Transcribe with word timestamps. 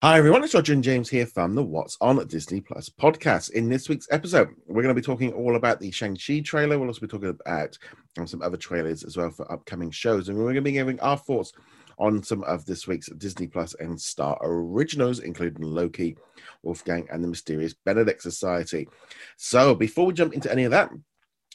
Hi 0.00 0.16
everyone, 0.16 0.44
it's 0.44 0.54
Roger 0.54 0.74
and 0.74 0.84
James 0.84 1.08
here 1.08 1.26
from 1.26 1.56
the 1.56 1.64
What's 1.64 1.96
on 2.00 2.24
Disney 2.28 2.60
Plus 2.60 2.88
podcast. 2.88 3.50
In 3.50 3.68
this 3.68 3.88
week's 3.88 4.06
episode, 4.12 4.50
we're 4.68 4.84
going 4.84 4.94
to 4.94 5.00
be 5.00 5.04
talking 5.04 5.32
all 5.32 5.56
about 5.56 5.80
the 5.80 5.90
Shang-Chi 5.90 6.38
trailer. 6.44 6.78
We'll 6.78 6.86
also 6.86 7.00
be 7.00 7.08
talking 7.08 7.36
about 7.44 7.76
um, 8.16 8.24
some 8.24 8.40
other 8.40 8.56
trailers 8.56 9.02
as 9.02 9.16
well 9.16 9.28
for 9.32 9.50
upcoming 9.50 9.90
shows. 9.90 10.28
And 10.28 10.38
we're 10.38 10.44
going 10.44 10.54
to 10.54 10.62
be 10.62 10.70
giving 10.70 11.00
our 11.00 11.16
thoughts 11.16 11.52
on 11.98 12.22
some 12.22 12.44
of 12.44 12.64
this 12.64 12.86
week's 12.86 13.08
Disney 13.08 13.48
Plus 13.48 13.74
and 13.80 14.00
Star 14.00 14.38
originals, 14.40 15.18
including 15.18 15.64
Loki, 15.64 16.16
Wolfgang, 16.62 17.08
and 17.10 17.24
the 17.24 17.28
Mysterious 17.28 17.74
Benedict 17.74 18.22
Society. 18.22 18.88
So 19.36 19.74
before 19.74 20.06
we 20.06 20.12
jump 20.12 20.32
into 20.32 20.52
any 20.52 20.62
of 20.62 20.70
that, 20.70 20.92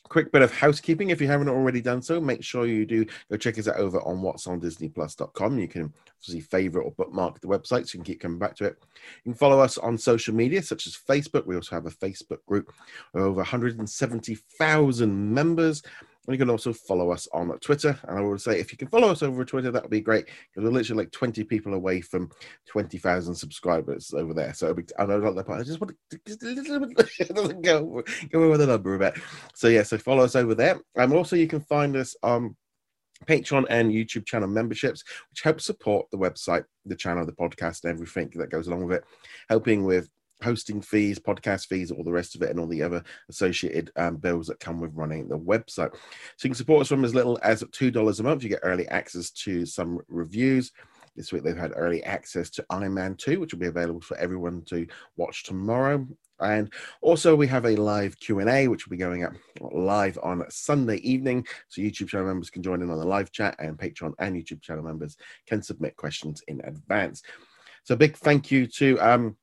quick 0.10 0.32
bit 0.32 0.42
of 0.42 0.54
housekeeping. 0.54 1.10
If 1.10 1.22
you 1.22 1.28
haven't 1.28 1.50
already 1.50 1.82
done 1.82 2.02
so 2.02 2.20
make 2.20 2.44
sure 2.44 2.66
you 2.66 2.86
do 2.86 3.06
go 3.30 3.38
check 3.38 3.58
us 3.58 3.68
out 3.68 3.78
over 3.78 4.02
on 4.02 4.22
what's 4.22 4.48
on 4.48 4.62
disneyplus.com 4.62 5.60
you 5.60 5.68
can 5.68 5.94
obviously 6.20 6.42
favorite 6.42 6.84
or 6.84 6.92
bookmark 6.92 7.40
the 7.40 7.48
website 7.48 7.88
so 7.88 7.98
you 7.98 8.00
can 8.00 8.04
keep 8.04 8.22
coming 8.22 8.40
back 8.40 8.56
to 8.56 8.66
it. 8.66 8.78
You 9.24 9.32
can 9.32 9.38
follow 9.38 9.60
us 9.60 9.78
on 9.78 9.98
social 9.98 10.34
media 10.34 10.62
such 10.62 10.88
as 10.88 10.98
facebook. 10.98 11.46
We 11.46 11.56
also 11.56 11.76
have 11.76 11.86
a 11.86 11.92
facebook 11.92 12.46
group 12.46 12.72
with 13.14 13.24
over 13.24 13.38
170000 13.38 15.34
members 15.34 15.84
and 16.26 16.34
you 16.34 16.40
can 16.40 16.50
also 16.50 16.72
follow 16.72 17.12
us 17.12 17.28
on 17.34 17.58
Twitter. 17.60 18.00
And 18.04 18.18
I 18.18 18.22
would 18.22 18.42
say, 18.42 18.60
if 18.60 18.72
you 18.72 18.78
can 18.78 18.88
follow 18.88 19.10
us 19.10 19.22
over 19.22 19.44
Twitter, 19.44 19.72
that 19.72 19.84
would 19.84 19.92
be 19.92 20.02
great 20.02 20.26
because 20.26 20.64
we're 20.64 20.72
literally 20.72 21.04
like 21.04 21.12
20 21.12 21.44
people 21.44 21.74
away 21.74 22.00
from 22.00 22.30
20,000 22.68 23.36
subscribers 23.36 24.14
over 24.14 24.34
there. 24.34 24.54
So 24.54 24.74
be, 24.74 24.84
I 24.98 25.06
know 25.06 25.20
that 25.20 25.46
part. 25.46 25.60
I 25.60 25.64
just 25.64 25.82
want 25.82 25.96
to 26.12 26.20
just 26.26 26.44
a 26.44 26.48
little 26.48 26.88
bit 26.88 27.62
go, 27.62 28.04
go 28.32 28.44
over 28.44 28.58
the 28.58 28.68
number 28.68 28.96
a 28.96 29.00
bit. 29.00 29.16
So, 29.54 29.68
yeah, 29.68 29.84
so 29.84 29.98
follow 29.98 30.24
us 30.24 30.36
over 30.36 30.56
there. 30.56 30.80
And 30.96 31.12
also, 31.14 31.36
you 31.36 31.48
can 31.48 31.62
find 31.62 31.96
us 31.98 32.16
on 32.24 32.56
Patreon 33.26 33.66
and 33.70 33.92
YouTube 33.92 34.26
channel 34.26 34.48
memberships, 34.48 35.04
which 35.30 35.42
help 35.42 35.60
support 35.60 36.08
the 36.12 36.18
website, 36.18 36.64
the 36.86 36.96
channel, 36.96 37.26
the 37.26 37.34
podcast, 37.34 37.84
and 37.84 37.92
everything 37.92 38.32
that 38.36 38.50
goes 38.50 38.68
along 38.68 38.86
with 38.86 38.98
it, 38.98 39.04
helping 39.50 39.84
with 39.84 40.10
hosting 40.44 40.82
fees, 40.82 41.20
podcast 41.20 41.68
fees, 41.68 41.92
all 41.92 42.04
the 42.04 42.12
rest 42.12 42.36
of 42.36 42.42
it, 42.42 42.50
and 42.50 42.60
all 42.60 42.68
the 42.68 42.84
other 42.84 43.04
associated 43.30 43.92
um, 43.96 44.18
bills 44.18 44.48
that 44.48 44.60
come 44.60 44.80
with 44.80 44.94
running 44.94 45.28
the 45.28 45.38
website. 45.38 45.94
So 46.38 46.44
you 46.44 46.50
can 46.50 46.56
support 46.56 46.82
us 46.82 46.90
from 46.90 47.06
as 47.06 47.16
little 47.16 47.40
as 47.44 47.64
$2 47.64 48.20
a 48.20 48.24
month. 48.24 48.44
You 48.44 48.50
get 48.50 48.60
early 48.64 48.88
access 48.90 49.32
to 49.32 49.66
some 49.66 50.00
reviews. 50.08 50.72
This 51.16 51.32
week 51.32 51.44
they've 51.44 51.56
had 51.56 51.74
early 51.76 52.04
access 52.04 52.50
to 52.52 52.66
Iron 52.70 52.94
Man 52.94 53.16
2, 53.16 53.40
which 53.40 53.54
will 53.54 53.60
be 53.60 53.68
available 53.68 54.02
for 54.02 54.18
everyone 54.18 54.64
to 54.64 54.88
watch 55.16 55.44
tomorrow. 55.44 56.08
And 56.40 56.74
also 57.02 57.36
we 57.36 57.48
have 57.48 57.66
a 57.66 57.76
live 57.76 58.20
Q&A, 58.20 58.68
which 58.68 58.86
will 58.86 58.92
be 58.92 58.98
going 58.98 59.24
up 59.24 59.34
live 59.62 60.18
on 60.24 60.44
Sunday 60.50 60.98
evening. 60.98 61.46
So 61.70 61.82
YouTube 61.82 62.10
channel 62.10 62.28
members 62.28 62.50
can 62.50 62.64
join 62.64 62.82
in 62.82 62.90
on 62.90 62.98
the 62.98 63.06
live 63.06 63.32
chat 63.32 63.56
and 63.60 63.78
Patreon 63.78 64.14
and 64.20 64.36
YouTube 64.36 64.62
channel 64.62 64.84
members 64.84 65.16
can 65.48 65.62
submit 65.62 65.96
questions 65.96 66.42
in 66.48 66.62
advance. 66.66 67.22
So 67.84 67.96
big 67.96 68.16
thank 68.18 68.50
you 68.50 68.66
to 68.68 68.98
um, 69.00 69.38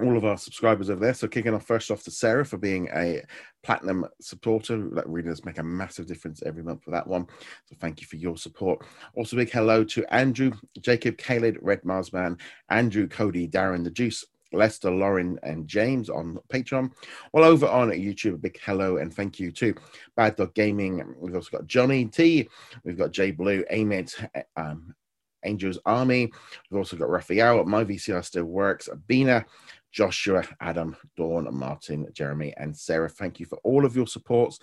all 0.00 0.16
of 0.16 0.24
our 0.24 0.38
subscribers 0.38 0.90
over 0.90 1.00
there. 1.00 1.14
So 1.14 1.26
kicking 1.28 1.54
off 1.54 1.66
first 1.66 1.90
off 1.90 2.02
to 2.04 2.10
Sarah 2.10 2.44
for 2.44 2.56
being 2.56 2.88
a 2.94 3.22
platinum 3.62 4.06
supporter. 4.20 4.88
That 4.90 5.08
really 5.08 5.28
does 5.28 5.44
make 5.44 5.58
a 5.58 5.62
massive 5.62 6.06
difference 6.06 6.42
every 6.44 6.62
month 6.62 6.84
for 6.84 6.90
that 6.92 7.06
one. 7.06 7.26
So 7.66 7.76
thank 7.80 8.00
you 8.00 8.06
for 8.06 8.16
your 8.16 8.36
support. 8.36 8.86
Also 9.14 9.36
big 9.36 9.50
hello 9.50 9.84
to 9.84 10.14
Andrew, 10.14 10.52
Jacob, 10.80 11.18
Caleb, 11.18 11.56
Red 11.60 11.84
Marsman, 11.84 12.38
Andrew, 12.70 13.08
Cody, 13.08 13.48
Darren, 13.48 13.84
the 13.84 13.90
Juice, 13.90 14.24
Lester, 14.52 14.90
Lauren, 14.90 15.38
and 15.42 15.66
James 15.68 16.08
on 16.08 16.38
Patreon. 16.48 16.90
Well, 17.32 17.44
over 17.44 17.66
on 17.66 17.90
YouTube, 17.90 18.34
a 18.34 18.38
big 18.38 18.58
hello 18.62 18.96
and 18.98 19.12
thank 19.12 19.38
you 19.38 19.50
to 19.52 19.74
Bad 20.16 20.36
Dog 20.36 20.54
Gaming. 20.54 21.02
We've 21.18 21.34
also 21.34 21.56
got 21.56 21.66
Johnny 21.66 22.06
T. 22.06 22.48
We've 22.84 22.96
got 22.98 23.12
Jay 23.12 23.30
Blue, 23.30 23.64
Ahmed, 23.70 24.12
um, 24.56 24.94
Angels 25.44 25.78
Army. 25.84 26.32
We've 26.70 26.78
also 26.78 26.96
got 26.96 27.10
Raphael. 27.10 27.64
My 27.64 27.84
VCR 27.84 28.24
still 28.24 28.44
works. 28.44 28.88
Bina, 29.06 29.44
Joshua, 29.92 30.44
Adam, 30.60 30.96
Dawn, 31.16 31.48
Martin, 31.52 32.06
Jeremy, 32.12 32.54
and 32.56 32.76
Sarah. 32.76 33.08
Thank 33.08 33.40
you 33.40 33.46
for 33.46 33.58
all 33.64 33.84
of 33.84 33.96
your 33.96 34.06
supports. 34.06 34.58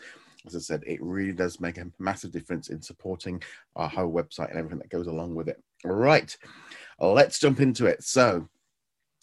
As 0.45 0.55
I 0.55 0.59
said, 0.59 0.83
it 0.85 1.01
really 1.01 1.33
does 1.33 1.59
make 1.59 1.77
a 1.77 1.87
massive 1.97 2.31
difference 2.31 2.69
in 2.69 2.81
supporting 2.81 3.41
our 3.75 3.89
whole 3.89 4.11
website 4.11 4.49
and 4.49 4.59
everything 4.59 4.79
that 4.79 4.89
goes 4.89 5.07
along 5.07 5.33
with 5.33 5.49
it. 5.49 5.61
All 5.85 5.91
right, 5.91 6.35
let's 6.99 7.39
jump 7.39 7.59
into 7.59 7.87
it. 7.87 8.03
So, 8.03 8.47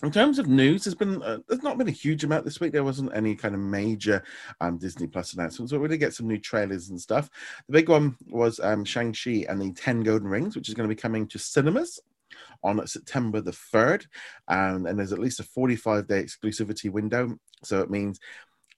in 0.03 0.11
terms 0.11 0.41
of 0.41 0.49
news, 0.49 0.83
there's 0.83 0.97
been 0.97 1.23
uh, 1.23 1.39
there's 1.49 1.63
not 1.63 1.79
been 1.79 1.89
a 1.89 1.93
huge 1.93 2.25
amount 2.25 2.45
this 2.45 2.59
week. 2.59 2.73
There 2.73 2.83
wasn't 2.83 3.15
any 3.15 3.37
kind 3.37 3.55
of 3.55 3.61
major 3.61 4.25
um, 4.61 4.79
Disney 4.79 5.07
Plus 5.07 5.35
announcements, 5.35 5.71
but 5.71 5.81
we 5.81 5.87
did 5.87 5.99
get 5.99 6.13
some 6.13 6.27
new 6.27 6.39
trailers 6.39 6.91
and 6.91 7.01
stuff. 7.01 7.31
The 7.69 7.73
big 7.73 7.89
one 7.89 8.17
was 8.29 8.59
um, 8.59 8.85
Shang 8.85 9.13
Chi 9.13 9.45
and 9.49 9.63
the 9.63 9.73
Ten 9.73 10.03
Golden 10.03 10.27
Rings, 10.27 10.57
which 10.57 10.69
is 10.69 10.75
going 10.75 10.89
to 10.89 10.95
be 10.95 11.01
coming 11.01 11.29
to 11.29 11.39
cinemas 11.39 12.01
on 12.63 12.85
September 12.87 13.41
the 13.41 13.51
3rd. 13.51 14.07
Um, 14.49 14.87
and 14.87 14.99
there's 14.99 15.13
at 15.13 15.19
least 15.19 15.41
a 15.41 15.45
45 15.45 16.07
day 16.07 16.23
exclusivity 16.23 16.91
window. 16.91 17.37
So 17.63 17.81
it 17.81 17.91
means 17.91 18.19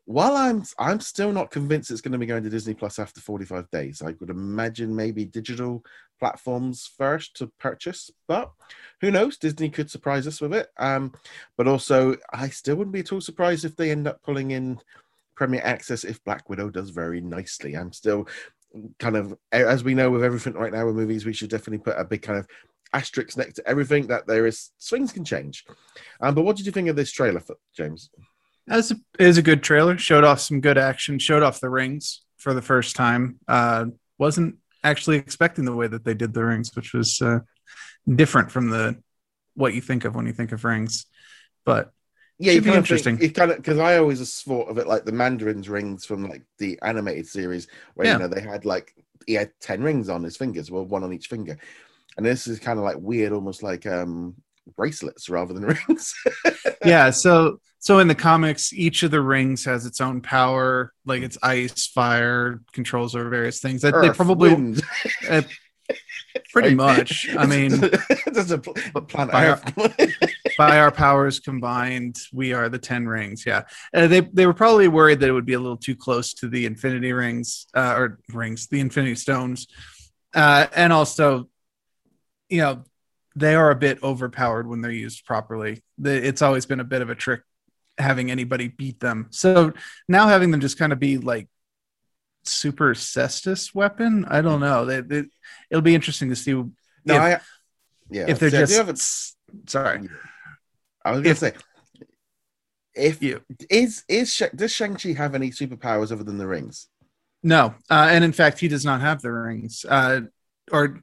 while 0.07 0.37
I'm 0.37 0.65
I'm 0.79 1.01
still 1.01 1.33
not 1.33 1.51
convinced 1.51 1.91
it's 1.91 2.01
going 2.01 2.13
to 2.13 2.19
be 2.19 2.27
going 2.27 2.43
to 2.45 2.51
Disney 2.51 2.75
Plus 2.75 2.99
after 2.99 3.21
45 3.21 3.71
days. 3.71 4.03
I 4.03 4.15
would 4.21 4.31
imagine 4.31 4.95
maybe 4.95 5.25
digital 5.25 5.83
platforms 6.19 6.91
first 6.99 7.37
to 7.37 7.51
purchase, 7.59 8.11
but 8.29 8.53
who 9.01 9.11
knows? 9.11 9.37
Disney 9.37 9.71
could 9.71 9.91
surprise 9.91 10.27
us 10.27 10.41
with 10.41 10.55
it. 10.55 10.69
Um, 10.79 11.13
but 11.57 11.69
also, 11.69 12.17
I 12.33 12.49
still 12.49 12.77
wouldn't 12.77 12.93
be 12.93 13.01
at 13.01 13.13
all 13.13 13.21
surprised 13.21 13.65
if 13.65 13.77
they 13.77 13.91
end 13.91 14.07
up 14.07 14.23
pulling 14.23 14.51
in 14.51 14.81
Premier 15.37 15.63
Access 15.65 16.05
if 16.05 16.23
Black 16.25 16.49
Widow 16.49 16.71
does 16.71 16.91
very 16.91 17.21
nicely. 17.21 17.75
I'm 17.75 17.93
still 17.93 18.29
kind 18.99 19.17
of, 19.17 19.37
as 19.53 19.85
we 19.85 19.95
know 19.95 20.11
with 20.11 20.25
everything 20.25 20.55
right 20.55 20.73
now 20.73 20.87
with 20.87 20.97
movies, 20.97 21.25
we 21.25 21.33
should 21.33 21.51
definitely 21.51 21.79
put 21.79 21.99
a 21.99 22.05
big 22.05 22.23
kind 22.23 22.39
of 22.39 22.47
asterisks 22.95 23.37
next 23.37 23.55
to 23.55 23.69
everything 23.69 24.07
that 24.07 24.27
there 24.27 24.47
is 24.47 24.71
swings 24.79 25.13
can 25.13 25.25
change. 25.25 25.65
Um, 26.21 26.35
but 26.35 26.43
what 26.43 26.57
did 26.57 26.65
you 26.65 26.73
think 26.73 26.89
of 26.89 26.97
this 26.97 27.13
trailer, 27.13 27.41
for, 27.41 27.57
James? 27.77 28.11
As 28.69 28.93
a, 28.93 28.97
is 29.19 29.37
a 29.37 29.43
good 29.43 29.63
trailer. 29.63 29.99
Showed 29.99 30.25
off 30.25 30.41
some 30.41 30.61
good 30.61 30.79
action. 30.79 31.19
Showed 31.19 31.43
off 31.43 31.61
the 31.61 31.69
rings 31.69 32.23
for 32.39 32.55
the 32.55 32.63
first 32.63 32.97
time. 32.97 33.39
Uh, 33.47 33.87
wasn't 34.17 34.57
actually 34.83 35.17
expecting 35.17 35.65
the 35.65 35.75
way 35.75 35.87
that 35.87 36.05
they 36.05 36.15
did 36.15 36.33
the 36.33 36.45
rings, 36.45 36.71
which 36.75 36.95
was 36.95 37.21
uh, 37.21 37.41
different 38.09 38.51
from 38.51 38.71
the 38.71 38.97
what 39.55 39.75
you 39.75 39.81
think 39.81 40.05
of 40.05 40.15
when 40.15 40.27
you 40.27 40.33
think 40.33 40.53
of 40.53 40.65
rings. 40.65 41.07
But 41.65 41.93
yeah, 42.39 42.53
you 42.53 42.63
kind 42.63 42.77
interesting. 42.77 43.19
Think, 43.19 43.35
kind 43.35 43.51
of 43.51 43.59
because 43.59 43.79
I 43.79 43.99
always 43.99 44.43
thought 44.43 44.69
of 44.69 44.79
it 44.79 44.87
like 44.87 45.05
the 45.05 45.13
Mandarin's 45.13 45.69
rings 45.69 46.05
from 46.07 46.29
like 46.29 46.43
the 46.59 46.79
animated 46.83 47.27
series, 47.27 47.67
where 47.95 48.07
yeah. 48.07 48.15
you 48.15 48.19
know 48.21 48.29
they 48.29 48.41
had 48.41 48.65
like 48.65 48.95
he 49.27 49.35
had 49.35 49.53
ten 49.61 49.83
rings 49.83 50.09
on 50.09 50.23
his 50.23 50.37
fingers, 50.37 50.71
well, 50.71 50.85
one 50.85 51.05
on 51.05 51.13
each 51.13 51.27
finger 51.27 51.59
and 52.17 52.25
this 52.25 52.47
is 52.47 52.59
kind 52.59 52.79
of 52.79 52.85
like 52.85 52.97
weird, 52.99 53.33
almost 53.33 53.63
like 53.63 53.87
um 53.87 54.35
bracelets 54.77 55.29
rather 55.29 55.55
than 55.55 55.65
rings. 55.89 56.15
yeah, 56.85 57.11
so 57.11 57.59
so 57.79 57.99
in 57.99 58.09
the 58.09 58.15
comics, 58.15 58.73
each 58.73 59.03
of 59.03 59.11
the 59.11 59.21
rings 59.21 59.65
has 59.67 59.85
its 59.85 60.01
own 60.01 60.23
power, 60.23 60.93
like 61.05 61.23
it's 61.23 61.37
ice, 61.43 61.87
fire, 61.87 62.63
controls 62.73 63.15
over 63.15 63.29
various 63.29 63.61
things. 63.61 63.83
That 63.83 64.01
they 64.01 64.09
probably 64.11 64.81
uh, 65.29 65.43
pretty 66.53 66.75
much. 66.75 67.29
I 67.37 67.45
mean, 67.45 67.79
there's 68.33 68.53
a, 68.53 68.59
planet 68.59 69.33
by 69.33 69.49
our, 69.49 69.61
by 70.57 70.79
our, 70.79 70.91
powers 70.91 71.41
combined, 71.41 72.17
we 72.33 72.55
are 72.55 72.71
the 72.71 72.79
ten 72.79 73.07
rings. 73.07 73.45
Yeah, 73.45 73.65
uh, 73.93 74.07
they 74.07 74.21
they 74.21 74.47
were 74.47 74.55
probably 74.55 74.89
worried 74.89 75.21
that 75.21 75.29
it 75.29 75.33
would 75.33 75.45
be 75.45 75.53
a 75.53 75.61
little 75.61 75.77
too 75.77 75.95
close 75.95 76.33
to 76.35 76.49
the 76.49 76.65
Infinity 76.65 77.13
Rings 77.13 77.67
uh, 77.75 77.97
or 77.99 78.19
rings, 78.33 78.67
the 78.69 78.81
Infinity 78.81 79.17
Stones, 79.17 79.67
uh, 80.33 80.69
and 80.75 80.91
also 80.91 81.49
you 82.49 82.59
know 82.59 82.85
they 83.37 83.55
are 83.55 83.71
a 83.71 83.77
bit 83.77 84.03
overpowered 84.03 84.69
when 84.69 84.81
they're 84.81 84.91
used 84.91 85.25
properly. 85.25 85.83
It's 86.03 86.43
always 86.43 86.67
been 86.67 86.81
a 86.81 86.85
bit 86.85 87.03
of 87.03 87.11
a 87.11 87.15
trick 87.15 87.43
having 87.99 88.31
anybody 88.31 88.69
beat 88.69 89.01
them. 89.01 89.27
So 89.31 89.73
now 90.09 90.29
having 90.29 90.51
them 90.51 90.61
just 90.61 90.79
kind 90.79 90.93
of 90.93 90.99
be 90.99 91.19
like 91.19 91.49
super 92.45 92.95
cestus 92.95 93.75
weapon, 93.75 94.25
I 94.29 94.41
don't 94.41 94.61
know. 94.61 94.85
They, 94.85 95.01
they, 95.01 95.25
it'll 95.71 95.83
be 95.83 95.95
interesting 95.95 96.29
to 96.31 96.37
see. 96.37 96.53
No, 96.53 96.73
if, 97.07 97.21
I, 97.21 97.41
yeah, 98.11 98.27
if 98.29 98.39
they're 98.39 98.51
so 98.51 98.85
just 98.85 99.37
sorry. 99.67 100.09
I 101.05 101.11
was 101.11 101.21
gonna 101.21 101.35
say 101.35 101.53
if 102.95 103.23
you 103.23 103.43
is 103.69 104.05
is 104.09 104.43
does 104.55 104.73
Shang 104.73 104.95
Chi 104.95 105.13
have 105.13 105.35
any 105.35 105.51
superpowers 105.51 106.13
other 106.13 106.25
than 106.25 106.39
the 106.39 106.47
rings? 106.47 106.89
No, 107.43 107.75
uh, 107.91 108.09
and 108.11 108.25
in 108.25 108.33
fact, 108.33 108.59
he 108.59 108.69
does 108.69 108.85
not 108.85 109.01
have 109.01 109.21
the 109.21 109.31
rings. 109.31 109.85
Uh, 109.87 110.23
or 110.73 111.03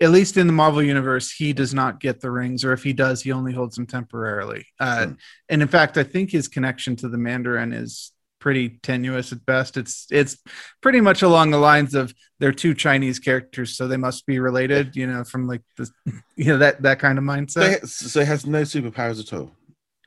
at 0.00 0.10
least 0.10 0.36
in 0.36 0.46
the 0.46 0.52
Marvel 0.52 0.82
universe, 0.82 1.32
he 1.32 1.52
does 1.52 1.74
not 1.74 2.00
get 2.00 2.20
the 2.20 2.30
rings, 2.30 2.64
or 2.64 2.72
if 2.72 2.82
he 2.82 2.92
does, 2.92 3.22
he 3.22 3.32
only 3.32 3.52
holds 3.52 3.76
them 3.76 3.86
temporarily. 3.86 4.64
Uh, 4.78 5.06
mm. 5.06 5.16
And 5.48 5.62
in 5.62 5.68
fact, 5.68 5.96
I 5.96 6.04
think 6.04 6.30
his 6.30 6.46
connection 6.46 6.94
to 6.96 7.08
the 7.08 7.18
Mandarin 7.18 7.72
is 7.72 8.12
pretty 8.38 8.78
tenuous 8.82 9.32
at 9.32 9.44
best. 9.44 9.76
It's 9.76 10.06
it's 10.10 10.38
pretty 10.80 11.00
much 11.00 11.22
along 11.22 11.50
the 11.50 11.58
lines 11.58 11.94
of 11.94 12.14
they're 12.38 12.52
two 12.52 12.74
Chinese 12.74 13.18
characters, 13.18 13.76
so 13.76 13.88
they 13.88 13.96
must 13.96 14.26
be 14.26 14.38
related. 14.38 14.94
You 14.94 15.06
know, 15.08 15.24
from 15.24 15.48
like 15.48 15.62
the 15.76 15.90
you 16.36 16.46
know 16.46 16.58
that 16.58 16.82
that 16.82 17.00
kind 17.00 17.18
of 17.18 17.24
mindset. 17.24 17.80
So, 17.88 18.06
so 18.06 18.20
he 18.20 18.26
has 18.26 18.46
no 18.46 18.62
superpowers 18.62 19.20
at 19.20 19.32
all. 19.36 19.52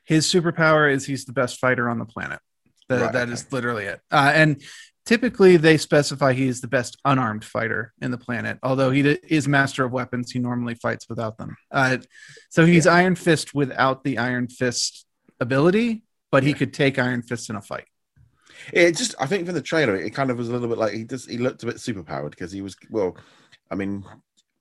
His 0.04 0.26
superpower 0.26 0.90
is 0.90 1.06
he's 1.06 1.24
the 1.26 1.32
best 1.32 1.58
fighter 1.58 1.88
on 1.88 1.98
the 1.98 2.04
planet. 2.06 2.40
That, 2.88 3.00
right, 3.00 3.12
that 3.12 3.22
okay. 3.24 3.32
is 3.32 3.52
literally 3.52 3.84
it. 3.84 4.00
Uh, 4.10 4.32
and 4.34 4.62
typically 5.04 5.56
they 5.56 5.76
specify 5.76 6.32
he 6.32 6.46
is 6.46 6.60
the 6.60 6.68
best 6.68 6.96
unarmed 7.04 7.44
fighter 7.44 7.92
in 8.00 8.10
the 8.10 8.18
planet. 8.18 8.58
Although 8.62 8.90
he 8.90 9.00
is 9.00 9.48
master 9.48 9.84
of 9.84 9.92
weapons, 9.92 10.30
he 10.30 10.38
normally 10.38 10.74
fights 10.74 11.08
without 11.08 11.38
them. 11.38 11.56
Uh, 11.70 11.98
so 12.50 12.64
he's 12.66 12.86
Yeah. 12.86 12.94
Iron 12.94 13.14
Fist 13.14 13.54
without 13.54 14.04
the 14.04 14.18
Iron 14.18 14.48
Fist 14.48 15.06
ability, 15.40 16.04
but 16.30 16.42
he 16.42 16.54
could 16.54 16.72
take 16.72 16.98
Iron 16.98 17.22
Fist 17.22 17.50
in 17.50 17.56
a 17.56 17.62
fight. 17.62 17.86
It 18.72 18.96
just, 18.96 19.14
I 19.18 19.26
think 19.26 19.46
from 19.46 19.54
the 19.54 19.62
trailer, 19.62 19.96
it 19.96 20.10
kind 20.14 20.30
of 20.30 20.38
was 20.38 20.48
a 20.48 20.52
little 20.52 20.68
bit 20.68 20.78
like 20.78 20.92
he 20.92 21.04
just 21.04 21.28
he 21.28 21.38
looked 21.38 21.62
a 21.62 21.66
bit 21.66 21.76
superpowered 21.76 22.30
because 22.30 22.52
he 22.52 22.62
was 22.62 22.76
well, 22.90 23.16
I 23.70 23.74
mean, 23.74 24.04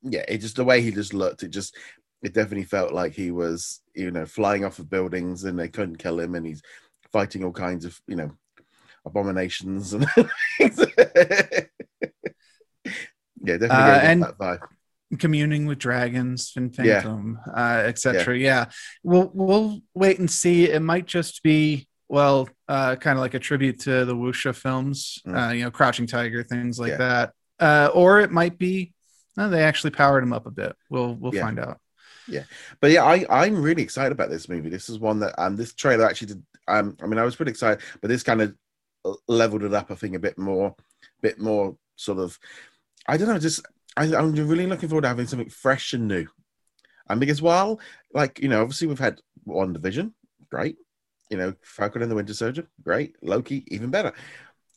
yeah, 0.02 0.24
it 0.28 0.40
just 0.40 0.56
the 0.56 0.64
way 0.64 0.82
he 0.82 0.92
just 0.92 1.14
looked, 1.14 1.44
it 1.44 1.50
just 1.50 1.76
it 2.24 2.34
definitely 2.34 2.64
felt 2.64 2.94
like 2.94 3.14
he 3.14 3.32
was 3.32 3.82
you 3.94 4.10
know 4.12 4.26
flying 4.26 4.66
off 4.66 4.80
of 4.80 4.90
buildings 4.90 5.44
and 5.44 5.60
they 5.60 5.68
couldn't 5.68 5.98
kill 5.98 6.20
him 6.20 6.36
and 6.36 6.46
he's 6.48 6.62
fighting 7.12 7.44
all 7.44 7.52
kinds 7.52 7.86
of 7.86 8.00
you 8.08 8.16
know 8.16 8.32
abominations 9.06 9.94
and 9.94 10.06
yeah, 10.60 10.78
definitely 13.58 13.68
Uh, 13.70 14.00
and- 14.02 14.24
that 14.24 14.38
vibe. 14.38 14.60
communing 15.20 15.66
with 15.66 15.78
dragons 15.78 16.54
and 16.56 16.74
Yeah. 16.78 17.02
phantom 17.02 17.38
uh 17.54 17.84
etc 17.86 18.38
yeah. 18.38 18.66
we'll 19.04 19.30
we'll 19.34 19.82
wait 19.94 20.20
and 20.20 20.32
see 20.32 20.70
it 20.70 20.82
might 20.82 21.06
just 21.06 21.44
be 21.44 21.88
well 22.08 22.48
uh 22.70 22.96
kind 22.96 23.18
of 23.18 23.22
like 23.22 23.34
a 23.34 23.40
tribute 23.40 23.80
to 23.82 24.06
the 24.06 24.16
wuxia 24.16 24.56
films 24.56 25.20
Mm. 25.28 25.50
uh 25.50 25.52
you 25.54 25.64
know 25.66 25.72
crouching 25.72 26.08
tiger 26.08 26.44
things 26.44 26.80
like 26.80 26.92
Yeah. 26.92 26.98
that 26.98 27.34
uh 27.60 27.90
or 27.94 28.22
it 28.22 28.32
might 28.32 28.58
be 28.58 28.94
uh, 29.38 29.48
they 29.50 29.64
actually 29.64 29.92
powered 29.92 30.24
him 30.24 30.32
up 30.34 30.46
a 30.46 30.52
bit 30.52 30.76
we'll 30.90 31.14
we'll 31.16 31.36
Yeah. 31.36 31.42
find 31.46 31.60
out 31.60 31.78
Yeah, 32.28 32.44
But 32.80 32.92
yeah, 32.92 33.04
I 33.04 33.26
I'm 33.30 33.62
really 33.62 33.84
excited 33.84 34.12
about 34.14 34.30
this 34.30 34.48
movie. 34.48 34.70
This 34.70 34.88
is 34.90 34.98
one 35.00 35.20
that 35.22 35.34
um 35.38 35.58
this 35.58 35.74
trailer 35.74 36.06
actually 36.06 36.28
did. 36.34 36.44
Um, 36.68 36.96
I 37.04 37.08
mean, 37.08 37.18
I 37.20 37.24
was 37.26 37.36
pretty 37.36 37.52
excited, 37.52 37.84
but 38.00 38.08
this 38.10 38.24
kind 38.24 38.42
of 38.42 38.56
leveled 39.28 39.64
it 39.64 39.74
up. 39.74 39.92
I 39.92 39.96
think 39.96 40.16
a 40.16 40.20
bit 40.20 40.38
more, 40.38 40.76
bit 41.22 41.40
more 41.40 41.76
sort 41.96 42.20
of. 42.20 42.38
I 43.08 43.18
don't 43.18 43.28
know. 43.28 43.40
Just 43.40 43.62
I, 43.98 44.16
I'm 44.16 44.34
really 44.34 44.68
looking 44.68 44.90
forward 44.90 45.04
to 45.04 45.08
having 45.08 45.28
something 45.28 45.50
fresh 45.50 45.94
and 45.94 46.08
new. 46.08 46.28
And 47.10 47.20
because 47.20 47.42
while, 47.42 47.80
like 48.14 48.40
you 48.40 48.50
know, 48.50 48.62
obviously 48.62 48.88
we've 48.88 49.00
had 49.00 49.20
WandaVision, 49.48 50.14
great. 50.50 50.78
You 51.30 51.38
know, 51.38 51.54
Falcon 51.62 52.02
and 52.02 52.12
the 52.12 52.16
Winter 52.16 52.34
Soldier, 52.34 52.68
great. 52.84 53.16
Loki, 53.22 53.64
even 53.68 53.90
better. 53.90 54.14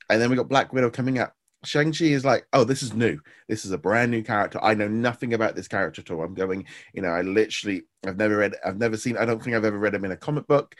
And 0.08 0.20
then 0.20 0.30
we 0.30 0.36
got 0.36 0.48
Black 0.48 0.72
Widow 0.72 0.90
coming 0.90 1.18
up. 1.18 1.34
Shang-Chi 1.64 2.04
is 2.04 2.24
like, 2.24 2.46
oh, 2.52 2.64
this 2.64 2.82
is 2.82 2.92
new. 2.92 3.18
This 3.48 3.64
is 3.64 3.72
a 3.72 3.78
brand 3.78 4.10
new 4.10 4.22
character. 4.22 4.62
I 4.62 4.74
know 4.74 4.86
nothing 4.86 5.34
about 5.34 5.56
this 5.56 5.66
character 5.66 6.02
at 6.02 6.10
all. 6.10 6.22
I'm 6.22 6.34
going, 6.34 6.66
you 6.92 7.02
know, 7.02 7.08
I 7.08 7.22
literally, 7.22 7.84
I've 8.06 8.18
never 8.18 8.36
read, 8.36 8.54
I've 8.64 8.76
never 8.76 8.96
seen, 8.96 9.16
I 9.16 9.24
don't 9.24 9.42
think 9.42 9.56
I've 9.56 9.64
ever 9.64 9.78
read 9.78 9.94
him 9.94 10.04
in 10.04 10.12
a 10.12 10.16
comic 10.16 10.46
book. 10.46 10.76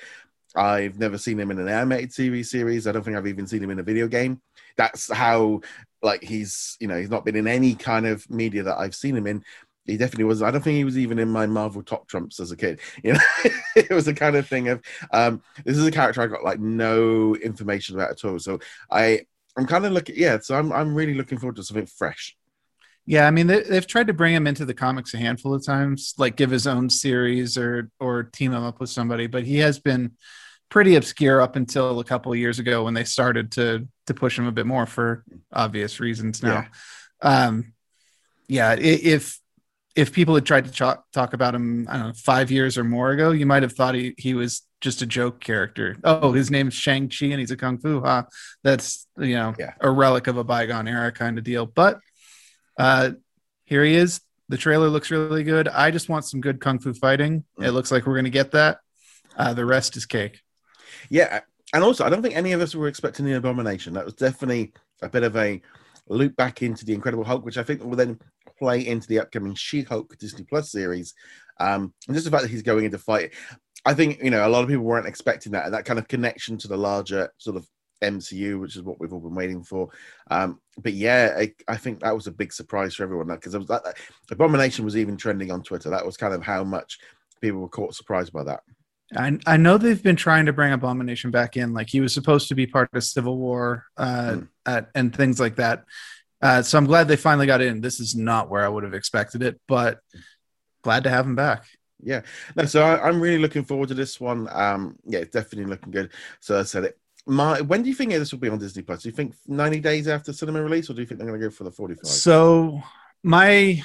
I've 0.57 0.99
never 0.99 1.19
seen 1.19 1.39
him 1.39 1.51
in 1.51 1.59
an 1.59 1.69
animated 1.69 2.11
TV 2.11 2.45
series. 2.45 2.87
I 2.87 2.93
don't 2.93 3.03
think 3.03 3.17
I've 3.17 3.27
even 3.27 3.47
seen 3.47 3.63
him 3.63 3.71
in 3.71 3.79
a 3.79 3.83
video 3.85 4.09
game. 4.09 4.41
That's 4.77 5.11
how, 5.13 5.61
like, 6.03 6.23
he's, 6.23 6.77
you 6.81 6.89
know, 6.89 6.99
he's 6.99 7.11
not 7.11 7.25
been 7.25 7.37
in 7.37 7.47
any 7.49 7.75
kind 7.75 8.07
of 8.07 8.29
media 8.31 8.63
that 8.65 8.79
I've 8.79 8.95
seen 8.95 9.17
him 9.17 9.27
in. 9.27 9.43
He 9.87 9.97
definitely 9.97 10.25
was. 10.25 10.43
I 10.43 10.51
don't 10.51 10.63
think 10.63 10.77
he 10.77 10.85
was 10.85 10.97
even 10.99 11.19
in 11.19 11.29
my 11.29 11.47
Marvel 11.47 11.83
top 11.83 12.09
trumps 12.09 12.41
as 12.41 12.51
a 12.53 12.57
kid. 12.57 12.81
You 13.03 13.15
know, 13.15 13.21
it 13.77 13.91
was 13.91 14.07
the 14.07 14.15
kind 14.15 14.37
of 14.37 14.47
thing 14.49 14.69
of, 14.69 14.83
um, 15.13 15.43
this 15.65 15.77
is 15.77 15.87
a 15.87 15.91
character 15.91 16.23
I 16.23 16.27
got 16.27 16.45
like 16.45 16.61
no 16.61 17.35
information 17.37 17.97
about 17.97 18.13
at 18.13 18.25
all. 18.25 18.39
So 18.39 18.61
I, 18.91 19.21
I'm 19.57 19.67
kind 19.67 19.85
of 19.85 19.93
looking, 19.93 20.17
yeah. 20.19 20.39
So 20.41 20.57
I'm, 20.57 20.73
I'm 20.73 20.95
really 20.95 21.15
looking 21.15 21.39
forward 21.39 21.57
to 21.57 21.63
something 21.65 21.87
fresh. 21.87 22.37
yeah 23.07 23.27
i 23.27 23.31
mean 23.31 23.47
they, 23.47 23.63
they've 23.63 23.87
tried 23.87 24.07
to 24.07 24.13
bring 24.15 24.35
him 24.35 24.47
into 24.47 24.65
the 24.65 24.75
comics 24.75 25.15
a 25.15 25.19
handful 25.19 25.55
of 25.55 25.65
times 25.65 26.15
like 26.19 26.37
give 26.37 26.51
his 26.51 26.67
own 26.67 26.89
series 26.89 27.59
or 27.59 27.91
or 28.01 28.23
team 28.25 28.53
him 28.53 28.63
up 28.65 28.81
with 28.81 28.91
somebody 28.91 29.27
but 29.27 29.45
he 29.45 29.59
has 29.59 29.79
been 29.79 30.13
pretty 30.75 30.97
obscure 30.97 31.41
up 31.41 31.55
until 31.55 32.01
a 32.01 32.05
couple 32.05 32.33
of 32.33 32.39
years 32.39 32.59
ago 32.59 32.83
when 32.83 32.95
they 32.95 33.05
started 33.05 33.53
to 33.53 33.87
to 34.09 34.13
push 34.13 34.37
him 34.37 34.47
a 34.49 34.53
bit 34.53 34.67
more 34.67 34.87
for 34.87 35.25
obvious 35.53 36.01
reasons 36.01 36.43
now. 36.43 36.67
Um 37.23 37.73
yeah 38.49 38.75
if 38.77 39.39
if 39.95 40.13
people 40.13 40.35
had 40.35 40.45
tried 40.45 40.65
to 40.65 40.73
talk, 40.73 41.05
talk 41.13 41.33
about 41.33 41.55
him 41.55 41.87
i 41.89 41.93
don't 41.97 42.09
know 42.09 42.13
five 42.33 42.51
years 42.51 42.77
or 42.77 42.83
more 42.83 43.13
ago 43.13 43.31
you 43.31 43.47
might 43.47 43.63
have 43.63 43.73
thought 43.73 43.95
he, 43.95 44.15
he 44.19 44.35
was 44.35 44.63
just 44.81 45.01
a 45.01 45.07
joke 45.07 45.41
character. 45.41 45.97
Oh 46.03 46.33
his 46.33 46.51
name's 46.51 46.75
shang-chi 46.75 47.27
and 47.27 47.39
he's 47.39 47.53
a 47.53 47.57
kung 47.57 47.79
fu. 47.79 48.01
Huh 48.03 48.25
that's 48.65 49.07
you 49.17 49.37
know 49.37 49.55
Yeah. 49.59 49.75
a 49.81 49.89
relic 49.89 50.27
of 50.27 50.37
a 50.39 50.45
bygone 50.45 50.89
era 50.89 51.13
kind 51.13 51.39
of 51.39 51.45
deal. 51.45 51.67
But 51.67 52.01
uh 52.79 53.13
here 53.65 53.85
he 53.85 53.95
is. 53.95 54.21
The 54.49 54.59
trailer 54.59 54.89
looks 54.89 55.13
really 55.13 55.45
good. 55.45 55.69
I 55.69 55.93
just 55.93 56.09
want 56.09 56.25
some 56.27 56.41
good 56.41 56.61
kung 56.61 56.81
fu 56.81 56.93
fighting. 56.95 57.45
It 57.59 57.71
Mm. 57.71 57.75
looks 57.75 57.93
like 57.93 58.07
we're 58.07 58.19
going 58.21 58.33
to 58.33 58.41
get 58.43 58.51
that. 58.51 58.79
Uh 59.39 59.55
the 59.55 59.65
rest 59.77 59.97
is 59.97 60.05
cake 60.07 60.41
Yeah, 61.11 61.41
and 61.73 61.85
also 61.85 62.05
I 62.05 62.11
don't 62.11 62.23
think 62.23 62.37
any 62.37 62.53
of 62.53 62.61
us 62.61 62.75
were 62.75 62.89
expecting 62.89 63.25
the 63.25 63.37
Abomination. 63.37 63.95
That 63.95 64.05
was 64.05 64.15
definitely 64.15 64.73
a 65.03 65.09
bit 65.09 65.23
of 65.23 65.37
a 65.37 65.61
loop 66.09 66.37
back 66.37 66.63
into 66.63 66.85
the 66.85 66.95
Incredible 66.95 67.25
Hulk, 67.25 67.45
which 67.45 67.59
I 67.59 67.63
think 67.63 67.83
will 67.83 67.97
then 67.97 68.19
play 68.59 68.87
into 68.87 69.09
the 69.09 69.21
upcoming 69.21 69.55
She-Hulk 69.55 70.17
Disney 70.19 70.45
Plus 70.45 70.71
series. 70.71 71.15
Um, 71.61 71.93
and 72.07 72.15
just 72.15 72.25
the 72.25 72.31
fact 72.31 72.43
that 72.43 72.51
he's 72.51 72.63
going 72.63 72.85
into 72.85 72.99
fight, 72.99 73.33
I 73.85 73.95
think 73.95 74.23
you 74.23 74.31
know 74.31 74.47
a 74.47 74.49
lot 74.49 74.63
of 74.63 74.69
people 74.69 74.85
weren't 74.85 75.07
expecting 75.07 75.53
that, 75.53 75.67
and 75.67 75.75
that 75.75 75.85
kind 75.85 75.99
of 75.99 76.09
connection 76.09 76.59
to 76.59 76.69
the 76.69 76.77
larger 76.77 77.31
sort 77.39 77.57
of 77.57 77.67
MCU, 78.03 78.61
which 78.61 78.77
is 78.77 78.83
what 78.83 79.01
we've 79.01 79.13
all 79.13 79.21
been 79.21 79.35
waiting 79.35 79.63
for. 79.63 79.89
Um, 80.31 80.61
but 80.79 80.93
yeah, 80.93 81.35
I, 81.37 81.53
I 81.69 81.77
think 81.77 82.01
that 82.01 82.15
was 82.15 82.27
a 82.27 82.33
big 82.33 82.53
surprise 82.53 82.95
for 82.95 83.03
everyone 83.03 83.29
because 83.29 83.53
that 83.53 83.97
Abomination 84.31 84.85
was 84.85 84.97
even 84.97 85.17
trending 85.17 85.51
on 85.51 85.63
Twitter. 85.63 85.91
That 85.91 86.07
was 86.07 86.17
kind 86.17 86.35
of 86.35 86.43
how 86.43 86.65
much 86.65 86.99
people 87.41 87.61
were 87.61 87.69
caught 87.69 87.95
surprised 87.95 88.33
by 88.33 88.45
that. 88.45 88.61
I, 89.17 89.39
I 89.47 89.57
know 89.57 89.79
they've 89.79 90.03
been 90.03 90.17
trying 90.17 90.47
to 90.47 90.53
bring 90.53 90.73
Abomination 90.73 91.31
back 91.31 91.57
in. 91.57 91.73
Like 91.73 91.89
he 91.89 92.01
was 92.01 92.13
supposed 92.13 92.49
to 92.49 92.55
be 92.55 92.67
part 92.67 92.89
of 92.93 93.05
Civil 93.05 93.37
War 93.39 93.85
uh, 93.97 94.33
Mm. 94.33 94.49
at, 94.67 94.91
and 94.95 95.15
things 95.15 95.39
like 95.41 95.57
that. 95.57 95.85
Uh, 96.43 96.63
so 96.63 96.77
I'm 96.79 96.87
glad 96.87 97.09
they 97.09 97.17
finally 97.17 97.47
got 97.47 97.61
in. 97.63 97.81
This 97.81 98.01
is 98.01 98.15
not 98.15 98.51
where 98.51 98.65
I 98.65 98.69
would 98.69 98.85
have 98.85 98.95
expected 98.95 99.43
it, 99.43 99.61
but 99.69 100.01
glad 100.83 101.05
to 101.05 101.11
have 101.11 101.27
him 101.27 101.35
back. 101.35 101.65
Yeah, 102.03 102.21
no, 102.55 102.67
so 102.67 102.83
I, 102.83 103.09
I'm 103.09 103.19
really 103.21 103.39
looking 103.39 103.65
forward 103.65 103.89
to 103.89 103.95
this 103.95 104.21
one. 104.21 104.47
Um, 104.53 104.97
yeah, 105.07 105.21
it's 105.21 105.33
definitely 105.33 105.71
looking 105.71 105.91
good. 105.91 106.11
So 106.41 106.61
I 106.61 106.65
said 106.65 106.85
it. 106.85 106.99
My, 107.27 107.63
when 107.63 107.83
do 107.83 107.89
you 107.89 107.95
think 107.95 108.11
this 108.13 108.31
will 108.31 108.41
be 108.41 108.51
on 108.51 108.59
Disney 108.59 108.83
Plus? 108.83 109.03
Do 109.05 109.09
you 109.09 109.15
think 109.15 109.35
90 109.47 109.81
days 109.81 110.07
after 110.09 110.31
cinema 110.35 110.63
release, 110.63 110.91
or 110.91 110.93
do 110.95 111.01
you 111.01 111.07
think 111.07 111.19
they're 111.19 111.29
going 111.29 111.41
to 111.41 111.47
go 111.47 111.51
for 111.51 111.65
the 111.65 111.71
45? 111.71 112.07
So 112.07 112.83
my 113.23 113.83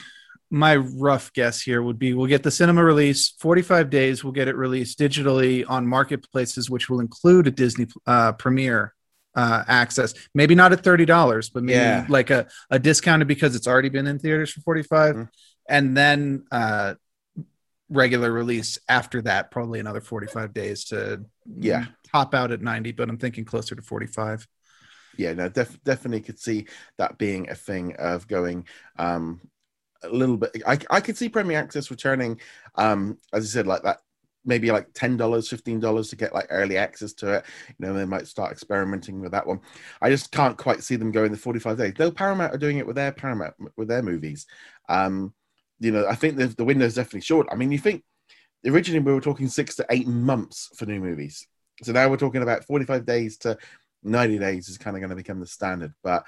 my 0.52 0.76
rough 0.76 1.32
guess 1.34 1.62
here 1.62 1.82
would 1.82 2.00
be 2.00 2.14
we'll 2.14 2.28
get 2.28 2.42
the 2.44 2.52
cinema 2.52 2.84
release 2.84 3.30
45 3.40 3.90
days 3.90 4.24
we'll 4.24 4.34
get 4.34 4.48
it 4.48 4.56
released 4.56 4.98
digitally 5.00 5.64
on 5.68 5.86
marketplaces 5.86 6.70
which 6.70 6.90
will 6.90 7.00
include 7.00 7.46
a 7.48 7.52
disney 7.52 7.86
uh, 8.08 8.32
premiere 8.34 8.94
uh, 9.36 9.64
access 9.68 10.14
maybe 10.34 10.56
not 10.56 10.74
at 10.74 10.82
$30 10.84 11.52
but 11.54 11.64
maybe 11.64 11.78
Yeah. 11.78 12.06
like 12.10 12.32
a, 12.32 12.48
a 12.72 12.80
discounted 12.80 13.28
because 13.28 13.56
it's 13.56 13.68
already 13.68 13.90
been 13.90 14.08
in 14.08 14.18
theaters 14.18 14.52
for 14.52 14.62
45 14.62 15.16
Mhm. 15.16 15.30
and 15.70 15.96
then 15.96 16.44
uh, 16.52 16.96
regular 17.90 18.32
release 18.32 18.78
after 18.88 19.22
that 19.24 19.52
probably 19.52 19.80
another 19.80 20.02
45 20.02 20.54
days 20.54 20.86
to 20.86 21.24
Yeah. 21.46 21.86
top 22.12 22.34
out 22.34 22.52
at 22.52 22.62
90 22.62 22.92
but 22.94 23.08
i'm 23.10 23.18
thinking 23.18 23.46
closer 23.46 23.76
to 23.76 23.82
45 23.82 24.48
yeah, 25.18 25.34
no, 25.34 25.50
def- 25.50 25.84
definitely 25.84 26.22
could 26.22 26.40
see 26.40 26.68
that 26.98 27.18
being 27.18 27.50
a 27.50 27.56
thing 27.56 27.94
of 27.98 28.26
going 28.26 28.66
um, 28.98 29.42
a 30.04 30.10
little 30.10 30.38
bit. 30.38 30.52
I, 30.66 30.78
I 30.90 31.02
could 31.02 31.18
see 31.18 31.30
Premier 31.30 31.58
Access 31.58 31.92
returning, 31.92 32.40
um, 32.76 33.18
as 33.34 33.46
I 33.46 33.48
said, 33.48 33.68
like 33.68 33.84
that. 33.84 34.00
Maybe 34.46 34.72
like 34.72 34.88
ten 34.94 35.18
dollars, 35.18 35.50
fifteen 35.50 35.80
dollars 35.80 36.10
to 36.10 36.16
get 36.16 36.34
like 36.34 36.48
early 36.50 36.78
access 36.78 37.14
to 37.16 37.34
it. 37.34 37.46
You 37.68 37.86
know, 37.86 37.94
they 37.94 38.06
might 38.06 38.26
start 38.26 38.52
experimenting 38.52 39.20
with 39.20 39.32
that 39.34 39.46
one. 39.46 39.60
I 40.02 40.10
just 40.10 40.32
can't 40.32 40.58
quite 40.58 40.82
see 40.82 40.96
them 40.96 41.12
going 41.12 41.32
the 41.32 41.38
forty-five 41.38 41.78
days. 41.78 41.94
Though 41.98 42.12
Paramount 42.12 42.56
are 42.56 42.58
doing 42.58 42.78
it 42.78 42.88
with 42.88 42.96
their 42.96 43.12
Paramount 43.12 43.54
with 43.76 43.90
their 43.90 44.02
movies. 44.02 44.48
Um, 44.88 45.34
you 45.80 45.92
know, 45.92 46.08
I 46.08 46.16
think 46.16 46.38
the 46.38 46.48
the 46.48 46.64
window 46.64 46.86
is 46.86 46.96
definitely 46.96 47.22
short. 47.22 47.48
I 47.52 47.56
mean, 47.56 47.72
you 47.72 47.78
think 47.78 48.04
originally 48.66 49.02
we 49.02 49.14
were 49.14 49.22
talking 49.22 49.50
six 49.50 49.76
to 49.76 49.86
eight 49.90 50.08
months 50.08 50.70
for 50.76 50.86
new 50.86 51.02
movies, 51.02 51.46
so 51.84 51.92
now 51.92 52.08
we're 52.10 52.18
talking 52.18 52.42
about 52.42 52.64
forty-five 52.64 53.06
days 53.06 53.38
to 53.40 53.58
90 54.04 54.40
days 54.40 54.70
is 54.70 54.78
kind 54.78 54.96
of 54.96 55.02
going 55.02 55.10
to 55.10 55.16
become 55.16 55.40
the 55.40 55.48
standard. 55.48 55.94
But 56.04 56.26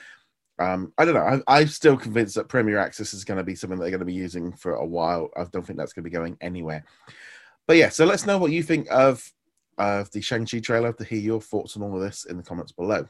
um, 0.62 0.94
I 0.98 1.06
don't 1.06 1.16
know. 1.16 1.42
I, 1.48 1.60
I'm 1.60 1.68
still 1.68 1.98
convinced 1.98 2.36
that 2.36 2.48
Premier 2.48 2.78
Access 2.78 3.14
is 3.14 3.26
going 3.26 3.40
to 3.40 3.44
be 3.44 3.56
something 3.56 3.78
that 3.78 3.84
they're 3.84 3.92
going 3.92 4.00
to 4.00 4.06
be 4.06 4.14
using 4.14 4.54
for 4.54 4.76
a 4.76 4.86
while. 4.86 5.30
I 5.36 5.46
don't 5.52 5.66
think 5.66 5.80
that's 5.80 5.94
going 5.94 6.04
to 6.04 6.10
be 6.10 6.16
going 6.16 6.38
anywhere. 6.40 6.86
But 7.68 7.78
yeah, 7.78 7.90
so 7.90 8.06
let's 8.06 8.28
know 8.28 8.38
what 8.38 8.52
you 8.52 8.62
think 8.62 8.88
of 8.92 9.32
of 9.78 10.12
the 10.12 10.22
Shang-Chi 10.22 10.60
trailer 10.60 10.94
to 10.94 11.04
hear 11.04 11.20
your 11.20 11.42
thoughts 11.42 11.76
on 11.76 11.82
all 11.82 11.96
of 11.96 12.02
this 12.02 12.26
in 12.26 12.38
the 12.38 12.44
comments 12.44 12.72
below. 12.72 13.08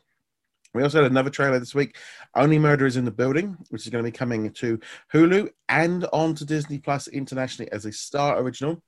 We 0.74 0.84
also 0.84 1.02
had 1.02 1.12
another 1.12 1.30
trailer 1.30 1.60
this 1.60 1.76
week, 1.76 1.98
Only 2.34 2.58
Murders 2.58 2.96
in 2.96 3.04
the 3.04 3.12
Building, 3.12 3.58
which 3.70 3.82
is 3.82 3.90
going 3.90 4.06
to 4.06 4.10
be 4.10 4.18
coming 4.18 4.50
to 4.54 4.80
Hulu 5.14 5.50
and 5.68 6.06
on 6.14 6.34
to 6.36 6.46
Disney 6.46 6.78
Plus 6.78 7.10
internationally 7.10 7.70
as 7.74 7.86
a 7.86 7.92
Star 7.92 8.40
original 8.40 8.82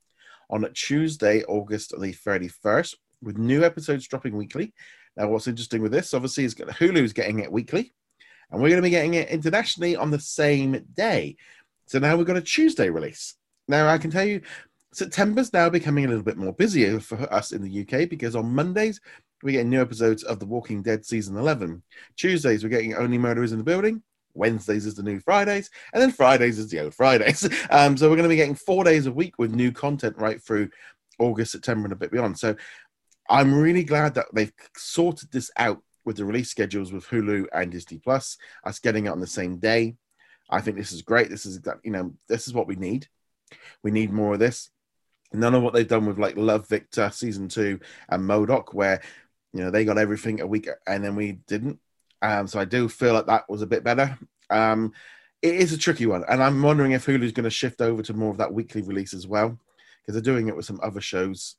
on 0.49 0.65
Tuesday, 0.73 1.43
August 1.43 1.89
the 1.99 2.13
31st, 2.13 2.95
with 3.21 3.37
new 3.37 3.65
episodes 3.65 4.07
dropping 4.07 4.37
weekly. 4.37 4.73
Now, 5.17 5.27
what's 5.27 5.47
interesting 5.47 5.81
with 5.81 5.91
this, 5.91 6.13
obviously, 6.13 6.45
is 6.45 6.55
Hulu's 6.55 7.11
getting 7.11 7.39
it 7.39 7.51
weekly, 7.51 7.93
and 8.51 8.61
we're 8.61 8.69
going 8.69 8.81
to 8.81 8.85
be 8.85 8.89
getting 8.89 9.15
it 9.15 9.29
internationally 9.29 9.95
on 9.95 10.11
the 10.11 10.19
same 10.19 10.85
day. 10.93 11.35
So 11.85 11.99
now 11.99 12.15
we've 12.15 12.27
got 12.27 12.37
a 12.37 12.41
Tuesday 12.41 12.89
release. 12.89 13.35
Now, 13.67 13.87
I 13.87 13.97
can 13.97 14.11
tell 14.11 14.25
you, 14.25 14.41
September's 14.93 15.53
now 15.53 15.69
becoming 15.69 16.05
a 16.05 16.07
little 16.07 16.23
bit 16.23 16.37
more 16.37 16.53
busier 16.53 16.99
for 16.99 17.21
us 17.33 17.51
in 17.51 17.63
the 17.63 17.81
UK 17.81 18.09
because 18.09 18.35
on 18.35 18.53
Mondays 18.53 19.01
we're 19.41 19.51
getting 19.51 19.69
new 19.69 19.81
episodes 19.81 20.23
of 20.23 20.39
The 20.39 20.45
Walking 20.45 20.81
Dead 20.81 21.05
season 21.05 21.35
11. 21.37 21.81
Tuesdays, 22.15 22.63
we're 22.63 22.69
getting 22.69 22.95
Only 22.95 23.17
Murderers 23.17 23.51
in 23.51 23.57
the 23.57 23.63
Building. 23.63 24.01
Wednesdays 24.35 24.85
is 24.85 24.95
the 24.95 25.03
new 25.03 25.19
Fridays, 25.19 25.69
and 25.93 26.01
then 26.01 26.11
Fridays 26.11 26.57
is 26.57 26.69
the 26.69 26.79
old 26.79 26.93
Fridays. 26.93 27.47
Um, 27.69 27.97
so 27.97 28.09
we're 28.09 28.15
going 28.15 28.23
to 28.23 28.29
be 28.29 28.35
getting 28.35 28.55
four 28.55 28.83
days 28.83 29.05
a 29.05 29.11
week 29.11 29.37
with 29.37 29.53
new 29.53 29.71
content 29.71 30.15
right 30.17 30.41
through 30.41 30.69
August, 31.19 31.51
September, 31.51 31.85
and 31.85 31.93
a 31.93 31.97
bit 31.97 32.11
beyond. 32.11 32.37
So 32.37 32.55
I'm 33.29 33.53
really 33.53 33.83
glad 33.83 34.15
that 34.15 34.27
they've 34.33 34.53
sorted 34.75 35.31
this 35.31 35.51
out 35.57 35.81
with 36.05 36.17
the 36.17 36.25
release 36.25 36.49
schedules 36.49 36.91
with 36.91 37.07
Hulu 37.07 37.47
and 37.53 37.71
Disney 37.71 37.97
Plus, 37.97 38.37
us 38.63 38.79
getting 38.79 39.05
it 39.05 39.09
on 39.09 39.19
the 39.19 39.27
same 39.27 39.57
day. 39.57 39.95
I 40.49 40.61
think 40.61 40.77
this 40.77 40.91
is 40.91 41.01
great. 41.01 41.29
This 41.29 41.45
is 41.45 41.59
you 41.83 41.91
know 41.91 42.13
this 42.27 42.47
is 42.47 42.53
what 42.53 42.67
we 42.67 42.75
need. 42.75 43.07
We 43.83 43.91
need 43.91 44.11
more 44.11 44.33
of 44.33 44.39
this. 44.39 44.69
None 45.31 45.55
of 45.55 45.63
what 45.63 45.73
they've 45.73 45.87
done 45.87 46.05
with 46.05 46.19
like 46.19 46.37
Love 46.37 46.67
Victor 46.67 47.09
season 47.11 47.47
two 47.47 47.79
and 48.09 48.23
MODOK, 48.23 48.73
where 48.73 49.01
you 49.53 49.61
know 49.61 49.71
they 49.71 49.85
got 49.85 49.97
everything 49.97 50.41
a 50.41 50.47
week 50.47 50.67
and 50.87 51.03
then 51.03 51.15
we 51.15 51.33
didn't. 51.47 51.79
Um, 52.21 52.47
so 52.47 52.59
I 52.59 52.65
do 52.65 52.87
feel 52.87 53.13
like 53.13 53.25
that 53.25 53.49
was 53.49 53.61
a 53.61 53.67
bit 53.67 53.83
better. 53.83 54.17
Um, 54.49 54.93
it 55.41 55.55
is 55.55 55.73
a 55.73 55.77
tricky 55.77 56.05
one, 56.05 56.23
and 56.29 56.41
I'm 56.41 56.61
wondering 56.61 56.93
if 56.93 57.05
Hulu's 57.05 57.33
going 57.33 57.43
to 57.43 57.49
shift 57.49 57.81
over 57.81 58.01
to 58.03 58.13
more 58.13 58.31
of 58.31 58.37
that 58.37 58.53
weekly 58.53 58.81
release 58.81 59.13
as 59.13 59.27
well, 59.27 59.59
because 60.01 60.13
they're 60.13 60.33
doing 60.33 60.47
it 60.47 60.55
with 60.55 60.65
some 60.65 60.79
other 60.81 61.01
shows. 61.01 61.55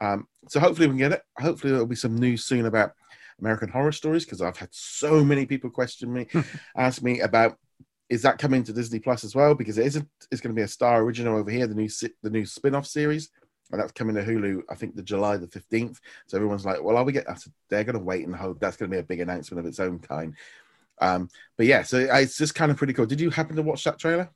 Um, 0.00 0.28
so 0.48 0.60
hopefully 0.60 0.86
we 0.86 0.92
can 0.92 0.98
get 0.98 1.12
it. 1.12 1.22
Hopefully 1.38 1.72
there'll 1.72 1.86
be 1.86 1.96
some 1.96 2.16
news 2.16 2.44
soon 2.44 2.66
about 2.66 2.92
American 3.40 3.68
Horror 3.68 3.92
Stories 3.92 4.24
because 4.24 4.40
I've 4.40 4.56
had 4.56 4.68
so 4.72 5.24
many 5.24 5.46
people 5.46 5.70
question 5.70 6.12
me, 6.12 6.26
ask 6.76 7.02
me 7.02 7.20
about 7.20 7.58
is 8.08 8.22
that 8.22 8.38
coming 8.38 8.62
to 8.64 8.72
Disney 8.72 9.00
Plus 9.00 9.24
as 9.24 9.34
well 9.34 9.54
because 9.54 9.78
it 9.78 9.86
isn't. 9.86 10.08
It's 10.30 10.40
going 10.40 10.54
to 10.54 10.58
be 10.58 10.64
a 10.64 10.68
Star 10.68 11.02
original 11.02 11.36
over 11.36 11.50
here, 11.50 11.66
the 11.66 11.74
new 11.74 11.88
the 12.22 12.30
new 12.30 12.46
spin 12.46 12.74
off 12.74 12.86
series, 12.86 13.30
and 13.72 13.80
that's 13.80 13.92
coming 13.92 14.14
to 14.14 14.22
Hulu. 14.22 14.62
I 14.70 14.74
think 14.76 14.94
the 14.94 15.02
July 15.02 15.36
the 15.36 15.48
fifteenth. 15.48 16.00
So 16.28 16.36
everyone's 16.36 16.64
like, 16.64 16.82
well, 16.82 16.96
are 16.96 17.04
we 17.04 17.12
get? 17.12 17.26
They're 17.68 17.84
going 17.84 17.98
to 17.98 18.04
wait 18.04 18.26
and 18.26 18.34
hope 18.34 18.60
that's 18.60 18.76
going 18.76 18.90
to 18.90 18.94
be 18.94 19.00
a 19.00 19.04
big 19.04 19.20
announcement 19.20 19.58
of 19.58 19.66
its 19.66 19.80
own 19.80 19.98
kind. 19.98 20.34
Um, 21.00 21.28
but 21.56 21.66
yeah, 21.66 21.82
so 21.82 21.98
it's 21.98 22.38
just 22.38 22.54
kind 22.54 22.70
of 22.70 22.76
pretty 22.76 22.92
cool. 22.92 23.06
Did 23.06 23.20
you 23.20 23.30
happen 23.30 23.56
to 23.56 23.62
watch 23.62 23.84
that 23.84 23.98
trailer? 23.98 24.30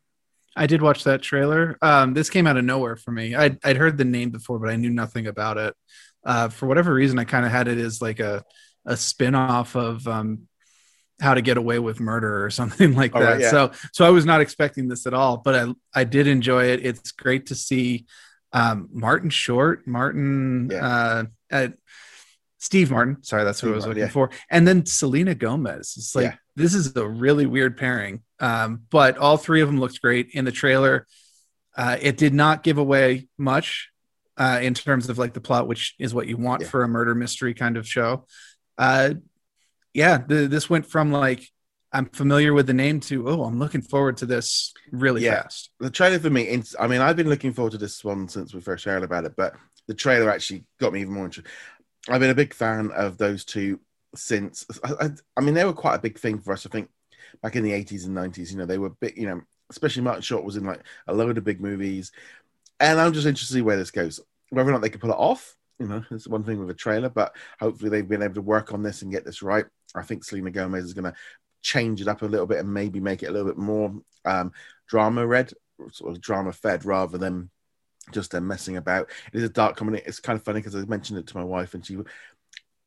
I 0.56 0.66
did 0.66 0.82
watch 0.82 1.04
that 1.04 1.22
trailer. 1.22 1.78
Um, 1.80 2.12
this 2.12 2.28
came 2.28 2.46
out 2.46 2.56
of 2.56 2.64
nowhere 2.64 2.96
for 2.96 3.12
me. 3.12 3.36
I'd, 3.36 3.64
I'd 3.64 3.76
heard 3.76 3.96
the 3.96 4.04
name 4.04 4.30
before, 4.30 4.58
but 4.58 4.68
I 4.68 4.76
knew 4.76 4.90
nothing 4.90 5.28
about 5.28 5.58
it. 5.58 5.74
Uh, 6.24 6.48
for 6.48 6.66
whatever 6.66 6.92
reason, 6.92 7.18
I 7.18 7.24
kind 7.24 7.46
of 7.46 7.52
had 7.52 7.68
it 7.68 7.78
as 7.78 8.02
like 8.02 8.18
a 8.18 8.44
a 8.86 8.96
spin 8.96 9.34
off 9.34 9.76
of 9.76 10.06
um, 10.06 10.48
How 11.20 11.34
to 11.34 11.42
Get 11.42 11.56
Away 11.56 11.78
with 11.78 12.00
Murder 12.00 12.44
or 12.44 12.50
something 12.60 12.94
like 12.94 13.12
that. 13.12 13.20
Right, 13.20 13.40
yeah. 13.40 13.50
So 13.50 13.72
so 13.92 14.06
I 14.06 14.10
was 14.10 14.24
not 14.24 14.40
expecting 14.40 14.88
this 14.88 15.06
at 15.06 15.14
all, 15.14 15.38
but 15.38 15.54
I 15.54 15.74
I 15.94 16.04
did 16.04 16.26
enjoy 16.26 16.66
it. 16.66 16.84
It's 16.84 17.12
great 17.12 17.46
to 17.46 17.54
see 17.54 18.06
um, 18.52 18.88
Martin 18.92 19.30
Short, 19.30 19.86
Martin, 19.86 20.70
yeah. 20.72 21.24
uh, 21.50 21.68
Steve 22.58 22.90
Martin. 22.90 23.22
Sorry, 23.22 23.44
that's 23.44 23.58
Steve 23.58 23.70
what 23.70 23.74
I 23.74 23.76
was 23.76 23.86
Martin, 23.86 24.02
looking 24.02 24.08
yeah. 24.08 24.12
for. 24.12 24.30
And 24.50 24.66
then 24.66 24.86
Selena 24.86 25.34
Gomez. 25.34 25.94
It's 25.96 26.14
like 26.14 26.38
this 26.56 26.74
is 26.74 26.94
a 26.96 27.06
really 27.06 27.46
weird 27.46 27.76
pairing. 27.76 28.22
Um, 28.38 28.82
but 28.90 29.18
all 29.18 29.36
three 29.36 29.60
of 29.60 29.68
them 29.68 29.78
looked 29.78 30.00
great 30.00 30.30
in 30.32 30.44
the 30.44 30.52
trailer. 30.52 31.06
Uh, 31.76 31.96
it 32.00 32.16
did 32.16 32.34
not 32.34 32.62
give 32.62 32.78
away 32.78 33.28
much 33.38 33.90
uh, 34.36 34.58
in 34.60 34.74
terms 34.74 35.08
of 35.08 35.18
like 35.18 35.34
the 35.34 35.40
plot, 35.40 35.68
which 35.68 35.94
is 35.98 36.12
what 36.12 36.26
you 36.26 36.36
want 36.36 36.66
for 36.66 36.82
a 36.82 36.88
murder 36.88 37.14
mystery 37.14 37.54
kind 37.54 37.76
of 37.76 37.86
show 37.86 38.26
uh, 38.80 39.14
yeah, 39.92 40.18
the, 40.26 40.48
this 40.48 40.70
went 40.70 40.86
from 40.86 41.12
like 41.12 41.46
I'm 41.92 42.06
familiar 42.06 42.54
with 42.54 42.66
the 42.66 42.72
name 42.72 43.00
to 43.00 43.28
oh, 43.28 43.44
I'm 43.44 43.58
looking 43.58 43.82
forward 43.82 44.16
to 44.18 44.26
this 44.26 44.72
really 44.90 45.24
yeah. 45.24 45.42
fast. 45.42 45.70
The 45.80 45.90
trailer 45.90 46.18
for 46.18 46.30
me, 46.30 46.62
I 46.78 46.86
mean, 46.86 47.02
I've 47.02 47.16
been 47.16 47.28
looking 47.28 47.52
forward 47.52 47.72
to 47.72 47.78
this 47.78 48.02
one 48.02 48.26
since 48.26 48.54
we 48.54 48.60
first 48.60 48.86
heard 48.86 49.02
about 49.02 49.26
it, 49.26 49.34
but 49.36 49.54
the 49.86 49.94
trailer 49.94 50.30
actually 50.30 50.64
got 50.78 50.94
me 50.94 51.02
even 51.02 51.12
more 51.12 51.26
interested. 51.26 51.52
I've 52.08 52.20
been 52.20 52.30
a 52.30 52.34
big 52.34 52.54
fan 52.54 52.90
of 52.92 53.18
those 53.18 53.44
two 53.44 53.80
since. 54.14 54.64
I, 54.82 54.92
I, 54.98 55.10
I 55.36 55.40
mean, 55.42 55.54
they 55.54 55.66
were 55.66 55.74
quite 55.74 55.96
a 55.96 56.00
big 56.00 56.18
thing 56.18 56.38
for 56.38 56.54
us. 56.54 56.64
I 56.64 56.70
think 56.70 56.88
back 57.42 57.56
in 57.56 57.62
the 57.62 57.72
80s 57.72 58.06
and 58.06 58.16
90s. 58.16 58.50
You 58.50 58.56
know, 58.56 58.66
they 58.66 58.78
were 58.78 58.90
big. 58.90 59.18
You 59.18 59.26
know, 59.26 59.42
especially 59.68 60.02
Martin 60.02 60.22
Short 60.22 60.44
was 60.44 60.56
in 60.56 60.64
like 60.64 60.80
a 61.06 61.12
load 61.12 61.36
of 61.36 61.44
big 61.44 61.60
movies, 61.60 62.12
and 62.78 62.98
I'm 62.98 63.12
just 63.12 63.26
interested 63.26 63.52
to 63.52 63.58
see 63.58 63.62
where 63.62 63.76
this 63.76 63.90
goes. 63.90 64.20
Whether 64.48 64.70
or 64.70 64.72
not 64.72 64.80
they 64.80 64.88
can 64.88 65.00
pull 65.00 65.10
it 65.10 65.18
off, 65.18 65.54
you 65.80 65.86
know, 65.86 66.04
it's 66.10 66.28
one 66.28 66.44
thing 66.44 66.60
with 66.60 66.70
a 66.70 66.74
trailer, 66.74 67.08
but 67.08 67.34
hopefully 67.58 67.90
they've 67.90 68.08
been 68.08 68.22
able 68.22 68.34
to 68.34 68.42
work 68.42 68.72
on 68.72 68.82
this 68.82 69.02
and 69.02 69.10
get 69.10 69.24
this 69.24 69.42
right. 69.42 69.64
I 69.94 70.02
think 70.02 70.22
Selena 70.22 70.50
Gomez 70.50 70.84
is 70.84 70.94
going 70.94 71.10
to 71.10 71.14
change 71.62 72.00
it 72.00 72.08
up 72.08 72.22
a 72.22 72.26
little 72.26 72.46
bit 72.46 72.58
and 72.58 72.72
maybe 72.72 73.00
make 73.00 73.22
it 73.22 73.28
a 73.28 73.32
little 73.32 73.48
bit 73.48 73.56
more 73.56 73.94
um, 74.26 74.52
drama 74.86 75.26
read, 75.26 75.52
sort 75.90 76.12
of 76.12 76.20
drama 76.20 76.52
fed 76.52 76.84
rather 76.84 77.16
than 77.16 77.50
just 78.12 78.30
them 78.30 78.46
messing 78.46 78.76
about. 78.76 79.08
It 79.32 79.38
is 79.38 79.44
a 79.44 79.48
dark 79.48 79.76
comedy. 79.76 80.02
It's 80.04 80.20
kind 80.20 80.38
of 80.38 80.44
funny 80.44 80.60
because 80.60 80.76
I 80.76 80.80
mentioned 80.80 81.18
it 81.18 81.26
to 81.28 81.36
my 81.36 81.44
wife 81.44 81.72
and 81.72 81.84
she 81.84 81.96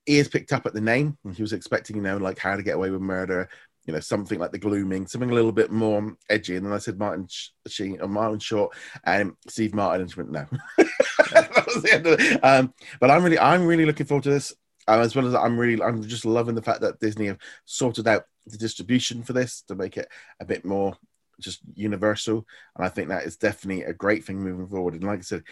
ears 0.06 0.28
picked 0.28 0.54
up 0.54 0.66
at 0.68 0.74
the 0.74 0.82
name 0.82 1.18
and 1.26 1.36
she 1.36 1.42
was 1.42 1.54
expecting, 1.54 1.96
you 1.96 2.02
know, 2.04 2.18
like 2.18 2.38
how 2.38 2.56
to 2.56 2.64
get 2.64 2.76
away 2.76 2.92
with 2.92 3.02
murder, 3.02 3.50
you 3.86 3.94
know, 3.94 4.00
something 4.00 4.40
like 4.40 4.52
the 4.52 4.60
Gloaming, 4.60 5.08
something 5.08 5.30
a 5.30 5.34
little 5.34 5.52
bit 5.52 5.72
more 5.72 6.16
edgy. 6.30 6.56
And 6.56 6.66
then 6.66 6.74
I 6.74 6.78
said 6.78 6.98
Martin 6.98 7.28
Sheen 7.68 8.00
or 8.02 8.08
Martin 8.08 8.40
Short 8.40 8.76
and 9.04 9.34
Steve 9.48 9.74
Martin, 9.74 10.02
and 10.02 10.12
she 10.12 10.20
went, 10.20 10.32
no. 10.32 10.46
that 10.78 11.66
was 11.66 11.84
the 11.84 11.94
end 11.94 12.08
of 12.08 12.20
it. 12.20 12.44
Um, 12.44 12.74
but 13.00 13.12
I'm 13.12 13.24
really, 13.24 13.40
I'm 13.40 13.66
really 13.66 13.86
looking 13.86 14.06
forward 14.06 14.24
to 14.24 14.30
this. 14.30 14.54
Uh, 14.86 15.00
as 15.00 15.16
well 15.16 15.26
as 15.26 15.34
I'm 15.34 15.58
really, 15.58 15.82
I'm 15.82 16.04
just 16.04 16.26
loving 16.26 16.56
the 16.56 16.62
fact 16.62 16.82
that 16.82 17.00
Disney 17.00 17.28
have 17.28 17.38
sorted 17.64 18.06
out 18.06 18.26
the 18.46 18.58
distribution 18.58 19.24
for 19.24 19.32
this 19.32 19.62
to 19.70 19.76
make 19.76 19.96
it 19.96 20.10
a 20.42 20.46
bit 20.46 20.66
more 20.66 20.98
just 21.40 21.62
universal. 21.74 22.46
And 22.76 22.86
I 22.86 22.90
think 22.90 23.08
that 23.08 23.24
is 23.24 23.38
definitely 23.38 23.84
a 23.84 23.94
great 23.94 24.26
thing 24.26 24.42
moving 24.42 24.68
forward. 24.68 24.96
And 24.96 25.04
like 25.04 25.20
I 25.20 25.24
said, 25.24 25.44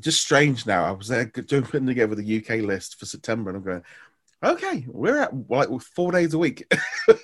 just 0.00 0.20
strange 0.20 0.66
now. 0.66 0.84
I 0.84 0.90
was 0.90 1.08
there 1.08 1.24
doing 1.24 1.64
putting 1.64 1.86
together 1.86 2.14
the 2.14 2.38
UK 2.38 2.62
list 2.62 2.98
for 2.98 3.06
September, 3.06 3.50
and 3.50 3.56
I'm 3.56 3.64
going, 3.64 3.82
okay, 4.42 4.84
we're 4.88 5.18
at 5.18 5.50
like 5.50 5.68
four 5.94 6.12
days 6.12 6.34
a 6.34 6.38
week. 6.38 6.70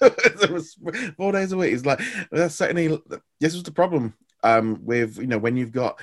four 1.17 1.33
days 1.33 1.53
a 1.53 1.57
week. 1.57 1.73
is 1.73 1.87
like 1.87 2.01
that's 2.31 2.55
certainly 2.55 3.01
this 3.41 3.55
was 3.55 3.63
the 3.63 3.73
problem 3.73 4.15
um, 4.43 4.79
with 4.83 5.19
you 5.19 5.27
know 5.27 5.39
when 5.39 5.57
you've 5.57 5.73
got 5.73 6.01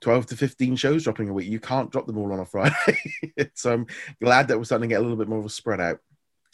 12 0.00 0.26
to 0.26 0.36
15 0.36 0.76
shows 0.76 1.04
dropping 1.04 1.28
a 1.28 1.32
week. 1.32 1.48
You 1.48 1.60
can't 1.60 1.90
drop 1.90 2.06
them 2.06 2.18
all 2.18 2.32
on 2.32 2.40
a 2.40 2.44
Friday. 2.44 3.00
so 3.54 3.72
I'm 3.72 3.86
glad 4.22 4.48
that 4.48 4.58
we're 4.58 4.64
starting 4.64 4.88
to 4.88 4.92
get 4.92 5.00
a 5.00 5.02
little 5.02 5.16
bit 5.16 5.28
more 5.28 5.38
of 5.38 5.46
a 5.46 5.50
spread 5.50 5.80
out. 5.80 5.98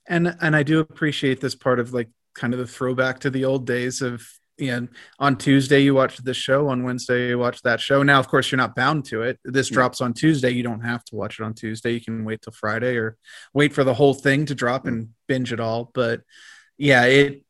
And 0.07 0.37
and 0.41 0.57
I 0.57 0.63
do 0.63 0.81
appreciate 0.81 1.41
this 1.41 1.55
part 1.55 1.79
of 1.79 1.93
like 1.93 2.09
kind 2.35 2.53
of 2.53 2.61
the 2.61 2.67
throwback 2.67 3.21
to 3.21 3.31
the 3.31 3.45
old 3.45 3.67
days 3.67 4.03
of 4.03 4.27
you 4.61 4.81
know, 4.81 4.89
on 5.19 5.37
Tuesday 5.37 5.81
you 5.81 5.95
watch 5.95 6.19
this 6.19 6.37
show, 6.37 6.69
on 6.69 6.85
Wednesday 6.85 7.29
you 7.29 7.39
watch 7.39 7.63
that 7.63 7.81
show. 7.81 8.03
Now, 8.03 8.21
of 8.21 8.29
course, 8.29 8.51
you're 8.51 8.59
not 8.59 8.77
bound 8.77 9.07
to 9.07 9.23
it. 9.23 9.41
This 9.45 9.71
drops 9.71 10.01
on 10.01 10.13
Tuesday. 10.13 10.51
You 10.51 10.63
don't 10.63 10.83
have 10.83 11.05
to 11.07 11.17
watch 11.17 11.41
it 11.41 11.45
on 11.45 11.55
Tuesday. 11.55 11.93
You 11.93 12.01
can 12.01 12.25
wait 12.25 12.43
till 12.43 12.53
Friday 12.53 12.97
or 12.97 13.17
wait 13.55 13.73
for 13.73 13.85
the 13.85 13.95
whole 13.95 14.15
thing 14.15 14.47
to 14.47 14.55
drop 14.55 14.87
and 14.87 15.11
binge 15.27 15.53
it 15.53 15.61
all. 15.61 15.91
But 15.93 16.21
yeah, 16.77 17.05
it 17.05 17.43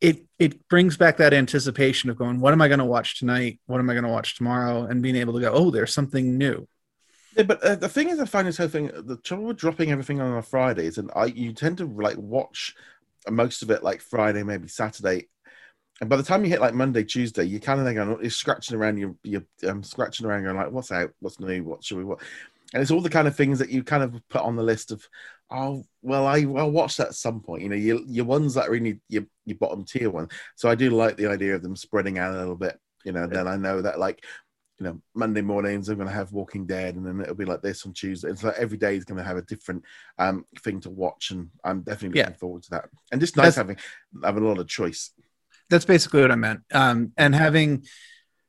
it 0.00 0.26
it 0.38 0.68
brings 0.68 0.96
back 0.96 1.18
that 1.18 1.32
anticipation 1.32 2.10
of 2.10 2.18
going, 2.18 2.40
what 2.40 2.52
am 2.52 2.60
I 2.60 2.68
going 2.68 2.80
to 2.80 2.84
watch 2.84 3.18
tonight? 3.18 3.60
What 3.66 3.78
am 3.78 3.88
I 3.88 3.94
going 3.94 4.04
to 4.04 4.10
watch 4.10 4.36
tomorrow? 4.36 4.84
And 4.84 5.02
being 5.02 5.16
able 5.16 5.34
to 5.34 5.40
go, 5.40 5.52
oh, 5.52 5.70
there's 5.70 5.94
something 5.94 6.36
new. 6.36 6.66
Yeah, 7.36 7.44
but 7.44 7.62
uh, 7.62 7.76
the 7.76 7.88
thing 7.88 8.10
is, 8.10 8.20
I 8.20 8.26
find 8.26 8.46
this 8.46 8.58
whole 8.58 8.68
thing 8.68 8.90
the 8.94 9.16
trouble 9.16 9.44
with 9.44 9.56
dropping 9.56 9.90
everything 9.90 10.20
on 10.20 10.36
a 10.36 10.42
Friday 10.42 10.86
is, 10.86 10.98
and 10.98 11.10
I 11.14 11.26
you 11.26 11.52
tend 11.52 11.78
to 11.78 11.86
like 11.86 12.18
watch 12.18 12.74
most 13.30 13.62
of 13.62 13.70
it 13.70 13.82
like 13.82 14.00
Friday, 14.00 14.42
maybe 14.42 14.68
Saturday, 14.68 15.28
and 16.00 16.10
by 16.10 16.16
the 16.16 16.22
time 16.22 16.44
you 16.44 16.50
hit 16.50 16.60
like 16.60 16.74
Monday, 16.74 17.04
Tuesday, 17.04 17.44
you 17.44 17.60
kind 17.60 17.80
of 17.80 17.86
think 17.86 17.96
you're 18.22 18.30
scratching 18.30 18.76
around, 18.76 18.98
you're, 18.98 19.14
you're 19.22 19.44
um, 19.68 19.82
scratching 19.82 20.26
around, 20.26 20.44
going 20.44 20.56
like, 20.56 20.72
what's 20.72 20.90
out, 20.90 21.12
what's 21.20 21.38
new, 21.38 21.62
what 21.62 21.84
should 21.84 21.98
we 21.98 22.04
what? 22.04 22.20
And 22.74 22.82
it's 22.82 22.90
all 22.90 23.02
the 23.02 23.10
kind 23.10 23.28
of 23.28 23.36
things 23.36 23.58
that 23.58 23.70
you 23.70 23.84
kind 23.84 24.02
of 24.02 24.20
put 24.28 24.40
on 24.42 24.56
the 24.56 24.62
list 24.62 24.90
of 24.90 25.06
oh 25.52 25.84
well 26.00 26.26
I 26.26 26.44
will 26.44 26.70
watch 26.70 26.96
that 26.96 27.08
at 27.08 27.14
some 27.14 27.40
point. 27.40 27.62
You 27.62 27.68
know, 27.68 27.76
your 27.76 28.00
your 28.06 28.24
ones 28.24 28.54
that 28.54 28.68
are 28.68 28.74
in 28.74 29.00
your, 29.08 29.24
your 29.44 29.58
bottom 29.58 29.84
tier 29.84 30.10
one. 30.10 30.28
So 30.56 30.68
I 30.68 30.74
do 30.74 30.90
like 30.90 31.16
the 31.16 31.28
idea 31.28 31.54
of 31.54 31.62
them 31.62 31.76
spreading 31.76 32.18
out 32.18 32.34
a 32.34 32.38
little 32.38 32.56
bit. 32.56 32.78
You 33.04 33.12
know, 33.12 33.22
yeah. 33.22 33.26
then 33.26 33.48
I 33.48 33.56
know 33.56 33.82
that 33.82 33.98
like 33.98 34.24
you 34.78 34.86
know 34.86 35.00
Monday 35.14 35.42
mornings 35.42 35.88
I'm 35.88 35.96
going 35.96 36.08
to 36.08 36.14
have 36.14 36.32
Walking 36.32 36.66
Dead, 36.66 36.96
and 36.96 37.06
then 37.06 37.20
it'll 37.20 37.34
be 37.34 37.44
like 37.44 37.62
this 37.62 37.84
on 37.86 37.92
Tuesday. 37.92 38.30
It's 38.30 38.42
like 38.42 38.56
every 38.56 38.78
day 38.78 38.96
is 38.96 39.04
going 39.04 39.18
to 39.18 39.24
have 39.24 39.36
a 39.36 39.42
different 39.42 39.84
um 40.18 40.46
thing 40.60 40.80
to 40.80 40.90
watch, 40.90 41.30
and 41.30 41.50
I'm 41.62 41.82
definitely 41.82 42.20
looking 42.20 42.32
yeah. 42.32 42.38
forward 42.38 42.62
to 42.64 42.70
that. 42.70 42.88
And 43.10 43.20
just 43.20 43.36
nice 43.36 43.46
That's, 43.46 43.56
having 43.56 43.76
having 44.24 44.42
a 44.42 44.48
lot 44.48 44.58
of 44.58 44.68
choice. 44.68 45.10
That's 45.72 45.86
basically 45.86 46.20
what 46.20 46.30
I 46.30 46.36
meant. 46.36 46.60
Um, 46.72 47.12
and 47.16 47.34
having 47.34 47.84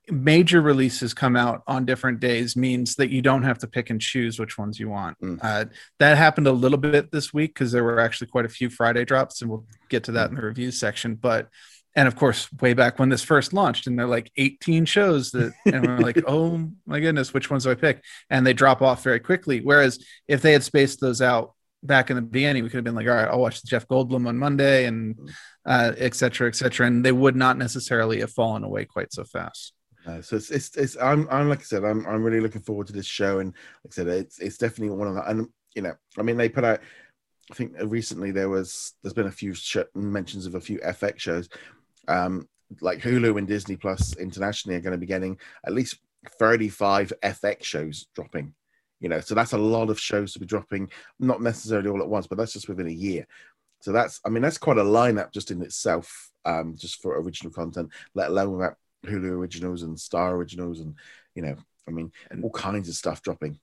major 0.09 0.61
releases 0.61 1.13
come 1.13 1.37
out 1.37 1.63
on 1.65 1.85
different 1.85 2.19
days 2.19 2.57
means 2.57 2.95
that 2.95 3.09
you 3.09 3.21
don't 3.21 3.43
have 3.43 3.59
to 3.59 3.67
pick 3.67 3.89
and 3.89 4.01
choose 4.01 4.37
which 4.37 4.57
ones 4.57 4.77
you 4.77 4.89
want. 4.89 5.17
Mm. 5.21 5.39
Uh, 5.41 5.65
that 5.99 6.17
happened 6.17 6.47
a 6.47 6.51
little 6.51 6.77
bit 6.77 7.11
this 7.11 7.33
week 7.33 7.53
because 7.53 7.71
there 7.71 7.83
were 7.85 8.01
actually 8.01 8.27
quite 8.27 8.45
a 8.45 8.49
few 8.49 8.69
Friday 8.69 9.05
drops, 9.05 9.41
and 9.41 9.49
we'll 9.49 9.65
get 9.89 10.03
to 10.03 10.11
that 10.11 10.29
in 10.29 10.35
the 10.35 10.45
review 10.45 10.71
section. 10.71 11.15
But 11.15 11.47
and 11.95 12.07
of 12.07 12.15
course, 12.15 12.51
way 12.59 12.73
back 12.73 12.99
when 12.99 13.09
this 13.09 13.23
first 13.23 13.53
launched, 13.53 13.87
and 13.87 13.97
they're 13.97 14.07
like 14.07 14.31
18 14.35 14.85
shows 14.85 15.31
that, 15.31 15.53
and 15.65 15.87
we're 15.87 15.99
like, 15.99 16.21
oh 16.27 16.69
my 16.85 16.99
goodness, 16.99 17.33
which 17.33 17.49
ones 17.49 17.63
do 17.63 17.71
I 17.71 17.75
pick? 17.75 18.03
And 18.29 18.45
they 18.45 18.53
drop 18.53 18.81
off 18.81 19.03
very 19.03 19.19
quickly. 19.19 19.61
Whereas 19.61 20.03
if 20.27 20.41
they 20.41 20.51
had 20.51 20.63
spaced 20.63 20.99
those 20.99 21.21
out 21.21 21.53
back 21.83 22.09
in 22.09 22.15
the 22.15 22.21
beginning, 22.21 22.63
we 22.63 22.69
could 22.69 22.77
have 22.77 22.83
been 22.83 22.95
like, 22.95 23.07
all 23.07 23.13
right, 23.13 23.27
I'll 23.27 23.39
watch 23.39 23.63
Jeff 23.63 23.87
Goldblum 23.87 24.27
on 24.27 24.37
Monday, 24.37 24.85
and 24.85 25.17
uh, 25.65 25.93
et 25.97 26.15
cetera, 26.15 26.47
et 26.47 26.55
cetera, 26.55 26.87
and 26.87 27.05
they 27.05 27.11
would 27.11 27.35
not 27.35 27.57
necessarily 27.57 28.19
have 28.21 28.31
fallen 28.31 28.63
away 28.63 28.85
quite 28.85 29.13
so 29.13 29.23
fast. 29.23 29.73
Uh, 30.05 30.21
so 30.21 30.35
it's, 30.35 30.51
it's, 30.51 30.75
it's 30.75 30.97
I'm 30.97 31.29
I'm 31.31 31.47
like 31.47 31.59
I 31.59 31.63
said 31.63 31.85
I'm 31.85 32.05
I'm 32.05 32.23
really 32.23 32.41
looking 32.41 32.61
forward 32.61 32.87
to 32.87 32.93
this 32.93 33.05
show 33.05 33.39
and 33.39 33.53
like 33.85 33.93
I 33.93 33.95
said 33.95 34.07
it's 34.07 34.37
it's 34.39 34.57
definitely 34.57 34.93
one 34.97 35.07
of 35.07 35.15
the 35.15 35.23
and 35.29 35.47
you 35.75 35.81
know, 35.81 35.93
I 36.17 36.21
mean, 36.21 36.37
they 36.37 36.49
put 36.49 36.63
out. 36.63 36.79
I 37.51 37.55
think 37.55 37.73
recently 37.81 38.31
there 38.31 38.49
was 38.49 38.93
there's 39.01 39.13
been 39.13 39.27
a 39.27 39.31
few 39.31 39.53
sh- 39.53 39.77
mentions 39.93 40.45
of 40.45 40.55
a 40.55 40.61
few 40.61 40.79
FX 40.79 41.19
shows, 41.19 41.49
um, 42.07 42.47
like 42.79 42.99
Hulu 42.99 43.37
and 43.37 43.47
Disney 43.47 43.75
Plus 43.75 44.15
internationally 44.15 44.77
are 44.77 44.81
going 44.81 44.93
to 44.93 44.97
be 44.97 45.05
getting 45.05 45.37
at 45.65 45.73
least 45.73 45.97
35 46.39 47.11
FX 47.21 47.63
shows 47.63 48.07
dropping. 48.15 48.53
You 49.03 49.09
know, 49.09 49.19
so 49.19 49.35
that's 49.35 49.51
a 49.51 49.57
lot 49.57 49.89
of 49.89 49.99
shows 49.99 50.31
to 50.33 50.39
be 50.39 50.45
dropping, 50.45 50.89
not 51.19 51.41
necessarily 51.41 51.89
all 51.89 52.01
at 52.01 52.07
once, 52.07 52.25
but 52.25 52.37
that's 52.37 52.53
just 52.53 52.69
within 52.69 52.87
a 52.87 52.91
year. 52.91 53.27
So 53.81 53.91
that's, 53.91 54.21
I 54.25 54.29
mean, 54.29 54.41
that's 54.41 54.57
quite 54.57 54.77
a 54.77 54.83
lineup 54.83 55.33
just 55.33 55.51
in 55.51 55.61
itself, 55.61 56.31
um, 56.45 56.75
just 56.77 57.01
for 57.01 57.19
original 57.19 57.51
content, 57.51 57.89
let 58.15 58.29
alone 58.29 58.53
without 58.53 58.77
Hulu 59.05 59.29
originals 59.31 59.83
and 59.83 59.99
Star 59.99 60.33
originals, 60.33 60.79
and 60.79 60.95
you 61.35 61.41
know, 61.41 61.57
I 61.85 61.91
mean, 61.91 62.13
all 62.41 62.49
kinds 62.49 62.87
of 62.87 62.95
stuff 62.95 63.21
dropping. 63.21 63.59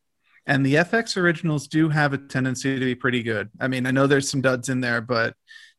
And 0.46 0.64
the 0.64 0.74
FX 0.74 1.16
originals 1.16 1.68
do 1.68 1.88
have 1.88 2.12
a 2.12 2.18
tendency 2.18 2.78
to 2.78 2.84
be 2.84 2.94
pretty 2.94 3.22
good. 3.22 3.48
I 3.58 3.68
mean, 3.68 3.86
I 3.86 3.92
know 3.92 4.06
there's 4.06 4.30
some 4.30 4.42
duds 4.42 4.68
in 4.68 4.82
there, 4.82 5.00
but 5.00 5.34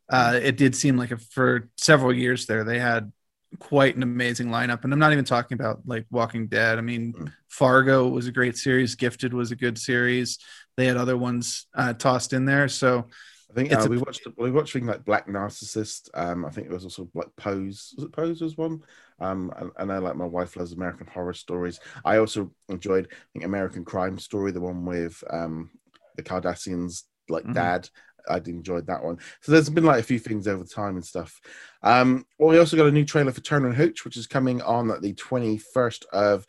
uh, 0.10 0.40
it 0.42 0.58
did 0.58 0.76
seem 0.76 0.98
like 0.98 1.12
a, 1.12 1.18
for 1.18 1.70
several 1.78 2.14
years 2.14 2.46
there 2.46 2.64
they 2.64 2.80
had 2.80 3.12
quite 3.60 3.96
an 3.96 4.04
amazing 4.04 4.48
lineup. 4.48 4.84
And 4.84 4.94
I'm 4.94 5.00
not 5.00 5.12
even 5.14 5.26
talking 5.26 5.56
about 5.56 5.82
like 5.86 6.06
Walking 6.10 6.48
Dead. 6.48 6.78
I 6.78 6.82
mean, 6.82 7.14
Mm. 7.14 7.34
Fargo 7.50 8.08
was 8.08 8.28
a 8.28 8.32
great 8.32 8.58
series. 8.58 8.96
Gifted 8.96 9.34
was 9.34 9.52
a 9.52 9.56
good 9.56 9.78
series. 9.78 10.40
They 10.78 10.86
had 10.86 10.98
other 10.98 11.18
ones 11.18 11.68
uh, 11.76 11.94
tossed 11.94 12.32
in 12.34 12.46
there. 12.46 12.68
So 12.70 13.08
I 13.50 13.54
think 13.54 13.74
uh, 13.74 13.80
a- 13.82 13.88
we 13.90 13.98
watched 13.98 14.26
we 14.38 14.52
watched 14.52 14.72
things 14.74 14.88
like 14.88 15.04
Black 15.04 15.28
Narcissus. 15.28 16.04
Um, 16.14 16.46
I 16.46 16.50
think 16.50 16.68
it 16.68 16.74
was 16.74 16.86
also 16.86 17.10
like 17.14 17.28
Pose. 17.36 17.94
Was 17.98 18.06
it 18.06 18.14
Pose 18.14 18.42
was 18.42 18.56
one? 18.58 18.80
Um, 19.20 19.52
and, 19.58 19.72
and 19.78 19.92
I 19.92 19.98
like 19.98 20.16
my 20.16 20.26
wife 20.26 20.56
loves 20.56 20.72
American 20.72 21.08
Horror 21.08 21.34
Stories. 21.34 21.80
I 22.06 22.18
also 22.18 22.52
enjoyed 22.70 23.08
I 23.12 23.16
think 23.34 23.46
American 23.46 23.84
Crime 23.84 24.18
Story, 24.18 24.52
the 24.52 24.62
one 24.62 24.86
with 24.86 25.22
um 25.30 25.70
the 26.16 26.24
Kardashians 26.24 27.04
like 27.30 27.44
Mhm. 27.44 27.54
dad. 27.54 27.90
I'd 28.30 28.48
enjoyed 28.48 28.88
that 28.88 29.04
one. 29.04 29.20
So 29.42 29.52
there's 29.52 29.70
been 29.70 29.84
like 29.86 30.00
a 30.00 30.04
few 30.04 30.20
things 30.20 30.48
over 30.48 30.64
time 30.64 30.96
and 30.96 31.06
stuff. 31.06 31.40
Um, 31.84 32.26
well, 32.38 32.50
we 32.50 32.60
also 32.60 32.78
got 32.78 32.88
a 32.88 32.92
new 32.92 33.06
trailer 33.06 33.32
for 33.32 33.42
Turner 33.42 33.68
and 33.68 33.76
Hooch, 33.76 34.06
which 34.06 34.18
is 34.18 34.28
coming 34.28 34.62
on 34.62 34.88
the 34.88 35.14
21st 35.14 36.06
of 36.14 36.46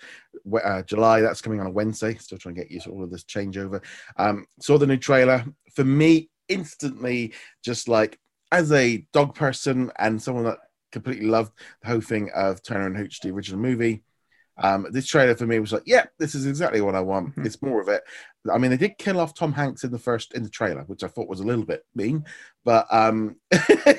uh, 0.62 0.83
July. 0.83 1.21
That's 1.21 1.41
coming 1.43 1.61
on 1.61 1.67
a 1.67 1.71
Wednesday. 1.71 2.14
Still 2.17 2.38
trying 2.38 2.55
to 2.55 2.61
get 2.62 2.71
used 2.71 2.87
to 2.87 2.93
all 2.93 3.05
of 3.05 3.11
this 3.11 3.25
changeover. 3.25 3.83
Um, 4.17 4.47
saw 4.61 4.79
the 4.79 4.87
new 4.87 4.97
trailer. 4.97 5.45
For 5.75 5.85
me, 5.85 6.31
instantly, 6.49 7.33
just 7.64 7.88
like 7.88 8.19
as 8.50 8.71
a 8.73 9.07
dog 9.12 9.35
person 9.35 9.91
and 9.99 10.23
someone 10.23 10.45
that 10.45 10.59
completely 10.93 11.26
loved 11.26 11.52
the 11.81 11.88
whole 11.88 12.00
thing 12.00 12.31
of 12.35 12.62
Turner 12.62 12.87
and 12.87 12.97
Hooch, 12.97 13.21
the 13.21 13.31
original 13.31 13.61
movie. 13.61 14.05
Um, 14.59 14.87
this 14.91 15.07
trailer 15.07 15.35
for 15.35 15.47
me 15.47 15.59
was 15.59 15.73
like, 15.73 15.85
yeah, 15.87 16.05
this 16.19 16.35
is 16.35 16.47
exactly 16.47 16.83
what 16.83 16.95
I 16.95 17.00
want. 17.00 17.35
Mhm. 17.35 17.47
It's 17.47 17.62
more 17.62 17.81
of 17.81 17.88
it. 17.88 18.02
I 18.51 18.59
mean, 18.59 18.71
they 18.71 18.77
did 18.77 18.99
kill 18.99 19.21
off 19.21 19.35
Tom 19.35 19.53
Hanks 19.53 19.85
in 19.85 19.93
the 19.93 19.99
first 19.99 20.35
in 20.35 20.43
the 20.43 20.49
trailer, 20.49 20.83
which 20.83 21.05
I 21.05 21.09
thought 21.09 21.29
was 21.29 21.41
a 21.41 21.47
little 21.47 21.65
bit 21.65 21.85
mean, 21.95 22.25
but 22.65 22.87
um, 22.91 23.37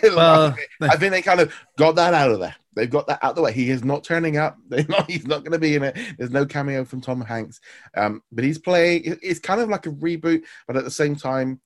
well, 0.04 0.56
I 0.82 0.98
think 0.98 1.12
they 1.12 1.22
kind 1.22 1.40
of 1.40 1.54
got 1.78 1.96
that 1.96 2.14
out 2.14 2.32
of 2.32 2.40
there. 2.40 2.56
They've 2.76 2.90
got 2.90 3.08
that 3.08 3.24
out 3.24 3.32
of 3.32 3.36
the 3.36 3.42
way. 3.42 3.54
He 3.54 3.70
is 3.70 3.84
not 3.84 4.04
turning 4.04 4.38
up. 4.38 4.58
They're 4.68 4.86
not. 4.90 5.10
He's 5.10 5.28
not 5.28 5.44
going 5.44 5.54
to 5.54 5.60
be 5.60 5.76
in 5.76 5.84
it. 5.84 5.98
There's 6.18 6.32
no 6.32 6.46
cameo 6.46 6.84
from 6.84 7.02
Tom 7.02 7.22
Hanks. 7.22 7.62
Um, 7.96 8.22
but 8.32 8.44
he's 8.44 8.58
playing. 8.58 9.18
It's 9.22 9.40
kind 9.40 9.62
of 9.62 9.70
like 9.70 9.86
a 9.86 9.92
reboot, 9.92 10.44
but 10.68 10.76
at 10.78 10.84
the 10.84 10.92
same 10.92 11.16
time, 11.16 11.62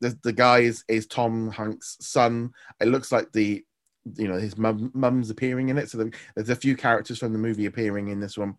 the 0.00 0.16
the 0.22 0.32
guy 0.32 0.60
is 0.60 0.84
is 0.88 1.06
Tom 1.06 1.50
Hanks' 1.50 1.96
son. 2.00 2.52
It 2.80 2.88
looks 2.88 3.10
like 3.10 3.32
the 3.32 3.64
you 4.16 4.28
know 4.28 4.38
his 4.38 4.58
mum 4.58 4.90
mum's 4.94 5.30
appearing 5.30 5.68
in 5.68 5.78
it. 5.78 5.90
So 5.90 6.10
there's 6.34 6.50
a 6.50 6.56
few 6.56 6.76
characters 6.76 7.18
from 7.18 7.32
the 7.32 7.38
movie 7.38 7.66
appearing 7.66 8.08
in 8.08 8.20
this 8.20 8.36
one, 8.36 8.56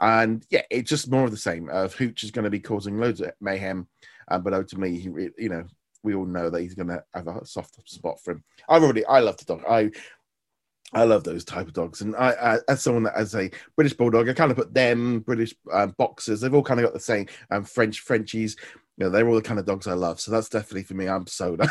and 0.00 0.44
yeah, 0.50 0.62
it's 0.70 0.90
just 0.90 1.10
more 1.10 1.24
of 1.24 1.30
the 1.30 1.36
same. 1.36 1.68
Of 1.70 1.94
Hooch 1.94 2.24
is 2.24 2.30
going 2.30 2.44
to 2.44 2.50
be 2.50 2.60
causing 2.60 2.98
loads 2.98 3.20
of 3.20 3.32
mayhem, 3.40 3.86
uh, 4.28 4.38
but 4.38 4.54
ultimately, 4.54 4.98
he 4.98 5.08
you 5.38 5.48
know 5.48 5.64
we 6.02 6.14
all 6.14 6.26
know 6.26 6.50
that 6.50 6.60
he's 6.60 6.74
going 6.74 6.88
to 6.88 7.02
have 7.14 7.28
a 7.28 7.44
soft 7.46 7.88
spot 7.88 8.20
for 8.20 8.32
him. 8.32 8.44
I've 8.68 8.82
already, 8.82 9.04
I 9.06 9.20
love 9.20 9.36
the 9.36 9.44
dog. 9.44 9.62
I, 9.68 9.90
I 10.92 11.04
love 11.04 11.24
those 11.24 11.44
type 11.44 11.68
of 11.68 11.72
dogs, 11.72 12.02
and 12.02 12.14
I, 12.16 12.32
I 12.32 12.58
as 12.68 12.82
someone 12.82 13.04
that 13.04 13.14
as 13.16 13.34
a 13.34 13.50
British 13.76 13.94
bulldog, 13.94 14.28
I 14.28 14.34
kind 14.34 14.50
of 14.50 14.58
put 14.58 14.74
them 14.74 15.20
British 15.20 15.54
um, 15.72 15.94
boxers. 15.96 16.40
They've 16.40 16.52
all 16.52 16.62
kind 16.62 16.80
of 16.80 16.84
got 16.84 16.92
the 16.92 17.00
same 17.00 17.28
um, 17.50 17.64
French 17.64 18.00
Frenchies. 18.00 18.56
You 18.98 19.04
know, 19.04 19.10
they're 19.10 19.26
all 19.26 19.34
the 19.34 19.40
kind 19.40 19.58
of 19.58 19.64
dogs 19.64 19.86
I 19.86 19.94
love. 19.94 20.20
So 20.20 20.30
that's 20.30 20.50
definitely 20.50 20.82
for 20.82 20.92
me. 20.92 21.08
I'm 21.08 21.26
sold. 21.26 21.62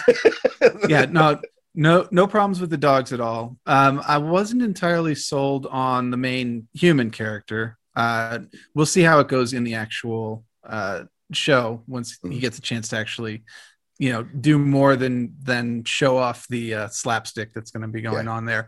yeah, 0.89 1.05
no, 1.05 1.39
no, 1.73 2.07
no 2.11 2.27
problems 2.27 2.59
with 2.59 2.69
the 2.69 2.77
dogs 2.77 3.13
at 3.13 3.19
all. 3.21 3.57
Um, 3.65 4.01
I 4.07 4.17
wasn't 4.17 4.61
entirely 4.61 5.15
sold 5.15 5.65
on 5.67 6.11
the 6.11 6.17
main 6.17 6.67
human 6.73 7.11
character. 7.11 7.77
Uh, 7.95 8.39
we'll 8.75 8.85
see 8.85 9.01
how 9.01 9.19
it 9.19 9.27
goes 9.27 9.53
in 9.53 9.63
the 9.63 9.75
actual 9.75 10.43
uh, 10.67 11.03
show 11.31 11.83
once 11.87 12.17
he 12.23 12.29
Mhm. 12.29 12.41
gets 12.41 12.57
a 12.57 12.61
chance 12.61 12.89
to 12.89 12.97
actually, 12.97 13.43
you 13.99 14.11
know, 14.11 14.23
do 14.23 14.57
more 14.57 14.95
than 14.95 15.35
than 15.43 15.83
show 15.83 16.17
off 16.17 16.47
the 16.49 16.73
uh, 16.73 16.87
slapstick 16.89 17.53
that's 17.53 17.71
going 17.71 17.81
to 17.83 17.87
be 17.87 18.01
going 18.01 18.27
on 18.27 18.45
there. 18.45 18.67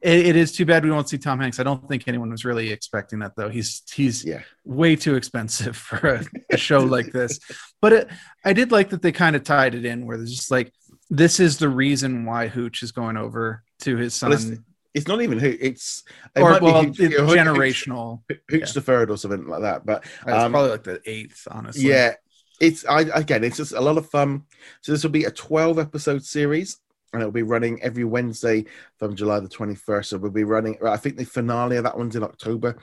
It, 0.00 0.26
it 0.26 0.36
is 0.36 0.52
too 0.52 0.64
bad 0.66 0.84
we 0.84 0.90
won't 0.90 1.08
see 1.08 1.18
Tom 1.18 1.38
Hanks. 1.40 1.60
I 1.60 1.62
don't 1.62 1.86
think 1.88 2.08
anyone 2.08 2.30
was 2.30 2.44
really 2.44 2.70
expecting 2.70 3.20
that 3.20 3.32
though. 3.36 3.48
He's 3.48 3.82
he's 3.92 4.24
yeah, 4.24 4.40
way 4.64 4.96
too 4.96 5.14
expensive 5.14 5.76
for 5.88 6.14
a, 6.14 6.24
a 6.50 6.56
show 6.56 6.80
like 6.80 7.12
this. 7.12 7.38
But 7.80 7.92
it, 7.92 8.08
I 8.44 8.52
did 8.52 8.72
like 8.72 8.90
that 8.90 9.02
they 9.02 9.12
kind 9.12 9.36
of 9.36 9.44
tied 9.44 9.74
it 9.74 9.84
in 9.84 10.04
where 10.06 10.16
there's 10.16 10.34
just 10.34 10.50
like 10.50 10.72
this 11.16 11.38
is 11.40 11.58
the 11.58 11.68
reason 11.68 12.24
why 12.24 12.48
Hooch 12.48 12.82
is 12.82 12.90
going 12.92 13.16
over 13.16 13.62
to 13.80 13.96
his 13.96 14.20
Well, 14.22 14.32
it's- 14.32 14.48
son, 14.48 14.64
it's 14.94 15.06
not 15.08 15.20
even 15.22 15.38
who. 15.38 15.54
It's 15.60 16.04
it 16.34 16.40
or 16.40 16.58
well, 16.60 16.84
Hooch- 16.84 17.00
it's 17.00 17.14
Hooch- 17.16 17.30
generational. 17.30 18.22
Hooch, 18.28 18.40
Hooch 18.48 18.60
yeah. 18.68 18.72
the 18.72 18.80
third 18.80 19.10
or 19.10 19.16
something 19.18 19.46
like 19.46 19.62
that. 19.62 19.84
But 19.86 20.04
It's 20.04 20.26
Um, 20.32 20.52
probably 20.52 20.70
like 20.70 20.84
the 20.84 21.00
eighth, 21.06 21.46
honestly. 21.50 21.88
Yeah, 21.88 22.14
it's 22.60 22.84
I 22.86 23.00
again, 23.02 23.44
it's 23.44 23.56
just 23.58 23.72
a 23.72 23.80
lot 23.80 23.98
of 23.98 24.08
fun. 24.10 24.44
So 24.80 24.92
this 24.92 25.02
will 25.02 25.10
be 25.10 25.24
a 25.24 25.30
12 25.30 25.78
episode 25.78 26.24
series, 26.24 26.78
and 27.12 27.20
it'll 27.22 27.32
be 27.32 27.42
running 27.42 27.82
every 27.82 28.04
Wednesday 28.04 28.64
from 28.98 29.14
July 29.16 29.40
the 29.40 29.48
21st. 29.48 30.08
So 30.10 30.18
we'll 30.18 30.30
be 30.30 30.44
running. 30.44 30.78
I 30.86 30.96
think 30.96 31.16
the 31.16 31.24
finale 31.24 31.76
of 31.76 31.84
that 31.84 31.96
one's 31.98 32.16
in 32.16 32.22
October. 32.22 32.76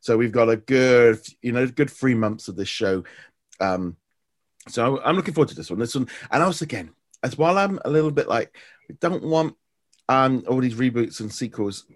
So 0.00 0.16
we've 0.16 0.32
got 0.32 0.48
a 0.50 0.56
good, 0.56 1.20
you 1.42 1.52
know, 1.52 1.66
good 1.66 1.90
three 1.90 2.14
months 2.14 2.48
of 2.48 2.56
this 2.56 2.68
show. 2.68 3.04
Um, 3.60 3.96
so 4.68 5.00
I'm 5.02 5.16
looking 5.16 5.34
forward 5.34 5.48
to 5.50 5.54
this 5.54 5.70
one. 5.70 5.78
This 5.78 5.94
one, 5.94 6.08
and 6.30 6.42
also 6.42 6.64
again, 6.64 6.90
as 7.24 7.36
while 7.36 7.58
I'm 7.58 7.80
a 7.84 7.90
little 7.90 8.10
bit 8.10 8.28
like, 8.28 8.56
I 8.90 8.94
don't 9.00 9.24
want 9.24 9.56
um 10.08 10.44
all 10.48 10.60
these 10.60 10.74
reboots 10.74 11.20
and 11.20 11.32
sequels. 11.32 11.86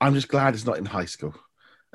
I'm 0.00 0.14
just 0.14 0.28
glad 0.28 0.54
it's 0.54 0.66
not 0.66 0.78
in 0.78 0.84
high 0.84 1.06
school. 1.06 1.34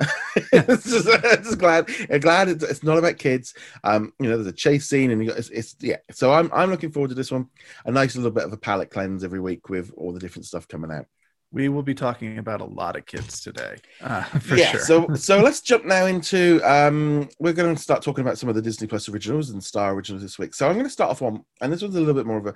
it's 0.52 0.84
just, 0.84 1.06
just 1.22 1.58
glad, 1.58 1.88
glad 2.20 2.48
it's, 2.48 2.64
it's 2.64 2.82
not 2.82 2.98
about 2.98 3.16
kids. 3.16 3.54
Um, 3.84 4.12
you 4.18 4.28
know, 4.28 4.36
there's 4.36 4.48
a 4.48 4.52
chase 4.52 4.88
scene, 4.88 5.10
and 5.12 5.22
you 5.22 5.30
got 5.30 5.38
it's, 5.38 5.50
it's 5.50 5.76
yeah. 5.80 5.98
So 6.10 6.32
I'm 6.32 6.50
I'm 6.52 6.70
looking 6.70 6.90
forward 6.90 7.10
to 7.10 7.14
this 7.14 7.30
one. 7.30 7.48
A 7.84 7.92
nice 7.92 8.16
little 8.16 8.32
bit 8.32 8.44
of 8.44 8.52
a 8.52 8.56
palate 8.56 8.90
cleanse 8.90 9.22
every 9.22 9.40
week 9.40 9.68
with 9.68 9.92
all 9.96 10.12
the 10.12 10.20
different 10.20 10.46
stuff 10.46 10.66
coming 10.66 10.90
out. 10.90 11.06
We 11.54 11.68
will 11.68 11.84
be 11.84 11.94
talking 11.94 12.38
about 12.38 12.60
a 12.60 12.64
lot 12.64 12.96
of 12.96 13.06
kids 13.06 13.40
today, 13.40 13.76
uh, 14.00 14.22
for 14.40 14.56
yeah. 14.56 14.72
sure. 14.72 14.80
So 14.80 15.06
so 15.14 15.40
let's 15.40 15.60
jump 15.60 15.84
now 15.84 16.06
into 16.06 16.60
um. 16.64 17.28
We're 17.38 17.52
going 17.52 17.74
to 17.74 17.80
start 17.80 18.02
talking 18.02 18.22
about 18.22 18.38
some 18.38 18.48
of 18.48 18.56
the 18.56 18.62
Disney 18.62 18.88
Plus 18.88 19.08
originals 19.08 19.50
and 19.50 19.62
Star 19.62 19.94
originals 19.94 20.22
this 20.22 20.36
week. 20.36 20.52
So 20.52 20.66
I'm 20.66 20.74
going 20.74 20.84
to 20.84 20.90
start 20.90 21.12
off 21.12 21.20
one, 21.20 21.44
and 21.60 21.72
this 21.72 21.80
one's 21.80 21.94
a 21.94 22.00
little 22.00 22.14
bit 22.14 22.26
more 22.26 22.38
of 22.38 22.46
a. 22.46 22.54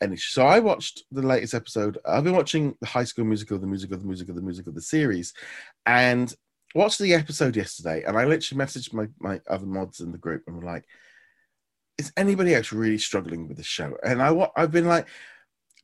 And 0.00 0.18
so 0.18 0.46
I 0.46 0.60
watched 0.60 1.04
the 1.12 1.20
latest 1.20 1.52
episode. 1.52 1.98
I've 2.06 2.24
been 2.24 2.34
watching 2.34 2.74
the 2.80 2.86
High 2.86 3.04
School 3.04 3.26
Musical, 3.26 3.58
the 3.58 3.66
musical, 3.66 3.98
the 3.98 4.06
musical, 4.06 4.34
the 4.34 4.40
musical, 4.40 4.72
the 4.72 4.80
series, 4.80 5.34
and 5.84 6.34
watched 6.74 7.00
the 7.00 7.12
episode 7.12 7.54
yesterday. 7.54 8.02
And 8.02 8.16
I 8.16 8.24
literally 8.24 8.64
messaged 8.64 8.94
my 8.94 9.08
my 9.20 9.42
other 9.46 9.66
mods 9.66 10.00
in 10.00 10.10
the 10.10 10.16
group 10.16 10.44
and 10.46 10.56
were 10.56 10.64
like, 10.64 10.86
"Is 11.98 12.10
anybody 12.16 12.54
else 12.54 12.72
really 12.72 12.96
struggling 12.96 13.46
with 13.46 13.58
the 13.58 13.62
show?" 13.62 13.94
And 14.02 14.22
I 14.22 14.50
I've 14.56 14.72
been 14.72 14.86
like, 14.86 15.06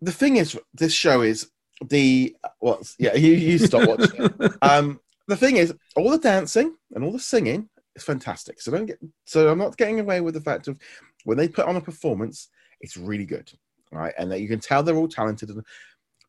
the 0.00 0.12
thing 0.12 0.36
is, 0.36 0.58
this 0.74 0.92
show 0.92 1.22
is 1.22 1.50
the 1.86 2.36
what's 2.58 2.96
yeah. 2.98 3.14
You 3.14 3.32
you 3.32 3.58
stop 3.58 3.88
watching. 3.88 4.30
Um, 4.62 5.00
the 5.28 5.36
thing 5.36 5.56
is, 5.56 5.74
all 5.94 6.10
the 6.10 6.18
dancing 6.18 6.74
and 6.94 7.04
all 7.04 7.12
the 7.12 7.18
singing 7.18 7.68
is 7.94 8.02
fantastic. 8.02 8.60
So 8.60 8.72
don't 8.72 8.86
get 8.86 8.98
so 9.26 9.48
I'm 9.48 9.58
not 9.58 9.76
getting 9.76 10.00
away 10.00 10.20
with 10.20 10.34
the 10.34 10.40
fact 10.40 10.68
of 10.68 10.78
when 11.24 11.36
they 11.36 11.48
put 11.48 11.66
on 11.66 11.76
a 11.76 11.80
performance, 11.80 12.48
it's 12.80 12.96
really 12.96 13.26
good, 13.26 13.52
right? 13.92 14.14
And 14.18 14.30
that 14.32 14.40
you 14.40 14.48
can 14.48 14.60
tell 14.60 14.82
they're 14.82 14.96
all 14.96 15.08
talented, 15.08 15.50
and, 15.50 15.64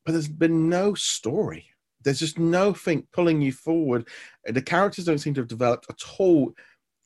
but 0.06 0.12
there's 0.12 0.28
been 0.28 0.70
no 0.70 0.94
story. 0.94 1.66
There's 2.04 2.20
just 2.20 2.40
nothing 2.40 3.08
pulling 3.12 3.42
you 3.42 3.52
forward. 3.52 4.08
The 4.46 4.62
characters 4.62 5.06
don't 5.06 5.18
seem 5.18 5.34
to 5.36 5.42
have 5.42 5.48
developed 5.48 5.88
at 5.90 6.02
all. 6.18 6.54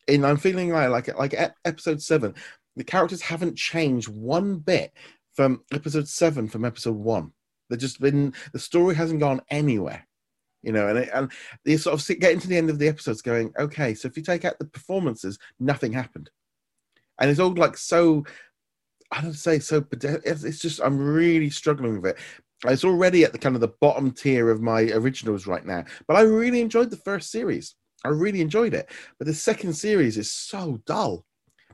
And 0.07 0.25
I'm 0.25 0.37
feeling 0.37 0.71
like 0.71 0.89
like 0.89 1.17
like 1.17 1.35
episode 1.65 2.01
seven, 2.01 2.35
the 2.75 2.83
characters 2.83 3.21
haven't 3.21 3.57
changed 3.57 4.07
one 4.09 4.57
bit 4.57 4.93
from 5.33 5.63
episode 5.71 6.07
seven 6.07 6.47
from 6.47 6.65
episode 6.65 6.95
one. 6.95 7.31
They've 7.69 7.79
just 7.79 8.01
been 8.01 8.33
the 8.51 8.59
story 8.59 8.95
hasn't 8.95 9.19
gone 9.19 9.41
anywhere 9.49 10.05
you 10.63 10.71
know, 10.71 10.87
and 10.87 10.99
it, 10.99 11.09
and 11.13 11.31
you 11.65 11.77
sort 11.77 11.99
of 12.09 12.19
getting 12.19 12.39
to 12.39 12.47
the 12.47 12.57
end 12.57 12.69
of 12.69 12.79
the 12.79 12.87
episodes, 12.87 13.21
going, 13.21 13.53
okay, 13.59 13.93
so 13.93 14.07
if 14.07 14.15
you 14.15 14.23
take 14.23 14.45
out 14.45 14.57
the 14.57 14.65
performances, 14.65 15.37
nothing 15.59 15.91
happened, 15.91 16.31
and 17.19 17.29
it's 17.29 17.39
all 17.39 17.53
like 17.53 17.77
so. 17.77 18.25
I 19.11 19.21
don't 19.21 19.33
say 19.33 19.59
so, 19.59 19.81
but 19.81 20.03
it's 20.03 20.59
just 20.59 20.81
I'm 20.81 20.97
really 20.97 21.51
struggling 21.51 22.01
with 22.01 22.15
it. 22.15 22.17
It's 22.65 22.85
already 22.85 23.23
at 23.23 23.31
the 23.31 23.37
kind 23.37 23.53
of 23.53 23.61
the 23.61 23.73
bottom 23.79 24.09
tier 24.09 24.49
of 24.49 24.61
my 24.61 24.83
originals 24.93 25.45
right 25.45 25.65
now, 25.65 25.83
but 26.07 26.15
I 26.15 26.21
really 26.21 26.61
enjoyed 26.61 26.89
the 26.89 26.97
first 26.97 27.29
series. 27.29 27.75
I 28.05 28.07
really 28.07 28.41
enjoyed 28.41 28.73
it, 28.73 28.89
but 29.19 29.27
the 29.27 29.33
second 29.33 29.73
series 29.73 30.17
is 30.17 30.31
so 30.31 30.81
dull 30.85 31.25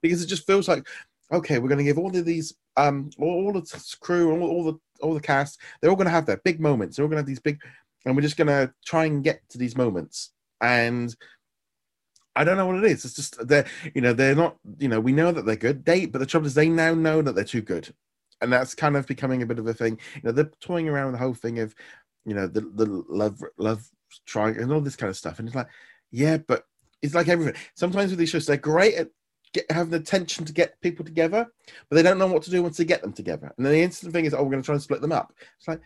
because 0.02 0.21
it 0.21 0.28
just 0.28 0.47
feels 0.47 0.67
like 0.67 0.86
okay, 1.32 1.60
we're 1.60 1.69
going 1.69 1.78
to 1.78 1.84
give 1.84 1.99
all 1.99 2.15
of 2.15 2.25
these, 2.25 2.56
um, 2.75 3.12
all, 3.19 3.45
all 3.45 3.54
the 3.54 3.95
crew, 4.02 4.32
all, 4.32 4.49
all 4.49 4.63
the 4.63 4.80
all 5.01 5.13
the 5.13 5.19
cast, 5.19 5.59
they're 5.79 5.89
all 5.89 5.95
going 5.95 6.05
to 6.05 6.12
have 6.12 6.25
their 6.25 6.41
big 6.43 6.59
moments. 6.59 6.95
They're 6.95 7.03
all 7.03 7.09
going 7.09 7.17
to 7.17 7.21
have 7.21 7.27
these 7.27 7.39
big, 7.39 7.62
and 8.05 8.15
we're 8.15 8.21
just 8.21 8.38
going 8.38 8.47
to 8.47 8.73
try 8.85 9.05
and 9.05 9.23
get 9.23 9.41
to 9.49 9.57
these 9.57 9.75
moments. 9.75 10.31
And 10.62 11.15
I 12.35 12.43
don't 12.43 12.57
know 12.57 12.67
what 12.67 12.77
it 12.77 12.85
is. 12.85 13.05
It's 13.05 13.15
just 13.15 13.47
they're, 13.47 13.65
you 13.93 14.01
know, 14.01 14.13
they're 14.13 14.35
not, 14.35 14.57
you 14.77 14.88
know, 14.88 14.99
we 14.99 15.12
know 15.12 15.31
that 15.31 15.45
they're 15.45 15.55
good. 15.55 15.85
They, 15.85 16.05
but 16.05 16.19
the 16.19 16.25
trouble 16.25 16.47
is, 16.47 16.53
they 16.53 16.69
now 16.69 16.93
know 16.93 17.21
that 17.21 17.35
they're 17.35 17.43
too 17.43 17.62
good, 17.62 17.93
and 18.41 18.51
that's 18.51 18.75
kind 18.75 18.95
of 18.95 19.07
becoming 19.07 19.41
a 19.41 19.45
bit 19.45 19.59
of 19.59 19.67
a 19.67 19.73
thing. 19.73 19.99
You 20.15 20.21
know, 20.23 20.31
they're 20.31 20.51
toying 20.62 20.88
around 20.88 21.07
with 21.07 21.15
the 21.15 21.25
whole 21.25 21.33
thing 21.33 21.59
of, 21.59 21.75
you 22.25 22.33
know, 22.33 22.47
the 22.47 22.62
the 22.62 23.03
love 23.09 23.43
love 23.57 23.88
triangle 24.25 24.63
and 24.63 24.71
all 24.71 24.81
this 24.81 24.95
kind 24.95 25.09
of 25.09 25.17
stuff, 25.17 25.39
and 25.39 25.47
it's 25.47 25.55
like, 25.55 25.69
yeah, 26.12 26.38
but 26.38 26.65
it's 27.01 27.15
like 27.15 27.27
everything. 27.27 27.55
Sometimes 27.75 28.12
with 28.12 28.19
these 28.19 28.29
shows, 28.29 28.45
they're 28.45 28.57
great 28.57 28.95
at 28.95 29.09
get, 29.53 29.69
having 29.71 29.91
the 29.91 29.99
tension 29.99 30.45
to 30.45 30.53
get 30.53 30.79
people 30.81 31.05
together, 31.05 31.47
but 31.89 31.95
they 31.95 32.03
don't 32.03 32.17
know 32.17 32.27
what 32.27 32.43
to 32.43 32.51
do 32.51 32.63
once 32.63 32.77
they 32.77 32.85
get 32.85 33.01
them 33.01 33.13
together. 33.13 33.51
And 33.57 33.65
then 33.65 33.73
the 33.73 33.81
instant 33.81 34.13
thing 34.13 34.25
is, 34.25 34.33
oh, 34.33 34.43
we're 34.43 34.51
going 34.51 34.62
to 34.62 34.65
try 34.65 34.75
and 34.75 34.81
split 34.81 35.01
them 35.01 35.12
up. 35.12 35.33
It's 35.57 35.67
like, 35.67 35.81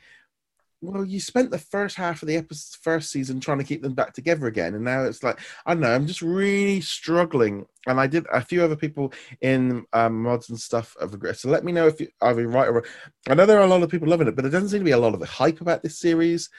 well, 0.84 1.06
you 1.06 1.22
spent 1.22 1.50
the 1.50 1.58
first 1.58 1.96
half 1.96 2.22
of 2.22 2.28
the 2.28 2.36
episode, 2.36 2.78
first 2.82 3.10
season 3.10 3.40
trying 3.40 3.58
to 3.60 3.64
keep 3.64 3.82
them 3.82 3.94
back 3.94 4.14
together 4.14 4.48
again, 4.48 4.76
and 4.76 4.84
now 4.84 5.04
it's 5.04 5.24
like 5.24 5.40
I 5.66 5.74
don't 5.74 5.82
know. 5.82 5.94
I'm 5.94 6.06
just 6.06 6.22
really 6.22 6.82
struggling, 6.82 7.66
and 7.88 8.02
I 8.02 8.08
did 8.08 8.26
a 8.34 8.42
few 8.42 8.62
other 8.62 8.76
people 8.76 9.14
in 9.40 9.86
um, 9.94 10.22
mods 10.22 10.50
and 10.50 10.60
stuff 10.60 10.96
have 11.00 11.14
agreed. 11.14 11.38
So 11.38 11.50
let 11.50 11.64
me 11.64 11.72
know 11.72 11.88
if 11.88 12.02
you, 12.02 12.10
are 12.20 12.36
right 12.36 12.68
or 12.68 12.74
wrong. 12.74 12.84
I 13.30 13.34
know 13.34 13.46
there 13.46 13.60
are 13.60 13.64
a 13.64 13.68
lot 13.68 13.82
of 13.82 13.90
people 13.90 14.10
loving 14.10 14.28
it, 14.28 14.36
but 14.36 14.42
there 14.42 14.52
doesn't 14.52 14.70
seem 14.70 14.80
to 14.80 14.86
be 14.86 14.92
a 14.92 14.98
lot 14.98 15.14
of 15.14 15.24
hype 15.24 15.62
about 15.62 15.84
this 15.84 15.98
series. 15.98 16.50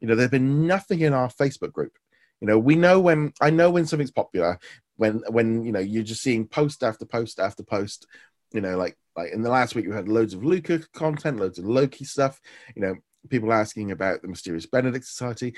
You 0.00 0.06
know, 0.06 0.14
there's 0.14 0.30
been 0.30 0.66
nothing 0.66 1.00
in 1.00 1.12
our 1.12 1.28
Facebook 1.28 1.72
group. 1.72 1.98
You 2.40 2.46
know, 2.46 2.58
we 2.58 2.76
know 2.76 3.00
when 3.00 3.32
I 3.40 3.50
know 3.50 3.70
when 3.70 3.86
something's 3.86 4.12
popular 4.12 4.60
when 5.02 5.22
when 5.30 5.64
you 5.64 5.72
know 5.72 5.80
you're 5.80 6.04
just 6.04 6.22
seeing 6.22 6.46
post 6.46 6.84
after 6.84 7.04
post 7.04 7.40
after 7.40 7.64
post. 7.64 8.06
You 8.52 8.60
know, 8.60 8.76
like 8.76 8.96
like 9.16 9.32
in 9.32 9.42
the 9.42 9.50
last 9.50 9.74
week 9.74 9.86
we 9.86 9.94
had 9.94 10.08
loads 10.08 10.32
of 10.32 10.44
Luca 10.44 10.80
content, 10.94 11.40
loads 11.40 11.58
of 11.58 11.64
Loki 11.64 12.04
stuff. 12.04 12.40
You 12.76 12.82
know, 12.82 12.94
people 13.28 13.52
asking 13.52 13.90
about 13.90 14.22
the 14.22 14.28
Mysterious 14.28 14.66
Benedict 14.66 15.04
Society, 15.04 15.56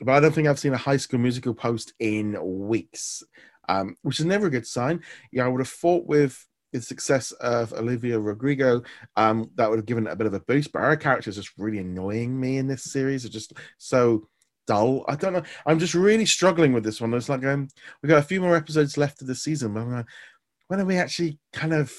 but 0.00 0.12
I 0.12 0.20
don't 0.20 0.34
think 0.34 0.46
I've 0.46 0.58
seen 0.58 0.74
a 0.74 0.88
High 0.88 0.98
School 0.98 1.20
Musical 1.20 1.54
post 1.54 1.94
in 2.00 2.36
weeks, 2.68 3.22
um, 3.66 3.96
which 4.02 4.20
is 4.20 4.26
never 4.26 4.48
a 4.48 4.50
good 4.50 4.66
sign. 4.66 5.00
Yeah, 5.32 5.46
I 5.46 5.48
would 5.48 5.60
have 5.60 5.68
thought 5.68 6.06
with 6.06 6.46
the 6.72 6.82
success 6.82 7.32
of 7.32 7.72
Olivia 7.72 8.18
Rodrigo, 8.18 8.82
um, 9.16 9.50
that 9.54 9.70
would 9.70 9.78
have 9.78 9.86
given 9.86 10.06
it 10.06 10.12
a 10.12 10.16
bit 10.16 10.26
of 10.26 10.34
a 10.34 10.40
boost. 10.40 10.72
But 10.72 10.80
her 10.80 10.96
character 10.96 11.30
is 11.30 11.36
just 11.36 11.56
really 11.56 11.78
annoying 11.78 12.38
me 12.38 12.58
in 12.58 12.66
this 12.66 12.84
series. 12.84 13.24
It's 13.24 13.32
just 13.32 13.54
so 13.78 14.28
dull. 14.72 15.04
I 15.08 15.16
don't 15.16 15.32
know. 15.32 15.42
I'm 15.66 15.78
just 15.78 15.94
really 15.94 16.26
struggling 16.26 16.72
with 16.72 16.84
this 16.84 17.00
one. 17.00 17.12
It's 17.14 17.28
like 17.28 17.44
um, 17.44 17.68
we've 18.02 18.10
got 18.10 18.18
a 18.18 18.26
few 18.26 18.40
more 18.40 18.56
episodes 18.56 18.96
left 18.96 19.20
of 19.20 19.26
the 19.26 19.34
season. 19.34 19.74
Like, 19.74 20.06
when 20.68 20.80
are 20.80 20.84
we 20.84 20.96
actually 20.96 21.38
kind 21.52 21.72
of? 21.72 21.92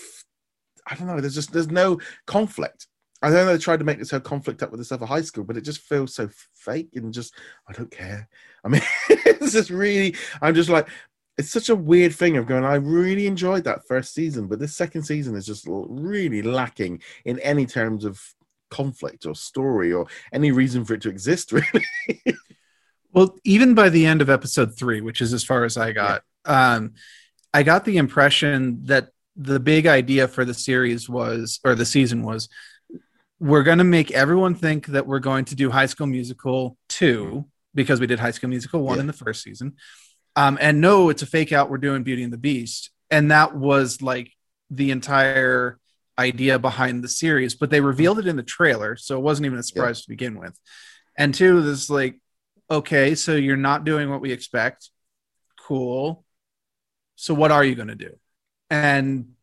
I 0.87 0.95
don't 0.95 1.07
know. 1.07 1.19
There's 1.21 1.35
just 1.35 1.53
there's 1.53 1.69
no 1.69 1.99
conflict. 2.25 2.87
I 3.21 3.29
know 3.29 3.45
they 3.45 3.57
tried 3.57 3.79
to 3.79 3.85
make 3.85 3.99
this 3.99 4.11
whole 4.11 4.19
conflict 4.19 4.63
up 4.63 4.71
with 4.71 4.81
this 4.81 4.91
other 4.91 5.05
high 5.05 5.21
school, 5.21 5.45
but 5.45 5.55
it 5.55 5.61
just 5.61 5.79
feels 5.79 6.13
so 6.13 6.29
fake 6.53 6.89
and 6.95 7.13
just 7.13 7.33
I 7.69 7.73
don't 7.73 7.91
care. 7.91 8.27
I 8.65 8.67
mean, 8.67 8.81
it's 9.09 9.53
just 9.53 9.69
really. 9.69 10.15
I'm 10.41 10.55
just 10.55 10.69
like. 10.69 10.87
It's 11.35 11.49
such 11.49 11.69
a 11.69 11.75
weird 11.75 12.13
thing 12.13 12.37
of 12.37 12.45
going. 12.45 12.63
I 12.63 12.75
really 12.75 13.25
enjoyed 13.25 13.63
that 13.63 13.87
first 13.87 14.13
season, 14.13 14.45
but 14.45 14.59
this 14.59 14.75
second 14.75 15.01
season 15.01 15.35
is 15.35 15.47
just 15.47 15.65
really 15.67 16.43
lacking 16.43 17.01
in 17.25 17.39
any 17.39 17.65
terms 17.65 18.05
of 18.05 18.21
conflict 18.69 19.25
or 19.25 19.33
story 19.33 19.93
or 19.93 20.05
any 20.31 20.51
reason 20.51 20.85
for 20.85 20.93
it 20.93 21.01
to 21.01 21.09
exist, 21.09 21.51
really. 21.53 21.85
Well, 23.13 23.37
even 23.43 23.75
by 23.75 23.89
the 23.89 24.05
end 24.05 24.21
of 24.21 24.29
episode 24.29 24.77
three, 24.77 25.01
which 25.01 25.21
is 25.21 25.33
as 25.33 25.43
far 25.43 25.63
as 25.63 25.77
I 25.77 25.91
got, 25.91 26.23
yeah. 26.45 26.75
um, 26.75 26.93
I 27.53 27.61
got 27.63 27.85
the 27.85 27.97
impression 27.97 28.85
that 28.85 29.09
the 29.35 29.59
big 29.59 29.85
idea 29.85 30.27
for 30.27 30.45
the 30.45 30.53
series 30.53 31.07
was, 31.07 31.59
or 31.63 31.75
the 31.75 31.85
season 31.85 32.23
was, 32.23 32.49
we're 33.39 33.63
going 33.63 33.77
to 33.77 33.83
make 33.83 34.11
everyone 34.11 34.55
think 34.55 34.87
that 34.87 35.05
we're 35.05 35.19
going 35.19 35.45
to 35.45 35.55
do 35.55 35.69
High 35.69 35.85
School 35.85 36.07
Musical 36.07 36.77
2 36.89 37.45
because 37.75 37.99
we 37.99 38.07
did 38.07 38.19
High 38.19 38.31
School 38.31 38.49
Musical 38.49 38.81
1 38.81 38.95
yeah. 38.95 39.01
in 39.01 39.07
the 39.07 39.13
first 39.13 39.43
season. 39.43 39.75
Um, 40.35 40.57
and 40.59 40.81
no, 40.81 41.09
it's 41.09 41.21
a 41.21 41.27
fake 41.27 41.51
out. 41.51 41.69
We're 41.69 41.77
doing 41.77 42.03
Beauty 42.03 42.23
and 42.23 42.33
the 42.33 42.37
Beast. 42.37 42.89
And 43.11 43.29
that 43.29 43.55
was 43.55 44.01
like 44.01 44.31
the 44.71 44.89
entire 44.89 45.77
idea 46.17 46.57
behind 46.57 47.03
the 47.03 47.07
series, 47.07 47.53
but 47.53 47.69
they 47.69 47.81
revealed 47.81 48.19
it 48.19 48.27
in 48.27 48.37
the 48.37 48.43
trailer. 48.43 48.95
So 48.95 49.17
it 49.17 49.21
wasn't 49.21 49.45
even 49.45 49.59
a 49.59 49.63
surprise 49.63 49.99
yeah. 49.99 50.03
to 50.03 50.09
begin 50.09 50.39
with. 50.39 50.57
And 51.17 51.33
two, 51.33 51.61
this 51.61 51.89
like 51.89 52.19
okay, 52.73 53.15
so 53.15 53.35
you're 53.35 53.55
not 53.57 53.85
doing 53.85 54.09
what 54.09 54.21
we 54.21 54.31
expect. 54.31 54.89
Cool. 55.59 56.25
So 57.15 57.33
what 57.33 57.51
are 57.51 57.63
you 57.63 57.75
going 57.75 57.89
to 57.89 57.95
do? 57.95 58.17
And 58.69 59.33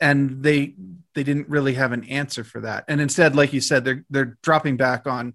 and 0.00 0.42
they 0.42 0.74
they 1.14 1.22
didn't 1.22 1.48
really 1.48 1.74
have 1.74 1.92
an 1.92 2.04
answer 2.04 2.44
for 2.44 2.60
that. 2.60 2.84
And 2.88 3.00
instead, 3.00 3.34
like 3.34 3.52
you 3.52 3.60
said, 3.60 3.84
they're 3.84 4.04
they're 4.10 4.36
dropping 4.42 4.76
back 4.76 5.06
on 5.06 5.34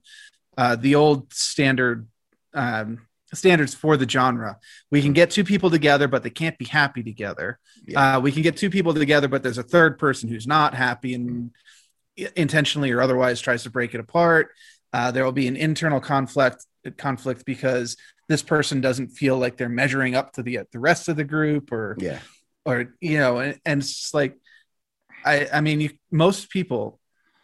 uh, 0.58 0.76
the 0.76 0.95
old 0.95 1.34
standard 1.34 2.08
um, 2.54 3.08
standards 3.34 3.74
for 3.74 3.98
the 3.98 4.08
genre. 4.08 4.58
We 4.91 5.02
can 5.02 5.13
get 5.13 5.32
two 5.32 5.43
people 5.43 5.69
together, 5.69 6.08
but 6.08 6.24
they 6.24 6.30
can't 6.30 6.58
be 6.58 6.65
happy 6.65 7.04
together. 7.04 7.60
Yeah. 7.86 8.17
Uh, 8.17 8.19
we 8.19 8.32
can 8.32 8.41
get 8.41 8.58
two 8.58 8.69
people 8.69 8.93
together, 8.93 9.28
but 9.28 9.43
there's 9.43 9.58
a 9.58 9.63
third 9.63 9.98
person 9.98 10.30
who's 10.30 10.48
not 10.48 10.74
happy 10.74 11.13
and 11.13 11.52
intentionally 12.36 12.91
or 12.91 13.02
otherwise 13.02 13.41
tries 13.41 13.63
to 13.63 13.69
break 13.69 13.93
it 13.93 14.00
apart. 14.00 14.50
Uh, 14.91 15.12
there 15.12 15.24
will 15.24 15.32
be 15.32 15.48
an 15.48 15.56
internal 15.56 16.00
conflict 16.00 16.65
conflict 16.98 17.46
because 17.46 17.98
this 18.28 18.42
person 18.42 18.82
doesn't 18.82 19.10
feel 19.10 19.38
like 19.38 19.58
they're 19.58 19.70
measuring 19.70 20.15
up 20.15 20.34
to 20.34 20.44
the 20.44 20.60
the 20.72 20.80
rest 20.80 21.10
of 21.10 21.15
the 21.15 21.24
group 21.24 21.72
or 21.72 21.96
yeah. 22.00 22.20
or 22.65 22.94
you 23.02 23.18
know 23.18 23.39
and, 23.39 23.60
and 23.65 23.82
it's 23.82 24.13
like 24.13 24.38
i 25.26 25.48
i 25.54 25.62
mean 25.62 25.82
you, 25.82 25.89
most 26.12 26.50
people 26.50 27.00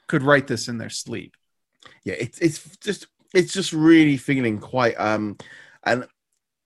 could 0.08 0.24
write 0.24 0.48
this 0.48 0.67
in 0.67 0.78
their 0.78 0.89
sleep. 0.89 1.36
Yeah 2.04 2.15
it's 2.19 2.39
it's 2.39 2.78
just 2.78 3.08
it's 3.34 3.54
just 3.54 3.74
really 3.74 4.17
feeling 4.17 4.60
quite 4.60 4.95
um 5.00 5.38
and 5.84 6.06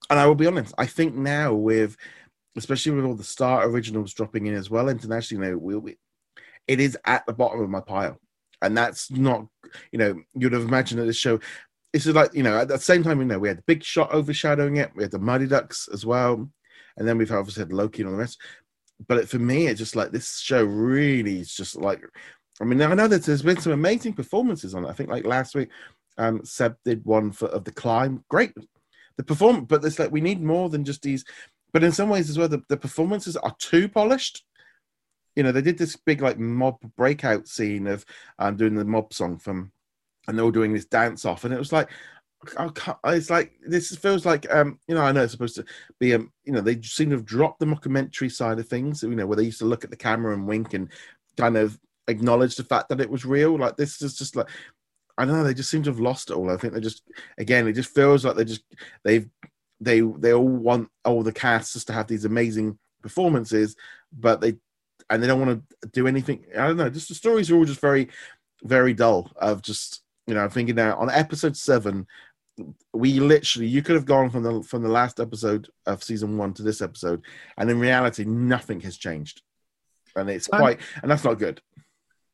and 0.08 0.18
i 0.18 0.26
will 0.26 0.34
be 0.34 0.46
honest 0.46 0.74
i 0.78 0.86
think 0.86 1.14
now 1.14 1.52
with 1.52 1.96
especially 2.56 2.92
with 2.92 3.04
all 3.04 3.14
the 3.14 3.24
star 3.24 3.66
originals 3.66 4.14
dropping 4.14 4.46
in 4.46 4.54
as 4.54 4.70
well 4.70 4.88
internationally 4.88 5.46
you 5.46 5.52
know 5.52 5.58
we'll 5.58 5.80
be, 5.80 5.96
it 6.70 6.78
is 6.78 6.96
at 7.04 7.26
the 7.26 7.32
bottom 7.32 7.60
of 7.60 7.68
my 7.68 7.80
pile. 7.80 8.16
And 8.62 8.76
that's 8.76 9.10
not 9.10 9.46
you 9.90 9.98
know 9.98 10.20
you'd 10.34 10.52
have 10.52 10.62
imagined 10.62 11.00
that 11.00 11.06
this 11.06 11.16
show 11.16 11.40
it's 11.92 12.06
like 12.06 12.32
you 12.34 12.42
know 12.42 12.58
at 12.58 12.68
the 12.68 12.78
same 12.78 13.02
time 13.02 13.18
you 13.18 13.24
know 13.24 13.38
we 13.38 13.48
had 13.48 13.58
the 13.58 13.62
big 13.62 13.82
shot 13.82 14.12
overshadowing 14.12 14.76
it. 14.76 14.90
We 14.94 15.02
had 15.02 15.12
the 15.12 15.18
Mighty 15.18 15.46
Ducks 15.46 15.88
as 15.92 16.06
well. 16.06 16.48
And 16.96 17.08
then 17.08 17.18
we've 17.18 17.32
obviously 17.32 17.62
had 17.62 17.72
loki 17.72 18.02
and 18.02 18.08
all 18.08 18.16
the 18.16 18.20
rest. 18.20 18.40
But 19.06 19.28
for 19.28 19.38
me 19.38 19.66
it's 19.66 19.78
just 19.78 19.96
like 19.96 20.12
this 20.12 20.38
show 20.38 20.64
really 20.64 21.40
is 21.40 21.54
just 21.54 21.76
like 21.76 22.02
i 22.60 22.64
mean 22.64 22.82
i 22.82 22.92
know 22.92 23.08
that 23.08 23.22
there's 23.22 23.42
been 23.42 23.60
some 23.60 23.72
amazing 23.72 24.12
performances 24.12 24.74
on 24.74 24.84
it. 24.84 24.88
I 24.88 24.92
think 24.92 25.08
like 25.08 25.24
last 25.24 25.54
week 25.54 25.70
um 26.18 26.44
seb 26.44 26.76
did 26.84 27.04
one 27.04 27.32
for 27.32 27.48
of 27.48 27.64
the 27.64 27.72
climb. 27.72 28.24
Great. 28.28 28.52
The 29.16 29.24
perform 29.24 29.64
but 29.64 29.84
it's 29.84 29.98
like 29.98 30.12
we 30.12 30.20
need 30.20 30.42
more 30.42 30.68
than 30.68 30.84
just 30.84 31.02
these. 31.02 31.24
But 31.72 31.84
in 31.84 31.92
some 31.92 32.08
ways 32.08 32.30
as 32.30 32.38
well 32.38 32.48
the, 32.48 32.62
the 32.68 32.76
performances 32.76 33.36
are 33.36 33.54
too 33.58 33.88
polished. 33.88 34.44
You 35.34 35.42
know 35.42 35.52
they 35.52 35.62
did 35.62 35.78
this 35.78 35.96
big 35.96 36.20
like 36.20 36.38
mob 36.38 36.76
breakout 36.96 37.48
scene 37.48 37.86
of 37.86 38.04
um 38.38 38.56
doing 38.56 38.74
the 38.74 38.84
mob 38.84 39.12
song 39.12 39.38
from 39.38 39.72
and 40.28 40.38
they 40.38 40.42
were 40.42 40.52
doing 40.52 40.72
this 40.72 40.84
dance 40.84 41.24
off, 41.24 41.44
and 41.44 41.54
it 41.54 41.58
was 41.58 41.72
like, 41.72 41.90
it's 43.04 43.30
like 43.30 43.52
this 43.66 43.94
feels 43.96 44.24
like 44.24 44.50
um 44.50 44.78
you 44.88 44.94
know 44.94 45.02
I 45.02 45.12
know 45.12 45.22
it's 45.22 45.32
supposed 45.32 45.56
to 45.56 45.64
be 45.98 46.14
um 46.14 46.32
you 46.44 46.52
know 46.52 46.62
they 46.62 46.80
seem 46.80 47.10
to 47.10 47.16
have 47.16 47.26
dropped 47.26 47.60
the 47.60 47.66
mockumentary 47.66 48.32
side 48.32 48.58
of 48.58 48.66
things 48.66 49.02
you 49.02 49.14
know 49.14 49.26
where 49.26 49.36
they 49.36 49.44
used 49.44 49.58
to 49.58 49.66
look 49.66 49.84
at 49.84 49.90
the 49.90 49.96
camera 49.96 50.32
and 50.32 50.48
wink 50.48 50.72
and 50.72 50.88
kind 51.36 51.58
of 51.58 51.78
acknowledge 52.08 52.56
the 52.56 52.64
fact 52.64 52.88
that 52.88 53.00
it 53.00 53.10
was 53.10 53.24
real. 53.24 53.58
Like 53.58 53.76
this 53.76 54.00
is 54.02 54.16
just 54.16 54.36
like 54.36 54.48
I 55.18 55.24
don't 55.24 55.36
know 55.36 55.44
they 55.44 55.54
just 55.54 55.70
seem 55.70 55.82
to 55.82 55.90
have 55.90 56.00
lost 56.00 56.30
it 56.30 56.34
all. 56.34 56.50
I 56.50 56.56
think 56.56 56.72
they 56.72 56.80
just 56.80 57.02
again 57.38 57.68
it 57.68 57.74
just 57.74 57.94
feels 57.94 58.24
like 58.24 58.36
they 58.36 58.44
just 58.44 58.64
they've 59.04 59.28
they 59.80 60.00
they 60.00 60.32
all 60.32 60.46
want 60.46 60.88
all 61.04 61.22
the 61.22 61.32
casts 61.32 61.74
just 61.74 61.86
to 61.86 61.92
have 61.92 62.06
these 62.06 62.24
amazing 62.24 62.78
performances 63.02 63.76
but 64.12 64.40
they 64.40 64.54
and 65.08 65.22
they 65.22 65.26
don't 65.26 65.40
want 65.40 65.62
to 65.82 65.88
do 65.88 66.06
anything 66.06 66.44
I 66.54 66.66
don't 66.66 66.76
know 66.76 66.90
just 66.90 67.08
the 67.08 67.14
stories 67.14 67.50
are 67.50 67.56
all 67.56 67.64
just 67.64 67.80
very 67.80 68.08
very 68.62 68.92
dull 68.92 69.30
of 69.36 69.62
just 69.62 70.02
you 70.30 70.36
know, 70.36 70.42
I'm 70.42 70.50
thinking 70.50 70.76
now 70.76 70.96
on 70.96 71.10
episode 71.10 71.56
seven, 71.56 72.06
we 72.92 73.18
literally 73.18 73.66
you 73.66 73.82
could 73.82 73.96
have 73.96 74.04
gone 74.04 74.30
from 74.30 74.44
the 74.44 74.62
from 74.62 74.84
the 74.84 74.88
last 74.88 75.18
episode 75.18 75.68
of 75.86 76.04
season 76.04 76.38
one 76.38 76.54
to 76.54 76.62
this 76.62 76.80
episode, 76.80 77.24
and 77.58 77.68
in 77.68 77.80
reality, 77.80 78.24
nothing 78.24 78.78
has 78.82 78.96
changed, 78.96 79.42
and 80.14 80.30
it's 80.30 80.46
quite, 80.46 80.78
and 81.02 81.10
that's 81.10 81.24
not 81.24 81.40
good. 81.40 81.60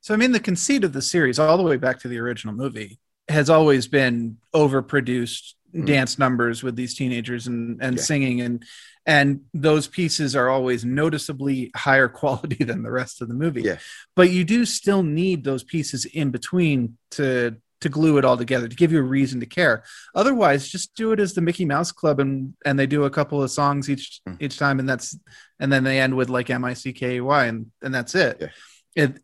So 0.03 0.13
I 0.13 0.19
mean, 0.19 0.33
the 0.33 0.41
conceit 0.41 0.85
of 0.85 0.93
the 0.93 1.01
series, 1.01 1.39
all 1.39 1.57
the 1.57 1.63
way 1.63 1.79
back 1.79 2.01
to 2.01 2.09
the 2.09 2.19
original 2.19 2.55
movie, 2.55 2.99
has 3.29 3.49
always 3.49 3.89
been 3.89 4.37
overproduced 4.55 5.55
mm. 5.75 5.87
dance 5.87 6.19
numbers 6.19 6.63
with 6.63 6.77
these 6.77 6.95
teenagers 6.95 7.47
and 7.47 7.83
and 7.83 7.97
yeah. 7.97 8.03
singing 8.03 8.43
and 8.43 8.63
and 9.07 9.43
those 9.55 9.87
pieces 9.87 10.37
are 10.37 10.51
always 10.51 10.85
noticeably 10.85 11.71
higher 11.75 12.09
quality 12.21 12.63
than 12.63 12.83
the 12.83 12.91
rest 12.91 13.23
of 13.23 13.29
the 13.29 13.35
movie. 13.35 13.63
Yeah. 13.63 13.79
But 14.15 14.31
you 14.31 14.45
do 14.45 14.67
still 14.67 15.03
need 15.03 15.45
those 15.45 15.65
pieces 15.65 16.05
in 16.05 16.31
between 16.31 16.99
to 17.13 17.57
to 17.81 17.89
glue 17.89 18.17
it 18.19 18.25
all 18.25 18.37
together 18.39 18.69
to 18.69 18.77
give 18.77 18.91
you 18.93 18.99
a 18.99 19.03
reason 19.03 19.41
to 19.41 19.47
care. 19.47 19.85
Otherwise, 20.15 20.69
just 20.69 20.95
do 20.95 21.13
it 21.13 21.21
as 21.21 21.35
the 21.35 21.41
Mickey 21.43 21.65
Mouse 21.65 21.93
Club 21.93 22.21
and 22.21 22.55
and 22.65 22.79
they 22.79 22.87
do 22.87 23.05
a 23.05 23.11
couple 23.11 23.43
of 23.43 23.51
songs 23.51 23.91
each 23.91 24.21
Mm. 24.29 24.37
each 24.41 24.59
time, 24.59 24.79
and 24.81 24.89
that's 24.89 25.19
and 25.61 25.73
then 25.73 25.85
they 25.85 26.01
end 26.01 26.17
with 26.17 26.29
like 26.29 26.49
M 26.51 26.65
I 26.65 26.75
C 26.75 26.93
K 26.93 27.17
E 27.17 27.21
Y 27.21 27.45
and 27.47 27.71
and 27.83 27.95
that's 27.95 28.15
it. 28.15 28.39
Yeah. 28.41 29.05
It 29.05 29.23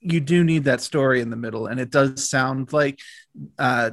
you 0.00 0.20
do 0.20 0.42
need 0.42 0.64
that 0.64 0.80
story 0.80 1.20
in 1.20 1.30
the 1.30 1.36
middle, 1.36 1.66
and 1.66 1.78
it 1.78 1.90
does 1.90 2.28
sound 2.28 2.72
like 2.72 2.98
uh, 3.58 3.92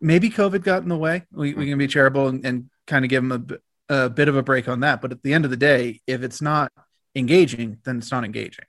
maybe 0.00 0.30
COVID 0.30 0.62
got 0.62 0.82
in 0.82 0.88
the 0.88 0.96
way. 0.96 1.24
We 1.32 1.54
we 1.54 1.68
can 1.68 1.76
be 1.78 1.86
charitable 1.86 2.28
and, 2.28 2.46
and 2.46 2.70
kind 2.86 3.04
of 3.04 3.10
give 3.10 3.28
them 3.28 3.58
a, 3.88 4.04
a 4.04 4.10
bit 4.10 4.28
of 4.28 4.36
a 4.36 4.42
break 4.42 4.68
on 4.68 4.80
that. 4.80 5.02
But 5.02 5.12
at 5.12 5.22
the 5.22 5.34
end 5.34 5.44
of 5.44 5.50
the 5.50 5.56
day, 5.56 6.00
if 6.06 6.22
it's 6.22 6.40
not 6.40 6.72
engaging, 7.14 7.78
then 7.84 7.98
it's 7.98 8.10
not 8.10 8.24
engaging. 8.24 8.64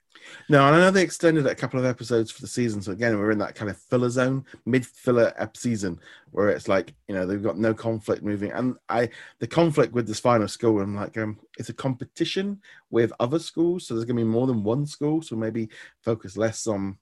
No, 0.50 0.66
and 0.66 0.76
I 0.76 0.80
know 0.80 0.92
they 0.92 1.02
extended 1.04 1.46
a 1.48 1.56
couple 1.56 1.80
of 1.80 1.86
episodes 1.86 2.32
for 2.32 2.42
the 2.42 2.48
season. 2.48 2.82
So 2.82 2.92
again, 2.92 3.18
we're 3.18 3.32
in 3.32 3.38
that 3.40 3.56
kind 3.56 3.70
of 3.72 3.78
filler 3.78 4.10
zone, 4.10 4.46
mid 4.66 4.86
filler 4.86 5.34
ep 5.38 5.58
season, 5.58 6.00
where 6.32 6.50
it's 6.50 6.68
like 6.68 6.94
you 7.08 7.16
know 7.16 7.26
they've 7.26 7.42
got 7.44 7.58
no 7.58 7.74
conflict 7.74 8.24
moving, 8.24 8.52
and 8.52 8.76
I 8.90 9.10
the 9.40 9.48
conflict 9.48 9.94
with 9.94 10.08
this 10.08 10.20
final 10.20 10.48
school. 10.48 10.82
I'm 10.82 10.96
like, 10.96 11.18
um, 11.18 11.40
it's 11.58 11.70
a 11.70 11.74
competition 11.74 12.62
with 12.90 13.12
other 13.20 13.40
schools, 13.40 13.88
so 13.88 13.94
there's 13.94 14.06
going 14.06 14.18
to 14.18 14.24
be 14.24 14.30
more 14.30 14.48
than 14.48 14.64
one 14.64 14.86
school. 14.86 15.22
So 15.22 15.36
maybe 15.36 15.70
focus 16.04 16.38
less 16.38 16.68
on 16.68 16.98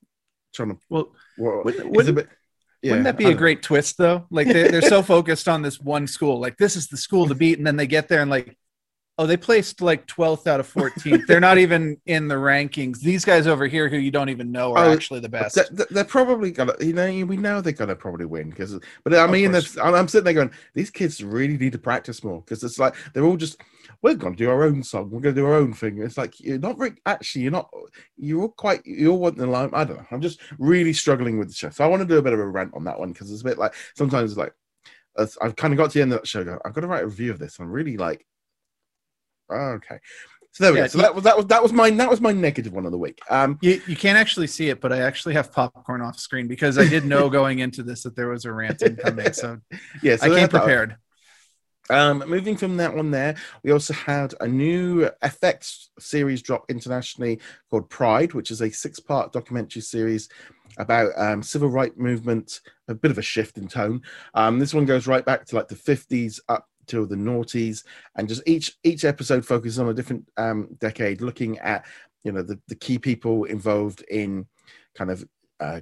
trying 0.54 0.70
to. 0.70 0.78
Well, 0.90 1.12
Well, 1.38 1.64
Wouldn't- 1.64 1.86
it's 1.86 1.86
a 1.86 1.90
wouldn't- 1.98 2.16
bit. 2.16 2.30
Yeah, 2.82 2.92
Wouldn't 2.92 3.04
that 3.06 3.18
be 3.18 3.26
a 3.26 3.34
great 3.34 3.62
twist 3.62 3.98
though? 3.98 4.26
Like 4.32 4.48
they're, 4.48 4.72
they're 4.72 4.82
so 4.82 5.04
focused 5.04 5.50
on 5.50 5.62
this 5.62 5.82
one 5.82 6.08
school, 6.08 6.40
like 6.40 6.56
this 6.56 6.78
is 6.78 6.88
the 6.88 6.96
school 6.96 7.28
to 7.28 7.36
beat, 7.36 7.58
and 7.58 7.68
then 7.68 7.76
they 7.76 7.88
get 7.88 8.08
there 8.08 8.22
and 8.22 8.32
like, 8.32 8.58
oh, 9.20 9.26
they 9.26 9.36
placed 9.36 9.82
like 9.82 10.08
12th 10.08 10.48
out 10.48 10.62
of 10.62 10.74
14th. 10.74 11.28
they're 11.28 11.42
not 11.42 11.58
even 11.58 11.98
in 12.06 12.30
the 12.30 12.36
rankings. 12.36 13.00
These 13.02 13.26
guys 13.26 13.48
over 13.48 13.68
here, 13.68 13.90
who 13.90 13.98
you 13.98 14.12
don't 14.12 14.30
even 14.30 14.50
know, 14.50 14.72
are 14.74 14.86
Oh, 14.86 14.92
actually 14.94 15.20
the 15.20 15.28
best. 15.28 15.56
They- 15.56 15.64
they- 15.72 15.84
They're 15.92 16.04
probably 16.06 16.52
gonna, 16.52 16.74
you 16.80 16.94
know, 16.94 17.26
we 17.26 17.36
know 17.36 17.60
they're 17.60 17.74
gonna 17.74 17.98
probably 17.98 18.26
win 18.26 18.50
because, 18.50 18.80
but 19.04 19.14
I 19.14 19.28
mean, 19.28 19.54
I'm 19.54 19.94
I'm 19.94 20.08
sitting 20.08 20.24
there 20.24 20.34
going, 20.34 20.52
these 20.74 20.90
kids 20.90 21.22
really 21.22 21.58
need 21.58 21.74
to 21.74 21.78
practice 21.78 22.24
more 22.24 22.40
because 22.42 22.64
it's 22.64 22.80
like 22.80 22.96
they're 23.14 23.26
all 23.26 23.36
just, 23.36 23.62
we're 24.02 24.16
gonna 24.16 24.38
do 24.38 24.50
our 24.50 24.64
own 24.64 24.82
song, 24.84 25.10
we're 25.12 25.20
gonna 25.20 25.36
do 25.36 25.46
our 25.46 25.56
own 25.56 25.74
thing. 25.74 26.02
It's 26.02 26.18
like 26.18 26.40
you're 26.40 26.58
not 26.58 26.78
really, 26.80 26.96
actually, 27.06 27.42
you're 27.42 27.52
not, 27.52 27.70
you're 28.16 28.44
all 28.44 28.50
quite, 28.50 28.86
you 28.86 29.12
all 29.12 29.20
want 29.20 29.36
the 29.38 29.46
line. 29.48 29.70
I 29.74 29.84
don't 29.84 29.98
know. 29.98 30.06
I'm 30.12 30.22
just 30.22 30.40
really 30.58 30.94
struggling 30.94 31.38
with 31.38 31.50
the 31.50 31.54
show, 31.54 31.70
so 31.72 31.84
I 31.84 31.88
want 31.88 32.02
to 32.04 32.08
do 32.08 32.18
a 32.20 32.22
bit 32.22 32.32
of 32.34 32.40
a 32.40 32.48
rant 32.48 32.72
on 32.74 32.86
that 32.86 32.98
one 32.98 33.12
because 33.12 33.30
it's 33.32 33.42
a 33.42 33.46
bit 33.46 33.58
like 33.58 33.74
sometimes 33.98 34.38
like 34.38 34.54
I've 35.42 35.58
kind 35.58 35.74
of 35.74 35.78
got 35.78 35.92
to 35.92 35.98
the 35.98 36.02
end 36.04 36.14
of 36.14 36.20
that 36.22 36.28
show. 36.28 36.46
Go, 36.46 36.58
I've 36.64 36.74
got 36.74 36.82
to 36.82 36.88
write 36.88 37.04
a 37.04 37.08
review 37.08 37.32
of 37.32 37.40
this. 37.40 37.60
I'm 37.60 37.70
really 37.70 37.98
like, 37.98 38.26
okay. 39.52 40.00
So 40.52 40.64
there 40.64 40.74
we 40.74 40.80
Yeah, 40.80 40.86
go. 40.86 40.90
So 40.90 40.98
that 41.00 41.16
was 41.16 41.24
that 41.24 41.38
was 41.38 41.46
that 41.48 41.64
was 41.64 41.74
my 41.74 41.90
that 41.92 42.10
was 42.10 42.22
my 42.22 42.32
negative 42.32 42.74
one 42.74 42.86
of 42.86 42.92
the 42.92 42.98
week. 42.98 43.20
Um, 43.30 43.58
you, 43.62 43.82
you 43.88 43.96
can't 43.96 44.18
actually 44.18 44.48
see 44.48 44.70
it, 44.70 44.82
but 44.82 44.92
I 44.92 45.02
actually 45.02 45.34
have 45.36 45.52
popcorn 45.52 46.02
off 46.02 46.20
screen 46.20 46.48
because 46.48 46.78
I 46.78 46.88
did 46.88 47.06
know 47.06 47.30
going 47.30 47.60
into 47.60 47.84
this 47.84 48.04
that 48.04 48.16
there 48.16 48.30
was 48.30 48.46
a 48.46 48.52
rant 48.52 48.82
incoming. 48.82 49.34
So 49.34 49.60
yeah, 50.04 50.16
so 50.16 50.32
I 50.32 50.40
came 50.40 50.50
prepared. 50.50 50.98
Um, 51.92 52.24
moving 52.28 52.56
from 52.56 52.78
that 52.78 52.96
one 52.96 53.10
there, 53.10 53.36
we 53.64 53.72
also 53.72 53.94
had 53.94 54.36
a 54.42 54.48
new 54.48 55.10
FX 55.24 55.88
series 55.98 56.42
drop 56.44 56.66
internationally 56.70 57.40
called 57.72 57.90
Pride, 57.90 58.34
which 58.34 58.52
is 58.52 58.62
a 58.62 58.70
six-part 58.70 59.34
documentary 59.34 59.82
series 59.82 60.30
about 60.78 61.12
um, 61.18 61.42
civil 61.42 61.70
rights 61.70 61.98
movement. 61.98 62.60
A 62.88 62.94
bit 62.94 63.12
of 63.12 63.18
a 63.18 63.24
shift 63.24 63.58
in 63.58 63.68
tone. 63.68 64.02
Um, 64.36 64.60
this 64.60 64.74
one 64.74 64.86
goes 64.86 65.08
right 65.08 65.26
back 65.26 65.46
to 65.46 65.56
like 65.56 65.68
the 65.68 65.76
fifties 65.76 66.40
up 66.48 66.69
to 66.90 67.06
the 67.06 67.16
noughties, 67.16 67.84
and 68.16 68.28
just 68.28 68.44
each 68.46 68.78
each 68.84 69.06
episode 69.06 69.46
focuses 69.46 69.80
on 69.80 69.90
a 69.90 69.94
different 69.94 70.28
um, 70.38 70.70
decade, 70.80 71.22
looking 71.22 71.58
at 71.60 71.86
you 72.24 72.32
know 72.32 72.42
the, 72.42 72.60
the 72.68 72.76
key 72.76 72.98
people 72.98 73.46
involved 73.46 74.02
in 74.10 74.46
kind 74.96 75.12
of 75.12 75.26
uh, 75.60 75.82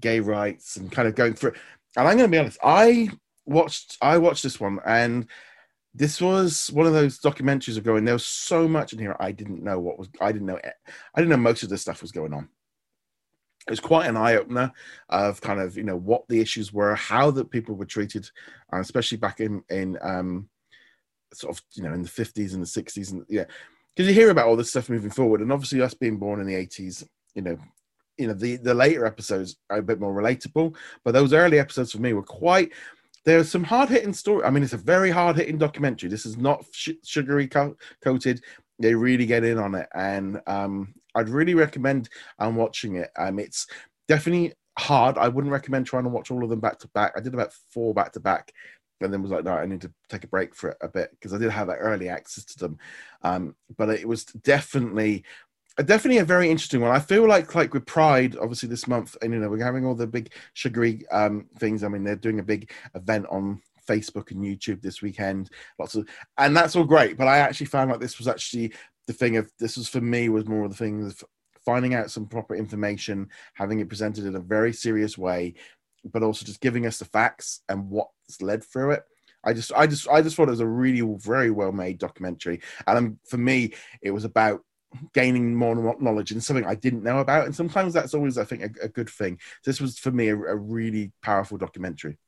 gay 0.00 0.20
rights 0.20 0.76
and 0.76 0.90
kind 0.92 1.08
of 1.08 1.14
going 1.14 1.34
through. 1.34 1.52
And 1.96 2.08
I'm 2.08 2.16
going 2.16 2.30
to 2.30 2.34
be 2.34 2.38
honest, 2.38 2.58
I 2.62 3.10
watched 3.46 3.98
I 4.00 4.18
watched 4.18 4.42
this 4.42 4.60
one 4.60 4.78
and 4.86 5.26
this 5.94 6.20
was 6.20 6.70
one 6.70 6.86
of 6.86 6.92
those 6.92 7.18
documentaries 7.18 7.76
of 7.76 7.84
going 7.84 8.04
there 8.04 8.14
was 8.14 8.24
so 8.24 8.66
much 8.66 8.92
in 8.92 8.98
here 8.98 9.16
I 9.20 9.32
didn't 9.32 9.62
know 9.62 9.78
what 9.78 9.98
was 9.98 10.08
I 10.20 10.32
didn't 10.32 10.46
know 10.46 10.58
I 10.64 11.20
didn't 11.20 11.28
know 11.28 11.36
most 11.36 11.62
of 11.62 11.68
this 11.68 11.82
stuff 11.82 12.02
was 12.02 12.12
going 12.12 12.32
on. 12.32 12.48
It 13.66 13.70
was 13.70 13.80
quite 13.80 14.08
an 14.08 14.16
eye 14.16 14.34
opener 14.34 14.72
of 15.08 15.40
kind 15.40 15.60
of 15.60 15.76
you 15.76 15.84
know 15.84 15.96
what 15.96 16.26
the 16.28 16.40
issues 16.40 16.72
were, 16.72 16.94
how 16.94 17.30
that 17.32 17.50
people 17.50 17.74
were 17.74 17.84
treated, 17.84 18.28
and 18.72 18.80
especially 18.80 19.18
back 19.18 19.40
in 19.40 19.62
in 19.70 19.98
um, 20.02 20.48
sort 21.32 21.56
of 21.56 21.62
you 21.74 21.82
know 21.82 21.92
in 21.92 22.02
the 22.02 22.08
fifties 22.08 22.54
and 22.54 22.62
the 22.62 22.66
sixties 22.66 23.12
and 23.12 23.24
yeah, 23.28 23.44
because 23.94 24.08
you 24.08 24.14
hear 24.14 24.30
about 24.30 24.48
all 24.48 24.56
this 24.56 24.70
stuff 24.70 24.90
moving 24.90 25.10
forward, 25.10 25.40
and 25.40 25.52
obviously 25.52 25.80
us 25.80 25.94
being 25.94 26.18
born 26.18 26.40
in 26.40 26.46
the 26.46 26.54
eighties, 26.54 27.04
you 27.34 27.42
know, 27.42 27.56
you 28.18 28.26
know 28.26 28.34
the 28.34 28.56
the 28.56 28.74
later 28.74 29.06
episodes 29.06 29.56
are 29.70 29.78
a 29.78 29.82
bit 29.82 30.00
more 30.00 30.14
relatable, 30.14 30.74
but 31.04 31.12
those 31.12 31.32
early 31.32 31.58
episodes 31.58 31.92
for 31.92 31.98
me 31.98 32.12
were 32.12 32.22
quite 32.22 32.72
there's 33.24 33.50
some 33.50 33.64
hard 33.64 33.88
hitting 33.88 34.12
story. 34.12 34.44
I 34.44 34.50
mean, 34.50 34.62
it's 34.62 34.72
a 34.72 34.78
very 34.78 35.10
hard 35.10 35.36
hitting 35.36 35.58
documentary. 35.58 36.08
This 36.08 36.26
is 36.26 36.36
not 36.36 36.64
sh- 36.72 36.90
sugary 37.04 37.46
co- 37.46 37.76
coated. 38.02 38.42
They 38.78 38.94
really 38.94 39.26
get 39.26 39.44
in 39.44 39.58
on 39.58 39.74
it, 39.74 39.88
and 39.94 40.40
um, 40.46 40.94
I'd 41.14 41.28
really 41.28 41.54
recommend 41.54 42.08
um, 42.38 42.56
watching 42.56 42.96
it. 42.96 43.10
Um, 43.16 43.38
it's 43.38 43.66
definitely 44.08 44.52
hard. 44.78 45.18
I 45.18 45.28
wouldn't 45.28 45.52
recommend 45.52 45.86
trying 45.86 46.04
to 46.04 46.10
watch 46.10 46.30
all 46.30 46.42
of 46.42 46.50
them 46.50 46.60
back 46.60 46.78
to 46.80 46.88
back. 46.88 47.12
I 47.16 47.20
did 47.20 47.34
about 47.34 47.52
four 47.70 47.94
back 47.94 48.12
to 48.12 48.20
back, 48.20 48.52
and 49.00 49.12
then 49.12 49.22
was 49.22 49.30
like, 49.30 49.44
no, 49.44 49.52
I 49.52 49.66
need 49.66 49.80
to 49.82 49.92
take 50.08 50.24
a 50.24 50.28
break 50.28 50.54
for 50.54 50.76
a 50.80 50.88
bit 50.88 51.10
because 51.12 51.32
I 51.32 51.38
did 51.38 51.50
have 51.50 51.66
that 51.68 51.78
early 51.78 52.08
access 52.08 52.44
to 52.46 52.58
them. 52.58 52.78
Um, 53.22 53.54
but 53.76 53.88
it 53.90 54.06
was 54.06 54.24
definitely 54.24 55.24
definitely 55.78 56.18
a 56.18 56.24
very 56.24 56.50
interesting 56.50 56.80
one. 56.80 56.90
I 56.90 57.00
feel 57.00 57.26
like 57.26 57.54
like 57.54 57.72
with 57.72 57.86
Pride, 57.86 58.36
obviously 58.36 58.68
this 58.68 58.86
month, 58.86 59.16
and 59.22 59.32
you 59.32 59.40
know 59.40 59.48
we're 59.48 59.64
having 59.64 59.86
all 59.86 59.94
the 59.94 60.06
big 60.06 60.32
sugary 60.54 61.06
um, 61.10 61.46
things. 61.58 61.82
I 61.82 61.88
mean, 61.88 62.04
they're 62.04 62.16
doing 62.16 62.40
a 62.40 62.44
big 62.44 62.70
event 62.94 63.26
on 63.30 63.60
Facebook 63.88 64.30
and 64.30 64.44
YouTube 64.44 64.82
this 64.82 65.02
weekend. 65.02 65.50
Lots 65.78 65.94
of, 65.94 66.08
and 66.38 66.56
that's 66.56 66.76
all 66.76 66.84
great. 66.84 67.16
But 67.16 67.28
I 67.28 67.38
actually 67.38 67.66
found 67.66 67.90
like 67.90 68.00
this 68.00 68.18
was 68.18 68.28
actually 68.28 68.72
the 69.06 69.12
thing 69.12 69.36
of 69.36 69.50
this 69.58 69.76
was 69.76 69.88
for 69.88 70.00
me 70.00 70.28
was 70.28 70.46
more 70.46 70.64
of 70.64 70.70
the 70.70 70.76
thing 70.76 71.06
of 71.06 71.22
finding 71.64 71.94
out 71.94 72.10
some 72.10 72.26
proper 72.26 72.54
information, 72.54 73.28
having 73.54 73.80
it 73.80 73.88
presented 73.88 74.24
in 74.24 74.36
a 74.36 74.40
very 74.40 74.72
serious 74.72 75.16
way, 75.16 75.54
but 76.04 76.22
also 76.22 76.44
just 76.44 76.60
giving 76.60 76.86
us 76.86 76.98
the 76.98 77.04
facts 77.04 77.62
and 77.68 77.88
what's 77.88 78.40
led 78.40 78.64
through 78.64 78.92
it. 78.92 79.02
I 79.44 79.52
just, 79.52 79.72
I 79.72 79.86
just, 79.86 80.08
I 80.08 80.22
just 80.22 80.36
thought 80.36 80.48
it 80.48 80.52
was 80.52 80.60
a 80.60 80.66
really 80.66 81.02
very 81.18 81.50
well 81.50 81.72
made 81.72 81.98
documentary, 81.98 82.60
and 82.86 82.98
um, 82.98 83.18
for 83.28 83.38
me, 83.38 83.74
it 84.00 84.12
was 84.12 84.24
about 84.24 84.62
gaining 85.12 85.54
more 85.54 85.96
knowledge 86.00 86.30
and 86.32 86.42
something 86.42 86.66
I 86.66 86.74
didn't 86.74 87.02
know 87.02 87.18
about. 87.18 87.46
And 87.46 87.54
sometimes 87.54 87.94
that's 87.94 88.14
always, 88.14 88.38
I 88.38 88.44
think, 88.44 88.62
a, 88.62 88.84
a 88.84 88.88
good 88.88 89.08
thing. 89.08 89.38
This 89.64 89.80
was 89.80 89.98
for 89.98 90.10
me 90.10 90.28
a, 90.28 90.36
a, 90.36 90.56
really 90.56 91.12
powerful 91.22 91.58
documentary. 91.58 92.18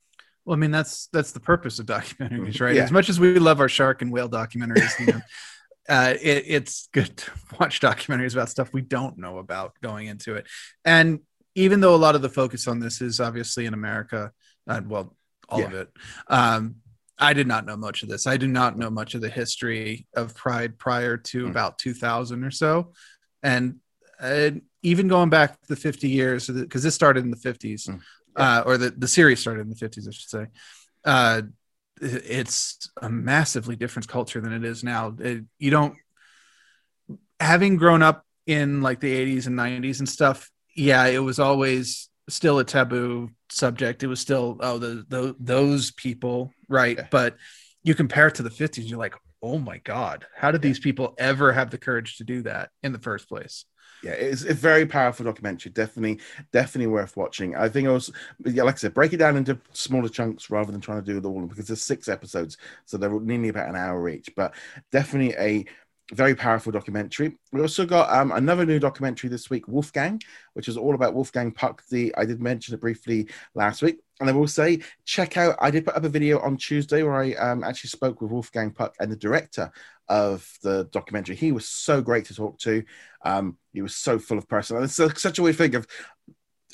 Well, 0.45 0.57
I 0.57 0.59
mean, 0.59 0.71
that's 0.71 1.09
that's 1.13 1.33
the 1.33 1.41
purpose 1.41 1.79
of 1.79 1.87
documentaries, 1.87 2.61
right? 2.63 2.75
Yeah. 2.75 2.85
As 2.85 2.93
much 2.93 3.09
as 3.09 3.19
we 3.19 3.39
love 3.39 3.61
our 3.61 3.69
shark 3.69 4.03
and 4.03 4.13
whale 4.13 4.29
documentaries, 4.29 4.99
you 4.99 5.13
know, 5.13 5.21
uh, 5.89 6.15
it, 6.21 6.45
it's 6.47 6.89
good 6.93 7.17
to 7.17 7.31
watch 7.61 7.81
documentaries 7.81 8.33
about 8.35 8.49
stuff 8.49 8.73
we 8.73 8.81
don't 8.83 9.19
know 9.19 9.39
about 9.39 9.75
going 9.83 10.07
into 10.07 10.35
it. 10.35 10.47
And 10.85 11.21
even 11.55 11.81
though 11.81 11.95
a 11.95 11.97
lot 11.97 12.15
of 12.15 12.23
the 12.23 12.29
focus 12.29 12.67
on 12.67 12.81
this 12.81 13.01
is 13.01 13.21
obviously 13.21 13.67
in 13.67 13.75
America, 13.75 14.33
uh, 14.67 14.81
well, 14.87 15.17
all 15.49 15.61
Yeah. 15.61 15.67
of 15.67 15.75
it, 15.75 15.89
um, 16.29 16.77
I 17.19 17.33
did 17.33 17.47
not 17.47 17.65
know 17.65 17.77
much 17.77 18.03
of 18.03 18.09
this. 18.09 18.27
I 18.27 18.37
do 18.37 18.49
not 18.49 18.77
know 18.77 18.91
much 18.91 19.15
of 19.15 19.21
the 19.21 19.29
history 19.29 20.07
of 20.17 20.35
Pride 20.35 20.79
prior 20.79 21.17
to 21.17 21.45
Mm. 21.45 21.51
about 21.51 21.79
2000 21.79 22.43
or 22.45 22.51
so. 22.51 22.93
And 23.43 23.77
uh, 24.19 24.51
even 24.83 25.07
going 25.07 25.31
back 25.31 25.59
the 25.69 25.77
50 25.77 26.09
years, 26.09 26.49
because 26.49 26.83
this 26.83 26.95
started 26.95 27.25
in 27.25 27.31
the 27.31 27.37
50s, 27.37 27.89
Mm. 27.89 28.01
uh, 28.37 28.63
or 28.67 28.79
the, 28.79 28.91
the 28.91 29.07
series 29.07 29.39
started 29.39 29.61
in 29.61 29.71
the 29.71 29.77
50s, 29.77 30.09
I 30.09 30.11
should 30.11 30.29
say. 30.29 30.47
It- 32.01 32.25
it's 32.27 32.91
a 33.01 33.09
massively 33.09 33.77
different 33.77 34.09
culture 34.09 34.41
than 34.41 34.53
it 34.53 34.65
is 34.65 34.83
now. 34.85 35.15
It- 35.19 35.45
you 35.59 35.71
don't, 35.71 35.97
having 37.41 37.77
grown 37.77 38.03
up 38.03 38.25
in 38.47 38.83
like 38.83 39.01
the 39.01 39.13
80s 39.13 39.47
and 39.47 39.57
90s 39.57 40.01
and 40.01 40.09
stuff, 40.09 40.51
yeah, 40.77 41.05
it 41.07 41.19
was 41.19 41.39
always 41.39 42.09
still 42.29 42.59
a 42.59 42.65
taboo 42.65 43.31
subject. 43.51 44.03
It 44.03 44.07
was 44.07 44.21
still, 44.21 44.57
oh, 44.61 44.79
the, 44.79 45.05
the 45.09 45.37
those 45.39 45.91
people, 45.93 46.53
right? 46.69 46.97
Yeah. 46.97 47.07
But 47.11 47.37
you 47.83 47.95
compare 47.95 48.29
it 48.29 48.37
to 48.37 48.43
the 48.43 48.51
50s, 48.51 48.89
you're 48.89 48.99
like, 48.99 49.15
oh 49.43 49.59
my 49.59 49.79
God, 49.79 50.27
how 50.35 50.51
did 50.51 50.63
Yeah. 50.63 50.69
these 50.71 50.81
people 50.81 51.15
ever 51.19 51.53
have 51.53 51.71
the 51.71 51.79
courage 51.79 52.17
to 52.17 52.25
do 52.25 52.43
that 52.43 52.71
in 52.83 52.93
the 52.93 52.99
first 52.99 53.29
place? 53.29 53.67
Yeah, 54.05 54.13
it's 54.13 54.45
a 54.45 54.53
very 54.53 54.85
powerful 54.85 55.25
documentary. 55.25 55.73
Definitely, 55.73 56.21
definitely 56.53 56.89
worth 56.89 57.17
watching. 57.17 57.57
I 57.57 57.71
think 57.71 57.89
I 57.89 57.93
was, 57.93 58.13
yeah, 58.45 58.63
like 58.63 58.75
I 58.75 58.79
said, 58.79 58.93
break 58.93 59.15
it 59.15 59.17
down 59.17 59.39
into 59.39 59.59
smaller 59.73 60.11
chunks 60.11 60.51
rather 60.51 60.71
than 60.71 60.83
trying 60.83 61.03
to 61.03 61.11
do 61.11 61.17
it 61.17 61.25
all 61.25 61.47
because 61.47 61.69
there's 61.69 61.81
six 61.81 62.07
episodes, 62.07 62.59
so 62.85 62.99
they're 62.99 63.19
nearly 63.21 63.49
about 63.49 63.71
an 63.71 63.77
hour 63.77 64.07
each. 64.11 64.29
But 64.37 64.55
definitely 64.93 65.35
a 65.39 65.65
very 66.13 66.35
powerful 66.35 66.71
documentary. 66.71 67.37
We 67.53 67.63
also 67.63 67.87
got 67.87 68.13
um, 68.13 68.33
another 68.33 68.67
new 68.67 68.79
documentary 68.79 69.31
this 69.31 69.49
week, 69.49 69.67
Wolfgang, 69.69 70.21
which 70.53 70.69
is 70.69 70.77
all 70.77 70.95
about 70.95 71.15
Wolfgang 71.15 71.51
Puck. 71.51 71.83
The 71.91 72.15
I 72.17 72.27
did 72.27 72.43
mention 72.43 72.75
it 72.75 72.81
briefly 72.81 73.29
last 73.55 73.81
week, 73.81 74.01
and 74.21 74.29
I 74.29 74.33
will 74.33 74.47
say, 74.47 74.81
check 75.07 75.37
out. 75.37 75.57
I 75.61 75.71
did 75.71 75.87
put 75.87 75.97
up 75.97 76.05
a 76.05 76.09
video 76.09 76.41
on 76.41 76.57
Tuesday 76.57 77.03
where 77.03 77.15
I 77.15 77.33
um, 77.33 77.65
actually 77.65 77.89
spoke 77.89 78.21
with 78.21 78.31
Wolfgang 78.31 78.71
Puck 78.71 78.95
and 79.01 79.11
the 79.11 79.17
director 79.17 79.73
of 80.09 80.47
the 80.63 80.89
documentary. 80.93 81.37
He 81.37 81.53
was 81.53 81.67
so 81.67 82.03
great 82.03 82.27
to 82.27 82.35
talk 82.35 82.59
to. 82.61 82.85
Um, 83.25 83.57
he 83.73 83.81
was 83.81 83.97
so 83.97 84.19
full 84.19 84.37
of 84.37 84.47
personality. 84.47 84.93
It's 85.03 85.23
such 85.23 85.39
a 85.39 85.43
weird 85.43 85.57
thing 85.57 85.75
of 85.75 85.87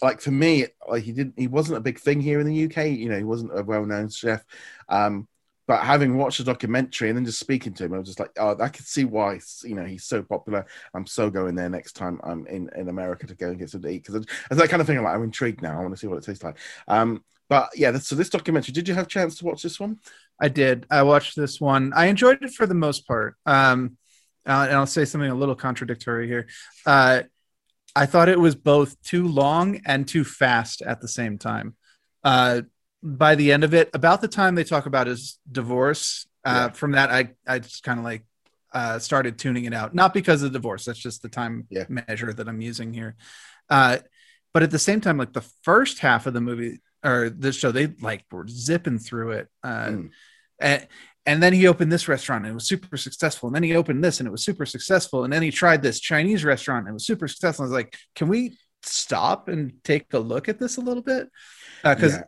like 0.02 0.20
for 0.20 0.30
me, 0.30 0.66
like 0.88 1.02
he 1.02 1.12
didn't, 1.12 1.34
he 1.36 1.46
wasn't 1.46 1.78
a 1.78 1.82
big 1.82 1.98
thing 1.98 2.20
here 2.20 2.40
in 2.40 2.46
the 2.46 2.64
UK. 2.64 2.86
You 2.86 3.10
know, 3.10 3.18
he 3.18 3.24
wasn't 3.24 3.56
a 3.56 3.62
well-known 3.62 4.08
chef. 4.08 4.44
Um, 4.88 5.28
but 5.70 5.84
having 5.84 6.16
watched 6.16 6.38
the 6.38 6.42
documentary 6.42 7.10
and 7.10 7.16
then 7.16 7.24
just 7.24 7.38
speaking 7.38 7.72
to 7.74 7.84
him, 7.84 7.94
I 7.94 7.98
was 7.98 8.08
just 8.08 8.18
like, 8.18 8.32
oh, 8.40 8.56
I 8.58 8.68
could 8.70 8.88
see 8.88 9.04
why 9.04 9.38
you 9.62 9.76
know 9.76 9.84
he's 9.84 10.02
so 10.02 10.20
popular. 10.20 10.66
I'm 10.94 11.06
so 11.06 11.30
going 11.30 11.54
there 11.54 11.70
next 11.70 11.92
time 11.92 12.20
I'm 12.24 12.44
in, 12.48 12.68
in 12.74 12.88
America 12.88 13.28
to 13.28 13.36
go 13.36 13.50
and 13.50 13.58
get 13.60 13.70
something 13.70 13.88
to 13.88 13.94
eat 13.94 14.02
because 14.04 14.16
it's 14.16 14.58
that 14.58 14.68
kind 14.68 14.80
of 14.80 14.88
thing. 14.88 14.98
I'm 14.98 15.04
like, 15.04 15.14
I'm 15.14 15.22
intrigued 15.22 15.62
now. 15.62 15.78
I 15.78 15.80
want 15.80 15.94
to 15.94 15.96
see 15.96 16.08
what 16.08 16.18
it 16.18 16.24
tastes 16.24 16.42
like. 16.42 16.58
Um, 16.88 17.22
but 17.48 17.68
yeah, 17.76 17.96
so 17.98 18.16
this 18.16 18.30
documentary, 18.30 18.72
did 18.72 18.88
you 18.88 18.94
have 18.94 19.06
a 19.06 19.08
chance 19.08 19.36
to 19.36 19.44
watch 19.44 19.62
this 19.62 19.78
one? 19.78 20.00
I 20.40 20.48
did. 20.48 20.86
I 20.90 21.04
watched 21.04 21.36
this 21.36 21.60
one. 21.60 21.92
I 21.94 22.06
enjoyed 22.06 22.42
it 22.42 22.50
for 22.50 22.66
the 22.66 22.74
most 22.74 23.06
part. 23.06 23.36
Um, 23.46 23.96
uh, 24.44 24.66
and 24.68 24.76
I'll 24.76 24.86
say 24.86 25.04
something 25.04 25.30
a 25.30 25.36
little 25.36 25.54
contradictory 25.54 26.26
here. 26.26 26.48
Uh, 26.84 27.22
I 27.94 28.06
thought 28.06 28.28
it 28.28 28.40
was 28.40 28.56
both 28.56 29.00
too 29.04 29.28
long 29.28 29.82
and 29.86 30.08
too 30.08 30.24
fast 30.24 30.82
at 30.82 31.00
the 31.00 31.06
same 31.06 31.38
time. 31.38 31.76
Uh, 32.24 32.62
by 33.02 33.34
the 33.34 33.52
end 33.52 33.64
of 33.64 33.74
it, 33.74 33.90
about 33.94 34.20
the 34.20 34.28
time 34.28 34.54
they 34.54 34.64
talk 34.64 34.86
about 34.86 35.06
his 35.06 35.38
divorce, 35.50 36.26
uh, 36.44 36.68
yeah. 36.68 36.68
from 36.70 36.92
that 36.92 37.10
I 37.10 37.30
I 37.46 37.58
just 37.58 37.82
kind 37.82 37.98
of 37.98 38.04
like 38.04 38.24
uh, 38.72 38.98
started 38.98 39.38
tuning 39.38 39.64
it 39.64 39.74
out. 39.74 39.94
Not 39.94 40.14
because 40.14 40.42
of 40.42 40.52
divorce, 40.52 40.84
that's 40.84 40.98
just 40.98 41.22
the 41.22 41.28
time 41.28 41.66
yeah. 41.70 41.84
measure 41.88 42.32
that 42.32 42.48
I'm 42.48 42.60
using 42.60 42.92
here. 42.92 43.16
Uh, 43.68 43.98
but 44.52 44.62
at 44.62 44.70
the 44.70 44.78
same 44.78 45.00
time, 45.00 45.16
like 45.16 45.32
the 45.32 45.48
first 45.62 46.00
half 46.00 46.26
of 46.26 46.34
the 46.34 46.40
movie 46.40 46.80
or 47.04 47.30
the 47.30 47.52
show, 47.52 47.72
they 47.72 47.88
like 48.00 48.24
were 48.30 48.46
zipping 48.48 48.98
through 48.98 49.32
it. 49.32 49.48
Uh, 49.62 49.86
mm. 49.86 50.10
and, 50.58 50.86
and 51.26 51.42
then 51.42 51.52
he 51.52 51.68
opened 51.68 51.92
this 51.92 52.08
restaurant 52.08 52.44
and 52.44 52.52
it 52.52 52.54
was 52.54 52.66
super 52.66 52.96
successful. 52.96 53.48
And 53.48 53.54
then 53.54 53.62
he 53.62 53.76
opened 53.76 54.02
this 54.02 54.20
and 54.20 54.26
it 54.26 54.32
was 54.32 54.44
super 54.44 54.66
successful. 54.66 55.24
And 55.24 55.32
then 55.32 55.42
he 55.42 55.50
tried 55.50 55.82
this 55.82 56.00
Chinese 56.00 56.44
restaurant 56.44 56.86
and 56.86 56.90
it 56.90 56.94
was 56.94 57.06
super 57.06 57.28
successful. 57.28 57.64
I 57.64 57.66
was 57.66 57.72
like, 57.72 57.96
can 58.16 58.28
we 58.28 58.58
stop 58.82 59.48
and 59.48 59.74
take 59.84 60.12
a 60.14 60.18
look 60.18 60.48
at 60.48 60.58
this 60.58 60.78
a 60.78 60.80
little 60.80 61.02
bit? 61.02 61.28
Because 61.82 62.14
uh, 62.14 62.18
yeah 62.18 62.24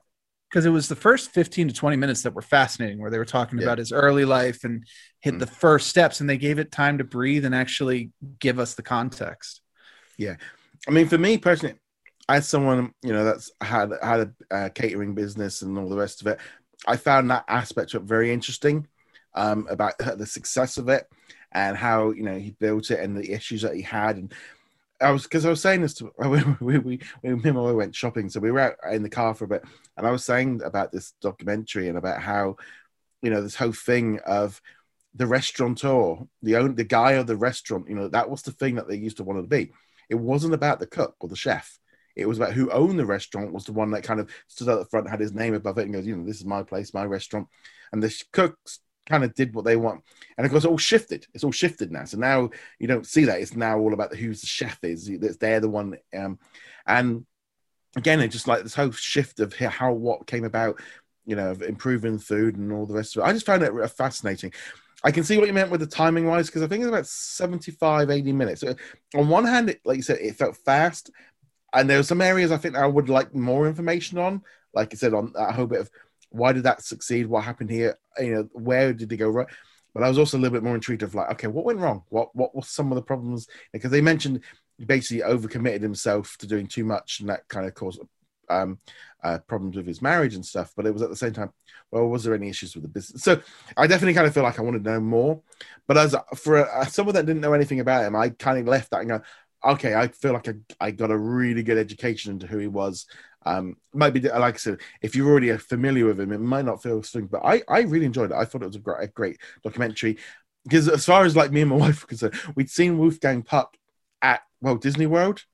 because 0.53 0.67
it 0.67 0.71
was 0.71 0.87
the 0.87 0.97
first 0.97 1.31
15 1.31 1.69
to 1.69 1.75
20 1.75 1.97
minutes 1.97 2.23
that 2.23 2.35
were 2.35 2.43
fascinating 2.43 3.01
where 3.01 3.11
they 3.11 3.17
were 3.17 3.25
talking 3.25 3.59
yeah. 3.59 3.65
about 3.65 3.79
his 3.79 3.91
early 3.91 4.27
life 4.27 4.65
and 4.65 4.85
hit 5.21 5.35
mm. 5.35 5.39
the 5.39 5.47
first 5.47 5.89
steps 5.89 6.21
and 6.21 6.29
they 6.29 6.37
gave 6.37 6.59
it 6.59 6.71
time 6.71 6.99
to 6.99 7.05
breathe 7.05 7.47
and 7.47 7.55
actually 7.55 8.11
give 8.39 8.59
us 8.59 8.75
the 8.75 8.83
context 8.83 9.63
yeah 10.19 10.37
i 10.87 10.91
mean 10.91 11.09
for 11.09 11.17
me 11.17 11.39
personally 11.39 11.75
as 12.29 12.47
someone 12.47 12.93
you 13.03 13.13
know 13.13 13.25
that's 13.25 13.51
had 13.63 13.93
had 14.03 14.33
a 14.51 14.55
uh, 14.55 14.69
catering 14.69 15.15
business 15.15 15.63
and 15.63 15.79
all 15.79 15.89
the 15.89 15.97
rest 15.97 16.21
of 16.21 16.27
it 16.27 16.39
i 16.87 16.97
found 16.97 17.31
that 17.31 17.45
aspect 17.49 17.95
of 17.95 18.03
it 18.03 18.07
very 18.07 18.31
interesting 18.31 18.87
um, 19.35 19.67
about 19.71 19.95
the 19.99 20.27
success 20.27 20.77
of 20.77 20.91
it 20.91 21.09
and 21.53 21.77
how 21.77 22.11
you 22.11 22.23
know 22.23 22.39
he 22.39 22.51
built 22.51 22.91
it 22.91 23.01
and 23.01 23.17
the 23.17 23.33
issues 23.33 23.63
that 23.63 23.75
he 23.75 23.81
had 23.81 24.17
and 24.17 24.35
I 25.03 25.11
was 25.11 25.25
because 25.25 25.45
I 25.45 25.51
was 25.51 25.61
saying 25.61 25.83
this 25.83 25.95
to 25.95 26.13
we, 26.19 26.43
we, 26.61 26.79
we, 26.79 26.99
me 27.23 27.51
and 27.51 27.77
went 27.77 27.95
shopping, 27.95 28.29
so 28.29 28.41
we 28.41 28.51
were 28.51 28.61
out 28.61 28.77
in 28.93 29.03
the 29.03 29.11
car 29.11 29.35
for 29.35 29.45
a 29.45 29.49
bit, 29.49 29.65
and 29.97 30.07
I 30.07 30.11
was 30.11 30.25
saying 30.25 30.63
about 30.65 30.93
this 30.93 31.13
documentary 31.21 31.89
and 31.89 31.99
about 31.99 32.23
how, 32.23 32.57
you 33.23 33.31
know, 33.31 33.43
this 33.43 33.57
whole 33.57 33.73
thing 33.73 34.21
of 34.27 34.61
the 35.15 35.27
restaurateur, 35.27 36.17
the 36.43 36.57
own 36.57 36.75
the 36.75 36.85
guy 36.85 37.13
of 37.13 37.27
the 37.27 37.37
restaurant, 37.37 37.89
you 37.89 37.95
know, 37.95 38.09
that 38.09 38.31
was 38.31 38.43
the 38.43 38.53
thing 38.53 38.77
that 38.77 38.89
they 38.89 38.97
used 38.97 39.19
to 39.19 39.25
want 39.25 39.43
to 39.43 39.47
be. 39.47 39.73
It 40.09 40.15
wasn't 40.15 40.55
about 40.55 40.79
the 40.79 40.87
cook 40.87 41.17
or 41.21 41.29
the 41.29 41.37
chef. 41.37 41.79
It 42.15 42.27
was 42.27 42.39
about 42.39 42.53
who 42.53 42.71
owned 42.71 42.99
the 42.99 43.07
restaurant 43.07 43.53
was 43.53 43.65
the 43.65 43.73
one 43.73 43.91
that 43.93 44.05
kind 44.05 44.21
of 44.21 44.31
stood 44.49 44.69
at 44.69 44.79
the 44.79 44.85
front, 44.85 45.09
had 45.09 45.21
his 45.21 45.33
name 45.33 45.55
above 45.55 45.79
it, 45.79 45.85
and 45.85 45.95
goes, 45.95 46.07
you 46.07 46.17
know, 46.17 46.27
this 46.27 46.39
is 46.39 46.45
my 46.45 46.63
place, 46.63 46.93
my 46.93 47.05
restaurant. 47.05 47.49
And 47.93 48.03
the 48.03 48.23
cooks 48.33 48.81
kind 49.07 49.25
of 49.25 49.35
did 49.35 49.55
what 49.55 49.65
they 49.65 49.77
want. 49.77 50.03
And 50.37 50.45
of 50.45 50.51
course, 50.51 50.65
it 50.65 50.71
all 50.71 50.79
shifted. 50.79 51.27
It's 51.35 51.45
all 51.45 51.53
shifted 51.53 51.91
now. 51.91 52.05
So 52.05 52.19
now 52.19 52.51
you 52.79 52.87
don't 52.87 53.07
see 53.07 53.25
that. 53.25 53.41
It's 53.41 53.57
now 53.57 53.79
all 53.79 53.95
about 53.95 54.15
who's 54.15 54.41
the 54.41 54.47
chef 54.47 54.79
is. 54.83 55.11
That's 55.21 55.37
they're 55.37 55.61
the 55.61 55.69
one. 55.69 55.97
Um, 56.17 56.39
and 56.87 57.27
again, 57.97 58.21
it's 58.21 58.35
just 58.35 58.49
like 58.49 58.63
this 58.63 58.75
whole 58.75 58.93
shift 58.93 59.41
of 59.41 59.55
how 59.55 59.93
what 59.93 60.27
came 60.27 60.45
about. 60.45 60.81
You 61.25 61.37
know, 61.37 61.53
of 61.53 61.63
improving 61.63 62.19
food 62.19 62.57
and 62.57 62.73
all 62.73 62.85
the 62.85 62.95
rest 62.95 63.17
of 63.17 63.23
it. 63.23 63.27
I 63.27 63.33
just 63.33 63.47
found 63.47 63.63
it 63.63 63.89
fascinating. 63.91 64.53
I 65.05 65.11
can 65.11 65.25
see 65.25 65.39
what 65.39 65.47
you 65.47 65.53
meant 65.53 65.71
with 65.71 65.81
the 65.81 65.87
timing 65.87 66.27
wise 66.27 66.47
because 66.47 66.63
I 66.63 66.67
think 66.67 66.83
it's 66.83 66.89
about 66.89 67.07
75, 67.07 68.11
80 68.11 68.33
minutes. 68.33 68.61
So 68.61 68.75
on 69.15 69.29
one 69.29 69.45
hand, 69.45 69.71
it, 69.71 69.81
like 69.85 69.97
you 69.97 70.03
said, 70.03 70.19
it 70.21 70.37
felt 70.37 70.57
fast, 70.57 71.11
and 71.73 71.89
there 71.89 71.99
were 71.99 72.05
some 72.05 72.21
areas 72.21 72.53
I 72.53 72.57
think 72.57 72.77
I 72.77 72.87
would 72.87 73.09
like 73.09 73.35
more 73.35 73.67
information 73.67 74.19
on. 74.19 74.43
Like 74.75 74.93
I 74.93 74.97
said, 74.97 75.15
on 75.15 75.33
that 75.35 75.55
whole 75.55 75.67
bit 75.67 75.81
of 75.81 75.91
why 76.33 76.53
did 76.53 76.65
that 76.65 76.83
succeed? 76.83 77.27
What 77.27 77.45
happened 77.45 77.71
here? 77.71 77.99
You 78.19 78.35
know, 78.35 78.49
where 78.53 78.93
did 78.93 79.09
they 79.09 79.17
go 79.17 79.29
right? 79.29 79.47
But 79.95 80.03
I 80.03 80.09
was 80.09 80.19
also 80.19 80.39
a 80.39 80.41
little 80.41 80.57
bit 80.57 80.65
more 80.65 80.75
intrigued 80.75 81.03
of 81.03 81.15
like, 81.15 81.31
okay, 81.33 81.47
what 81.47 81.65
went 81.65 81.79
wrong? 81.79 82.03
What 82.09 82.35
what 82.35 82.55
were 82.55 82.63
some 82.63 82.91
of 82.91 82.97
the 82.97 83.03
problems? 83.03 83.47
Because 83.73 83.91
they 83.91 84.01
mentioned 84.01 84.41
he 84.79 84.85
basically 84.85 85.23
overcommitted 85.23 85.83
himself 85.83 86.37
to 86.39 86.47
doing 86.47 86.67
too 86.67 86.85
much, 86.85 87.21
and 87.21 87.29
that 87.29 87.47
kind 87.49 87.67
of 87.67 87.75
caused 87.75 88.01
um, 88.49 88.79
uh, 89.23 89.39
problems 89.47 89.77
with 89.77 89.87
his 89.87 90.03
marriage 90.03 90.35
and 90.35 90.45
stuff. 90.45 90.73
But 90.75 90.87
it 90.87 90.93
was 90.93 91.03
at 91.03 91.11
the 91.11 91.17
same 91.17 91.33
time, 91.33 91.53
well, 91.91 92.09
was 92.09 92.25
there 92.25 92.35
any 92.35 92.49
issues 92.49 92.75
with 92.75 92.83
the 92.83 92.89
business? 92.89 93.23
So 93.23 93.41
I 93.77 93.87
definitely 93.87 94.15
kind 94.15 94.27
of 94.27 94.35
feel 94.35 94.43
like 94.43 94.59
I 94.59 94.63
wanted 94.63 94.85
to 94.85 94.91
know 94.91 95.01
more. 95.01 95.43
But 95.87 95.99
as 95.99 96.17
for 96.37 96.69
someone 96.89 97.15
that 97.15 97.27
didn't 97.27 97.43
know 97.43 97.53
anything 97.53 97.81
about 97.81 98.05
him, 98.05 98.17
I 98.17 98.31
kind 98.31 98.59
of 98.59 98.67
left 98.67 98.91
that 98.91 99.01
and 99.01 99.11
go, 99.11 99.23
okay, 99.65 99.95
I 99.95 100.09
feel 100.09 100.33
like 100.33 100.49
I, 100.49 100.55
I 100.81 100.91
got 100.91 101.11
a 101.11 101.17
really 101.17 101.63
good 101.63 101.79
education 101.79 102.33
into 102.33 102.47
who 102.47 102.59
he 102.59 102.67
was 102.67 103.07
um, 103.45 103.77
might 103.93 104.15
be 104.15 104.21
like 104.21 104.55
I 104.55 104.59
said, 104.59 104.81
if 105.01 105.17
you're 105.17 105.29
already 105.31 105.57
familiar 105.57 106.07
with 106.07 106.21
him, 106.21 106.33
it 106.33 106.41
might 106.41 106.65
not 106.65 106.83
feel 106.83 107.03
strange, 107.03 107.31
But 107.31 107.43
I, 107.45 107.63
I 107.69 107.81
really 107.81 108.07
enjoyed 108.07 108.31
it. 108.31 108.37
I 108.37 108.45
thought 108.45 108.63
it 108.63 108.67
was 108.67 108.77
a 108.77 108.81
great, 108.81 109.03
a 109.03 109.07
great 109.09 109.41
documentary. 109.63 110.19
Because 110.65 110.89
as 110.89 111.05
far 111.05 111.25
as 111.25 111.35
like 111.35 111.51
me 111.51 111.63
and 111.63 111.71
my 111.71 111.77
wife 111.89 112.03
were 112.03 112.09
concerned, 112.09 112.35
we'd 112.55 112.71
seen 112.71 112.99
Wolfgang 112.99 113.43
Puck 113.43 113.77
at 114.21 114.43
well 114.61 114.77
Disney 114.77 115.07
World 115.07 115.45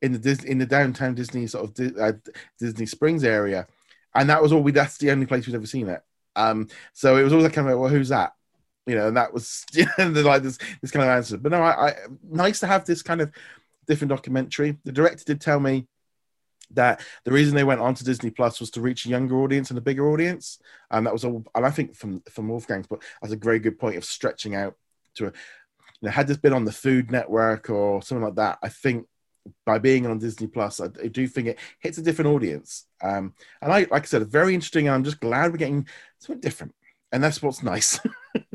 in 0.00 0.12
the 0.12 0.44
in 0.46 0.58
the 0.58 0.66
downtown 0.66 1.14
Disney 1.14 1.46
sort 1.46 1.78
of 1.78 1.98
uh, 1.98 2.12
Disney 2.58 2.86
Springs 2.86 3.24
area, 3.24 3.66
and 4.14 4.30
that 4.30 4.42
was 4.42 4.52
all 4.52 4.62
we. 4.62 4.72
That's 4.72 4.98
the 4.98 5.10
only 5.10 5.26
place 5.26 5.46
we'd 5.46 5.56
ever 5.56 5.66
seen 5.66 5.88
it. 5.88 6.02
Um, 6.36 6.68
so 6.92 7.16
it 7.16 7.22
was 7.22 7.32
always 7.32 7.44
like 7.44 7.54
kind 7.54 7.68
of 7.68 7.78
well, 7.78 7.88
who's 7.88 8.08
that? 8.10 8.32
You 8.86 8.96
know, 8.96 9.08
and 9.08 9.16
that 9.16 9.32
was 9.32 9.64
like 9.98 10.42
this 10.42 10.58
this 10.80 10.90
kind 10.90 11.04
of 11.04 11.10
answer. 11.10 11.38
But 11.38 11.52
no, 11.52 11.62
I, 11.62 11.88
I 11.88 11.94
nice 12.22 12.60
to 12.60 12.66
have 12.66 12.84
this 12.84 13.02
kind 13.02 13.20
of 13.20 13.32
different 13.86 14.10
documentary. 14.10 14.78
The 14.84 14.92
director 14.92 15.24
did 15.24 15.40
tell 15.40 15.60
me 15.60 15.86
that 16.74 17.00
the 17.24 17.32
reason 17.32 17.54
they 17.54 17.64
went 17.64 17.80
on 17.80 17.94
to 17.94 18.04
Disney 18.04 18.30
Plus 18.30 18.60
was 18.60 18.70
to 18.72 18.80
reach 18.80 19.06
a 19.06 19.08
younger 19.08 19.36
audience 19.40 19.70
and 19.70 19.78
a 19.78 19.82
bigger 19.82 20.10
audience. 20.10 20.58
And 20.90 21.06
that 21.06 21.12
was 21.12 21.24
all, 21.24 21.44
and 21.54 21.66
I 21.66 21.70
think 21.70 21.94
from, 21.94 22.22
from 22.28 22.48
Wolfgang's 22.48 22.86
but 22.86 23.02
that's 23.20 23.34
a 23.34 23.36
very 23.36 23.58
good 23.58 23.78
point 23.78 23.96
of 23.96 24.04
stretching 24.04 24.54
out 24.54 24.76
to 25.16 25.26
a, 25.26 25.28
you 25.28 26.08
know, 26.08 26.10
had 26.10 26.26
this 26.26 26.36
been 26.36 26.52
on 26.52 26.64
the 26.64 26.72
Food 26.72 27.10
Network 27.10 27.70
or 27.70 28.02
something 28.02 28.24
like 28.24 28.36
that, 28.36 28.58
I 28.62 28.68
think 28.68 29.06
by 29.66 29.78
being 29.78 30.06
on 30.06 30.18
Disney 30.18 30.46
Plus, 30.46 30.80
I, 30.80 30.86
I 31.02 31.08
do 31.08 31.26
think 31.26 31.48
it 31.48 31.58
hits 31.80 31.98
a 31.98 32.02
different 32.02 32.30
audience. 32.30 32.86
Um, 33.02 33.34
and 33.60 33.72
I, 33.72 33.86
like 33.90 34.02
I 34.02 34.06
said, 34.06 34.26
very 34.28 34.54
interesting. 34.54 34.88
I'm 34.88 35.04
just 35.04 35.20
glad 35.20 35.50
we're 35.50 35.58
getting 35.58 35.86
something 36.18 36.40
different. 36.40 36.74
And 37.10 37.22
that's 37.22 37.42
what's 37.42 37.62
nice. 37.62 38.00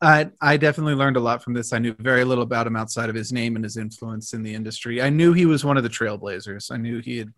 I 0.00 0.30
I 0.40 0.56
definitely 0.56 0.94
learned 0.94 1.16
a 1.16 1.20
lot 1.20 1.42
from 1.42 1.54
this. 1.54 1.72
I 1.72 1.78
knew 1.78 1.94
very 1.98 2.24
little 2.24 2.44
about 2.44 2.66
him 2.66 2.76
outside 2.76 3.08
of 3.08 3.14
his 3.14 3.32
name 3.32 3.56
and 3.56 3.64
his 3.64 3.76
influence 3.76 4.34
in 4.34 4.42
the 4.42 4.54
industry. 4.54 5.00
I 5.00 5.10
knew 5.10 5.32
he 5.32 5.46
was 5.46 5.64
one 5.64 5.76
of 5.76 5.82
the 5.82 5.88
trailblazers. 5.88 6.70
I 6.70 6.76
knew 6.76 7.00
he 7.00 7.18
had 7.18 7.32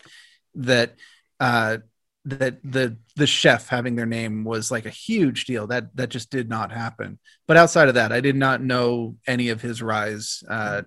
that 0.57 0.94
uh, 1.38 1.79
that 2.25 2.59
the 2.64 2.99
the 3.16 3.27
chef 3.27 3.68
having 3.68 3.94
their 3.97 4.07
name 4.07 4.44
was 4.44 4.71
like 4.71 4.87
a 4.87 4.90
huge 4.90 5.44
deal. 5.44 5.68
That 5.68 5.97
that 5.97 6.09
just 6.11 6.31
did 6.31 6.49
not 6.49 6.73
happen. 6.73 7.18
But 7.47 7.57
outside 7.57 7.88
of 7.88 7.94
that, 7.94 8.12
I 8.12 8.21
did 8.21 8.37
not 8.37 8.61
know 8.61 9.16
any 9.27 9.51
of 9.51 9.62
his 9.62 9.81
rise, 9.81 10.42
uh, 10.49 10.83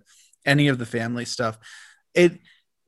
any 0.45 0.67
of 0.67 0.77
the 0.77 0.86
family 0.86 1.25
stuff. 1.25 1.57
It 2.13 2.39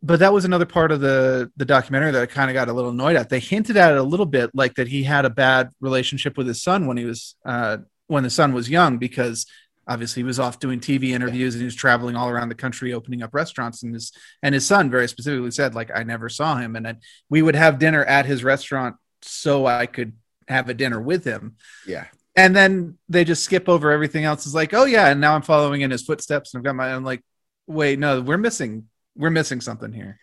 but 0.05 0.19
that 0.19 0.33
was 0.33 0.43
another 0.43 0.65
part 0.65 0.91
of 0.91 0.99
the 0.99 1.49
the 1.55 1.65
documentary 1.65 2.11
that 2.11 2.21
I 2.21 2.25
kind 2.25 2.49
of 2.49 2.53
got 2.53 2.67
a 2.67 2.73
little 2.73 2.91
annoyed 2.91 3.15
at. 3.15 3.29
They 3.29 3.39
hinted 3.39 3.77
at 3.77 3.93
it 3.93 3.97
a 3.97 4.03
little 4.03 4.25
bit, 4.25 4.51
like 4.53 4.75
that 4.75 4.89
he 4.89 5.03
had 5.03 5.23
a 5.23 5.29
bad 5.29 5.69
relationship 5.79 6.37
with 6.37 6.47
his 6.47 6.61
son 6.61 6.85
when 6.85 6.97
he 6.97 7.05
was 7.05 7.35
uh, 7.45 7.77
when 8.07 8.23
the 8.23 8.29
son 8.29 8.53
was 8.53 8.69
young 8.69 8.97
because 8.97 9.45
obviously 9.87 10.21
he 10.21 10.25
was 10.25 10.39
off 10.39 10.59
doing 10.59 10.79
TV 10.79 11.09
interviews 11.09 11.55
and 11.55 11.61
he 11.61 11.65
was 11.65 11.75
traveling 11.75 12.15
all 12.15 12.29
around 12.29 12.49
the 12.49 12.55
country 12.55 12.93
opening 12.93 13.21
up 13.21 13.33
restaurants 13.33 13.83
and 13.83 13.93
his 13.93 14.11
and 14.41 14.55
his 14.55 14.65
son 14.65 14.89
very 14.89 15.07
specifically 15.07 15.51
said 15.51 15.75
like 15.75 15.91
I 15.93 16.03
never 16.03 16.29
saw 16.29 16.55
him 16.55 16.75
and 16.75 16.97
we 17.29 17.41
would 17.41 17.55
have 17.55 17.79
dinner 17.79 18.03
at 18.05 18.25
his 18.25 18.43
restaurant 18.43 18.95
so 19.21 19.65
I 19.65 19.85
could 19.85 20.13
have 20.47 20.69
a 20.69 20.73
dinner 20.73 21.01
with 21.01 21.23
him. 21.23 21.55
Yeah. 21.87 22.05
And 22.35 22.55
then 22.55 22.97
they 23.09 23.23
just 23.23 23.43
skip 23.43 23.69
over 23.69 23.91
everything 23.91 24.25
else. 24.25 24.47
Is 24.47 24.55
like, 24.55 24.73
oh 24.73 24.85
yeah, 24.85 25.09
and 25.09 25.21
now 25.21 25.35
I'm 25.35 25.43
following 25.43 25.81
in 25.81 25.91
his 25.91 26.01
footsteps 26.01 26.53
and 26.53 26.59
I've 26.59 26.65
got 26.65 26.75
my 26.75 26.93
I'm 26.93 27.03
like, 27.03 27.21
wait, 27.67 27.99
no, 27.99 28.21
we're 28.21 28.37
missing 28.37 28.87
we're 29.15 29.29
missing 29.29 29.61
something 29.61 29.93
here. 29.93 30.19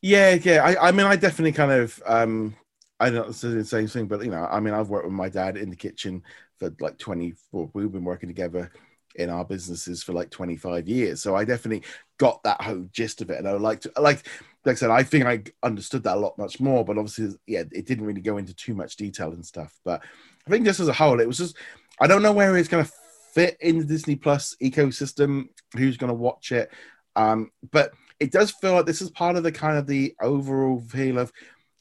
Yeah, 0.00 0.34
yeah. 0.34 0.64
I, 0.64 0.88
I 0.88 0.92
mean 0.92 1.06
I 1.06 1.16
definitely 1.16 1.52
kind 1.52 1.72
of 1.72 2.02
um 2.06 2.56
I 2.98 3.10
don't 3.10 3.34
say 3.34 3.48
the 3.48 3.64
same 3.64 3.88
thing, 3.88 4.06
but 4.06 4.24
you 4.24 4.30
know, 4.30 4.46
I 4.50 4.60
mean, 4.60 4.72
I've 4.72 4.88
worked 4.88 5.04
with 5.04 5.12
my 5.12 5.28
dad 5.28 5.56
in 5.56 5.68
the 5.68 5.76
kitchen 5.76 6.22
for 6.58 6.74
like 6.80 6.98
24 6.98 7.70
we've 7.72 7.92
been 7.92 8.04
working 8.04 8.28
together 8.28 8.70
in 9.16 9.30
our 9.30 9.44
businesses 9.44 10.02
for 10.02 10.12
like 10.12 10.30
25 10.30 10.88
years. 10.88 11.22
So 11.22 11.34
i 11.34 11.44
definitely 11.44 11.82
got 12.18 12.42
that 12.44 12.60
whole 12.60 12.86
gist 12.92 13.20
of 13.20 13.30
it. 13.30 13.38
And 13.38 13.48
i 13.48 13.52
like 13.52 13.80
to 13.80 13.92
like 13.98 14.26
like 14.64 14.72
i 14.72 14.74
said 14.74 14.90
i 14.90 15.02
think 15.02 15.24
i 15.24 15.42
understood 15.62 16.02
that 16.04 16.16
a 16.16 16.20
lot 16.20 16.38
much 16.38 16.60
more 16.60 16.84
but 16.84 16.98
obviously 16.98 17.36
yeah 17.46 17.62
it 17.72 17.86
didn't 17.86 18.04
really 18.04 18.20
go 18.20 18.36
into 18.36 18.54
too 18.54 18.74
much 18.74 18.96
detail 18.96 19.32
and 19.32 19.44
stuff. 19.44 19.78
But 19.84 20.02
i 20.46 20.50
think 20.50 20.64
just 20.64 20.80
as 20.80 20.88
a 20.88 20.92
whole 20.92 21.20
it 21.20 21.26
was 21.26 21.38
just 21.38 21.56
i 22.00 22.06
don't 22.06 22.22
know 22.22 22.32
where 22.32 22.56
it's 22.56 22.68
going 22.68 22.84
to 22.84 22.92
fit 23.32 23.56
in 23.60 23.78
the 23.78 23.84
disney 23.84 24.16
plus 24.16 24.56
ecosystem 24.62 25.48
who's 25.76 25.96
going 25.96 26.08
to 26.08 26.14
watch 26.14 26.52
it. 26.52 26.70
Um 27.16 27.50
but 27.70 27.92
it 28.18 28.32
does 28.32 28.50
feel 28.50 28.72
like 28.72 28.86
this 28.86 29.02
is 29.02 29.10
part 29.10 29.36
of 29.36 29.42
the 29.42 29.52
kind 29.52 29.76
of 29.76 29.86
the 29.86 30.14
overall 30.20 30.80
feel 30.80 31.18
of 31.18 31.32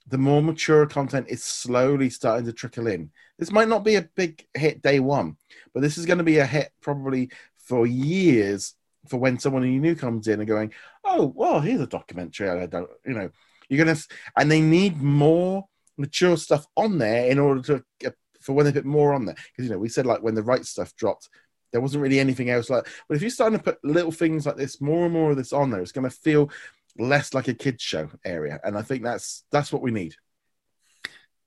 the 0.07 0.17
more 0.17 0.41
mature 0.41 0.85
content 0.85 1.27
is 1.29 1.43
slowly 1.43 2.09
starting 2.09 2.45
to 2.45 2.53
trickle 2.53 2.87
in. 2.87 3.11
This 3.39 3.51
might 3.51 3.67
not 3.67 3.83
be 3.83 3.95
a 3.95 4.09
big 4.15 4.45
hit 4.53 4.81
day 4.81 4.99
one, 4.99 5.37
but 5.73 5.81
this 5.81 5.97
is 5.97 6.05
going 6.05 6.19
to 6.19 6.23
be 6.23 6.37
a 6.37 6.45
hit 6.45 6.71
probably 6.81 7.31
for 7.57 7.87
years 7.87 8.75
for 9.07 9.17
when 9.17 9.39
someone 9.39 9.63
new 9.63 9.95
comes 9.95 10.27
in 10.27 10.39
and 10.39 10.47
going, 10.47 10.73
oh, 11.03 11.33
well, 11.35 11.59
here's 11.59 11.81
a 11.81 11.87
documentary. 11.87 12.49
I 12.49 12.65
don't, 12.65 12.89
you 13.05 13.13
know, 13.13 13.29
you're 13.69 13.83
going 13.83 13.95
to, 13.95 14.07
and 14.37 14.51
they 14.51 14.61
need 14.61 15.01
more 15.01 15.65
mature 15.97 16.37
stuff 16.37 16.65
on 16.75 16.97
there 16.97 17.29
in 17.29 17.39
order 17.39 17.61
to 17.61 18.07
uh, 18.07 18.11
for 18.41 18.53
when 18.53 18.65
they 18.65 18.71
put 18.71 18.85
more 18.85 19.13
on 19.13 19.25
there. 19.25 19.35
Because, 19.35 19.65
you 19.65 19.71
know, 19.71 19.79
we 19.79 19.89
said 19.89 20.05
like 20.05 20.21
when 20.21 20.35
the 20.35 20.43
right 20.43 20.65
stuff 20.65 20.95
dropped, 20.95 21.29
there 21.71 21.81
wasn't 21.81 22.01
really 22.01 22.19
anything 22.19 22.49
else 22.49 22.69
like, 22.69 22.87
but 23.07 23.15
if 23.15 23.21
you're 23.21 23.29
starting 23.29 23.57
to 23.57 23.63
put 23.63 23.83
little 23.83 24.11
things 24.11 24.45
like 24.45 24.55
this, 24.55 24.79
more 24.79 25.05
and 25.05 25.13
more 25.13 25.31
of 25.31 25.37
this 25.37 25.51
on 25.51 25.71
there, 25.71 25.81
it's 25.81 25.91
going 25.91 26.09
to 26.09 26.15
feel 26.15 26.49
less 26.97 27.33
like 27.33 27.47
a 27.47 27.53
kids 27.53 27.83
show 27.83 28.09
area. 28.23 28.59
And 28.63 28.77
I 28.77 28.81
think 28.81 29.03
that's, 29.03 29.43
that's 29.51 29.71
what 29.71 29.81
we 29.81 29.91
need. 29.91 30.15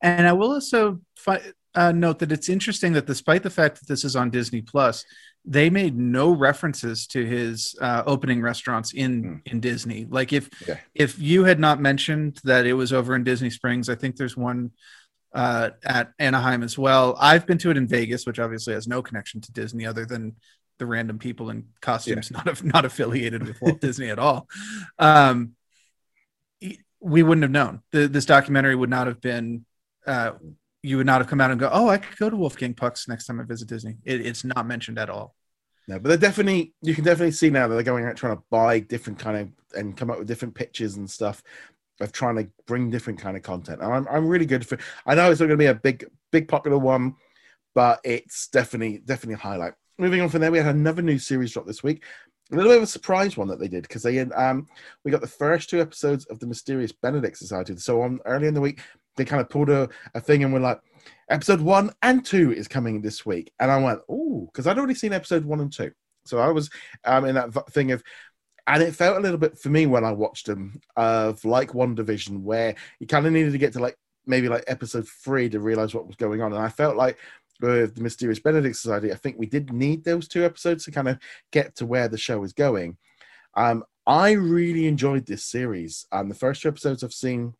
And 0.02 0.26
I 0.26 0.32
will 0.32 0.52
also 0.52 1.00
fi- 1.16 1.52
uh, 1.74 1.92
note 1.92 2.18
that 2.20 2.32
it's 2.32 2.48
interesting 2.48 2.92
that 2.94 3.06
despite 3.06 3.42
the 3.42 3.50
fact 3.50 3.78
that 3.78 3.88
this 3.88 4.04
is 4.04 4.16
on 4.16 4.30
Disney 4.30 4.62
Plus, 4.62 5.04
they 5.44 5.70
made 5.70 5.96
no 5.96 6.30
references 6.30 7.06
to 7.06 7.24
his 7.24 7.74
uh, 7.80 8.02
opening 8.06 8.42
restaurants 8.42 8.92
in 8.92 9.22
mm. 9.22 9.40
in 9.46 9.60
Disney. 9.60 10.06
Like 10.08 10.32
if 10.32 10.50
yeah. 10.66 10.78
if 10.94 11.18
you 11.18 11.44
had 11.44 11.60
not 11.60 11.80
mentioned 11.80 12.40
that 12.44 12.66
it 12.66 12.74
was 12.74 12.92
over 12.92 13.14
in 13.14 13.24
Disney 13.24 13.50
Springs, 13.50 13.88
I 13.88 13.94
think 13.94 14.16
there's 14.16 14.36
one 14.36 14.72
uh, 15.34 15.70
at 15.84 16.12
Anaheim 16.18 16.62
as 16.62 16.76
well. 16.76 17.16
I've 17.18 17.46
been 17.46 17.58
to 17.58 17.70
it 17.70 17.76
in 17.76 17.86
Vegas, 17.86 18.26
which 18.26 18.38
obviously 18.38 18.74
has 18.74 18.88
no 18.88 19.02
connection 19.02 19.40
to 19.42 19.52
Disney 19.52 19.86
other 19.86 20.04
than 20.04 20.36
the 20.78 20.86
random 20.86 21.18
people 21.18 21.50
in 21.50 21.68
costumes, 21.80 22.30
yeah. 22.30 22.42
not 22.46 22.64
not 22.64 22.84
affiliated 22.84 23.46
with 23.46 23.60
Walt 23.60 23.80
Disney 23.80 24.10
at 24.10 24.18
all. 24.18 24.48
Um, 24.98 25.54
we 27.00 27.22
wouldn't 27.22 27.42
have 27.42 27.50
known. 27.50 27.82
The, 27.92 28.08
this 28.08 28.26
documentary 28.26 28.74
would 28.74 28.90
not 28.90 29.06
have 29.06 29.20
been 29.20 29.64
uh, 30.06 30.32
you 30.82 30.96
would 30.96 31.06
not 31.06 31.20
have 31.20 31.28
come 31.28 31.40
out 31.40 31.50
and 31.50 31.60
go, 31.60 31.68
oh, 31.72 31.88
I 31.88 31.98
could 31.98 32.16
go 32.18 32.30
to 32.30 32.36
Wolfgang 32.36 32.74
Puck's 32.74 33.08
next 33.08 33.26
time 33.26 33.40
I 33.40 33.44
visit 33.44 33.68
Disney. 33.68 33.96
It, 34.04 34.24
it's 34.24 34.44
not 34.44 34.66
mentioned 34.66 34.98
at 34.98 35.10
all. 35.10 35.34
No, 35.86 35.98
but 35.98 36.08
they're 36.08 36.18
definitely 36.18 36.74
you 36.82 36.94
can 36.94 37.04
definitely 37.04 37.32
see 37.32 37.50
now 37.50 37.66
that 37.66 37.74
they're 37.74 37.82
going 37.82 38.04
out 38.04 38.16
trying 38.16 38.36
to 38.36 38.42
buy 38.50 38.78
different 38.80 39.18
kind 39.18 39.36
of 39.36 39.78
and 39.78 39.96
come 39.96 40.10
up 40.10 40.18
with 40.18 40.28
different 40.28 40.54
pictures 40.54 40.96
and 40.96 41.10
stuff 41.10 41.42
of 42.00 42.12
trying 42.12 42.36
to 42.36 42.48
bring 42.66 42.90
different 42.90 43.18
kind 43.18 43.36
of 43.36 43.42
content. 43.42 43.80
And 43.80 43.92
I'm 43.92 44.06
I'm 44.08 44.28
really 44.28 44.46
good 44.46 44.66
for. 44.66 44.78
I 45.06 45.14
know 45.14 45.30
it's 45.30 45.40
not 45.40 45.46
going 45.46 45.58
to 45.58 45.62
be 45.62 45.66
a 45.66 45.74
big 45.74 46.06
big 46.30 46.46
popular 46.46 46.78
one, 46.78 47.16
but 47.74 48.00
it's 48.04 48.48
definitely 48.48 48.98
definitely 48.98 49.34
a 49.34 49.38
highlight. 49.38 49.74
Moving 50.00 50.20
on 50.20 50.28
from 50.28 50.40
there, 50.40 50.52
we 50.52 50.58
had 50.58 50.76
another 50.76 51.02
new 51.02 51.18
series 51.18 51.52
drop 51.52 51.66
this 51.66 51.82
week. 51.82 52.04
A 52.52 52.54
little 52.54 52.70
bit 52.70 52.76
of 52.76 52.84
a 52.84 52.86
surprise 52.86 53.36
one 53.36 53.48
that 53.48 53.58
they 53.58 53.66
did 53.66 53.82
because 53.82 54.02
they 54.02 54.20
um 54.20 54.68
we 55.04 55.10
got 55.10 55.20
the 55.20 55.26
first 55.26 55.68
two 55.68 55.80
episodes 55.80 56.24
of 56.26 56.38
the 56.38 56.46
Mysterious 56.46 56.92
Benedict 56.92 57.36
Society. 57.36 57.76
So 57.76 58.02
on 58.02 58.20
early 58.24 58.46
in 58.46 58.54
the 58.54 58.60
week, 58.60 58.80
they 59.16 59.24
kind 59.24 59.40
of 59.42 59.50
pulled 59.50 59.70
a, 59.70 59.88
a 60.14 60.20
thing 60.20 60.44
and 60.44 60.52
we're 60.52 60.60
like, 60.60 60.80
episode 61.28 61.60
one 61.60 61.90
and 62.02 62.24
two 62.24 62.52
is 62.52 62.68
coming 62.68 63.02
this 63.02 63.26
week. 63.26 63.52
And 63.58 63.72
I 63.72 63.78
went, 63.78 64.00
oh, 64.08 64.48
because 64.52 64.68
I'd 64.68 64.78
already 64.78 64.94
seen 64.94 65.12
episode 65.12 65.44
one 65.44 65.60
and 65.60 65.72
two. 65.72 65.90
So 66.24 66.38
I 66.38 66.48
was 66.48 66.70
um, 67.04 67.24
in 67.24 67.34
that 67.34 67.52
thing 67.72 67.90
of, 67.90 68.02
and 68.68 68.82
it 68.82 68.94
felt 68.94 69.18
a 69.18 69.20
little 69.20 69.38
bit 69.38 69.58
for 69.58 69.68
me 69.68 69.86
when 69.86 70.04
I 70.04 70.12
watched 70.12 70.46
them 70.46 70.80
of 70.96 71.44
like 71.44 71.72
WandaVision, 71.72 72.42
where 72.42 72.76
you 73.00 73.08
kind 73.08 73.26
of 73.26 73.32
needed 73.32 73.52
to 73.52 73.58
get 73.58 73.72
to 73.72 73.80
like 73.80 73.96
maybe 74.26 74.48
like 74.48 74.64
episode 74.68 75.08
three 75.08 75.48
to 75.48 75.58
realize 75.58 75.92
what 75.92 76.06
was 76.06 76.16
going 76.16 76.40
on. 76.40 76.52
And 76.52 76.62
I 76.62 76.68
felt 76.68 76.96
like 76.96 77.18
with 77.60 77.94
the 77.94 78.02
Mysterious 78.02 78.38
Benedict 78.38 78.76
Society, 78.76 79.12
I 79.12 79.16
think 79.16 79.36
we 79.38 79.46
did 79.46 79.72
need 79.72 80.04
those 80.04 80.28
two 80.28 80.44
episodes 80.44 80.84
to 80.84 80.90
kind 80.90 81.08
of 81.08 81.18
get 81.52 81.76
to 81.76 81.86
where 81.86 82.08
the 82.08 82.18
show 82.18 82.42
is 82.44 82.52
going. 82.52 82.96
Um, 83.54 83.84
I 84.06 84.32
really 84.32 84.86
enjoyed 84.86 85.26
this 85.26 85.44
series. 85.44 86.06
Um, 86.12 86.28
the 86.28 86.34
first 86.34 86.62
two 86.62 86.68
episodes 86.68 87.04
I've 87.04 87.12
seen 87.12 87.54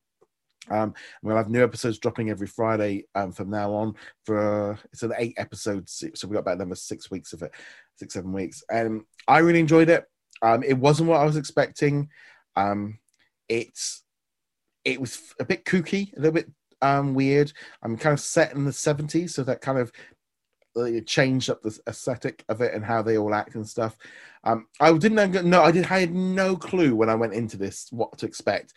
um, 0.71 0.95
we'll 1.23 1.37
have 1.37 1.49
new 1.49 1.63
episodes 1.63 1.99
dropping 1.99 2.31
every 2.31 2.47
Friday 2.47 3.05
um, 3.15 3.33
from 3.33 3.51
now 3.51 3.73
on. 3.73 3.95
For 4.25 4.73
uh, 4.73 4.77
it's 4.93 5.03
an 5.03 5.13
eight 5.17 5.35
episodes, 5.37 6.05
so 6.15 6.29
we 6.29 6.35
got 6.35 6.41
about 6.41 6.57
another 6.57 6.75
six 6.75 7.11
weeks 7.11 7.33
of 7.33 7.43
it, 7.43 7.53
six 7.97 8.15
seven 8.15 8.33
weeks, 8.33 8.63
and 8.71 9.03
I 9.27 9.39
really 9.39 9.61
enjoyed 9.61 9.89
it. 9.89 10.05
Um, 10.43 10.63
it 10.63 10.79
wasn't 10.79 11.09
what 11.09 11.21
I 11.21 11.25
was 11.25 11.37
expecting. 11.37 12.09
Um, 12.57 12.99
it's 13.49 14.03
it 14.85 15.01
was 15.01 15.35
a 15.41 15.45
bit 15.45 15.65
kooky, 15.65 16.13
a 16.17 16.21
little 16.21 16.33
bit 16.33 16.51
um, 16.83 17.15
weird. 17.15 17.53
I'm 17.83 17.97
kind 17.97 18.13
of 18.13 18.21
set 18.21 18.55
in 18.55 18.65
the 18.65 18.71
70s, 18.71 19.31
so 19.31 19.43
that 19.45 19.61
kind 19.61 19.79
of 19.79 19.93
changed 21.07 21.51
up 21.51 21.61
the 21.63 21.77
aesthetic 21.89 22.45
of 22.49 22.61
it 22.61 22.73
and 22.73 22.85
how 22.85 23.03
they 23.03 23.19
all 23.19 23.35
act 23.35 23.57
and 23.57 23.69
stuff. 23.69 23.97
Um, 24.45 24.67
I 24.81 24.93
didn't 24.97 25.49
know. 25.49 25.63
I 25.63 25.73
did. 25.73 25.87
I 25.87 26.01
had 26.01 26.15
no 26.15 26.57
clue 26.57 26.95
when 26.95 27.11
I 27.11 27.15
went 27.15 27.35
into 27.35 27.57
this 27.57 27.89
what 27.91 28.17
to 28.19 28.27
expect 28.27 28.75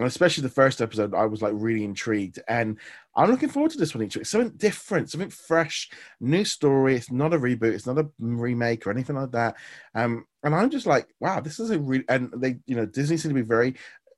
and 0.00 0.06
especially 0.06 0.42
the 0.42 0.48
first 0.48 0.80
episode, 0.80 1.14
I 1.14 1.26
was 1.26 1.42
like 1.42 1.52
really 1.54 1.84
intrigued. 1.84 2.38
And 2.48 2.78
I'm 3.14 3.30
looking 3.30 3.50
forward 3.50 3.72
to 3.72 3.78
this 3.78 3.94
one 3.94 4.02
each 4.02 4.16
week. 4.16 4.24
Something 4.24 4.56
different, 4.56 5.10
something 5.10 5.28
fresh, 5.28 5.90
new 6.20 6.42
story. 6.42 6.96
It's 6.96 7.10
not 7.10 7.34
a 7.34 7.38
reboot, 7.38 7.74
it's 7.74 7.86
not 7.86 7.98
a 7.98 8.08
remake 8.18 8.86
or 8.86 8.92
anything 8.92 9.16
like 9.16 9.32
that. 9.32 9.56
Um, 9.94 10.24
and 10.42 10.54
I'm 10.54 10.70
just 10.70 10.86
like, 10.86 11.08
wow, 11.20 11.40
this 11.40 11.60
is 11.60 11.70
a 11.70 11.78
really 11.78 12.04
and 12.08 12.32
they, 12.34 12.56
you 12.66 12.76
know, 12.76 12.86
Disney 12.86 13.18
seem 13.18 13.30
to 13.30 13.34
be 13.34 13.42
very 13.42 13.74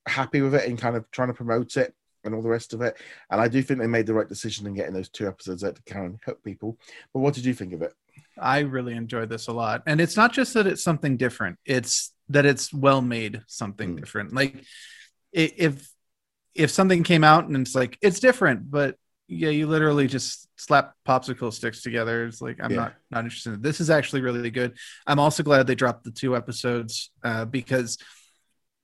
happy 0.07 0.41
with 0.41 0.55
it 0.55 0.69
and 0.69 0.79
kind 0.79 0.95
of 0.95 1.11
trying 1.11 1.29
to 1.29 1.35
promote 1.35 1.77
it 1.77 1.95
and 2.25 2.35
all 2.35 2.43
the 2.43 2.49
rest 2.49 2.73
of 2.75 2.83
it. 2.83 2.97
And 3.31 3.41
I 3.41 3.49
do 3.49 3.63
think 3.63 3.81
they 3.81 3.87
made 3.87 4.07
the 4.07 4.15
right 4.15 4.29
decision 4.29 4.67
in 4.67 4.75
getting 4.75 4.95
those 4.95 5.09
two 5.09 5.27
episodes 5.27 5.65
out 5.65 5.77
to 5.77 5.83
kind 5.83 6.15
of 6.15 6.21
help 6.25 6.43
people. 6.43 6.79
But 7.13 7.21
what 7.21 7.35
did 7.35 7.45
you 7.45 7.55
think 7.55 7.73
of 7.73 7.83
it? 7.83 7.93
I 8.39 8.61
really 8.61 8.95
enjoyed 8.95 9.29
this 9.29 9.49
a 9.49 9.53
lot. 9.53 9.83
And 9.87 10.01
it's 10.01 10.17
not 10.17 10.33
just 10.33 10.55
that 10.55 10.67
it's 10.67 10.83
something 10.83 11.17
different, 11.17 11.59
it's 11.65 12.13
that 12.29 12.47
it's 12.47 12.73
well 12.73 13.03
made 13.03 13.43
something 13.47 13.95
mm. 13.95 14.01
different. 14.01 14.35
Like 14.35 14.65
if 15.33 15.89
if 16.55 16.71
something 16.71 17.03
came 17.03 17.25
out 17.25 17.47
and 17.47 17.57
it's 17.57 17.75
like 17.75 17.99
it's 18.03 18.21
different, 18.21 18.71
but 18.71 18.97
yeah, 19.29 19.51
you 19.51 19.67
literally 19.67 20.07
just 20.07 20.49
slap 20.57 20.95
popsicle 21.09 21.53
sticks 21.53 21.83
together. 21.83 22.27
It's 22.27 22.43
like 22.43 22.59
I'm 22.63 22.71
yeah. 22.71 22.77
not 22.77 22.95
not 23.11 23.25
interested. 23.25 23.55
In 23.55 23.63
this 23.63 23.81
is 23.81 23.91
actually 23.91 24.21
really 24.21 24.51
good. 24.51 24.77
I'm 25.07 25.19
also 25.19 25.43
glad 25.43 25.67
they 25.67 25.75
dropped 25.75 26.05
the 26.05 26.11
two 26.11 26.37
episodes 26.37 27.11
uh, 27.25 27.47
because 27.47 27.99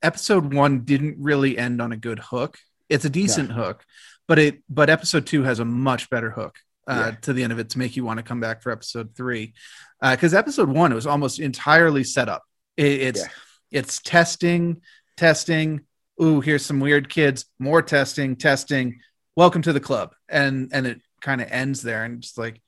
episode 0.02 0.54
one 0.54 0.80
didn't 0.80 1.16
really 1.18 1.58
end 1.58 1.82
on 1.82 1.92
a 1.92 1.96
good 1.96 2.18
hook. 2.18 2.58
It's 2.88 3.04
a 3.04 3.10
decent 3.10 3.50
yeah. 3.50 3.56
hook, 3.56 3.84
but 4.26 4.38
it 4.38 4.62
but 4.68 4.90
episode 4.90 5.26
two 5.26 5.42
has 5.42 5.58
a 5.58 5.64
much 5.64 6.10
better 6.10 6.30
hook 6.30 6.58
uh, 6.86 7.10
yeah. 7.12 7.16
to 7.22 7.32
the 7.32 7.42
end 7.42 7.52
of 7.52 7.58
it 7.58 7.70
to 7.70 7.78
make 7.78 7.96
you 7.96 8.04
want 8.04 8.18
to 8.18 8.22
come 8.22 8.40
back 8.40 8.62
for 8.62 8.72
episode 8.72 9.14
three. 9.14 9.54
Because 10.00 10.34
uh, 10.34 10.38
episode 10.38 10.68
one 10.68 10.92
it 10.92 10.94
was 10.94 11.06
almost 11.06 11.40
entirely 11.40 12.04
set 12.04 12.28
up. 12.28 12.42
It, 12.76 13.00
it's 13.00 13.24
it's 13.70 14.00
testing, 14.00 14.80
testing, 15.16 15.80
ooh, 16.22 16.40
here's 16.40 16.64
some 16.64 16.80
weird 16.80 17.08
kids, 17.08 17.44
more 17.58 17.82
testing, 17.82 18.36
testing. 18.36 19.00
Welcome 19.36 19.62
to 19.62 19.72
the 19.72 19.80
club. 19.80 20.14
And 20.28 20.70
and 20.72 20.86
it 20.86 21.00
kind 21.20 21.40
of 21.40 21.48
ends 21.50 21.82
there 21.82 22.04
and 22.04 22.22
just 22.22 22.38
like 22.38 22.60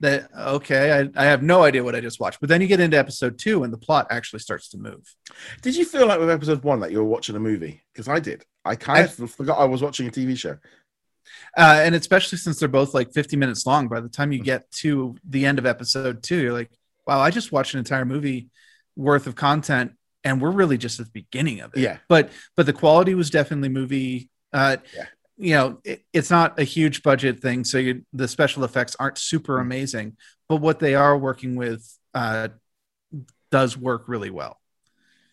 that 0.00 0.28
okay, 0.36 0.92
I, 0.92 1.22
I 1.22 1.26
have 1.26 1.42
no 1.42 1.64
idea 1.64 1.82
what 1.82 1.94
I 1.94 2.00
just 2.00 2.20
watched. 2.20 2.40
But 2.40 2.48
then 2.48 2.60
you 2.60 2.66
get 2.66 2.80
into 2.80 2.96
episode 2.96 3.38
two 3.38 3.64
and 3.64 3.72
the 3.72 3.78
plot 3.78 4.06
actually 4.10 4.40
starts 4.40 4.68
to 4.70 4.78
move. 4.78 5.02
Did 5.62 5.76
you 5.76 5.84
feel 5.84 6.06
like 6.06 6.20
with 6.20 6.30
episode 6.30 6.62
one 6.62 6.80
that 6.80 6.92
you 6.92 6.98
were 6.98 7.04
watching 7.04 7.36
a 7.36 7.40
movie? 7.40 7.82
Because 7.92 8.08
I 8.08 8.20
did. 8.20 8.44
I 8.64 8.76
kind 8.76 8.98
I, 8.98 9.02
of 9.24 9.30
forgot 9.30 9.58
I 9.58 9.64
was 9.64 9.82
watching 9.82 10.06
a 10.06 10.10
TV 10.10 10.36
show. 10.36 10.56
Uh, 11.56 11.80
and 11.82 11.94
especially 11.94 12.38
since 12.38 12.58
they're 12.58 12.68
both 12.68 12.94
like 12.94 13.12
50 13.12 13.36
minutes 13.36 13.66
long, 13.66 13.88
by 13.88 14.00
the 14.00 14.08
time 14.08 14.32
you 14.32 14.42
get 14.42 14.70
to 14.72 15.16
the 15.28 15.46
end 15.46 15.58
of 15.58 15.66
episode 15.66 16.22
two, 16.22 16.36
you're 16.36 16.52
like, 16.52 16.70
wow, 17.06 17.20
I 17.20 17.30
just 17.30 17.52
watched 17.52 17.74
an 17.74 17.78
entire 17.78 18.04
movie 18.04 18.48
worth 18.96 19.26
of 19.26 19.34
content 19.34 19.92
and 20.24 20.40
we're 20.40 20.50
really 20.50 20.78
just 20.78 21.00
at 21.00 21.06
the 21.06 21.12
beginning 21.12 21.60
of 21.60 21.72
it. 21.74 21.80
Yeah. 21.80 21.98
But 22.08 22.30
but 22.56 22.66
the 22.66 22.72
quality 22.72 23.14
was 23.14 23.30
definitely 23.30 23.68
movie. 23.68 24.30
Uh, 24.52 24.78
yeah. 24.94 25.06
You 25.38 25.54
know, 25.54 25.78
it, 25.84 26.04
it's 26.12 26.30
not 26.30 26.58
a 26.58 26.64
huge 26.64 27.02
budget 27.02 27.40
thing, 27.40 27.64
so 27.64 27.78
you, 27.78 28.04
the 28.12 28.28
special 28.28 28.64
effects 28.64 28.96
aren't 28.98 29.18
super 29.18 29.54
mm-hmm. 29.54 29.66
amazing, 29.66 30.16
but 30.48 30.56
what 30.56 30.80
they 30.80 30.94
are 30.94 31.16
working 31.16 31.56
with 31.56 31.86
uh, 32.14 32.48
does 33.50 33.76
work 33.76 34.08
really 34.08 34.30
well. 34.30 34.58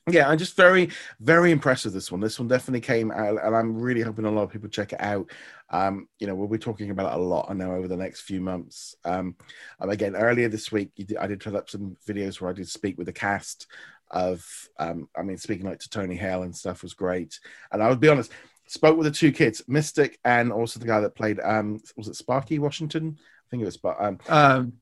Yeah, 0.07 0.29
I'm 0.29 0.37
just 0.37 0.55
very, 0.55 0.91
very 1.19 1.51
impressed 1.51 1.85
with 1.85 1.95
this 1.95 2.11
one. 2.11 2.21
This 2.21 2.37
one 2.37 2.47
definitely 2.47 2.81
came 2.81 3.11
out, 3.11 3.43
and 3.43 3.55
I'm 3.55 3.79
really 3.79 4.01
hoping 4.01 4.25
a 4.25 4.31
lot 4.31 4.43
of 4.43 4.51
people 4.51 4.69
check 4.69 4.93
it 4.93 5.01
out. 5.01 5.31
Um, 5.71 6.07
you 6.19 6.27
know, 6.27 6.35
we'll 6.35 6.47
be 6.47 6.59
talking 6.59 6.91
about 6.91 7.11
it 7.11 7.19
a 7.19 7.23
lot, 7.23 7.47
I 7.49 7.53
know, 7.53 7.73
over 7.73 7.87
the 7.87 7.97
next 7.97 8.21
few 8.21 8.39
months. 8.39 8.95
Um, 9.03 9.35
again, 9.79 10.15
earlier 10.15 10.47
this 10.47 10.71
week, 10.71 10.91
did, 10.95 11.17
I 11.17 11.25
did 11.25 11.39
put 11.39 11.55
up 11.55 11.71
some 11.71 11.97
videos 12.07 12.39
where 12.39 12.51
I 12.51 12.53
did 12.53 12.69
speak 12.69 12.99
with 12.99 13.07
the 13.07 13.13
cast 13.13 13.65
of 14.11 14.45
um, 14.77 15.09
I 15.17 15.23
mean, 15.23 15.37
speaking 15.37 15.65
like 15.65 15.79
to 15.79 15.89
Tony 15.89 16.15
Hale 16.15 16.43
and 16.43 16.55
stuff 16.55 16.83
was 16.83 16.93
great. 16.93 17.39
And 17.71 17.81
I 17.81 17.89
would 17.89 17.99
be 17.99 18.09
honest, 18.09 18.31
spoke 18.67 18.97
with 18.97 19.05
the 19.05 19.11
two 19.11 19.31
kids, 19.31 19.61
Mystic 19.67 20.19
and 20.25 20.51
also 20.51 20.79
the 20.79 20.87
guy 20.87 20.99
that 21.01 21.15
played 21.15 21.39
um 21.43 21.79
was 21.95 22.07
it 22.07 22.15
Sparky 22.15 22.59
Washington? 22.59 23.17
I 23.19 23.47
think 23.49 23.61
it 23.61 23.65
was 23.65 23.77
but 23.77 23.97
um, 23.99 24.19
um 24.27 24.73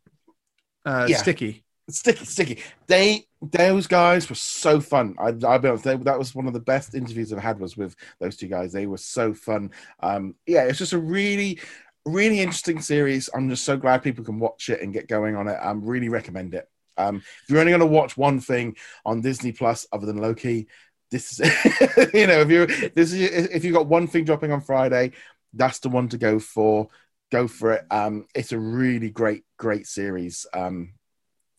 uh, 0.86 1.08
yeah. 1.10 1.18
Sticky. 1.18 1.64
Sticky, 1.90 2.26
sticky. 2.26 2.64
They 2.88 3.26
those 3.42 3.88
guys 3.88 4.30
were 4.30 4.36
so 4.36 4.80
fun. 4.80 5.16
I, 5.20 5.34
I'll 5.46 5.60
be 5.60 5.68
honest, 5.68 5.84
they, 5.84 5.98
that 5.98 6.18
was 6.18 6.34
one 6.34 6.48
of 6.48 6.54
the 6.54 6.60
best 6.60 6.96
interviews 6.96 7.34
I've 7.34 7.40
had 7.40 7.60
was 7.60 7.76
with 7.76 7.96
those 8.20 8.38
two 8.38 8.48
guys. 8.48 8.72
They 8.72 8.88
were 8.88 8.98
so 8.98 9.34
fun. 9.34 9.72
Um, 10.00 10.36
yeah, 10.48 10.64
it's 10.64 10.78
just 10.78 10.94
a 10.94 10.98
really, 10.98 11.60
really 12.06 12.40
interesting 12.40 12.80
series. 12.80 13.30
I'm 13.36 13.50
just 13.50 13.66
so 13.66 13.76
glad 13.76 14.02
people 14.02 14.24
can 14.24 14.40
watch 14.40 14.70
it 14.70 14.82
and 14.82 14.94
get 14.94 15.10
going 15.10 15.36
on 15.36 15.50
it. 15.50 15.56
I 15.62 15.72
um, 15.72 15.84
really 15.84 16.08
recommend 16.08 16.54
it. 16.54 16.70
Um, 16.98 17.18
if 17.18 17.50
you're 17.50 17.60
only 17.60 17.72
going 17.72 17.82
to 17.82 17.86
watch 17.86 18.16
one 18.16 18.40
thing 18.40 18.78
on 19.06 19.22
Disney 19.22 19.52
Plus 19.52 19.86
other 19.92 20.06
than 20.06 20.18
Loki, 20.18 20.68
this 21.14 21.40
is 21.40 21.40
you 22.14 22.28
know 22.28 22.42
if 22.42 22.50
you 22.50 22.66
this 22.90 23.14
is 23.14 23.48
if 23.48 23.64
you 23.64 23.72
got 23.72 23.88
one 23.88 24.08
thing 24.08 24.26
dropping 24.26 24.52
on 24.52 24.62
Friday, 24.62 25.12
that's 25.54 25.80
the 25.80 25.90
one 25.90 26.10
to 26.10 26.18
go 26.18 26.40
for. 26.40 26.90
Go 27.32 27.48
for 27.48 27.72
it. 27.74 27.86
Um, 27.90 28.28
it's 28.36 28.52
a 28.52 28.60
really 28.60 29.10
great, 29.10 29.44
great 29.58 29.88
series. 29.88 30.46
Um, 30.54 30.94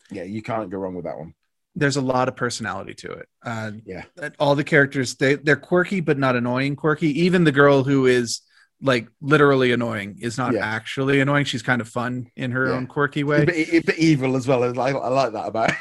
yeah, 0.09 0.23
you 0.23 0.41
can't 0.41 0.69
go 0.69 0.77
wrong 0.77 0.95
with 0.95 1.03
that 1.03 1.17
one. 1.17 1.33
There's 1.75 1.97
a 1.97 2.01
lot 2.01 2.29
of 2.29 2.37
personality 2.37 2.93
to 2.93 3.11
it. 3.11 3.27
Uh, 3.43 3.71
Yeah. 3.83 4.03
all 4.39 4.55
the 4.55 4.63
characters 4.63 5.15
they 5.15 5.35
they're 5.35 5.57
quirky 5.57 5.99
but 5.99 6.17
not 6.17 6.37
annoying 6.37 6.77
quirky. 6.77 7.09
Even 7.23 7.43
the 7.43 7.51
girl 7.51 7.83
who 7.83 8.05
is 8.05 8.39
like 8.81 9.09
literally 9.19 9.73
annoying 9.73 10.17
is 10.21 10.37
not 10.37 10.53
Yeah. 10.53 10.65
actually 10.65 11.19
annoying. 11.19 11.43
She's 11.43 11.63
kind 11.63 11.81
of 11.81 11.89
fun 11.89 12.27
in 12.37 12.51
her 12.51 12.67
Yeah. 12.67 12.73
own 12.75 12.87
quirky 12.87 13.25
way. 13.25 13.43
bit, 13.43 13.73
a 13.73 13.79
bit 13.81 13.99
evil 13.99 14.37
as 14.37 14.47
well. 14.47 14.63
I, 14.79 14.91
I 14.91 15.09
like 15.09 15.33
that 15.33 15.47
about. 15.47 15.71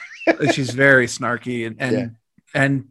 she's 0.52 0.70
very 0.70 1.06
snarky 1.06 1.66
and 1.68 1.76
and 1.78 1.92
Yeah. 1.96 2.06
and 2.62 2.88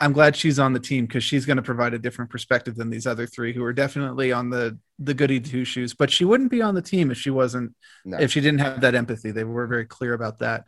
I'm 0.00 0.12
glad 0.12 0.34
she's 0.34 0.58
on 0.58 0.72
the 0.72 0.80
team 0.80 1.04
because 1.06 1.22
she's 1.22 1.44
going 1.44 1.58
to 1.58 1.62
provide 1.62 1.92
a 1.92 1.98
different 1.98 2.30
perspective 2.30 2.74
than 2.74 2.88
these 2.88 3.06
other 3.06 3.26
three 3.26 3.52
who 3.52 3.62
are 3.62 3.72
definitely 3.72 4.32
on 4.32 4.48
the 4.50 4.78
the 4.98 5.14
goody 5.14 5.40
two 5.40 5.64
shoes. 5.64 5.94
But 5.94 6.10
she 6.10 6.24
wouldn't 6.24 6.50
be 6.50 6.62
on 6.62 6.74
the 6.74 6.82
team 6.82 7.10
if 7.10 7.18
she 7.18 7.30
wasn't 7.30 7.74
No. 8.04 8.18
if 8.18 8.32
she 8.32 8.40
didn't 8.40 8.60
have 8.60 8.80
that 8.80 8.94
empathy. 8.94 9.30
They 9.30 9.44
were 9.44 9.66
very 9.66 9.84
clear 9.86 10.14
about 10.14 10.38
that. 10.38 10.64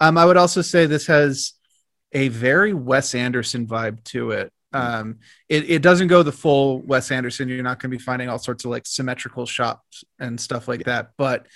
Um, 0.00 0.18
I 0.18 0.24
would 0.24 0.36
also 0.36 0.60
say 0.60 0.86
this 0.86 1.06
has 1.06 1.54
a 2.12 2.28
very 2.28 2.74
Wes 2.74 3.14
Anderson 3.14 3.66
vibe 3.66 4.04
to 4.04 4.32
it. 4.32 4.52
Um, 4.72 5.20
it, 5.48 5.70
it 5.70 5.82
doesn't 5.82 6.08
go 6.08 6.22
the 6.24 6.32
full 6.32 6.80
Wes 6.82 7.10
Anderson. 7.12 7.48
You're 7.48 7.62
not 7.62 7.78
going 7.80 7.92
to 7.92 7.96
be 7.96 8.02
finding 8.02 8.28
all 8.28 8.38
sorts 8.38 8.64
of 8.64 8.72
like 8.72 8.86
symmetrical 8.86 9.46
shots 9.46 10.02
and 10.18 10.38
stuff 10.40 10.66
like 10.66 10.84
that. 10.84 11.10
But 11.16 11.46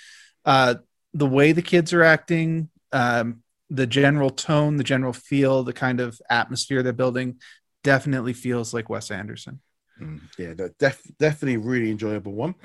uh, 0.45 0.75
the 1.13 1.25
way 1.27 1.51
the 1.51 1.61
kids 1.61 1.91
are 1.93 2.03
acting, 2.03 2.69
um, 2.93 3.43
the 3.69 3.87
general 3.87 4.29
tone, 4.29 4.77
the 4.77 4.83
general 4.83 5.13
feel, 5.13 5.63
the 5.63 5.73
kind 5.73 5.99
of 5.99 6.19
atmosphere 6.29 6.81
they're 6.83 6.93
building 6.93 7.39
definitely 7.83 8.33
feels 8.33 8.73
like 8.73 8.89
Wes 8.89 9.11
Anderson. 9.11 9.59
Mm, 10.01 10.21
yeah, 10.37 10.53
no, 10.57 10.69
def- 10.79 11.03
definitely 11.19 11.57
really 11.57 11.91
enjoyable 11.91 12.33
one. 12.33 12.55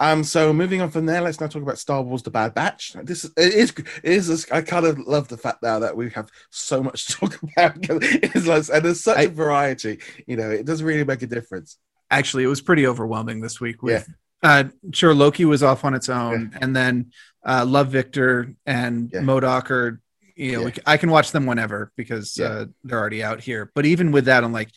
Um, 0.00 0.24
so 0.24 0.52
moving 0.52 0.80
on 0.80 0.90
from 0.90 1.04
there, 1.04 1.20
let's 1.20 1.38
now 1.40 1.46
talk 1.46 1.60
about 1.62 1.78
Star 1.78 2.00
Wars: 2.02 2.22
The 2.22 2.30
Bad 2.30 2.54
Batch. 2.54 2.94
This 3.04 3.24
is 3.24 3.32
it 3.36 3.52
is 3.52 3.70
it 3.78 3.86
is. 4.02 4.46
I 4.50 4.62
kind 4.62 4.86
of 4.86 4.98
love 4.98 5.28
the 5.28 5.36
fact 5.36 5.62
now 5.62 5.78
that 5.80 5.94
we 5.94 6.08
have 6.10 6.30
so 6.48 6.82
much 6.82 7.06
to 7.08 7.12
talk 7.12 7.38
about. 7.42 7.76
It's 7.82 8.46
like, 8.46 8.64
and 8.72 8.84
there's 8.86 9.04
such 9.04 9.18
I- 9.18 9.22
a 9.24 9.28
variety. 9.28 9.98
You 10.26 10.36
know, 10.36 10.50
it 10.50 10.64
doesn't 10.64 10.86
really 10.86 11.04
make 11.04 11.20
a 11.22 11.26
difference. 11.26 11.76
actually 12.10 12.44
it 12.44 12.48
was 12.48 12.62
pretty 12.62 12.86
overwhelming 12.86 13.40
this 13.40 13.60
week 13.60 13.82
with 13.84 14.08
uh 14.42 14.64
sure 14.92 15.14
loki 15.14 15.44
was 15.44 15.62
off 15.62 15.84
on 15.84 15.92
its 15.94 16.08
own 16.08 16.50
and 16.62 16.74
then 16.74 17.12
uh 17.46 17.62
love 17.64 17.88
victor 17.88 18.54
and 18.66 19.10
Yeah. 19.12 19.20
MODOK 19.20 19.70
are 19.70 20.00
you 20.40 20.52
know 20.52 20.66
Yeah. 20.66 20.74
i 20.86 20.96
can 20.96 21.10
watch 21.10 21.32
them 21.32 21.46
whenever 21.46 21.92
because 21.96 22.36
Yeah. 22.38 22.46
uh 22.46 22.64
they're 22.84 22.98
already 22.98 23.22
out 23.22 23.40
here 23.40 23.70
but 23.74 23.84
even 23.86 24.10
with 24.12 24.24
that 24.26 24.42
i'm 24.44 24.52
like 24.52 24.70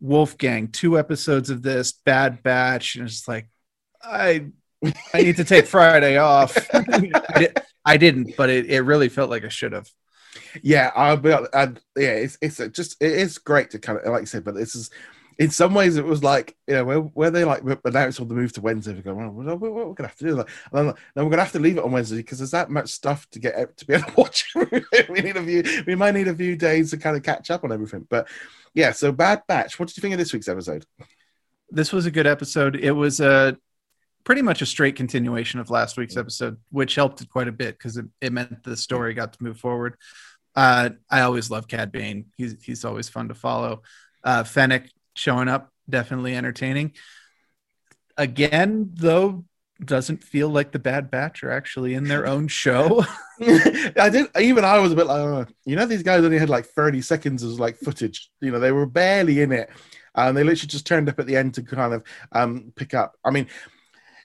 wolfgang 0.00 0.68
two 0.68 0.98
episodes 0.98 1.48
of 1.50 1.62
this 1.62 1.92
bad 2.04 2.42
batch 2.42 2.96
and 2.96 3.06
it's 3.08 3.26
like 3.26 3.48
i 4.02 4.46
i 5.14 5.22
need 5.22 5.36
to 5.36 5.44
take 5.54 5.66
friday 5.66 6.18
off 6.18 6.56
I, 6.74 7.10
di- 7.38 7.54
I 7.84 7.96
didn't 7.96 8.36
but 8.36 8.50
it, 8.50 8.66
it 8.66 8.80
really 8.82 9.08
felt 9.08 9.30
like 9.30 9.44
i 9.44 9.48
should 9.48 9.72
have 9.72 9.88
Yeah, 10.62 10.90
I'll 10.94 11.16
be. 11.16 11.32
And 11.52 11.80
yeah, 11.96 12.16
it's 12.24 12.36
it's 12.42 12.60
a- 12.60 12.68
just 12.68 12.96
it 13.00 13.12
is 13.12 13.38
great 13.38 13.70
to 13.70 13.78
kind 13.78 13.98
of 13.98 14.12
like 14.12 14.22
you 14.22 14.26
said, 14.26 14.44
but 14.44 14.54
this 14.54 14.74
is. 14.76 14.90
In 15.38 15.50
some 15.50 15.74
ways, 15.74 15.96
it 15.96 16.04
was 16.04 16.22
like 16.22 16.56
you 16.66 16.74
know 16.74 16.84
where, 16.84 16.98
where 16.98 17.30
they 17.30 17.44
like 17.44 17.62
announced 17.84 18.20
all 18.20 18.26
the 18.26 18.34
move 18.34 18.52
to 18.54 18.60
Wednesday. 18.60 18.94
We 18.94 19.02
go, 19.02 19.14
well, 19.14 19.30
what, 19.30 19.60
what, 19.60 19.72
we're 19.72 19.94
gonna 19.94 20.08
have 20.08 20.16
to 20.16 20.24
do? 20.24 20.34
Like, 20.36 20.48
and 20.72 20.88
then, 20.88 20.94
then 21.14 21.24
we're 21.24 21.30
gonna 21.30 21.42
have 21.42 21.52
to 21.52 21.58
leave 21.58 21.76
it 21.76 21.84
on 21.84 21.92
Wednesday 21.92 22.16
because 22.16 22.38
there's 22.38 22.52
that 22.52 22.70
much 22.70 22.88
stuff 22.88 23.28
to 23.30 23.38
get 23.38 23.76
to 23.76 23.86
be 23.86 23.94
able 23.94 24.06
to 24.06 24.14
watch. 24.16 24.52
we 24.54 25.20
need 25.20 25.36
a 25.36 25.42
few. 25.42 25.84
We 25.86 25.94
might 25.94 26.14
need 26.14 26.28
a 26.28 26.34
few 26.34 26.56
days 26.56 26.90
to 26.90 26.96
kind 26.96 27.16
of 27.16 27.22
catch 27.22 27.50
up 27.50 27.64
on 27.64 27.72
everything. 27.72 28.06
But 28.08 28.28
yeah, 28.74 28.92
so 28.92 29.12
Bad 29.12 29.42
Batch. 29.46 29.78
What 29.78 29.88
did 29.88 29.96
you 29.96 30.00
think 30.00 30.14
of 30.14 30.18
this 30.18 30.32
week's 30.32 30.48
episode? 30.48 30.86
this 31.70 31.92
was 31.92 32.06
a 32.06 32.10
good 32.10 32.26
episode. 32.26 32.76
It 32.76 32.92
was 32.92 33.20
a 33.20 33.56
pretty 34.24 34.42
much 34.42 34.62
a 34.62 34.66
straight 34.66 34.96
continuation 34.96 35.60
of 35.60 35.70
last 35.70 35.96
week's 35.96 36.16
episode, 36.16 36.58
which 36.70 36.94
helped 36.94 37.20
it 37.20 37.30
quite 37.30 37.48
a 37.48 37.52
bit 37.52 37.78
because 37.78 37.96
it, 37.96 38.06
it 38.20 38.32
meant 38.32 38.62
the 38.64 38.76
story 38.76 39.14
got 39.14 39.32
to 39.34 39.42
move 39.42 39.58
forward. 39.58 39.96
Uh, 40.54 40.90
I 41.10 41.20
always 41.22 41.50
love 41.50 41.68
Cad 41.68 41.92
Bane. 41.92 42.26
He's 42.36 42.56
he's 42.62 42.84
always 42.84 43.08
fun 43.08 43.28
to 43.28 43.34
follow. 43.34 43.82
Uh, 44.24 44.44
Fennec 44.44 44.90
showing 45.16 45.48
up, 45.48 45.72
definitely 45.88 46.36
entertaining. 46.36 46.92
Again, 48.16 48.90
though, 48.94 49.44
doesn't 49.84 50.24
feel 50.24 50.48
like 50.48 50.72
the 50.72 50.78
Bad 50.78 51.10
Batch 51.10 51.42
are 51.42 51.50
actually 51.50 51.94
in 51.94 52.04
their 52.04 52.26
own 52.26 52.48
show. 52.48 53.04
I 53.40 54.08
did. 54.10 54.26
Even 54.40 54.64
I 54.64 54.78
was 54.78 54.92
a 54.92 54.96
bit 54.96 55.06
like, 55.06 55.18
oh, 55.18 55.46
you 55.64 55.76
know, 55.76 55.86
these 55.86 56.02
guys 56.02 56.24
only 56.24 56.38
had 56.38 56.48
like 56.48 56.66
30 56.66 57.02
seconds 57.02 57.42
of 57.42 57.60
like 57.60 57.76
footage. 57.76 58.30
You 58.40 58.50
know, 58.50 58.58
they 58.58 58.72
were 58.72 58.86
barely 58.86 59.42
in 59.42 59.52
it, 59.52 59.68
and 60.14 60.36
they 60.36 60.42
literally 60.42 60.68
just 60.68 60.86
turned 60.86 61.08
up 61.08 61.18
at 61.18 61.26
the 61.26 61.36
end 61.36 61.54
to 61.54 61.62
kind 61.62 61.92
of 61.92 62.02
um 62.32 62.72
pick 62.76 62.94
up. 62.94 63.14
I 63.24 63.30
mean, 63.30 63.48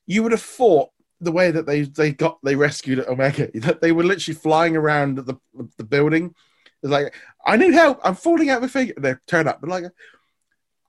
you 0.07 0.23
would 0.23 0.31
have 0.31 0.41
thought 0.41 0.89
the 1.19 1.31
way 1.31 1.51
that 1.51 1.65
they 1.65 1.81
they 1.81 2.13
got 2.13 2.39
they 2.43 2.55
rescued 2.55 2.99
at 2.99 3.09
Omega 3.09 3.49
that 3.55 3.81
they 3.81 3.91
were 3.91 4.03
literally 4.03 4.35
flying 4.35 4.77
around 4.77 5.17
the 5.17 5.35
the 5.77 5.83
building. 5.83 6.33
It's 6.83 6.91
like, 6.91 7.13
I 7.45 7.57
need 7.57 7.73
help. 7.73 7.99
I'm 8.03 8.15
falling 8.15 8.49
out 8.49 8.57
of 8.57 8.63
my 8.63 8.67
thing. 8.69 8.93
They 8.97 9.15
turn 9.27 9.47
up, 9.47 9.61
but 9.61 9.69
like, 9.69 9.83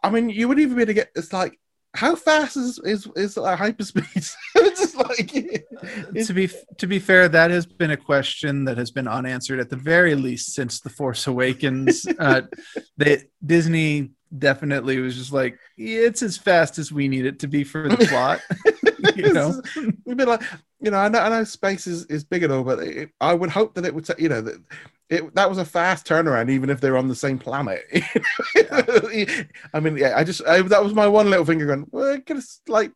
I 0.03 0.11
mean, 0.11 0.29
you 0.29 0.49
wouldn't 0.49 0.65
even 0.65 0.77
be 0.77 0.83
able 0.83 0.91
to 0.91 0.95
get. 0.95 1.11
It's 1.15 1.33
like. 1.33 1.59
How 1.95 2.17
fast 2.17 2.57
is 2.57 2.81
is 2.87 3.07
is 3.17 3.37
uh, 3.37 3.55
hyperspeed? 3.55 4.35
it's 4.55 4.81
just 4.81 4.97
like 4.97 5.29
to 6.25 6.33
be 6.33 6.49
to 6.79 6.87
be 6.87 6.99
fair, 6.99 7.29
that 7.29 7.51
has 7.51 7.67
been 7.67 7.91
a 7.91 7.99
question 7.99 8.65
that 8.65 8.79
has 8.79 8.91
been 8.91 9.07
unanswered 9.07 9.61
at 9.61 9.69
the 9.69 9.77
very 9.77 10.15
least 10.15 10.55
since 10.55 10.81
the 10.81 10.89
Force 10.89 11.27
Awakens. 11.27 12.07
uh, 12.19 12.41
they 12.97 13.25
Disney 13.45 14.13
definitely 14.39 14.99
was 14.99 15.17
just 15.17 15.33
like, 15.33 15.59
it's 15.77 16.23
as 16.23 16.37
fast 16.37 16.79
as 16.79 16.93
we 16.93 17.09
need 17.09 17.27
it 17.27 17.39
to 17.41 17.49
be 17.49 17.65
for 17.65 17.89
the 17.89 18.07
plot. 18.07 18.41
you 19.17 19.33
know, 19.33 19.61
we've 20.05 20.17
been 20.17 20.29
like, 20.29 20.43
you 20.81 20.91
know, 20.91 20.99
I 20.99 21.09
know, 21.09 21.19
I 21.19 21.29
know 21.29 21.45
space 21.45 21.87
is, 21.87 22.07
is 22.07 22.25
big 22.25 22.43
and 22.43 22.53
all, 22.53 22.65
but 22.65 22.79
it, 22.81 23.11
I 23.21 23.35
would 23.35 23.51
hope 23.51 23.75
that 23.75 23.85
it 23.85 23.95
would, 23.95 24.07
ta- 24.07 24.15
you 24.19 24.29
know, 24.29 24.41
that 24.41 24.63
it 25.13 25.35
that 25.35 25.49
was 25.49 25.59
a 25.59 25.65
fast 25.65 26.07
turnaround, 26.07 26.51
even 26.51 26.71
if 26.71 26.81
they're 26.81 26.97
on 26.97 27.09
the 27.09 27.15
same 27.15 27.39
planet. 27.39 27.85
I 29.75 29.81
mean, 29.81 29.99
yeah, 29.99 30.15
I 30.17 30.25
just 30.25 30.43
I, 30.47 30.63
that 30.63 30.83
was 30.83 30.95
my 30.95 31.07
one 31.07 31.29
little 31.29 31.45
finger 31.45 31.67
going. 31.67 31.87
Well, 31.91 32.19
just 32.27 32.67
like 32.67 32.93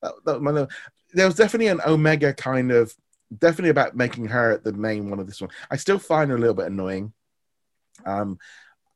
that, 0.00 0.12
that 0.24 0.40
my 0.40 0.52
little, 0.52 0.68
there 1.12 1.26
was 1.26 1.34
definitely 1.34 1.66
an 1.66 1.80
Omega 1.84 2.32
kind 2.32 2.70
of 2.70 2.94
definitely 3.36 3.70
about 3.70 3.96
making 3.96 4.26
her 4.26 4.58
the 4.58 4.72
main 4.72 5.10
one 5.10 5.18
of 5.18 5.26
this 5.26 5.40
one. 5.40 5.50
I 5.68 5.76
still 5.76 5.98
find 5.98 6.30
her 6.30 6.36
a 6.36 6.40
little 6.40 6.54
bit 6.54 6.66
annoying. 6.66 7.12
Um, 8.04 8.38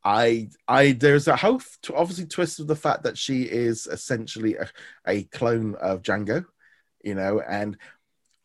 I 0.04 0.50
I 0.68 0.92
there's 0.92 1.26
a 1.26 1.34
whole 1.34 1.58
t- 1.82 1.92
obviously 1.92 2.26
twist 2.26 2.60
of 2.60 2.68
the 2.68 2.76
fact 2.76 3.02
that 3.02 3.18
she 3.18 3.42
is 3.42 3.88
essentially 3.88 4.54
a, 4.54 4.70
a 5.08 5.24
clone 5.24 5.74
of 5.74 6.02
Jango, 6.02 6.44
you 7.02 7.16
know, 7.16 7.40
and 7.40 7.76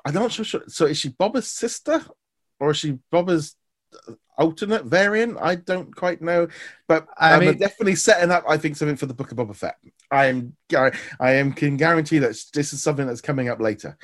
I'm 0.04 0.16
not 0.16 0.32
sure. 0.32 0.46
So 0.68 0.88
is 0.88 0.98
she 0.98 1.10
Boba's 1.10 1.48
sister 1.48 2.04
or 2.60 2.72
is 2.72 2.78
she 2.78 2.98
Boba's 3.12 3.56
alternate 4.38 4.86
variant? 4.86 5.38
I 5.42 5.56
don't 5.56 5.96
quite 5.96 6.22
know, 6.22 6.48
but 6.88 7.08
I 7.18 7.34
I'm 7.34 7.40
mean- 7.42 7.58
definitely 7.58 7.96
setting 7.96 8.32
up. 8.32 8.44
I 8.48 8.58
think 8.58 8.76
something 8.76 8.98
for 8.98 9.06
the 9.06 9.14
Book 9.14 9.32
of 9.32 9.38
Boba 9.38 9.56
Fett. 9.56 9.78
I 10.12 10.26
am 10.28 10.56
I, 10.76 10.92
I 11.20 11.32
am 11.34 11.54
can 11.54 11.78
guarantee 11.78 12.20
that 12.20 12.38
this 12.54 12.74
is 12.74 12.82
something 12.84 13.08
that's 13.08 13.22
coming 13.22 13.50
up 13.50 13.60
later. 13.60 13.98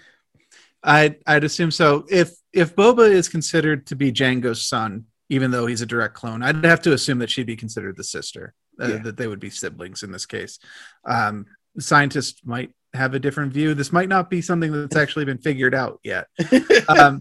I 0.83 1.15
I'd 1.27 1.43
assume 1.43 1.71
so. 1.71 2.05
If 2.09 2.31
if 2.53 2.75
Boba 2.75 3.09
is 3.09 3.29
considered 3.29 3.85
to 3.87 3.95
be 3.95 4.11
Jango's 4.11 4.65
son, 4.65 5.05
even 5.29 5.51
though 5.51 5.65
he's 5.67 5.81
a 5.81 5.85
direct 5.85 6.15
clone, 6.15 6.41
I'd 6.43 6.65
have 6.65 6.81
to 6.83 6.93
assume 6.93 7.19
that 7.19 7.29
she'd 7.29 7.45
be 7.47 7.55
considered 7.55 7.97
the 7.97 8.03
sister. 8.03 8.53
Uh, 8.81 8.87
Yeah. 8.87 8.97
That 8.99 9.17
they 9.17 9.27
would 9.27 9.39
be 9.39 9.49
siblings 9.49 10.01
in 10.03 10.11
this 10.11 10.25
case. 10.25 10.57
Um, 11.05 11.45
scientists 11.77 12.41
might 12.43 12.71
have 12.93 13.13
a 13.13 13.19
different 13.19 13.53
view. 13.53 13.73
This 13.73 13.93
might 13.93 14.09
not 14.09 14.29
be 14.29 14.41
something 14.41 14.71
that's 14.71 14.95
actually 15.03 15.25
been 15.25 15.37
figured 15.37 15.75
out 15.75 15.99
yet. 16.03 16.27
um, 16.89 17.19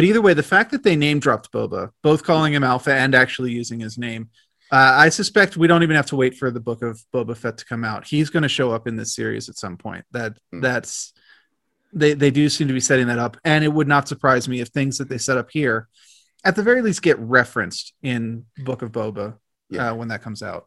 but 0.00 0.06
either 0.06 0.22
way, 0.22 0.32
the 0.32 0.42
fact 0.42 0.70
that 0.70 0.82
they 0.82 0.96
name 0.96 1.20
dropped 1.20 1.52
Boba, 1.52 1.90
both 2.02 2.24
calling 2.24 2.54
him 2.54 2.64
Alpha 2.64 2.90
and 2.90 3.14
actually 3.14 3.52
using 3.52 3.78
his 3.80 3.98
name, 3.98 4.30
uh, 4.72 4.94
I 4.96 5.10
suspect 5.10 5.58
we 5.58 5.66
don't 5.66 5.82
even 5.82 5.94
have 5.94 6.06
to 6.06 6.16
wait 6.16 6.38
for 6.38 6.50
the 6.50 6.58
book 6.58 6.80
of 6.80 7.04
Boba 7.12 7.36
Fett 7.36 7.58
to 7.58 7.66
come 7.66 7.84
out. 7.84 8.06
He's 8.06 8.30
going 8.30 8.42
to 8.44 8.48
show 8.48 8.70
up 8.72 8.88
in 8.88 8.96
this 8.96 9.14
series 9.14 9.50
at 9.50 9.58
some 9.58 9.76
point. 9.76 10.06
That 10.12 10.38
Hmm. 10.52 10.62
that's 10.62 11.12
they 11.92 12.14
they 12.14 12.30
do 12.30 12.48
seem 12.48 12.68
to 12.68 12.72
be 12.72 12.80
setting 12.80 13.08
that 13.08 13.18
up, 13.18 13.36
and 13.44 13.62
it 13.62 13.68
would 13.68 13.88
not 13.88 14.08
surprise 14.08 14.48
me 14.48 14.62
if 14.62 14.68
things 14.68 14.96
that 14.96 15.10
they 15.10 15.18
set 15.18 15.36
up 15.36 15.50
here, 15.50 15.86
at 16.44 16.56
the 16.56 16.62
very 16.62 16.80
least, 16.80 17.02
get 17.02 17.18
referenced 17.18 17.92
in 18.02 18.46
Book 18.56 18.80
of 18.80 18.90
Boba 18.92 19.36
Yeah. 19.68 19.90
uh, 19.90 19.94
when 19.96 20.08
that 20.08 20.22
comes 20.22 20.42
out. 20.42 20.66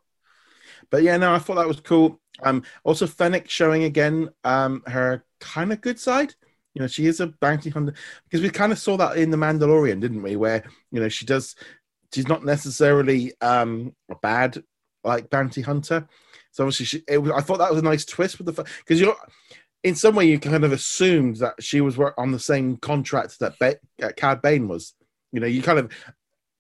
But 0.92 1.02
yeah, 1.02 1.18
no, 1.18 1.34
I 1.34 1.40
thought 1.40 1.56
that 1.56 1.68
was 1.68 1.80
cool. 1.80 2.22
Um, 2.44 2.62
also 2.84 3.08
Fennec 3.08 3.50
showing 3.50 3.84
again 3.84 4.30
um 4.44 4.84
her 4.86 5.26
kind 5.40 5.74
of 5.74 5.82
good 5.82 6.00
side. 6.00 6.36
You 6.74 6.82
know, 6.82 6.88
she 6.88 7.06
is 7.06 7.20
a 7.20 7.28
bounty 7.28 7.70
hunter 7.70 7.94
because 8.24 8.42
we 8.42 8.50
kind 8.50 8.72
of 8.72 8.80
saw 8.80 8.98
that 8.98 9.18
in 9.18 9.30
the 9.30 9.38
Mandalorian, 9.38 10.00
didn't 10.00 10.24
we? 10.24 10.36
Where 10.36 10.64
you 10.92 11.00
know 11.00 11.10
she 11.10 11.26
does, 11.26 11.56
she's 12.14 12.28
not 12.28 12.44
necessarily 12.44 13.34
um 13.42 13.96
a 14.10 14.16
bad 14.16 14.64
like 15.04 15.30
bounty 15.30 15.62
hunter. 15.62 16.08
So 16.52 16.64
obviously, 16.64 16.86
she, 16.86 17.04
it 17.08 17.18
was, 17.18 17.32
I 17.32 17.42
thought 17.42 17.60
that 17.60 17.72
was 17.72 17.80
a 17.80 17.86
nice 17.86 18.06
twist 18.06 18.38
with 18.38 18.48
the 18.48 18.64
because 18.80 19.00
you're 19.00 19.16
in 19.84 19.96
some 19.96 20.16
way 20.16 20.26
you 20.26 20.40
kind 20.40 20.64
of 20.64 20.72
assumed 20.72 21.38
that 21.38 21.62
she 21.62 21.82
was 21.82 22.00
on 22.18 22.32
the 22.32 22.40
same 22.40 22.78
contract 22.78 23.40
that 23.40 23.60
ba- 23.60 23.80
uh, 24.02 24.12
Cad 24.16 24.42
Bane 24.42 24.68
was. 24.68 24.94
You 25.32 25.40
know, 25.40 25.48
you 25.48 25.64
kind 25.64 25.80
of 25.80 25.92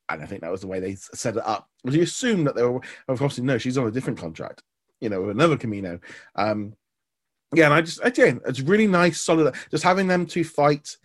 and 0.09 0.21
I 0.21 0.25
think 0.25 0.41
that 0.41 0.51
was 0.51 0.61
the 0.61 0.67
way 0.67 0.79
they 0.79 0.95
set 0.95 1.37
it 1.37 1.45
up. 1.45 1.69
Was 1.83 1.95
you 1.95 2.03
assume 2.03 2.43
that 2.45 2.55
they 2.55 2.63
were, 2.63 2.81
of 3.07 3.19
course, 3.19 3.39
no, 3.39 3.57
she's 3.57 3.77
on 3.77 3.87
a 3.87 3.91
different 3.91 4.19
contract, 4.19 4.63
you 5.01 5.09
know, 5.09 5.21
with 5.21 5.31
another 5.31 5.57
Kamino. 5.57 5.99
Um, 6.35 6.75
yeah, 7.53 7.65
and 7.65 7.73
I 7.73 7.81
just 7.81 7.99
again, 8.03 8.41
it's 8.45 8.61
really 8.61 8.87
nice, 8.87 9.21
solid. 9.21 9.55
Just 9.71 9.83
having 9.83 10.07
them 10.07 10.25
to 10.27 10.43
fight 10.43 10.97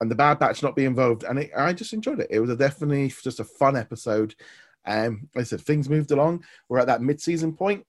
and 0.00 0.10
the 0.10 0.14
Bad 0.14 0.38
Batch 0.38 0.62
not 0.62 0.76
be 0.76 0.86
involved, 0.86 1.24
and 1.24 1.38
it, 1.38 1.50
I 1.56 1.72
just 1.72 1.92
enjoyed 1.92 2.20
it. 2.20 2.28
It 2.30 2.40
was 2.40 2.56
definitely 2.56 3.08
just 3.22 3.40
a 3.40 3.44
fun 3.44 3.76
episode. 3.76 4.34
Um, 4.86 5.28
like 5.34 5.42
I 5.42 5.44
said, 5.44 5.60
things 5.60 5.90
moved 5.90 6.10
along. 6.10 6.44
We're 6.68 6.78
at 6.78 6.86
that 6.86 7.02
mid-season 7.02 7.52
point. 7.52 7.84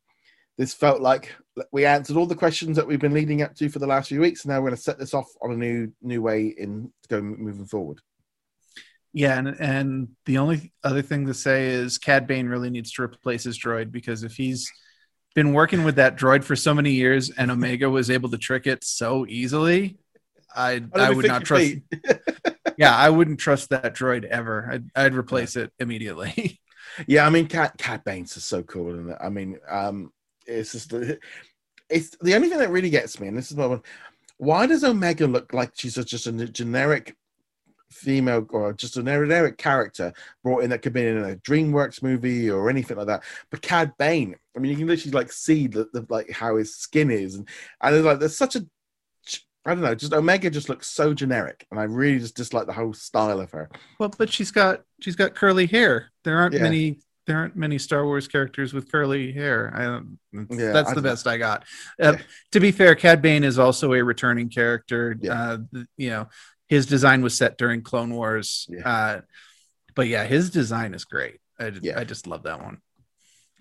This 0.57 0.73
felt 0.73 1.01
like 1.01 1.33
we 1.71 1.85
answered 1.85 2.17
all 2.17 2.25
the 2.25 2.35
questions 2.35 2.75
that 2.75 2.85
we've 2.85 2.99
been 2.99 3.13
leading 3.13 3.41
up 3.41 3.55
to 3.55 3.69
for 3.69 3.79
the 3.79 3.87
last 3.87 4.09
few 4.09 4.19
weeks. 4.19 4.45
Now 4.45 4.55
we're 4.55 4.69
going 4.69 4.75
to 4.75 4.81
set 4.81 4.99
this 4.99 5.13
off 5.13 5.27
on 5.41 5.51
a 5.51 5.57
new 5.57 5.91
new 6.01 6.21
way 6.21 6.47
in 6.47 6.91
going 7.07 7.41
moving 7.41 7.65
forward. 7.65 8.01
Yeah, 9.13 9.37
and 9.39 9.47
and 9.59 10.09
the 10.25 10.37
only 10.37 10.73
other 10.83 11.01
thing 11.01 11.27
to 11.27 11.33
say 11.33 11.67
is 11.67 11.97
Cad 11.97 12.27
Bane 12.27 12.47
really 12.47 12.69
needs 12.69 12.91
to 12.93 13.03
replace 13.03 13.45
his 13.45 13.57
droid 13.57 13.91
because 13.91 14.23
if 14.23 14.35
he's 14.35 14.69
been 15.33 15.53
working 15.53 15.83
with 15.83 15.95
that 15.95 16.17
droid 16.17 16.43
for 16.43 16.55
so 16.55 16.73
many 16.73 16.91
years 16.91 17.29
and 17.29 17.49
Omega 17.49 17.89
was 17.89 18.09
able 18.09 18.29
to 18.29 18.37
trick 18.37 18.67
it 18.67 18.83
so 18.83 19.25
easily, 19.27 19.97
I 20.55 20.83
I 20.93 21.11
would 21.11 21.27
not 21.27 21.45
trust. 21.45 21.75
yeah, 22.77 22.95
I 22.95 23.09
wouldn't 23.09 23.39
trust 23.39 23.69
that 23.69 23.95
droid 23.95 24.25
ever. 24.25 24.69
I'd, 24.71 24.89
I'd 24.95 25.15
replace 25.15 25.55
yeah. 25.55 25.63
it 25.63 25.73
immediately. 25.79 26.59
yeah, 27.07 27.25
I 27.25 27.29
mean, 27.29 27.47
Cat 27.47 27.77
Cad 27.77 28.03
Bane's 28.03 28.35
is 28.37 28.43
so 28.43 28.63
cool, 28.63 28.91
and 28.91 29.15
I 29.21 29.29
mean, 29.29 29.59
um, 29.69 30.11
it's 30.45 30.73
just 30.73 30.93
it's 31.89 32.17
the 32.21 32.35
only 32.35 32.49
thing 32.49 32.59
that 32.59 32.71
really 32.71 32.89
gets 32.89 33.19
me, 33.19 33.27
and 33.27 33.37
this 33.37 33.51
is 33.51 33.57
my 33.57 33.65
one. 33.65 33.81
Why 34.37 34.65
does 34.65 34.83
Omega 34.83 35.27
look 35.27 35.53
like 35.53 35.71
she's 35.75 35.95
just 35.95 36.27
a 36.27 36.31
generic 36.31 37.15
female 37.91 38.45
or 38.49 38.73
just 38.73 38.97
an 38.97 39.05
generic 39.05 39.57
character 39.57 40.13
brought 40.43 40.63
in 40.63 40.69
that 40.69 40.81
could 40.81 40.93
be 40.93 41.05
in 41.05 41.17
a 41.17 41.35
DreamWorks 41.37 42.01
movie 42.01 42.49
or 42.49 42.69
anything 42.69 42.97
like 42.97 43.07
that. 43.07 43.23
But 43.49 43.61
Cad 43.61 43.93
Bane, 43.97 44.35
I 44.55 44.59
mean, 44.59 44.71
you 44.71 44.77
can 44.77 44.87
literally 44.87 45.11
like 45.11 45.31
see 45.31 45.67
the, 45.67 45.87
the 45.93 46.05
like 46.09 46.31
how 46.31 46.57
his 46.57 46.75
skin 46.75 47.11
is, 47.11 47.35
and 47.35 47.47
and 47.81 47.95
it's 47.95 48.05
like 48.05 48.19
there's 48.19 48.37
such 48.37 48.55
a 48.55 48.65
I 49.65 49.75
don't 49.75 49.83
know, 49.83 49.93
just 49.93 50.13
Omega 50.13 50.49
just 50.49 50.69
looks 50.69 50.87
so 50.87 51.13
generic, 51.13 51.67
and 51.69 51.79
I 51.79 51.83
really 51.83 52.19
just 52.19 52.35
dislike 52.35 52.65
the 52.65 52.73
whole 52.73 52.93
style 52.93 53.39
of 53.39 53.51
her. 53.51 53.69
Well, 53.99 54.11
but 54.17 54.31
she's 54.31 54.51
got 54.51 54.81
she's 54.99 55.15
got 55.15 55.35
curly 55.35 55.67
hair. 55.67 56.11
There 56.23 56.37
aren't 56.37 56.55
yeah. 56.55 56.63
many 56.63 56.99
there 57.27 57.37
aren't 57.37 57.55
many 57.55 57.77
Star 57.77 58.05
Wars 58.05 58.27
characters 58.27 58.73
with 58.73 58.91
curly 58.91 59.31
hair. 59.31 59.71
I, 59.75 60.01
yeah, 60.49 60.71
that's 60.71 60.89
I, 60.89 60.93
the 60.95 61.01
best 61.01 61.27
I 61.27 61.37
got. 61.37 61.61
Uh, 62.01 62.13
yeah. 62.13 62.21
To 62.53 62.59
be 62.59 62.71
fair, 62.71 62.95
Cad 62.95 63.21
Bane 63.21 63.43
is 63.43 63.59
also 63.59 63.93
a 63.93 64.03
returning 64.03 64.49
character. 64.49 65.15
Yeah. 65.21 65.33
Uh, 65.39 65.57
you 65.97 66.09
know, 66.09 66.27
his 66.71 66.85
design 66.85 67.21
was 67.21 67.35
set 67.35 67.57
during 67.57 67.81
Clone 67.81 68.13
Wars. 68.13 68.65
Yeah. 68.69 68.87
Uh, 68.89 69.21
but 69.93 70.07
yeah, 70.07 70.23
his 70.23 70.49
design 70.49 70.93
is 70.93 71.03
great. 71.03 71.41
I, 71.59 71.73
yeah. 71.81 71.99
I 71.99 72.05
just 72.05 72.27
love 72.27 72.43
that 72.43 72.61
one. 72.61 72.77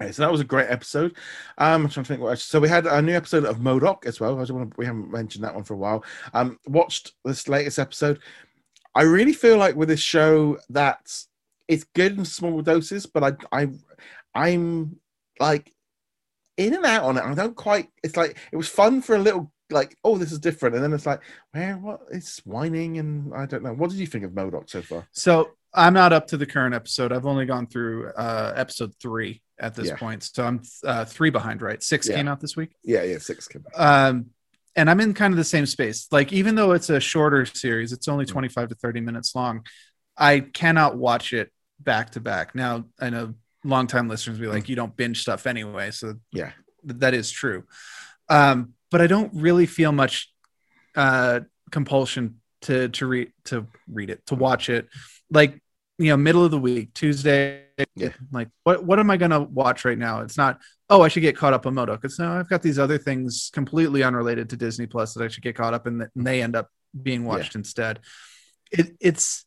Okay, 0.01 0.13
so 0.13 0.23
that 0.23 0.31
was 0.31 0.41
a 0.41 0.45
great 0.45 0.71
episode. 0.71 1.17
Um, 1.59 1.87
I'm 1.87 1.89
trying 1.91 2.05
to 2.05 2.09
think 2.09 2.21
what. 2.21 2.39
So 2.39 2.61
we 2.61 2.69
had 2.69 2.87
a 2.87 3.03
new 3.03 3.13
episode 3.13 3.45
of 3.45 3.59
MODOK 3.59 4.07
as 4.07 4.21
well. 4.21 4.39
I 4.39 4.43
just 4.43 4.53
want 4.53 4.71
to, 4.71 4.77
we 4.79 4.87
haven't 4.87 5.11
mentioned 5.11 5.43
that 5.43 5.57
one 5.57 5.65
for 5.65 5.75
a 5.75 5.77
while. 5.77 6.05
Um, 6.33 6.57
watched 6.69 7.15
this 7.25 7.49
latest 7.49 7.81
episode. 7.81 8.21
I 8.95 9.03
really 9.03 9.33
feel 9.33 9.59
like 9.59 9.75
with 9.75 9.89
this 9.89 9.99
show 9.99 10.59
that 10.69 11.13
it's 11.67 11.85
good 11.97 12.17
in 12.17 12.25
small 12.25 12.63
doses, 12.63 13.07
but 13.07 13.25
I, 13.53 13.61
I, 13.63 13.69
I'm 14.37 15.01
like 15.41 15.73
in 16.57 16.75
and 16.75 16.87
out 16.87 17.03
on 17.03 17.17
it. 17.17 17.25
I 17.25 17.35
don't 17.35 17.57
quite. 17.57 17.89
It's 18.05 18.17
like 18.17 18.39
it 18.53 18.57
was 18.57 18.69
fun 18.69 19.03
for 19.03 19.17
a 19.17 19.19
little 19.19 19.53
like, 19.73 19.97
oh, 20.05 20.19
this 20.19 20.33
is 20.33 20.39
different, 20.39 20.75
and 20.75 20.85
then 20.85 20.93
it's 20.93 21.07
like, 21.07 21.21
where 21.53 21.75
what? 21.75 22.01
It's 22.11 22.39
whining, 22.47 22.99
and 22.99 23.35
I 23.35 23.47
don't 23.47 23.63
know. 23.63 23.73
What 23.73 23.91
did 23.91 23.99
you 23.99 24.07
think 24.07 24.25
of 24.25 24.33
MODOK 24.33 24.71
so 24.71 24.83
far? 24.83 25.07
So 25.13 25.51
I'm 25.75 25.95
not 25.95 26.13
up 26.13 26.27
to 26.29 26.37
the 26.37 26.47
current 26.47 26.75
episode. 26.75 27.13
I've 27.13 27.27
only 27.27 27.47
gone 27.47 27.67
through 27.67 28.11
uh, 28.11 28.53
episode 28.57 28.95
three 29.01 29.43
at 29.59 29.75
this 29.75 29.89
yeah. 29.89 29.97
point, 29.97 30.23
so 30.23 30.45
I'm 30.45 30.63
uh, 30.85 31.05
three 31.05 31.31
behind. 31.31 31.63
Right, 31.63 31.83
six 31.83 32.09
yeah. 32.09 32.17
came 32.17 32.29
out 32.29 32.41
this 32.41 32.57
week. 32.57 32.75
Yeah, 32.83 33.03
yeah, 33.03 33.19
six 33.19 33.49
came 33.49 33.65
out. 33.75 34.09
Um, 34.09 34.27
and 34.77 34.89
I'm 34.89 35.01
in 35.01 35.15
kind 35.15 35.33
of 35.33 35.39
the 35.39 35.45
same 35.45 35.67
space. 35.67 36.07
Like, 36.11 36.33
even 36.33 36.55
though 36.55 36.73
it's 36.73 36.91
a 36.91 37.01
shorter 37.01 37.45
series, 37.45 37.93
it's 37.93 38.09
only 38.09 38.25
mm. 38.25 38.31
25 38.31 38.69
to 38.69 38.75
30 38.77 39.01
minutes 39.01 39.35
long. 39.35 39.67
I 40.17 40.41
cannot 40.41 40.97
watch 40.97 41.33
it 41.33 41.51
back 41.81 42.11
to 42.11 42.21
back. 42.21 42.55
Now, 42.55 42.85
I 43.01 43.11
know 43.11 43.35
longtime 43.65 44.09
listeners 44.09 44.39
be 44.39 44.47
like, 44.47 44.65
mm. 44.65 44.69
you 44.69 44.77
don't 44.77 44.97
binge 44.97 45.23
stuff 45.23 45.47
anyway, 45.47 45.91
so 45.91 46.15
yeah, 46.33 46.53
that 46.85 47.15
is 47.15 47.31
true. 47.31 47.65
Um, 48.29 48.75
but 48.91 49.01
I 49.01 49.07
don't 49.07 49.33
really 49.35 49.67
feel 49.67 49.93
much 49.93 50.33
uh, 50.97 51.41
compulsion 51.71 52.41
to 52.63 52.89
to 52.91 53.07
read 53.07 53.33
to 53.45 53.67
read 53.91 54.11
it 54.11 54.27
to 54.27 54.35
watch 54.35 54.69
it. 54.69 54.89
Like 55.31 55.61
you 55.99 56.09
know, 56.09 56.17
middle 56.17 56.45
of 56.45 56.51
the 56.51 56.59
week, 56.59 56.95
Tuesday. 56.95 57.65
Yeah. 57.95 58.11
Like 58.33 58.49
what 58.65 58.85
what 58.85 58.99
am 58.99 59.11
I 59.11 59.17
gonna 59.17 59.41
watch 59.41 59.85
right 59.85 59.99
now? 59.99 60.21
It's 60.21 60.37
not. 60.37 60.61
Oh, 60.89 61.03
I 61.03 61.09
should 61.09 61.21
get 61.21 61.37
caught 61.37 61.53
up 61.53 61.67
on 61.67 61.75
MODOK. 61.75 62.05
It's 62.05 62.19
no. 62.19 62.33
I've 62.33 62.49
got 62.49 62.63
these 62.63 62.79
other 62.79 62.99
things 62.99 63.51
completely 63.53 64.03
unrelated 64.03 64.51
to 64.51 64.57
Disney 64.57 64.87
Plus 64.87 65.15
that 65.15 65.23
I 65.23 65.29
should 65.29 65.45
get 65.45 65.55
caught 65.55 65.73
up 65.73 65.87
in, 65.87 66.01
and 66.01 66.27
they 66.27 66.43
end 66.43 66.57
up 66.57 66.69
being 67.01 67.25
watched 67.25 67.55
yeah. 67.55 67.61
instead. 67.61 68.01
It, 68.73 68.97
it's 69.01 69.45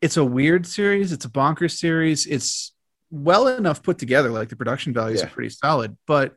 it's 0.00 0.16
a 0.16 0.24
weird 0.24 0.66
series. 0.66 1.12
It's 1.12 1.24
a 1.24 1.30
bonkers 1.30 1.78
series. 1.78 2.26
It's 2.26 2.72
well 3.10 3.46
enough 3.46 3.82
put 3.82 3.98
together. 3.98 4.30
Like 4.30 4.48
the 4.48 4.56
production 4.56 4.92
values 4.92 5.20
yeah. 5.20 5.26
are 5.26 5.30
pretty 5.30 5.50
solid, 5.50 5.96
but 6.06 6.34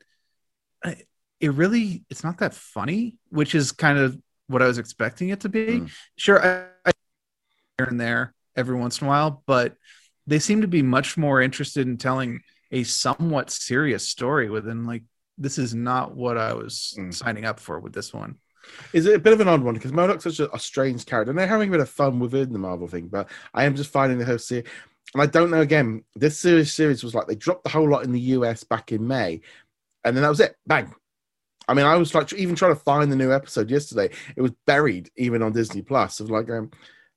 it 1.40 1.54
really 1.54 2.04
it's 2.10 2.24
not 2.24 2.40
that 2.40 2.54
funny, 2.54 3.18
which 3.30 3.56
is 3.56 3.72
kind 3.72 3.98
of 3.98 4.18
what 4.48 4.62
I 4.62 4.68
was 4.68 4.78
expecting 4.78 5.30
it 5.30 5.42
to 5.42 5.50
be. 5.50 5.66
Mm. 5.66 5.92
Sure, 6.18 6.44
I, 6.44 6.90
I 6.90 6.92
here 7.78 7.88
and 7.88 8.00
there 8.00 8.34
every 8.56 8.76
once 8.76 9.02
in 9.02 9.08
a 9.08 9.10
while, 9.10 9.44
but 9.46 9.76
they 10.28 10.40
seem 10.40 10.62
to 10.62 10.68
be 10.68 10.82
much 10.82 11.18
more 11.18 11.42
interested 11.42 11.88
in 11.88 11.98
telling 11.98 12.42
a 12.72 12.84
somewhat 12.84 13.50
serious 13.50 14.08
story 14.08 14.50
within 14.50 14.86
like 14.86 15.04
this 15.38 15.58
is 15.58 15.76
not 15.76 16.16
what 16.16 16.38
I 16.38 16.54
was 16.54 16.96
mm. 16.98 17.14
signing 17.14 17.46
up 17.46 17.60
for 17.60 17.80
with 17.80 17.94
this 17.94 18.14
one. 18.14 18.38
Is 18.94 19.06
it 19.06 19.16
a 19.16 19.20
bit 19.20 19.34
of 19.34 19.42
an 19.42 19.48
odd 19.48 19.62
one 19.62 19.76
because 19.76 19.92
MODOK's 19.92 20.24
such 20.24 20.40
a, 20.40 20.54
a, 20.56 20.60
strange 20.60 21.06
character 21.06 21.30
and 21.30 21.38
they're 21.38 21.46
having 21.46 21.70
a 21.70 21.72
bit 21.72 21.82
of 21.82 21.90
fun 21.90 22.20
within 22.20 22.52
the 22.52 22.58
Marvel 22.58 22.88
thing, 22.88 23.08
but 23.08 23.30
I 23.54 23.66
am 23.66 23.76
just 23.76 23.92
finding 23.92 24.18
the 24.18 24.26
whole 24.26 24.40
series. 24.40 24.68
And 25.14 25.22
I 25.22 25.28
don't 25.28 25.52
know 25.52 25.62
again, 25.62 26.04
this 26.16 26.40
series 26.40 26.74
series 26.74 27.04
was 27.04 27.14
like 27.14 27.28
they 27.28 27.36
dropped 27.36 27.64
the 27.64 27.70
whole 27.70 27.88
lot 27.88 28.04
in 28.04 28.12
the 28.12 28.20
US 28.20 28.64
back 28.64 28.92
in 28.92 29.08
May, 29.08 29.42
and 30.04 30.16
then 30.16 30.24
that 30.24 30.30
was 30.30 30.40
it. 30.40 30.56
Bang. 30.66 30.94
I 31.68 31.74
mean, 31.74 31.86
I 31.86 31.96
was 31.96 32.14
like 32.14 32.32
even 32.34 32.56
trying 32.56 32.74
to 32.74 32.80
find 32.82 33.12
the 33.12 33.16
new 33.16 33.32
episode 33.32 33.70
yesterday. 33.72 34.10
It 34.36 34.42
was 34.42 34.52
buried 34.66 35.10
even 35.16 35.42
on 35.42 35.54
Disney 35.54 35.82
Plus. 35.82 36.20
Of 36.20 36.30
like, 36.30 36.50
um, 36.50 36.72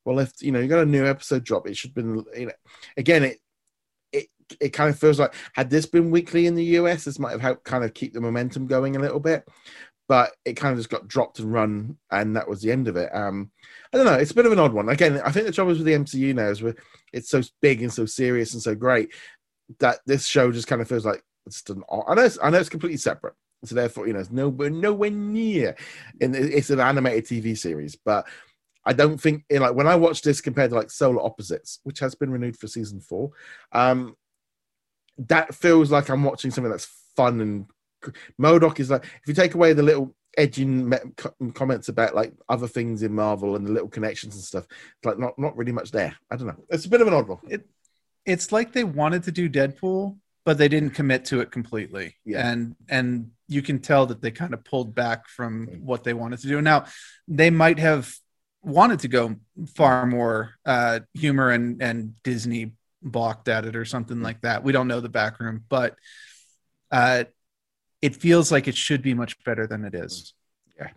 well, 0.05 0.19
if 0.19 0.33
you 0.41 0.53
know 0.53 0.61
you 0.61 0.69
got 0.69 0.83
a 0.83 0.87
new 0.87 1.07
episode 1.07 1.45
drop, 1.45 1.69
it 1.69 1.77
should 1.77 1.91
have 1.91 1.95
been. 1.95 2.25
You 2.37 2.47
know, 2.47 2.53
again, 2.97 3.25
it 3.25 3.39
it 4.13 4.29
it 4.61 4.69
kind 4.71 4.91
of 4.91 4.99
feels 4.99 5.19
like 5.19 5.35
had 5.53 5.71
this 5.71 5.87
been 5.87 6.11
weekly 6.11 6.47
in 6.47 6.55
the 6.55 6.65
US, 6.65 7.05
this 7.05 7.19
might 7.19 7.33
have 7.33 7.41
helped 7.41 7.65
kind 7.65 7.85
of 7.85 7.95
keep 7.95 8.13
the 8.13 8.21
momentum 8.21 8.67
going 8.67 8.97
a 8.97 9.01
little 9.01 9.21
bit. 9.21 9.47
But 10.09 10.33
it 10.47 10.55
kind 10.55 10.73
of 10.73 10.79
just 10.79 10.89
got 10.89 11.07
dropped 11.07 11.39
and 11.39 11.53
run, 11.53 11.99
and 12.11 12.35
that 12.35 12.49
was 12.49 12.63
the 12.63 12.73
end 12.73 12.89
of 12.89 12.97
it. 12.97 13.15
Um, 13.15 13.51
I 13.93 13.99
don't 13.99 14.07
know. 14.07 14.15
It's 14.15 14.31
a 14.31 14.35
bit 14.35 14.47
of 14.47 14.53
an 14.53 14.59
odd 14.59 14.73
one. 14.73 14.89
Again, 14.89 15.21
I 15.23 15.31
think 15.31 15.45
the 15.45 15.53
trouble 15.53 15.73
is 15.73 15.79
with 15.79 15.87
the 15.87 15.93
MCU 15.93 16.35
now 16.35 16.49
is 16.49 16.63
it's 17.13 17.29
so 17.29 17.43
big 17.61 17.83
and 17.83 17.93
so 17.93 18.07
serious 18.07 18.55
and 18.55 18.63
so 18.63 18.75
great 18.75 19.13
that 19.81 19.99
this 20.07 20.25
show 20.25 20.51
just 20.51 20.67
kind 20.67 20.81
of 20.81 20.89
feels 20.89 21.05
like 21.05 21.23
it's 21.45 21.63
an. 21.69 21.83
I 21.91 22.15
know. 22.15 22.23
It's, 22.23 22.39
I 22.43 22.49
know 22.49 22.59
it's 22.59 22.71
completely 22.71 22.97
separate 22.97 23.35
so 23.65 23.75
therefore, 23.75 24.07
you 24.07 24.13
know, 24.13 24.21
it's 24.21 24.31
nowhere 24.31 24.71
nowhere 24.71 25.11
near. 25.11 25.77
And 26.21 26.35
it's 26.37 26.71
an 26.71 26.81
animated 26.81 27.25
TV 27.25 27.57
series, 27.57 27.97
but 27.97 28.27
I 28.85 28.93
don't 28.93 29.19
think 29.19 29.45
in 29.51 29.63
like 29.63 29.75
when 29.75 29.87
I 29.87 29.97
watch 29.97 30.23
this 30.23 30.41
compared 30.41 30.71
to 30.71 30.77
like 30.77 30.91
Solar 30.91 31.23
Opposites, 31.23 31.81
which 31.83 31.99
has 31.99 32.15
been 32.15 32.31
renewed 32.31 32.57
for 32.57 32.69
season 32.69 33.01
four, 33.01 33.31
um, 33.73 34.17
that 35.19 35.55
feels 35.55 35.91
like 35.91 36.09
I'm 36.09 36.25
watching 36.25 36.51
something 36.51 36.71
that's 36.71 36.89
fun 37.17 37.41
and 37.41 37.67
MODOK 38.41 38.79
is 38.81 38.91
like 38.91 39.05
if 39.05 39.23
you 39.27 39.35
take 39.35 39.55
away 39.55 39.73
the 39.73 39.83
little 39.83 40.15
edging 40.37 40.93
comments 41.55 41.89
about 41.89 42.15
like 42.15 42.33
other 42.49 42.69
things 42.69 43.03
in 43.03 43.13
Marvel 43.13 43.57
and 43.57 43.67
the 43.67 43.73
little 43.73 43.89
connections 43.89 44.37
and 44.37 44.45
stuff, 44.45 44.67
it's 44.71 45.05
like 45.05 45.19
not 45.19 45.39
not 45.39 45.57
really 45.57 45.73
much 45.73 45.91
there. 45.91 46.17
I 46.31 46.37
don't 46.37 46.47
know. 46.47 46.65
It's 46.71 46.85
a 46.85 46.89
bit 46.89 47.01
of 47.01 47.09
an 47.09 47.15
odd 47.15 47.29
one. 47.29 47.39
It, 47.49 47.67
it's 48.25 48.53
like 48.53 48.73
they 48.73 48.85
wanted 48.85 49.25
to 49.25 49.33
do 49.33 49.49
Deadpool, 49.49 50.17
but 50.49 50.57
they 50.57 50.69
didn't 50.69 50.95
commit 50.95 51.27
to 51.27 51.41
it 51.41 51.51
completely. 51.51 52.17
Yeah. 52.25 52.49
And 52.49 52.75
and 52.89 53.33
you 53.49 53.61
can 53.61 53.81
tell 53.81 54.07
that 54.07 54.23
they 54.23 54.31
kind 54.31 54.55
of 54.55 54.65
pulled 54.65 54.95
back 54.95 55.29
from 55.29 55.67
what 55.85 56.05
they 56.05 56.15
wanted 56.15 56.39
to 56.39 56.49
do. 56.49 56.63
Now, 56.63 56.87
they 57.41 57.51
might 57.51 57.79
have 57.79 58.11
wanted 58.63 59.01
to 59.01 59.09
go 59.09 59.37
far 59.75 60.07
more 60.07 60.55
uh, 60.65 61.01
humor 61.13 61.51
and 61.51 61.83
and 61.83 62.15
Disney 62.23 62.73
balked 63.03 63.49
at 63.49 63.67
it 63.67 63.77
or 63.77 63.85
something 63.85 64.23
like 64.23 64.41
that. 64.41 64.65
We 64.65 64.73
don't 64.73 64.89
know 64.89 65.01
the 65.01 65.11
backroom, 65.11 65.65
but 65.69 65.97
uh, 66.91 67.25
it 68.01 68.17
feels 68.17 68.51
like 68.51 68.69
it 68.69 68.75
should 68.75 69.03
be 69.03 69.13
much 69.13 69.45
better 69.45 69.67
than 69.67 69.85
it 69.85 69.95
is. 69.95 70.33
Yeah. 70.79 70.89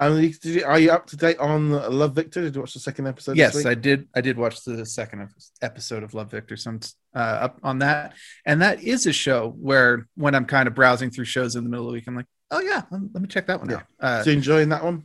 Um, 0.00 0.32
you, 0.42 0.64
are 0.64 0.78
you 0.78 0.92
up 0.92 1.06
to 1.06 1.16
date 1.16 1.38
on 1.38 1.70
Love 1.70 2.14
Victor? 2.14 2.42
Did 2.42 2.54
you 2.54 2.60
watch 2.60 2.74
the 2.74 2.80
second 2.80 3.08
episode? 3.08 3.36
Yes, 3.36 3.66
I 3.66 3.74
did. 3.74 4.08
I 4.14 4.20
did 4.20 4.38
watch 4.38 4.64
the 4.64 4.86
second 4.86 5.28
episode 5.60 6.02
of 6.02 6.14
Love 6.14 6.30
Victor. 6.30 6.56
So 6.56 6.70
I'm 6.70 6.80
uh, 7.14 7.18
up 7.18 7.58
on 7.62 7.80
that, 7.80 8.14
and 8.46 8.62
that 8.62 8.82
is 8.82 9.06
a 9.06 9.12
show 9.12 9.54
where 9.58 10.06
when 10.14 10.34
I'm 10.34 10.44
kind 10.44 10.68
of 10.68 10.74
browsing 10.74 11.10
through 11.10 11.24
shows 11.24 11.56
in 11.56 11.64
the 11.64 11.70
middle 11.70 11.86
of 11.86 11.90
the 11.90 11.94
week, 11.94 12.04
I'm 12.06 12.14
like, 12.14 12.26
oh 12.50 12.60
yeah, 12.60 12.82
let 12.90 13.20
me 13.20 13.26
check 13.26 13.46
that 13.48 13.58
one 13.58 13.70
yeah. 13.70 13.76
out. 13.76 13.84
Uh, 13.98 14.22
so 14.22 14.30
enjoying 14.30 14.68
that 14.68 14.84
one? 14.84 15.04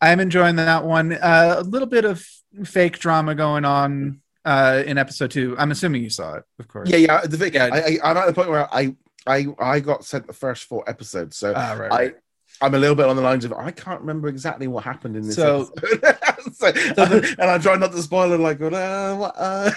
I'm 0.00 0.18
enjoying 0.18 0.56
that 0.56 0.84
one. 0.84 1.12
Uh, 1.12 1.56
a 1.58 1.62
little 1.62 1.86
bit 1.88 2.04
of 2.04 2.26
fake 2.64 2.98
drama 2.98 3.36
going 3.36 3.64
on 3.64 4.20
uh, 4.44 4.82
in 4.84 4.98
episode 4.98 5.30
two. 5.30 5.54
I'm 5.56 5.70
assuming 5.70 6.02
you 6.02 6.10
saw 6.10 6.34
it, 6.34 6.44
of 6.58 6.66
course. 6.66 6.90
Yeah, 6.90 6.96
yeah. 6.96 7.20
The 7.24 7.50
Yeah. 7.52 7.70
I, 7.72 7.98
I'm 8.02 8.16
at 8.16 8.26
the 8.26 8.32
point 8.32 8.50
where 8.50 8.72
I, 8.74 8.96
I, 9.26 9.46
I 9.60 9.78
got 9.78 10.04
sent 10.04 10.26
the 10.26 10.32
first 10.32 10.64
four 10.64 10.88
episodes, 10.90 11.36
so 11.36 11.52
Ah, 11.54 11.74
right, 11.74 11.92
I, 11.92 11.96
right. 11.96 12.14
I'm 12.62 12.74
a 12.74 12.78
little 12.78 12.96
bit 12.96 13.06
on 13.06 13.16
the 13.16 13.22
lines 13.22 13.44
of 13.44 13.52
I 13.52 13.70
can't 13.72 14.00
remember 14.00 14.28
exactly 14.28 14.66
what 14.68 14.84
happened 14.84 15.16
in 15.16 15.26
this 15.26 15.36
So- 15.36 15.70
episode, 15.76 16.54
so, 16.54 16.72
the- 16.72 17.36
and 17.40 17.50
I 17.50 17.58
try 17.58 17.76
not 17.76 17.92
to 17.92 18.02
spoil 18.02 18.32
it. 18.32 18.40
Like, 18.40 18.60
uh, 18.60 19.16
what, 19.16 19.34
uh. 19.36 19.70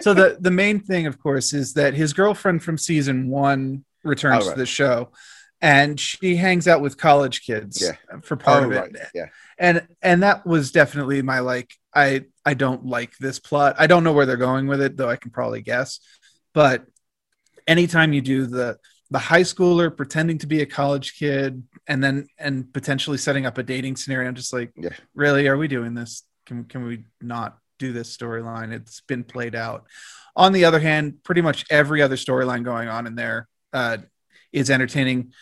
so 0.00 0.14
the 0.14 0.36
the 0.40 0.50
main 0.50 0.80
thing, 0.80 1.06
of 1.06 1.18
course, 1.20 1.52
is 1.52 1.74
that 1.74 1.94
his 1.94 2.12
girlfriend 2.12 2.62
from 2.62 2.78
season 2.78 3.28
one 3.28 3.84
returns 4.04 4.44
Oh, 4.44 4.48
right. 4.48 4.54
to 4.54 4.58
the 4.60 4.66
show, 4.66 5.10
and 5.60 5.98
she 5.98 6.36
hangs 6.36 6.68
out 6.68 6.80
with 6.80 6.96
college 6.98 7.42
kids 7.46 7.80
Yeah. 7.82 8.18
for 8.22 8.36
part 8.36 8.62
oh, 8.64 8.66
of 8.66 8.72
it. 8.72 8.76
right, 8.76 8.96
yeah, 9.14 9.26
and 9.58 9.86
and 10.02 10.22
that 10.22 10.46
was 10.46 10.72
definitely 10.72 11.22
my 11.22 11.38
like 11.40 11.70
i 11.94 12.24
i 12.44 12.54
don't 12.54 12.86
like 12.86 13.12
this 13.18 13.38
plot 13.38 13.76
i 13.78 13.86
don't 13.86 14.02
know 14.02 14.14
where 14.14 14.24
they're 14.24 14.36
going 14.38 14.66
with 14.66 14.80
it 14.80 14.96
though 14.96 15.10
i 15.10 15.16
can 15.16 15.30
probably 15.30 15.60
guess 15.60 16.00
but 16.54 16.86
anytime 17.66 18.14
you 18.14 18.22
do 18.22 18.46
the 18.46 18.78
the 19.12 19.18
high 19.18 19.42
schooler 19.42 19.94
pretending 19.94 20.38
to 20.38 20.46
be 20.46 20.62
a 20.62 20.66
college 20.66 21.18
kid 21.18 21.62
and 21.86 22.02
then 22.02 22.26
and 22.38 22.72
potentially 22.72 23.18
setting 23.18 23.44
up 23.46 23.58
a 23.58 23.62
dating 23.62 23.96
scenario. 23.96 24.28
I'm 24.28 24.34
just 24.34 24.52
like 24.52 24.72
Yeah. 24.76 24.90
really? 25.14 25.46
Are 25.48 25.56
we 25.58 25.68
doing 25.68 25.92
this? 25.94 26.22
Can, 26.46 26.64
can 26.64 26.84
we 26.84 27.04
not 27.20 27.58
do 27.78 27.92
this 27.92 28.16
storyline? 28.16 28.72
It's 28.72 29.00
been 29.02 29.22
played 29.24 29.54
out. 29.54 29.84
On 30.34 30.52
the 30.52 30.64
other 30.64 30.80
hand 30.80 31.22
pretty 31.24 31.42
much 31.42 31.64
every 31.70 32.00
other 32.02 32.16
storyline 32.16 32.64
going 32.64 32.88
on 32.88 33.06
in 33.06 33.14
there 33.14 33.48
uh, 33.72 33.98
is 34.52 34.70
entertaining. 34.70 35.32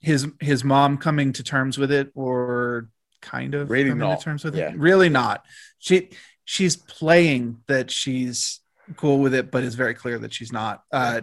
His 0.00 0.28
his 0.40 0.62
mom 0.62 0.98
coming 0.98 1.32
to 1.32 1.42
terms 1.42 1.78
with 1.78 1.90
it 1.90 2.10
or 2.14 2.88
kind 3.22 3.54
of 3.56 3.70
Really 3.70 3.88
coming 3.90 4.08
not. 4.08 4.18
to 4.20 4.24
terms 4.24 4.44
with 4.44 4.54
Yeah. 4.54 4.70
it 4.70 4.78
really 4.78 5.08
not. 5.08 5.44
She 5.78 6.10
she's 6.44 6.76
playing 6.76 7.58
that 7.66 7.90
she's 7.90 8.60
cool 8.96 9.18
with 9.18 9.34
it 9.34 9.50
but 9.50 9.64
it's 9.64 9.74
very 9.74 9.94
clear 9.94 10.18
that 10.20 10.32
she's 10.32 10.52
not. 10.52 10.82
Uh 10.92 11.22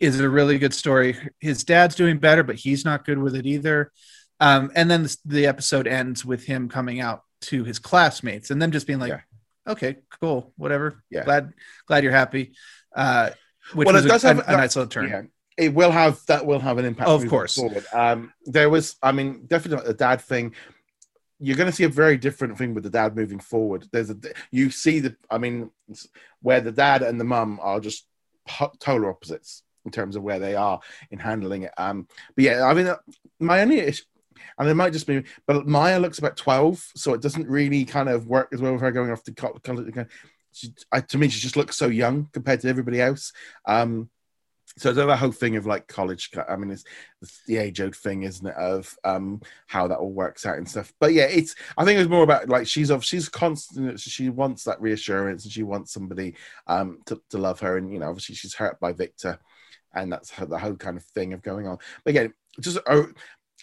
is 0.00 0.18
a 0.20 0.28
really 0.28 0.58
good 0.58 0.74
story 0.74 1.16
his 1.40 1.62
dad's 1.64 1.94
doing 1.94 2.18
better 2.18 2.42
but 2.42 2.56
he's 2.56 2.84
not 2.84 3.04
good 3.04 3.18
with 3.18 3.34
it 3.36 3.46
either 3.46 3.92
um 4.40 4.70
and 4.74 4.90
then 4.90 5.02
the, 5.04 5.16
the 5.26 5.46
episode 5.46 5.86
ends 5.86 6.24
with 6.24 6.44
him 6.44 6.68
coming 6.68 7.00
out 7.00 7.22
to 7.42 7.64
his 7.64 7.78
classmates 7.78 8.50
and 8.50 8.60
them 8.60 8.70
just 8.72 8.86
being 8.86 8.98
like 8.98 9.10
Yeah. 9.10 9.20
okay 9.72 9.96
cool 10.20 10.52
whatever 10.56 11.02
Yeah. 11.10 11.24
glad 11.24 11.52
glad 11.86 12.02
you're 12.02 12.12
happy 12.12 12.52
uh 12.96 13.30
which 13.74 13.86
Well, 13.86 13.96
it 13.96 14.04
a, 14.04 14.08
does 14.08 14.22
have- 14.22 14.38
a, 14.40 14.44
a 14.52 14.56
nice 14.56 14.74
little 14.76 14.88
turn 14.90 15.08
yeah. 15.08 15.22
It 15.56 15.74
will 15.74 15.90
have 15.90 16.18
that 16.26 16.46
will 16.46 16.60
have 16.60 16.78
an 16.78 16.86
impact. 16.86 17.10
Of 17.10 17.28
course. 17.28 17.54
forward. 17.56 17.84
Um, 17.92 18.32
there 18.46 18.70
was, 18.70 18.96
I 19.02 19.12
mean, 19.12 19.44
definitely 19.46 19.86
the 19.86 19.92
dad 19.92 20.22
thing. 20.22 20.54
You're 21.38 21.56
going 21.56 21.68
to 21.70 21.76
see 21.76 21.84
a 21.84 21.88
very 21.90 22.16
different 22.16 22.56
thing 22.56 22.72
with 22.72 22.82
the 22.84 22.88
dad 22.88 23.14
moving 23.14 23.40
forward. 23.40 23.86
There's 23.92 24.08
a 24.08 24.16
you 24.50 24.70
see 24.70 25.00
the, 25.00 25.16
I 25.30 25.36
mean, 25.36 25.70
where 26.40 26.62
the 26.62 26.72
dad 26.72 27.02
and 27.02 27.20
the 27.20 27.24
mum 27.24 27.58
are 27.60 27.78
just 27.78 28.06
po- 28.48 28.72
total 28.80 29.10
opposites 29.10 29.62
in 29.84 29.90
terms 29.90 30.16
of 30.16 30.22
where 30.22 30.38
they 30.38 30.54
are 30.54 30.80
in 31.10 31.18
handling 31.18 31.62
it. 31.62 31.72
Um, 31.76 32.06
but 32.34 32.44
yeah, 32.44 32.64
I 32.64 32.74
mean, 32.74 32.86
uh, 32.86 32.96
my 33.38 33.60
only 33.60 33.78
issue, 33.78 34.04
and 34.58 34.68
it 34.68 34.74
might 34.74 34.92
just 34.92 35.06
be, 35.06 35.22
but 35.46 35.66
Maya 35.66 35.98
looks 35.98 36.18
about 36.18 36.36
12, 36.36 36.92
so 36.94 37.14
it 37.14 37.22
doesn't 37.22 37.48
really 37.48 37.84
kind 37.84 38.08
of 38.08 38.26
work 38.26 38.48
as 38.52 38.60
well 38.60 38.72
with 38.72 38.82
her 38.82 38.92
going 38.92 39.10
off 39.10 39.24
to 39.24 39.32
college. 39.32 39.94
She, 40.52 40.72
I, 40.90 41.00
to 41.00 41.18
me, 41.18 41.28
she 41.28 41.40
just 41.40 41.56
looks 41.56 41.76
so 41.76 41.88
young 41.88 42.28
compared 42.32 42.60
to 42.60 42.68
everybody 42.68 43.00
else. 43.00 43.32
Um, 43.66 44.10
so 44.76 44.92
there's 44.92 45.06
that 45.06 45.16
whole 45.16 45.32
thing 45.32 45.56
of 45.56 45.66
like 45.66 45.88
college. 45.88 46.30
I 46.48 46.56
mean, 46.56 46.70
it's, 46.70 46.84
it's 47.20 47.42
the 47.46 47.56
age 47.56 47.80
old 47.80 47.96
thing, 47.96 48.22
isn't 48.22 48.46
it? 48.46 48.54
Of 48.54 48.96
um, 49.04 49.40
how 49.66 49.88
that 49.88 49.98
all 49.98 50.12
works 50.12 50.46
out 50.46 50.58
and 50.58 50.68
stuff. 50.68 50.92
But 51.00 51.12
yeah, 51.12 51.24
it's. 51.24 51.54
I 51.76 51.84
think 51.84 51.98
it's 51.98 52.08
more 52.08 52.22
about 52.22 52.48
like 52.48 52.66
she's 52.66 52.90
of 52.90 53.04
she's 53.04 53.28
constant. 53.28 53.98
She 53.98 54.28
wants 54.28 54.64
that 54.64 54.80
reassurance 54.80 55.44
and 55.44 55.52
she 55.52 55.64
wants 55.64 55.92
somebody 55.92 56.34
um 56.66 57.00
to, 57.06 57.20
to 57.30 57.38
love 57.38 57.60
her. 57.60 57.76
And 57.76 57.92
you 57.92 57.98
know, 57.98 58.08
obviously 58.08 58.36
she's 58.36 58.54
hurt 58.54 58.78
by 58.80 58.92
Victor, 58.92 59.38
and 59.94 60.12
that's 60.12 60.30
the 60.30 60.58
whole 60.58 60.76
kind 60.76 60.96
of 60.96 61.04
thing 61.04 61.32
of 61.32 61.42
going 61.42 61.66
on. 61.66 61.78
But 62.04 62.10
again, 62.10 62.34
just 62.60 62.78
oh, 62.86 63.06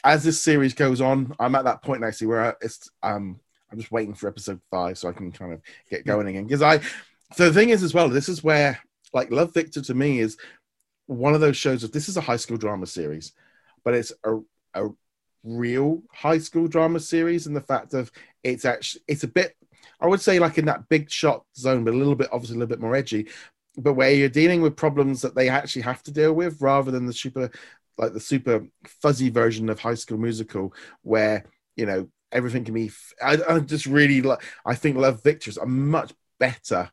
as 0.03 0.23
this 0.23 0.41
series 0.41 0.73
goes 0.73 1.01
on, 1.01 1.34
I'm 1.39 1.55
at 1.55 1.65
that 1.65 1.82
point 1.82 2.03
actually 2.03 2.28
where 2.28 2.45
I, 2.45 2.53
it's 2.61 2.89
um 3.03 3.39
I'm 3.71 3.78
just 3.78 3.91
waiting 3.91 4.13
for 4.13 4.28
episode 4.28 4.61
five 4.71 4.97
so 4.97 5.09
I 5.09 5.13
can 5.13 5.32
kind 5.32 5.53
of 5.53 5.61
get 5.89 6.05
going 6.05 6.28
again 6.28 6.45
because 6.45 6.61
I. 6.61 6.80
So 7.34 7.49
the 7.49 7.53
thing 7.53 7.69
is 7.69 7.84
as 7.84 7.93
well, 7.93 8.07
this 8.07 8.30
is 8.30 8.43
where 8.43 8.80
like 9.13 9.32
Love 9.32 9.53
Victor 9.53 9.82
to 9.82 9.93
me 9.93 10.19
is 10.19 10.38
one 11.07 11.34
of 11.34 11.41
those 11.41 11.57
shows 11.57 11.84
of 11.84 11.91
this 11.91 12.07
is 12.07 12.17
a 12.17 12.21
high 12.21 12.38
school 12.38 12.57
drama 12.57 12.86
series, 12.86 13.34
but 13.84 13.93
it's 13.93 14.13
a, 14.23 14.39
a 14.73 14.89
real 15.43 16.03
high 16.11 16.38
school 16.38 16.67
drama 16.67 16.99
series 16.99 17.47
and 17.47 17.55
the 17.55 17.61
fact 17.61 17.93
of 17.93 18.11
it's 18.43 18.65
actually 18.65 19.01
it's 19.07 19.23
a 19.23 19.28
bit 19.28 19.55
I 19.99 20.07
would 20.07 20.21
say 20.21 20.39
like 20.39 20.57
in 20.57 20.65
that 20.65 20.89
big 20.89 21.09
shot 21.09 21.43
zone, 21.55 21.84
but 21.84 21.93
a 21.93 21.97
little 21.97 22.15
bit 22.15 22.30
obviously 22.32 22.55
a 22.55 22.59
little 22.59 22.75
bit 22.75 22.82
more 22.82 22.95
edgy, 22.95 23.28
but 23.78 23.93
where 23.93 24.11
you're 24.11 24.30
dealing 24.30 24.61
with 24.61 24.75
problems 24.75 25.21
that 25.21 25.36
they 25.36 25.49
actually 25.49 25.84
have 25.84 26.03
to 26.03 26.11
deal 26.11 26.34
with 26.34 26.61
rather 26.61 26.91
than 26.91 27.05
the 27.05 27.13
super 27.13 27.51
like 27.97 28.13
the 28.13 28.19
super 28.19 28.65
fuzzy 28.86 29.30
version 29.30 29.69
of 29.69 29.80
High 29.80 29.95
School 29.95 30.17
Musical 30.17 30.73
where 31.01 31.45
you 31.75 31.86
know 31.86 32.07
everything 32.32 32.63
can 32.63 32.73
be. 32.73 32.91
I, 33.23 33.38
I 33.47 33.59
just 33.59 33.86
really 33.86 34.21
like. 34.21 34.43
I 34.65 34.75
think 34.75 34.97
Love 34.97 35.23
Victor 35.23 35.49
is 35.49 35.57
a 35.57 35.65
much 35.65 36.13
better 36.39 36.89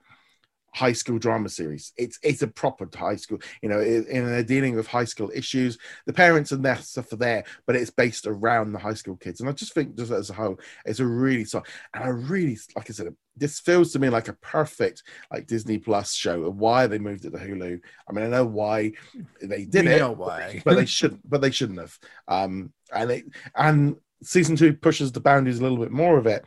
high 0.75 0.93
school 0.93 1.18
drama 1.18 1.49
series. 1.49 1.93
It's 1.97 2.18
it's 2.22 2.43
a 2.43 2.49
proper 2.49 2.89
high 2.95 3.16
school, 3.16 3.39
you 3.62 3.68
know, 3.68 3.79
it, 3.79 4.09
and 4.09 4.27
they're 4.27 4.43
dealing 4.43 4.75
with 4.75 4.89
high 4.89 5.05
school 5.05 5.31
issues. 5.33 5.79
The 6.07 6.12
parents 6.12 6.51
and 6.53 6.64
their 6.64 6.77
stuff 6.77 7.12
are 7.12 7.16
there, 7.16 7.45
but 7.66 7.77
it's 7.77 7.91
based 7.91 8.27
around 8.27 8.72
the 8.72 8.81
high 8.81 8.95
school 8.95 9.16
kids. 9.16 9.41
And 9.41 9.49
I 9.49 9.53
just 9.53 9.72
think, 9.72 9.97
just 9.97 10.11
as 10.11 10.31
a 10.31 10.35
whole, 10.35 10.59
it's 10.85 10.99
a 10.99 11.07
really 11.07 11.45
so. 11.45 11.62
And 11.95 12.05
I 12.05 12.09
really, 12.09 12.59
like 12.75 12.91
I 12.91 12.93
said, 12.93 13.14
this 13.37 13.61
feels 13.61 13.93
to 13.93 13.99
me 14.01 14.09
like 14.09 14.29
a 14.29 14.35
perfect 14.35 15.05
like 15.33 15.47
Disney 15.47 15.79
Plus 15.79 16.12
show. 16.12 16.43
Of 16.45 16.57
why 16.57 16.89
they 16.89 16.99
moved 16.99 17.25
it 17.25 17.31
to 17.31 17.39
Hulu. 17.39 17.81
I 18.09 18.12
mean, 18.12 18.25
I 18.25 18.29
know 18.29 18.45
why 18.45 18.93
they 19.41 19.64
did 19.64 19.87
We 19.87 19.93
it, 19.93 19.99
know 19.99 20.12
why. 20.12 20.61
but 20.64 20.75
they 20.75 20.87
shouldn't. 20.87 21.29
But 21.29 21.41
they 21.41 21.53
shouldn't 21.53 21.79
have. 21.79 21.97
Um, 22.27 22.72
and 22.93 23.11
it 23.12 23.25
and 23.55 23.97
season 24.25 24.57
two 24.57 24.75
pushes 24.75 25.12
the 25.12 25.20
boundaries 25.20 25.61
a 25.61 25.62
little 25.62 25.79
bit 25.79 25.93
more 25.93 26.18
of 26.18 26.27
it. 26.27 26.45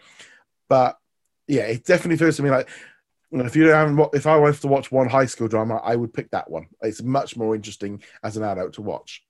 But 0.67 0.97
yeah, 1.47 1.63
it 1.63 1.85
definitely 1.85 2.17
feels 2.17 2.35
to 2.37 2.43
me 2.43 2.49
like 2.49 2.69
if 3.31 3.55
you 3.55 3.67
haven't, 3.67 3.99
if 4.13 4.25
I 4.25 4.37
wanted 4.37 4.61
to 4.61 4.67
watch 4.67 4.91
one 4.91 5.09
high 5.09 5.25
school 5.25 5.47
drama, 5.47 5.81
I 5.83 5.95
would 5.95 6.13
pick 6.13 6.31
that 6.31 6.49
one. 6.49 6.67
It's 6.81 7.01
much 7.01 7.35
more 7.35 7.55
interesting 7.55 8.01
as 8.23 8.37
an 8.37 8.43
adult 8.43 8.73
to 8.73 8.81
watch. 8.81 9.23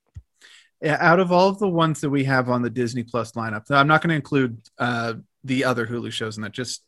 Yeah, 0.82 0.98
out 1.00 1.20
of 1.20 1.32
all 1.32 1.50
of 1.50 1.58
the 1.58 1.68
ones 1.68 2.02
that 2.02 2.10
we 2.10 2.24
have 2.26 2.50
on 2.50 2.62
the 2.62 2.70
Disney 2.70 3.04
Plus 3.04 3.32
lineup, 3.32 3.72
I'm 3.72 3.88
not 3.88 4.02
going 4.02 4.10
to 4.10 4.16
include 4.16 4.62
uh, 4.78 5.16
the 5.44 5.64
other 5.64 5.88
Hulu 5.88 6.12
shows 6.12 6.38
in 6.38 6.44
that, 6.44 6.52
just 6.52 6.84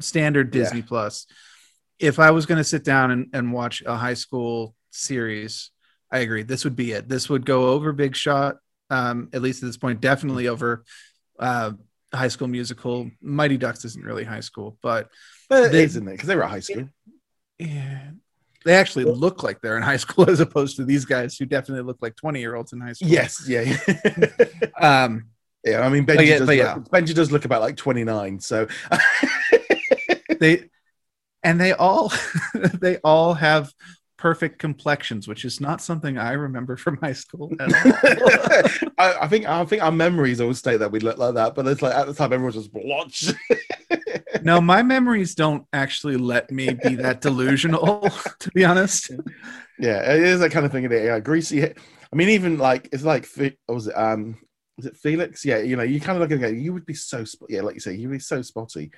standard 0.00 0.54
Yeah. 0.54 0.62
Disney 0.62 0.82
Plus. 0.82 1.26
If 1.98 2.18
I 2.18 2.30
was 2.30 2.46
going 2.46 2.58
to 2.58 2.64
sit 2.64 2.84
down 2.84 3.10
and, 3.10 3.26
and 3.34 3.52
watch 3.52 3.82
a 3.84 3.96
high 3.96 4.14
school 4.14 4.74
series, 4.90 5.70
I 6.10 6.20
agree. 6.20 6.44
This 6.44 6.64
would 6.64 6.76
be 6.76 6.92
it. 6.92 7.08
This 7.08 7.28
would 7.28 7.44
go 7.44 7.68
over 7.68 7.92
Big 7.92 8.16
Shot, 8.16 8.56
um, 8.88 9.28
at 9.34 9.42
least 9.42 9.62
at 9.62 9.66
this 9.66 9.76
point, 9.76 10.00
definitely 10.00 10.48
over 10.48 10.84
uh, 11.38 11.72
High 12.14 12.28
School 12.28 12.48
Musical. 12.48 13.10
Mighty 13.20 13.56
Ducks 13.56 13.84
isn't 13.84 14.04
really 14.04 14.24
high 14.24 14.40
school, 14.40 14.78
but 14.82 15.08
But 15.48 15.72
They- 15.72 15.84
is, 15.84 15.92
isn't 15.96 16.08
it? 16.08 16.12
Because 16.12 16.28
they 16.28 16.36
were 16.36 16.44
at 16.44 16.50
high 16.50 16.60
school. 16.60 16.88
yeah, 17.58 18.10
they 18.64 18.74
actually 18.74 19.04
look 19.04 19.42
like 19.42 19.60
they're 19.60 19.76
in 19.76 19.82
high 19.82 19.96
school 19.98 20.28
as 20.30 20.40
opposed 20.40 20.76
to 20.76 20.84
these 20.84 21.04
guys 21.04 21.36
who 21.36 21.46
definitely 21.46 21.84
look 21.84 21.98
like 22.00 22.16
20 22.16 22.40
year 22.40 22.54
olds 22.54 22.72
in 22.72 22.80
high 22.80 22.92
school. 22.92 23.08
Yes, 23.08 23.44
yeah, 23.48 23.76
Um, 24.80 25.26
yeah. 25.64 25.80
I 25.80 25.88
mean, 25.88 26.06
Benji, 26.06 26.26
yeah- 26.26 26.38
does 26.38 26.48
look, 26.48 26.56
yeah. 26.56 26.74
Benji 26.92 27.14
does 27.14 27.30
look 27.32 27.44
about 27.44 27.60
like 27.62 27.76
twenty 27.76 28.04
nine. 28.04 28.40
So 28.40 28.66
they 30.40 30.68
and 31.42 31.60
they 31.60 31.72
all 31.72 32.12
they 32.80 32.96
all 32.98 33.34
have 33.34 33.72
perfect 34.18 34.58
complexions 34.58 35.26
which 35.26 35.44
is 35.44 35.60
not 35.60 35.80
something 35.80 36.18
i 36.18 36.32
remember 36.32 36.76
from 36.76 36.98
high 36.98 37.12
school 37.12 37.50
at 37.60 37.72
all. 37.72 38.90
I, 38.98 39.14
I 39.22 39.28
think 39.28 39.46
I 39.46 39.64
think 39.64 39.82
our 39.82 39.92
memories 39.92 40.40
always 40.40 40.58
state 40.58 40.78
that 40.78 40.92
we 40.92 41.00
look 41.00 41.18
like 41.18 41.34
that, 41.34 41.54
but 41.54 41.66
it's 41.66 41.82
like 41.82 41.94
at 41.94 42.06
the 42.06 42.14
time 42.14 42.32
everyone 42.32 42.52
was 42.52 42.56
just 42.56 42.72
blotched. 42.72 43.32
no 44.42 44.60
my 44.60 44.82
memories 44.82 45.34
don't 45.34 45.64
actually 45.72 46.16
let 46.16 46.50
me 46.50 46.70
be 46.82 46.96
that 46.96 47.20
delusional 47.20 48.10
to 48.40 48.50
be 48.50 48.64
honest 48.64 49.10
yeah, 49.78 50.12
it 50.12 50.22
is 50.22 50.40
that 50.40 50.50
kind 50.50 50.66
of 50.66 50.72
thing. 50.72 50.90
Yeah, 50.90 51.20
greasy. 51.20 51.64
I 51.64 52.16
mean, 52.16 52.30
even 52.30 52.58
like 52.58 52.88
it's 52.92 53.04
like 53.04 53.26
what 53.36 53.54
was 53.68 53.86
it? 53.86 53.96
Um, 53.96 54.38
was 54.76 54.86
it 54.86 54.96
Felix? 54.96 55.44
Yeah, 55.44 55.58
you 55.58 55.76
know, 55.76 55.82
you 55.82 56.00
kind 56.00 56.20
of 56.20 56.28
look 56.28 56.42
at 56.42 56.50
it, 56.50 56.58
you 56.58 56.72
would 56.72 56.86
be 56.86 56.94
so 56.94 57.24
yeah, 57.48 57.62
like 57.62 57.74
you 57.74 57.80
say, 57.80 57.94
you'd 57.94 58.10
be 58.10 58.18
so 58.18 58.42
spotty. 58.42 58.90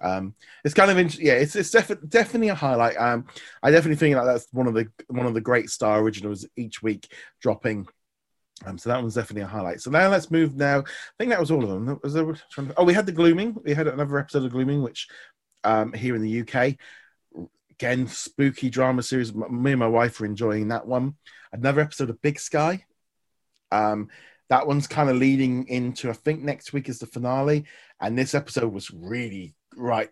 Um, 0.00 0.34
it's 0.64 0.74
kind 0.74 0.90
of 0.90 0.98
interesting. 0.98 1.26
Yeah, 1.26 1.34
it's 1.34 1.56
it's 1.56 1.70
defi- 1.70 1.96
definitely 2.08 2.48
a 2.48 2.54
highlight. 2.54 2.96
Um, 2.96 3.26
I 3.62 3.70
definitely 3.70 3.96
think 3.96 4.16
like 4.16 4.26
that's 4.26 4.46
one 4.52 4.66
of 4.66 4.74
the 4.74 4.88
one 5.08 5.26
of 5.26 5.34
the 5.34 5.40
great 5.40 5.70
star 5.70 6.00
originals 6.00 6.46
each 6.56 6.82
week 6.82 7.12
dropping. 7.40 7.86
Um, 8.64 8.76
so 8.76 8.90
that 8.90 9.00
one's 9.00 9.14
definitely 9.14 9.42
a 9.42 9.46
highlight. 9.46 9.80
So 9.80 9.90
now 9.90 10.08
let's 10.08 10.30
move. 10.30 10.56
Now, 10.56 10.80
I 10.80 10.84
think 11.18 11.30
that 11.30 11.38
was 11.40 11.50
all 11.50 11.62
of 11.62 11.68
them. 11.68 12.00
Was 12.02 12.14
there, 12.14 12.34
oh, 12.76 12.84
we 12.84 12.92
had 12.92 13.06
the 13.06 13.12
Gloaming. 13.12 13.56
We 13.62 13.72
had 13.72 13.86
another 13.86 14.18
episode 14.18 14.44
of 14.44 14.52
Gloaming, 14.52 14.82
which 14.82 15.06
um, 15.62 15.92
here 15.92 16.16
in 16.16 16.22
the 16.22 16.40
UK, 16.40 16.74
again, 17.70 18.08
spooky 18.08 18.68
drama 18.68 19.02
series. 19.02 19.32
Me 19.32 19.72
and 19.72 19.78
my 19.78 19.86
wife 19.86 20.18
were 20.18 20.26
enjoying 20.26 20.68
that 20.68 20.86
one. 20.86 21.14
Another 21.52 21.80
episode 21.80 22.10
of 22.10 22.20
Big 22.20 22.40
Sky. 22.40 22.84
Um, 23.70 24.08
that 24.48 24.66
one's 24.66 24.86
kind 24.86 25.10
of 25.10 25.16
leading 25.16 25.68
into. 25.68 26.10
I 26.10 26.14
think 26.14 26.42
next 26.42 26.72
week 26.72 26.88
is 26.88 26.98
the 26.98 27.06
finale, 27.06 27.64
and 28.00 28.18
this 28.18 28.34
episode 28.34 28.72
was 28.72 28.90
really 28.90 29.54
right 29.76 30.10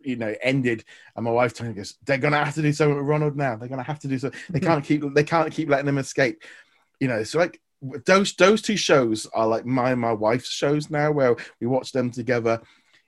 you 0.00 0.16
know 0.16 0.34
ended, 0.42 0.84
and 1.14 1.24
my 1.24 1.30
wife 1.30 1.54
telling 1.54 1.78
us 1.78 1.94
they're 2.04 2.18
gonna 2.18 2.44
have 2.44 2.54
to 2.54 2.62
do 2.62 2.72
something 2.72 2.96
with 2.96 3.06
Ronald 3.06 3.36
now. 3.36 3.56
They're 3.56 3.68
gonna 3.68 3.82
have 3.82 4.00
to 4.00 4.08
do 4.08 4.18
so. 4.18 4.30
They 4.50 4.60
can't 4.60 4.84
keep 4.84 5.02
they 5.14 5.24
can't 5.24 5.52
keep 5.52 5.68
letting 5.68 5.88
him 5.88 5.98
escape. 5.98 6.42
You 7.00 7.08
know, 7.08 7.22
so 7.22 7.38
like 7.38 7.60
those 8.04 8.34
those 8.34 8.62
two 8.62 8.76
shows 8.76 9.26
are 9.26 9.46
like 9.46 9.64
my 9.66 9.92
and 9.92 10.00
my 10.00 10.12
wife's 10.12 10.50
shows 10.50 10.90
now, 10.90 11.12
where 11.12 11.36
we 11.60 11.66
watch 11.66 11.92
them 11.92 12.10
together. 12.10 12.60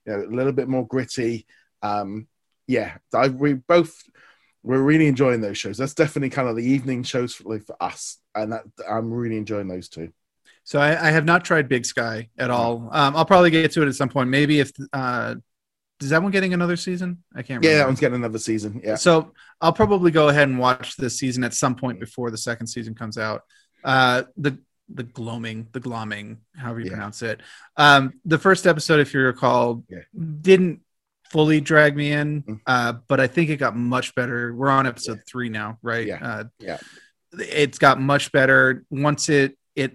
You 0.06 0.12
know, 0.12 0.24
a 0.24 0.34
little 0.34 0.52
bit 0.52 0.68
more 0.68 0.86
gritty. 0.86 1.46
Um, 1.82 2.28
yeah, 2.66 2.98
I, 3.14 3.28
we 3.28 3.54
both 3.54 4.02
we're 4.62 4.82
really 4.82 5.06
enjoying 5.06 5.40
those 5.40 5.58
shows. 5.58 5.78
That's 5.78 5.94
definitely 5.94 6.30
kind 6.30 6.48
of 6.48 6.56
the 6.56 6.64
evening 6.64 7.02
shows 7.02 7.34
for, 7.34 7.58
for 7.60 7.76
us, 7.82 8.18
and 8.34 8.52
that 8.52 8.64
I'm 8.88 9.12
really 9.12 9.36
enjoying 9.36 9.68
those 9.68 9.88
two. 9.88 10.12
So 10.64 10.78
I, 10.78 11.08
I 11.08 11.10
have 11.10 11.24
not 11.24 11.44
tried 11.44 11.68
Big 11.68 11.86
Sky 11.86 12.28
at 12.36 12.50
all. 12.50 12.88
Um, 12.92 13.16
I'll 13.16 13.24
probably 13.24 13.50
get 13.50 13.72
to 13.72 13.82
it 13.82 13.88
at 13.88 13.94
some 13.94 14.10
point. 14.10 14.28
Maybe 14.28 14.60
if 14.60 14.70
uh, 14.92 15.36
is 16.00 16.10
that 16.10 16.22
one 16.22 16.30
getting 16.32 16.54
another 16.54 16.76
season? 16.76 17.22
I 17.34 17.42
can't. 17.42 17.62
Yeah, 17.64 17.78
that 17.78 17.86
one's 17.86 18.00
getting 18.00 18.16
another 18.16 18.38
season. 18.38 18.80
Yeah. 18.84 18.94
So 18.96 19.32
I'll 19.60 19.72
probably 19.72 20.10
go 20.10 20.28
ahead 20.28 20.48
and 20.48 20.58
watch 20.58 20.96
this 20.96 21.18
season 21.18 21.44
at 21.44 21.54
some 21.54 21.74
point 21.74 21.98
before 22.00 22.30
the 22.30 22.38
second 22.38 22.66
season 22.68 22.94
comes 22.94 23.18
out. 23.18 23.42
Uh, 23.84 24.24
the 24.36 24.58
the 24.90 25.02
gloaming, 25.02 25.68
the 25.72 25.80
gloaming, 25.80 26.38
however 26.56 26.80
you 26.80 26.86
Yeah. 26.86 26.92
pronounce 26.92 27.20
it. 27.22 27.40
Um, 27.76 28.14
the 28.24 28.38
first 28.38 28.66
episode, 28.66 29.00
if 29.00 29.12
you 29.12 29.20
recall, 29.20 29.84
Yeah. 29.90 29.98
didn't 30.40 30.80
fully 31.30 31.60
drag 31.60 31.94
me 31.94 32.10
in, 32.12 32.42
Mm. 32.42 32.60
uh, 32.66 32.92
but 33.06 33.20
I 33.20 33.26
think 33.26 33.50
it 33.50 33.58
got 33.58 33.76
much 33.76 34.14
better. 34.14 34.54
We're 34.54 34.70
on 34.70 34.86
episode 34.86 35.20
three 35.28 35.50
now, 35.50 35.78
right? 35.82 36.06
Yeah. 36.06 36.24
Uh, 36.26 36.44
Yeah. 36.58 36.78
It's 37.38 37.76
got 37.78 38.00
much 38.00 38.32
better 38.32 38.84
once 38.88 39.28
it 39.28 39.58
it 39.76 39.92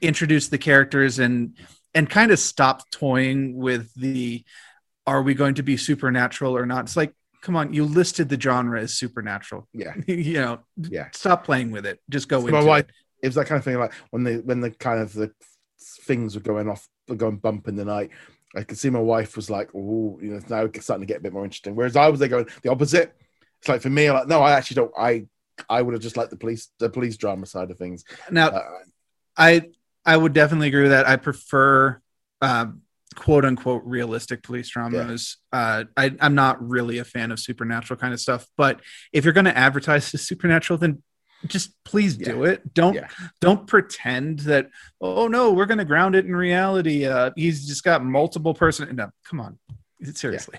introduced 0.00 0.50
the 0.52 0.58
characters 0.58 1.18
and 1.18 1.58
and 1.94 2.08
kind 2.08 2.30
of 2.30 2.38
stopped 2.38 2.90
toying 2.92 3.56
with 3.56 3.92
the 3.94 4.44
are 5.06 5.22
we 5.22 5.34
going 5.34 5.54
to 5.56 5.62
be 5.62 5.76
supernatural 5.76 6.56
or 6.56 6.66
not? 6.66 6.84
It's 6.84 6.96
like, 6.96 7.14
come 7.40 7.56
on, 7.56 7.72
you 7.72 7.84
listed 7.84 8.28
the 8.28 8.40
genre 8.40 8.80
as 8.80 8.94
supernatural. 8.94 9.68
Yeah. 9.72 9.94
you 10.06 10.34
know, 10.34 10.60
Yeah. 10.76 11.08
stop 11.12 11.44
playing 11.44 11.70
with 11.72 11.86
it. 11.86 12.00
Just 12.08 12.28
go 12.28 12.40
So 12.40 12.46
into 12.46 12.60
my 12.60 12.64
wife, 12.64 12.84
it. 12.88 12.94
it 13.24 13.28
was 13.28 13.34
that 13.36 13.46
kind 13.46 13.58
of 13.58 13.64
thing 13.64 13.78
like 13.78 13.92
when 14.10 14.24
the 14.24 14.36
when 14.44 14.60
the 14.60 14.70
kind 14.70 15.00
of 15.00 15.12
the 15.12 15.32
things 16.02 16.34
were 16.34 16.40
going 16.40 16.68
off, 16.68 16.88
were 17.08 17.16
going 17.16 17.36
bump 17.36 17.68
in 17.68 17.76
the 17.76 17.84
night. 17.84 18.10
I 18.54 18.62
could 18.64 18.78
see 18.78 18.90
my 18.90 19.00
wife 19.00 19.34
was 19.34 19.48
like, 19.48 19.70
"Oh, 19.74 20.18
you 20.22 20.30
know, 20.30 20.36
it's 20.36 20.50
now 20.50 20.64
it's 20.64 20.84
starting 20.84 21.06
to 21.06 21.10
get 21.12 21.20
a 21.20 21.22
bit 21.22 21.32
more 21.32 21.44
interesting." 21.44 21.74
Whereas 21.74 21.96
I 21.96 22.08
was 22.08 22.20
there 22.20 22.28
going 22.28 22.46
the 22.62 22.70
opposite. 22.70 23.14
It's 23.60 23.68
like 23.68 23.80
for 23.80 23.90
me, 23.90 24.10
like, 24.10 24.28
no, 24.28 24.40
I 24.42 24.52
actually 24.52 24.74
don't. 24.74 24.92
I 24.98 25.26
I 25.70 25.80
would 25.82 25.94
have 25.94 26.02
just 26.02 26.16
liked 26.18 26.30
the 26.30 26.36
police 26.36 26.68
the 26.78 26.90
police 26.90 27.16
drama 27.16 27.46
side 27.46 27.70
of 27.70 27.78
things. 27.78 28.04
Now, 28.30 28.48
Uh, 28.48 28.62
I 29.36 29.70
I 30.04 30.16
would 30.16 30.32
definitely 30.34 30.68
agree 30.68 30.82
with 30.82 30.90
that. 30.90 31.08
I 31.08 31.16
prefer 31.16 32.00
um, 32.42 32.82
quote 33.12 33.44
unquote 33.44 33.82
realistic 33.84 34.42
police 34.42 34.70
dramas. 34.70 35.36
Uh, 35.52 35.84
I, 35.96 36.14
I'm 36.20 36.34
not 36.34 36.66
really 36.66 36.98
a 36.98 37.04
fan 37.04 37.30
of 37.32 37.38
supernatural 37.40 37.98
kind 37.98 38.12
of 38.14 38.20
stuff. 38.20 38.46
But 38.56 38.80
if 39.12 39.24
you're 39.24 39.34
going 39.34 39.44
to 39.46 39.56
advertise 39.56 40.10
to 40.12 40.18
supernatural, 40.18 40.78
then 40.78 41.02
just 41.46 41.72
please 41.84 42.16
do 42.16 42.44
it. 42.44 42.72
Don't 42.72 42.94
Yeah. 42.94 43.08
don't 43.40 43.66
pretend 43.66 44.40
that 44.40 44.68
oh 45.00 45.26
no, 45.26 45.52
we're 45.52 45.66
going 45.66 45.78
to 45.78 45.84
ground 45.84 46.14
it 46.14 46.24
in 46.24 46.36
reality. 46.36 47.04
Uh, 47.06 47.30
he's 47.34 47.66
just 47.66 47.82
got 47.82 48.04
multiple 48.04 48.54
person. 48.54 48.94
No, 48.94 49.10
come 49.28 49.40
on, 49.40 49.58
seriously. 50.14 50.58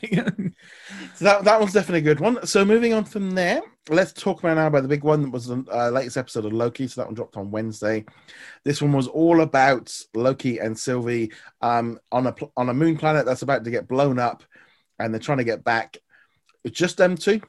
So 1.15 1.25
that, 1.25 1.43
that 1.43 1.59
one's 1.59 1.73
definitely 1.73 1.99
a 1.99 2.13
good 2.13 2.19
one. 2.19 2.45
So 2.45 2.65
moving 2.65 2.93
on 2.93 3.05
from 3.05 3.31
there, 3.31 3.61
let's 3.89 4.13
talk 4.13 4.39
about 4.39 4.55
now 4.55 4.67
about 4.67 4.83
the 4.83 4.87
big 4.87 5.03
one 5.03 5.21
that 5.21 5.31
was 5.31 5.47
the 5.47 5.63
uh, 5.71 5.89
latest 5.89 6.17
episode 6.17 6.45
of 6.45 6.53
Loki. 6.53 6.87
So 6.87 7.01
that 7.01 7.07
one 7.07 7.15
dropped 7.15 7.37
on 7.37 7.51
Wednesday. 7.51 8.05
This 8.63 8.81
one 8.81 8.93
was 8.93 9.07
all 9.07 9.41
about 9.41 9.95
Loki 10.13 10.59
and 10.59 10.77
Sylvie 10.77 11.31
um, 11.61 11.99
on 12.11 12.27
a 12.27 12.35
on 12.57 12.69
a 12.69 12.73
moon 12.73 12.97
planet 12.97 13.25
that's 13.25 13.41
about 13.41 13.63
to 13.65 13.71
get 13.71 13.87
blown 13.87 14.19
up, 14.19 14.43
and 14.99 15.13
they're 15.13 15.21
trying 15.21 15.39
to 15.39 15.43
get 15.43 15.63
back. 15.63 15.97
It's 16.63 16.77
just 16.77 16.97
them 16.97 17.15
two. 17.15 17.41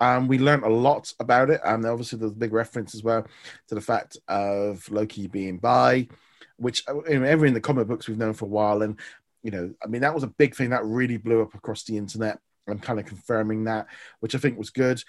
Um, 0.00 0.28
we 0.28 0.38
learned 0.38 0.64
a 0.64 0.68
lot 0.68 1.12
about 1.20 1.50
it, 1.50 1.60
and 1.64 1.84
obviously 1.84 2.18
there's 2.18 2.32
a 2.32 2.36
big 2.36 2.52
reference 2.52 2.94
as 2.94 3.02
well 3.02 3.26
to 3.68 3.74
the 3.74 3.80
fact 3.80 4.16
of 4.28 4.90
Loki 4.90 5.26
being 5.26 5.58
bi, 5.58 6.08
which 6.56 6.84
uh, 6.88 7.02
you 7.08 7.20
know, 7.20 7.26
every 7.26 7.48
in 7.48 7.54
the 7.54 7.60
comic 7.60 7.86
books 7.86 8.08
we've 8.08 8.18
known 8.18 8.32
for 8.32 8.46
a 8.46 8.48
while, 8.48 8.82
and 8.82 8.98
you 9.42 9.50
know, 9.50 9.72
I 9.82 9.86
mean 9.86 10.02
that 10.02 10.14
was 10.14 10.22
a 10.22 10.28
big 10.28 10.54
thing 10.54 10.70
that 10.70 10.84
really 10.84 11.16
blew 11.16 11.42
up 11.42 11.54
across 11.54 11.84
the 11.84 11.96
internet. 11.96 12.38
I'm 12.68 12.78
kind 12.78 13.00
of 13.00 13.06
confirming 13.06 13.64
that, 13.64 13.86
which 14.20 14.34
I 14.34 14.38
think 14.38 14.58
was 14.58 14.70
good. 14.70 15.02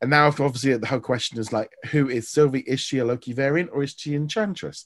And 0.00 0.10
now, 0.10 0.26
obviously, 0.26 0.76
the 0.76 0.86
whole 0.86 1.00
question 1.00 1.38
is 1.38 1.52
like, 1.52 1.72
who 1.90 2.08
is 2.08 2.28
Sylvie? 2.28 2.60
Is 2.60 2.80
she 2.80 2.98
a 2.98 3.04
Loki 3.04 3.32
variant 3.32 3.70
or 3.72 3.82
is 3.82 3.94
she 3.96 4.14
Enchantress? 4.14 4.84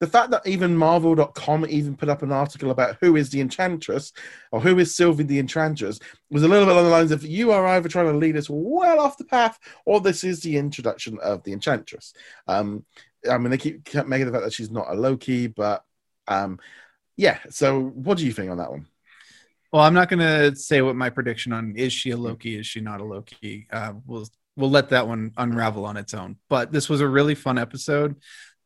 The 0.00 0.06
fact 0.06 0.30
that 0.30 0.46
even 0.46 0.76
Marvel.com 0.76 1.66
even 1.68 1.96
put 1.96 2.08
up 2.08 2.22
an 2.22 2.30
article 2.30 2.70
about 2.70 2.98
who 3.00 3.16
is 3.16 3.30
the 3.30 3.40
Enchantress 3.40 4.12
or 4.52 4.60
who 4.60 4.78
is 4.78 4.94
Sylvie 4.94 5.24
the 5.24 5.40
Enchantress 5.40 5.98
was 6.30 6.44
a 6.44 6.48
little 6.48 6.66
bit 6.66 6.72
along 6.72 6.84
the 6.84 6.90
lines 6.90 7.10
of 7.10 7.24
you 7.24 7.50
are 7.50 7.66
either 7.66 7.88
trying 7.88 8.06
to 8.06 8.16
lead 8.16 8.36
us 8.36 8.48
well 8.48 9.00
off 9.00 9.18
the 9.18 9.24
path 9.24 9.58
or 9.86 10.00
this 10.00 10.22
is 10.22 10.40
the 10.40 10.56
introduction 10.56 11.18
of 11.20 11.42
the 11.42 11.52
Enchantress. 11.52 12.14
Um, 12.46 12.84
I 13.28 13.38
mean, 13.38 13.50
they 13.50 13.58
keep, 13.58 13.84
keep 13.84 14.06
making 14.06 14.26
the 14.26 14.32
fact 14.32 14.44
that 14.44 14.52
she's 14.52 14.70
not 14.70 14.86
a 14.88 14.94
Loki, 14.94 15.48
but 15.48 15.84
um, 16.28 16.60
yeah. 17.18 17.38
So, 17.50 17.80
what 17.82 18.16
do 18.16 18.24
you 18.24 18.32
think 18.32 18.50
on 18.50 18.56
that 18.56 18.70
one? 18.70 18.86
Well, 19.70 19.82
I'm 19.82 19.92
not 19.92 20.08
going 20.08 20.20
to 20.20 20.56
say 20.56 20.80
what 20.80 20.96
my 20.96 21.10
prediction 21.10 21.52
on 21.52 21.76
is 21.76 21.92
she 21.92 22.10
a 22.12 22.16
Loki, 22.16 22.56
is 22.58 22.66
she 22.66 22.80
not 22.80 23.02
a 23.02 23.04
Loki. 23.04 23.66
Uh, 23.70 23.92
we'll 24.06 24.26
we'll 24.56 24.70
let 24.70 24.88
that 24.88 25.06
one 25.06 25.32
unravel 25.36 25.84
on 25.84 25.98
its 25.98 26.14
own. 26.14 26.36
But 26.48 26.72
this 26.72 26.88
was 26.88 27.02
a 27.02 27.06
really 27.06 27.34
fun 27.34 27.58
episode. 27.58 28.16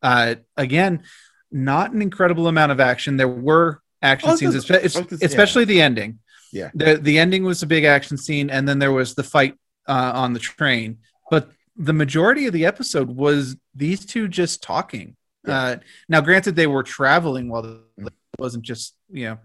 Uh, 0.00 0.36
again, 0.56 1.02
not 1.50 1.92
an 1.92 2.02
incredible 2.02 2.46
amount 2.46 2.70
of 2.70 2.78
action. 2.78 3.16
There 3.16 3.26
were 3.28 3.80
action 4.00 4.30
Oh, 4.30 4.36
scenes, 4.36 4.54
this- 4.54 4.64
espe- 4.66 5.02
oh, 5.02 5.06
yeah. 5.10 5.26
especially 5.26 5.64
the 5.64 5.82
ending. 5.82 6.20
Yeah. 6.52 6.70
the 6.74 6.98
the 6.98 7.18
ending 7.18 7.44
was 7.44 7.62
a 7.62 7.66
big 7.66 7.84
action 7.84 8.16
scene, 8.16 8.48
and 8.50 8.68
then 8.68 8.78
there 8.78 8.92
was 8.92 9.14
the 9.14 9.24
fight 9.24 9.54
uh, 9.88 10.12
on 10.14 10.34
the 10.34 10.38
train. 10.38 10.98
But 11.30 11.50
the 11.76 11.94
majority 11.94 12.46
of 12.46 12.52
the 12.52 12.66
episode 12.66 13.08
was 13.08 13.56
these 13.74 14.04
two 14.04 14.28
just 14.28 14.62
talking. 14.62 15.16
Yeah. 15.48 15.58
Uh, 15.58 15.76
now, 16.08 16.20
granted, 16.20 16.54
they 16.54 16.66
were 16.68 16.82
traveling 16.84 17.48
while 17.48 17.62
the, 17.62 18.12
wasn't 18.38 18.64
just 18.64 18.94
you 19.10 19.26
know. 19.26 19.38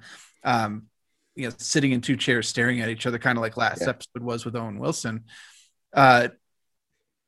Um, 0.43 0.83
you 1.35 1.47
know, 1.47 1.53
sitting 1.59 1.91
in 1.91 2.01
two 2.01 2.17
chairs 2.17 2.47
staring 2.47 2.81
at 2.81 2.89
each 2.89 3.05
other, 3.05 3.19
kind 3.19 3.37
of 3.37 3.43
like 3.43 3.57
last 3.57 3.81
Yeah. 3.81 3.89
episode 3.89 4.23
was 4.23 4.43
with 4.43 4.55
Owen 4.55 4.79
Wilson. 4.79 5.25
Uh, 5.93 6.29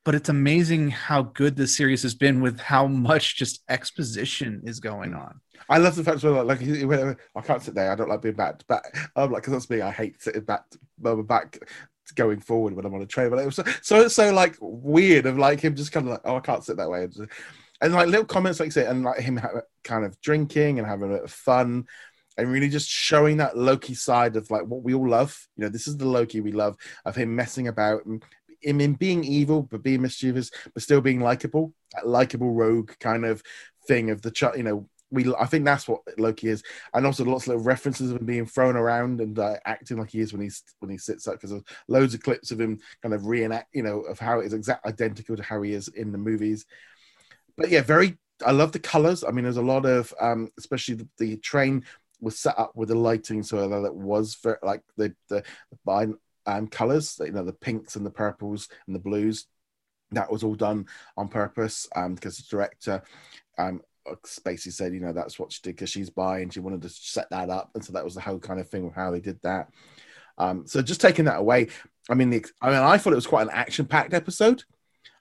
but 0.03 0.15
it's 0.15 0.29
amazing 0.29 0.89
how 0.89 1.21
good 1.21 1.55
this 1.55 1.75
series 1.77 2.01
has 2.01 2.15
been 2.15 2.41
with 2.41 2.59
how 2.59 2.87
much 2.87 3.37
just 3.37 3.61
exposition 3.69 4.61
is 4.63 4.79
going 4.79 5.13
on. 5.13 5.41
I 5.69 5.77
love 5.77 5.95
the 5.95 6.03
fact 6.03 6.23
well, 6.23 6.43
like, 6.43 6.61
I 6.63 7.41
can't 7.41 7.61
sit 7.61 7.75
there. 7.75 7.91
I 7.91 7.95
don't 7.95 8.09
like 8.09 8.21
being 8.21 8.33
back 8.35 8.65
back. 8.67 8.85
I'm 9.15 9.31
like, 9.31 9.43
because 9.43 9.53
that's 9.53 9.69
me. 9.69 9.81
I 9.81 9.91
hate 9.91 10.21
sitting 10.21 10.41
back, 10.43 10.63
back 10.97 11.59
going 12.15 12.39
forward 12.39 12.73
when 12.73 12.85
I'm 12.85 12.93
on 12.95 13.01
a 13.01 13.05
train. 13.05 13.29
But 13.29 13.39
it 13.39 13.45
was 13.45 13.57
so, 13.57 13.63
so 13.83 14.01
it's 14.01 14.15
so 14.15 14.33
like 14.33 14.55
weird 14.59 15.27
of 15.27 15.37
like 15.37 15.59
him 15.59 15.75
just 15.75 15.91
kind 15.91 16.07
of 16.07 16.13
like, 16.13 16.21
oh, 16.25 16.37
I 16.37 16.39
can't 16.39 16.63
sit 16.63 16.77
that 16.77 16.89
way. 16.89 17.07
And 17.81 17.93
like 17.93 18.07
little 18.07 18.25
comments 18.25 18.59
like 18.59 18.71
say, 18.71 18.85
and 18.85 19.03
like 19.03 19.19
him 19.19 19.39
kind 19.83 20.05
of 20.05 20.19
drinking 20.21 20.79
and 20.79 20.87
having 20.87 21.11
a 21.11 21.15
bit 21.15 21.23
of 21.23 21.31
fun, 21.31 21.85
and 22.37 22.51
really 22.51 22.69
just 22.69 22.89
showing 22.89 23.37
that 23.37 23.57
Loki 23.57 23.93
side 23.93 24.35
of 24.35 24.49
like 24.51 24.63
what 24.63 24.83
we 24.83 24.93
all 24.93 25.09
love. 25.09 25.47
You 25.55 25.63
know, 25.63 25.69
this 25.69 25.87
is 25.87 25.97
the 25.97 26.07
Loki 26.07 26.41
we 26.41 26.51
love 26.51 26.77
of 27.05 27.15
him 27.15 27.35
messing 27.35 27.67
about 27.67 28.05
and 28.05 28.23
him 28.61 28.81
in 28.81 28.93
being 28.93 29.23
evil 29.23 29.63
but 29.63 29.83
being 29.83 30.01
mischievous, 30.01 30.51
but 30.73 30.83
still 30.83 31.01
being 31.01 31.21
likable. 31.21 31.73
That 31.93 32.07
likable 32.07 32.51
rogue 32.51 32.91
kind 32.99 33.25
of 33.25 33.41
thing 33.87 34.09
of 34.09 34.21
the 34.21 34.31
ch- 34.31 34.55
you 34.55 34.63
know 34.63 34.89
we 35.11 35.33
I 35.35 35.45
think 35.45 35.65
that's 35.65 35.87
what 35.87 36.01
Loki 36.17 36.47
is, 36.47 36.63
and 36.93 37.05
also 37.05 37.25
lots 37.25 37.45
of 37.45 37.49
little 37.49 37.63
references 37.63 38.11
of 38.11 38.19
him 38.19 38.25
being 38.25 38.45
thrown 38.45 38.75
around 38.75 39.21
and 39.21 39.37
uh, 39.37 39.55
acting 39.65 39.97
like 39.97 40.11
he 40.11 40.19
is 40.19 40.33
when 40.33 40.41
he's 40.41 40.63
when 40.79 40.91
he 40.91 40.97
sits 40.97 41.27
up 41.27 41.39
because 41.39 41.61
loads 41.87 42.13
of 42.13 42.21
clips 42.21 42.51
of 42.51 42.59
him 42.59 42.79
kind 43.01 43.13
of 43.13 43.25
reenact, 43.25 43.69
you 43.73 43.83
know, 43.83 44.01
of 44.01 44.19
how 44.19 44.39
it 44.39 44.45
is 44.45 44.53
exact 44.53 44.85
identical 44.85 45.35
to 45.35 45.43
how 45.43 45.61
he 45.61 45.73
is 45.73 45.87
in 45.89 46.11
the 46.11 46.17
movies. 46.17 46.65
But 47.59 47.69
yeah, 47.69 47.81
very. 47.81 48.17
I 48.45 48.51
love 48.51 48.71
the 48.71 48.79
colors. 48.79 49.23
I 49.23 49.31
mean, 49.31 49.43
there's 49.43 49.57
a 49.57 49.61
lot 49.61 49.85
of, 49.85 50.13
um, 50.21 50.49
especially 50.57 50.95
the, 50.95 51.07
the 51.17 51.37
train 51.37 51.83
was 52.21 52.39
set 52.39 52.57
up 52.57 52.71
with 52.73 52.87
the 52.87 52.95
lighting 52.95 53.43
so 53.43 53.67
that 53.67 53.93
was 53.93 54.35
very, 54.35 54.57
like 54.63 54.81
the 54.95 55.13
the, 55.27 55.43
the 55.85 56.17
um, 56.45 56.67
colors, 56.67 57.19
you 57.19 57.31
know, 57.33 57.43
the 57.43 57.53
pinks 57.53 57.95
and 57.97 58.05
the 58.05 58.11
purples 58.11 58.69
and 58.87 58.95
the 58.95 58.99
blues. 58.99 59.45
That 60.11 60.31
was 60.31 60.43
all 60.43 60.55
done 60.55 60.87
on 61.17 61.27
purpose 61.27 61.87
um, 61.95 62.15
because 62.15 62.37
the 62.37 62.45
director 62.49 63.03
um, 63.57 63.81
Spacey 64.25 64.71
said, 64.71 64.93
you 64.93 65.01
know, 65.01 65.13
that's 65.13 65.37
what 65.37 65.51
she 65.51 65.59
did 65.61 65.75
because 65.75 65.89
she's 65.89 66.09
bi 66.09 66.39
and 66.39 66.53
she 66.53 66.61
wanted 66.61 66.81
to 66.83 66.89
set 66.89 67.29
that 67.29 67.49
up. 67.49 67.71
And 67.75 67.83
so 67.83 67.93
that 67.93 68.05
was 68.05 68.15
the 68.15 68.21
whole 68.21 68.39
kind 68.39 68.59
of 68.59 68.69
thing 68.69 68.87
of 68.87 68.93
how 68.93 69.11
they 69.11 69.19
did 69.19 69.39
that. 69.43 69.69
Um, 70.37 70.65
so 70.65 70.81
just 70.81 71.01
taking 71.01 71.25
that 71.25 71.39
away, 71.39 71.67
I 72.09 72.13
mean, 72.13 72.29
the, 72.29 72.45
I 72.61 72.69
mean, 72.69 72.77
I 72.77 72.97
thought 72.97 73.13
it 73.13 73.17
was 73.17 73.27
quite 73.27 73.47
an 73.47 73.53
action-packed 73.53 74.13
episode. 74.13 74.63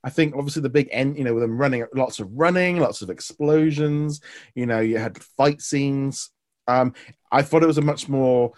I 0.05 0.11
think 0.11 0.35
obviously 0.37 0.63
the 0.63 0.69
big 0.69 0.89
end, 0.91 1.19
you 1.19 1.25
know, 1.25 1.35
with 1.35 1.43
them 1.43 1.59
running, 1.59 1.85
lots 1.95 2.21
of 2.21 2.31
running, 2.33 2.79
lots 2.79 3.03
of 3.03 3.11
explosions. 3.11 4.21
You 4.55 4.67
know, 4.67 4.81
you 4.81 4.99
had 4.99 5.23
fight 5.37 5.61
scenes. 5.61 6.31
Um, 6.67 6.95
I 7.33 7.43
thought 7.43 7.63
it 7.63 7.69
was 7.69 7.79
a 7.79 7.83
much 7.83 8.09
more. 8.09 8.53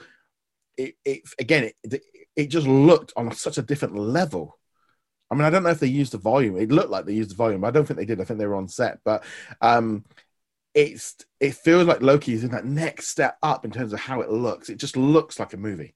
It, 0.76 0.94
it 1.04 1.22
again, 1.38 1.70
it, 1.82 2.02
it 2.36 2.46
just 2.46 2.66
looked 2.66 3.12
on 3.16 3.32
such 3.32 3.58
a 3.58 3.62
different 3.62 3.96
level. 3.96 4.58
I 5.30 5.34
mean, 5.34 5.44
I 5.44 5.50
don't 5.50 5.62
know 5.62 5.70
if 5.70 5.80
they 5.80 5.86
used 5.86 6.12
the 6.12 6.18
volume. 6.18 6.56
It 6.56 6.72
looked 6.72 6.90
like 6.90 7.06
they 7.06 7.12
used 7.14 7.30
the 7.30 7.36
volume, 7.36 7.64
I 7.64 7.70
don't 7.70 7.86
think 7.86 7.98
they 7.98 8.04
did. 8.04 8.20
I 8.20 8.24
think 8.24 8.38
they 8.38 8.46
were 8.46 8.56
on 8.56 8.68
set, 8.68 8.98
but 9.04 9.24
um, 9.60 10.04
it's 10.74 11.16
it 11.38 11.54
feels 11.54 11.86
like 11.86 12.02
Loki 12.02 12.32
is 12.32 12.44
in 12.44 12.50
that 12.50 12.64
next 12.64 13.08
step 13.08 13.38
up 13.42 13.64
in 13.64 13.70
terms 13.70 13.92
of 13.92 14.00
how 14.00 14.20
it 14.20 14.30
looks. 14.30 14.68
It 14.68 14.78
just 14.78 14.96
looks 14.96 15.38
like 15.38 15.52
a 15.52 15.56
movie. 15.56 15.94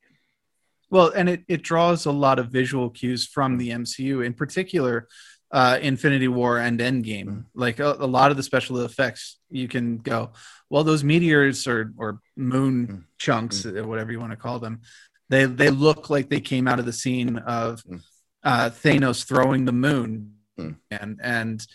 Well, 0.91 1.09
and 1.15 1.29
it, 1.29 1.43
it 1.49 1.63
draws 1.63 2.07
a 2.07 2.13
lot 2.13 2.39
of 2.39 2.49
visual 2.49 2.91
cues 2.91 3.27
from 3.27 3.59
the 3.59 3.71
MCU, 3.71 4.25
in 4.25 4.35
particular, 4.35 5.09
uh, 5.51 5.79
Infinity 5.81 6.29
War 6.29 6.59
and 6.59 6.79
Endgame. 6.81 7.25
Mm. 7.27 7.45
Like 7.55 7.79
a, 7.81 7.93
a 7.99 8.07
lot 8.07 8.31
of 8.31 8.37
the 8.37 8.43
special 8.43 8.81
effects, 8.81 9.39
you 9.51 9.69
can 9.69 9.99
go, 9.99 10.33
well, 10.71 10.85
those 10.85 11.05
meteors 11.05 11.67
or 11.67 11.93
or 11.97 12.21
moon 12.37 12.87
Mm. 12.87 13.05
chunks, 13.19 13.65
uh, 13.67 13.83
whatever 13.85 14.11
you 14.13 14.21
want 14.21 14.33
to 14.33 14.37
call 14.37 14.59
them, 14.59 14.81
they 15.29 15.45
they 15.47 15.71
look 15.71 16.11
like 16.11 16.29
they 16.29 16.41
came 16.41 16.67
out 16.69 16.79
of 16.79 16.87
the 16.87 16.93
scene 16.93 17.39
of 17.39 17.83
Mm. 17.85 18.01
uh, 18.43 18.71
Thanos 18.71 19.25
throwing 19.25 19.65
the 19.65 19.73
moon, 19.73 20.35
Mm. 20.59 20.77
and 20.91 21.21
and 21.23 21.67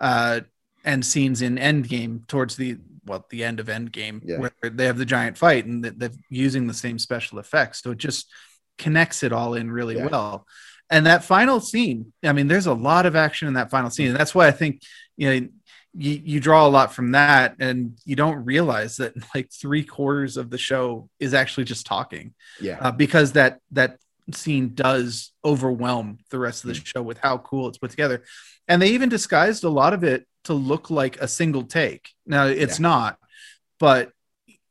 uh, 0.00 0.40
and 0.84 1.04
scenes 1.04 1.42
in 1.42 1.56
Endgame 1.56 2.26
towards 2.28 2.56
the 2.56 2.78
well 3.08 3.26
the 3.30 3.42
end 3.44 3.60
of 3.60 3.66
Endgame 3.66 4.20
Yeah. 4.24 4.38
where 4.38 4.52
they 4.70 4.86
have 4.86 4.98
the 4.98 5.04
giant 5.04 5.36
fight 5.38 5.66
and 5.66 5.84
that 5.84 5.98
they're 5.98 6.10
using 6.30 6.66
the 6.66 6.74
same 6.74 6.98
special 6.98 7.38
effects, 7.38 7.82
so 7.82 7.90
it 7.92 7.98
just 7.98 8.30
connects 8.78 9.22
it 9.22 9.32
all 9.32 9.54
in 9.54 9.70
really 9.70 9.96
Yeah. 9.96 10.06
well. 10.06 10.46
And 10.90 11.04
that 11.06 11.24
final 11.24 11.60
scene, 11.60 12.12
I 12.24 12.32
mean, 12.32 12.48
there's 12.48 12.66
a 12.66 12.72
lot 12.74 13.04
of 13.06 13.14
action 13.16 13.48
in 13.48 13.54
that 13.54 13.70
final 13.70 13.90
scene, 13.90 14.08
and 14.08 14.16
that's 14.16 14.34
why 14.34 14.46
I 14.46 14.52
think 14.52 14.82
you 15.16 15.28
know 15.40 15.48
you, 15.94 16.20
you 16.24 16.38
draw 16.40 16.66
a 16.66 16.68
lot 16.68 16.92
from 16.94 17.12
that, 17.12 17.56
and 17.58 17.98
you 18.04 18.14
don't 18.14 18.44
realize 18.44 18.98
that 18.98 19.14
like 19.34 19.50
three 19.52 19.82
quarters 19.84 20.36
of 20.36 20.50
the 20.50 20.58
show 20.58 21.08
is 21.18 21.34
actually 21.34 21.64
just 21.64 21.86
talking 21.86 22.34
Yeah. 22.60 22.78
uh, 22.80 22.92
because 22.92 23.32
that 23.32 23.60
that 23.72 23.98
scene 24.32 24.74
does 24.74 25.32
overwhelm 25.42 26.18
the 26.30 26.38
rest 26.38 26.62
of 26.62 26.68
the 26.68 26.74
show 26.74 27.00
with 27.02 27.16
how 27.16 27.38
cool 27.38 27.66
it's 27.66 27.78
put 27.78 27.90
together 27.90 28.22
and 28.68 28.82
they 28.82 28.90
even 28.90 29.08
disguised 29.08 29.64
a 29.64 29.70
lot 29.70 29.94
of 29.94 30.04
it 30.04 30.26
to 30.44 30.54
look 30.54 30.90
like 30.90 31.16
a 31.20 31.28
single 31.28 31.64
take 31.64 32.10
now 32.26 32.46
it's 32.46 32.78
Yeah. 32.78 32.82
not 32.84 33.18
but 33.78 34.12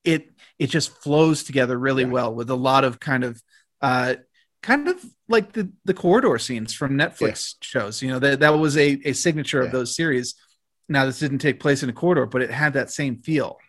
it 0.03 0.31
it 0.59 0.67
just 0.69 0.91
flows 1.03 1.43
together 1.43 1.77
really 1.77 2.03
Yeah. 2.03 2.09
well 2.09 2.33
with 2.33 2.49
a 2.49 2.55
lot 2.55 2.83
of 2.83 2.99
kind 2.99 3.23
of 3.23 3.41
uh 3.81 4.15
kind 4.63 4.87
of 4.87 5.03
like 5.29 5.53
the 5.53 5.71
the 5.85 5.93
corridor 5.93 6.37
scenes 6.39 6.73
from 6.73 6.97
netflix 6.97 7.55
shows 7.61 8.01
you 8.01 8.09
know 8.09 8.19
that 8.19 8.39
that 8.39 8.49
was 8.57 8.77
a, 8.77 8.99
a 9.05 9.13
signature 9.13 9.59
Yeah. 9.59 9.65
of 9.65 9.71
those 9.71 9.95
series 9.95 10.35
now 10.89 11.05
this 11.05 11.19
didn't 11.19 11.39
take 11.39 11.59
place 11.59 11.83
in 11.83 11.89
a 11.89 11.93
corridor 11.93 12.25
but 12.25 12.41
it 12.41 12.51
had 12.51 12.73
that 12.73 12.91
same 12.91 13.17
feel 13.17 13.59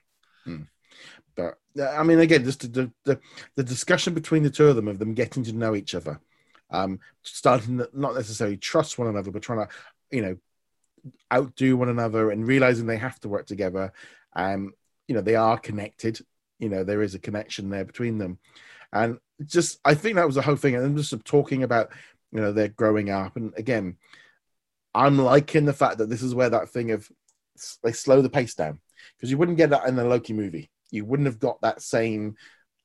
But 1.34 1.58
I 1.80 2.02
mean, 2.02 2.18
again, 2.18 2.44
just 2.44 2.72
the, 2.72 2.90
the 3.04 3.20
the 3.54 3.62
discussion 3.62 4.14
between 4.14 4.42
the 4.42 4.50
two 4.50 4.66
of 4.66 4.76
them 4.76 4.88
of 4.88 4.98
them 4.98 5.14
getting 5.14 5.44
to 5.44 5.52
know 5.52 5.74
each 5.76 5.94
other, 5.94 6.20
um, 6.70 6.98
starting 7.22 7.78
to 7.78 7.88
not 7.92 8.14
necessarily 8.14 8.56
trust 8.56 8.98
one 8.98 9.08
another, 9.08 9.30
but 9.30 9.42
trying 9.42 9.66
to, 9.66 9.68
you 10.10 10.22
know, 10.22 10.36
outdo 11.32 11.76
one 11.76 11.88
another 11.88 12.30
and 12.30 12.46
realizing 12.46 12.86
they 12.86 12.96
have 12.96 13.18
to 13.20 13.28
work 13.28 13.46
together. 13.46 13.92
Um, 14.34 14.72
you 15.06 15.14
know, 15.14 15.20
they 15.20 15.36
are 15.36 15.58
connected. 15.58 16.20
You 16.58 16.68
know, 16.68 16.84
there 16.84 17.02
is 17.02 17.14
a 17.14 17.20
connection 17.20 17.70
there 17.70 17.84
between 17.84 18.18
them, 18.18 18.38
and 18.92 19.18
just 19.46 19.78
I 19.84 19.94
think 19.94 20.16
that 20.16 20.26
was 20.26 20.34
the 20.34 20.42
whole 20.42 20.56
thing. 20.56 20.74
And 20.74 20.84
then 20.84 20.96
just 20.96 21.14
talking 21.24 21.62
about, 21.62 21.92
you 22.32 22.40
know, 22.40 22.52
they're 22.52 22.68
growing 22.68 23.10
up, 23.10 23.36
and 23.36 23.52
again, 23.56 23.96
I'm 24.94 25.18
liking 25.18 25.64
the 25.64 25.72
fact 25.72 25.98
that 25.98 26.10
this 26.10 26.22
is 26.22 26.34
where 26.34 26.50
that 26.50 26.70
thing 26.70 26.90
of 26.90 27.08
they 27.82 27.92
slow 27.92 28.22
the 28.22 28.30
pace 28.30 28.54
down 28.54 28.80
because 29.16 29.30
you 29.30 29.38
wouldn't 29.38 29.58
get 29.58 29.70
that 29.70 29.86
in 29.86 29.96
the 29.96 30.04
Loki 30.04 30.32
movie. 30.32 30.70
You 30.90 31.04
wouldn't 31.04 31.26
have 31.26 31.38
got 31.38 31.60
that 31.60 31.82
same 31.82 32.36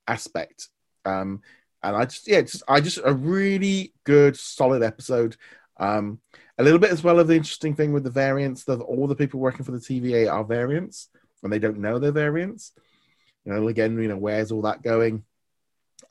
aspect. 0.07 0.69
Um, 1.05 1.41
and 1.81 1.95
I 1.95 2.05
just, 2.05 2.27
yeah, 2.27 2.41
just, 2.41 2.63
I 2.67 2.79
just 2.79 2.99
a 3.03 3.13
really 3.13 3.93
good, 4.03 4.37
solid 4.37 4.83
episode. 4.83 5.35
Um, 5.83 6.19
a 6.57 6.63
little 6.63 6.79
bit 6.79 6.91
as 6.91 7.03
well 7.03 7.19
of 7.19 7.27
the 7.27 7.35
interesting 7.35 7.75
thing 7.75 7.93
with 7.93 8.03
the 8.03 8.09
variants 8.09 8.63
that 8.65 8.79
all 8.79 9.07
the 9.07 9.15
people 9.15 9.39
working 9.39 9.65
for 9.65 9.71
the 9.71 9.79
TVA 9.79 10.31
are 10.31 10.43
variants 10.43 11.09
and 11.41 11.51
they 11.51 11.59
don't 11.59 11.79
know 11.79 11.99
they're 11.99 12.11
variants. 12.11 12.71
You 13.45 13.53
know, 13.53 13.67
again, 13.67 14.01
you 14.01 14.07
know, 14.07 14.17
where's 14.17 14.51
all 14.51 14.61
that 14.61 14.81
going? 14.81 15.25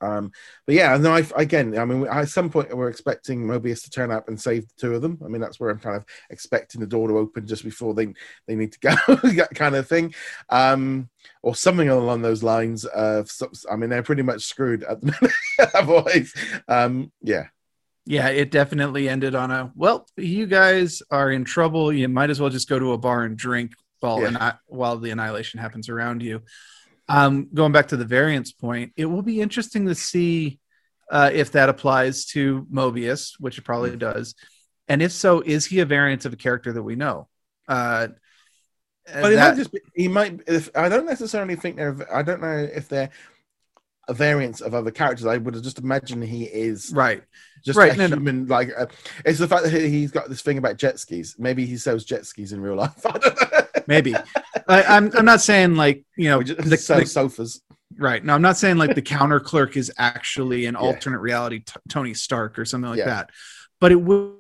Um, 0.01 0.33
but 0.67 0.75
yeah, 0.75 0.97
no, 0.97 1.15
I, 1.15 1.25
again, 1.37 1.79
I 1.79 1.85
mean, 1.85 2.07
at 2.07 2.29
some 2.29 2.51
point 2.51 2.77
we're 2.77 2.89
expecting 2.89 3.45
Mobius 3.45 3.85
to 3.85 3.91
turn 3.91 4.11
up 4.11 4.29
and 4.29 4.39
save 4.39 4.67
the 4.67 4.75
two 4.77 4.95
of 4.95 5.01
them. 5.01 5.19
I 5.25 5.29
mean, 5.29 5.41
that's 5.41 5.61
where 5.61 5.71
I'm 5.71 5.79
kind 5.79 5.97
of 5.97 6.05
expecting 6.29 6.81
the 6.81 6.87
door 6.87 7.09
to 7.09 7.19
open 7.19 7.47
just 7.47 7.65
before 7.65 7.95
they 7.95 8.13
they 8.47 8.57
need 8.57 8.73
to 8.73 8.81
go, 8.81 8.95
that 9.07 9.55
kind 9.55 9.77
of 9.77 9.89
thing, 9.89 10.15
um, 10.51 11.09
or 11.43 11.55
something 11.55 11.89
along 11.89 12.23
those 12.23 12.43
lines. 12.43 12.85
Of, 12.85 13.31
I 13.71 13.77
mean, 13.77 13.91
they're 13.91 14.03
pretty 14.03 14.23
much 14.23 14.45
screwed 14.45 14.83
at 14.83 15.01
the 15.01 15.07
minute. 15.07 15.73
Otherwise, 15.75 16.35
um, 16.67 17.13
yeah, 17.23 17.47
Yeah, 18.05 18.29
it 18.29 18.51
definitely 18.51 19.09
ended 19.09 19.35
on 19.35 19.51
a 19.51 19.73
well. 19.77 20.07
You 20.17 20.47
guys 20.47 21.03
are 21.11 21.31
in 21.31 21.45
trouble. 21.45 21.93
You 21.93 22.09
might 22.09 22.31
as 22.31 22.41
well 22.41 22.51
just 22.51 22.69
go 22.69 22.79
to 22.79 22.93
a 22.93 22.99
bar 22.99 23.23
and 23.23 23.37
drink 23.37 23.73
while 24.01 24.21
Yeah. 24.21 24.55
while 24.67 24.99
the 24.99 25.11
annihilation 25.11 25.61
happens 25.61 25.89
around 25.89 26.23
you. 26.23 26.43
Um, 27.09 27.49
going 27.53 27.73
back 27.73 27.89
to 27.89 27.97
the 27.97 28.05
variants 28.05 28.53
point, 28.53 28.93
it 28.97 29.07
will 29.07 29.23
be 29.23 29.41
interesting 29.41 29.87
to 29.87 29.95
see 29.95 30.59
uh, 31.11 31.31
if 31.33 31.53
that 31.53 31.69
applies 31.69 32.25
to 32.27 32.67
Mobius, 32.73 33.33
which 33.39 33.59
it 33.59 33.63
probably 33.63 33.97
does, 33.97 34.35
and 34.89 35.03
if 35.03 35.13
so, 35.13 35.41
is 35.41 35.67
he 35.67 35.81
a 35.81 35.85
variant 35.85 36.25
of 36.25 36.33
a 36.33 36.37
character 36.37 36.73
that 36.73 36.83
we 36.83 36.97
know? 36.97 37.29
Uh, 37.69 38.09
but 39.07 39.33
it 39.33 39.37
might 39.37 39.57
just 39.57 39.73
be, 39.73 39.81
he 39.95 40.09
might. 40.09 40.41
If 40.47 40.71
I 40.75 40.89
don't 40.89 41.07
necessarily 41.07 41.57
think 41.57 41.77
they're, 41.77 41.97
I 42.13 42.23
don't 42.23 42.41
know 42.41 42.57
if 42.57 42.89
they're 42.89 43.11
a 44.13 44.15
variants 44.15 44.61
of 44.61 44.75
other 44.75 44.91
characters. 44.91 45.27
I 45.27 45.39
would 45.39 45.55
just 45.63 45.79
imagine 45.79 46.21
he 46.23 46.45
is 46.45 46.93
right. 46.95 47.23
just 47.65 47.79
Right, 47.79 47.93
a 47.95 47.97
no, 47.97 48.07
no. 48.09 48.17
human. 48.17 48.47
Like 48.47 48.71
uh, 48.77 48.87
it's 49.25 49.39
the 49.39 49.49
fact 49.49 49.65
that 49.65 49.73
he- 49.73 49.89
he's 49.89 50.11
got 50.11 50.29
this 50.29 50.43
thing 50.43 50.59
about 50.59 50.77
jet 50.77 50.99
skis. 51.01 51.37
Maybe 51.39 51.65
he 51.67 51.77
sells 51.77 52.05
jet 52.05 52.27
skis 52.27 52.53
in 52.53 52.61
real 52.61 52.77
life. 52.77 53.05
I 53.07 53.19
don't 53.19 53.41
know. 53.53 53.61
Maybe 53.87 54.15
I, 54.15 54.83
I'm. 54.85 55.11
I'm 55.17 55.25
not 55.25 55.41
saying 55.41 55.75
like 55.77 56.05
you 56.17 56.29
know 56.31 56.43
the, 56.43 56.77
sell 56.77 57.01
the- 57.01 57.07
sofas. 57.07 57.61
Right. 57.99 58.25
No, 58.25 58.35
I'm 58.35 58.43
not 58.43 58.57
saying 58.57 58.77
like 58.79 58.95
the 58.95 59.03
counter 59.03 59.39
clerk 59.41 59.77
is 59.77 59.93
actually 59.99 60.65
an 60.67 60.75
Yeah. 60.75 60.81
alternate 60.81 61.19
reality 61.19 61.61
t- 61.61 61.75
Tony 61.89 62.15
Stark 62.15 62.59
or 62.59 62.65
something 62.65 62.89
like 62.91 62.99
Yeah. 62.99 63.05
that, 63.07 63.31
but 63.81 63.93
it 63.93 64.01
would. 64.01 64.37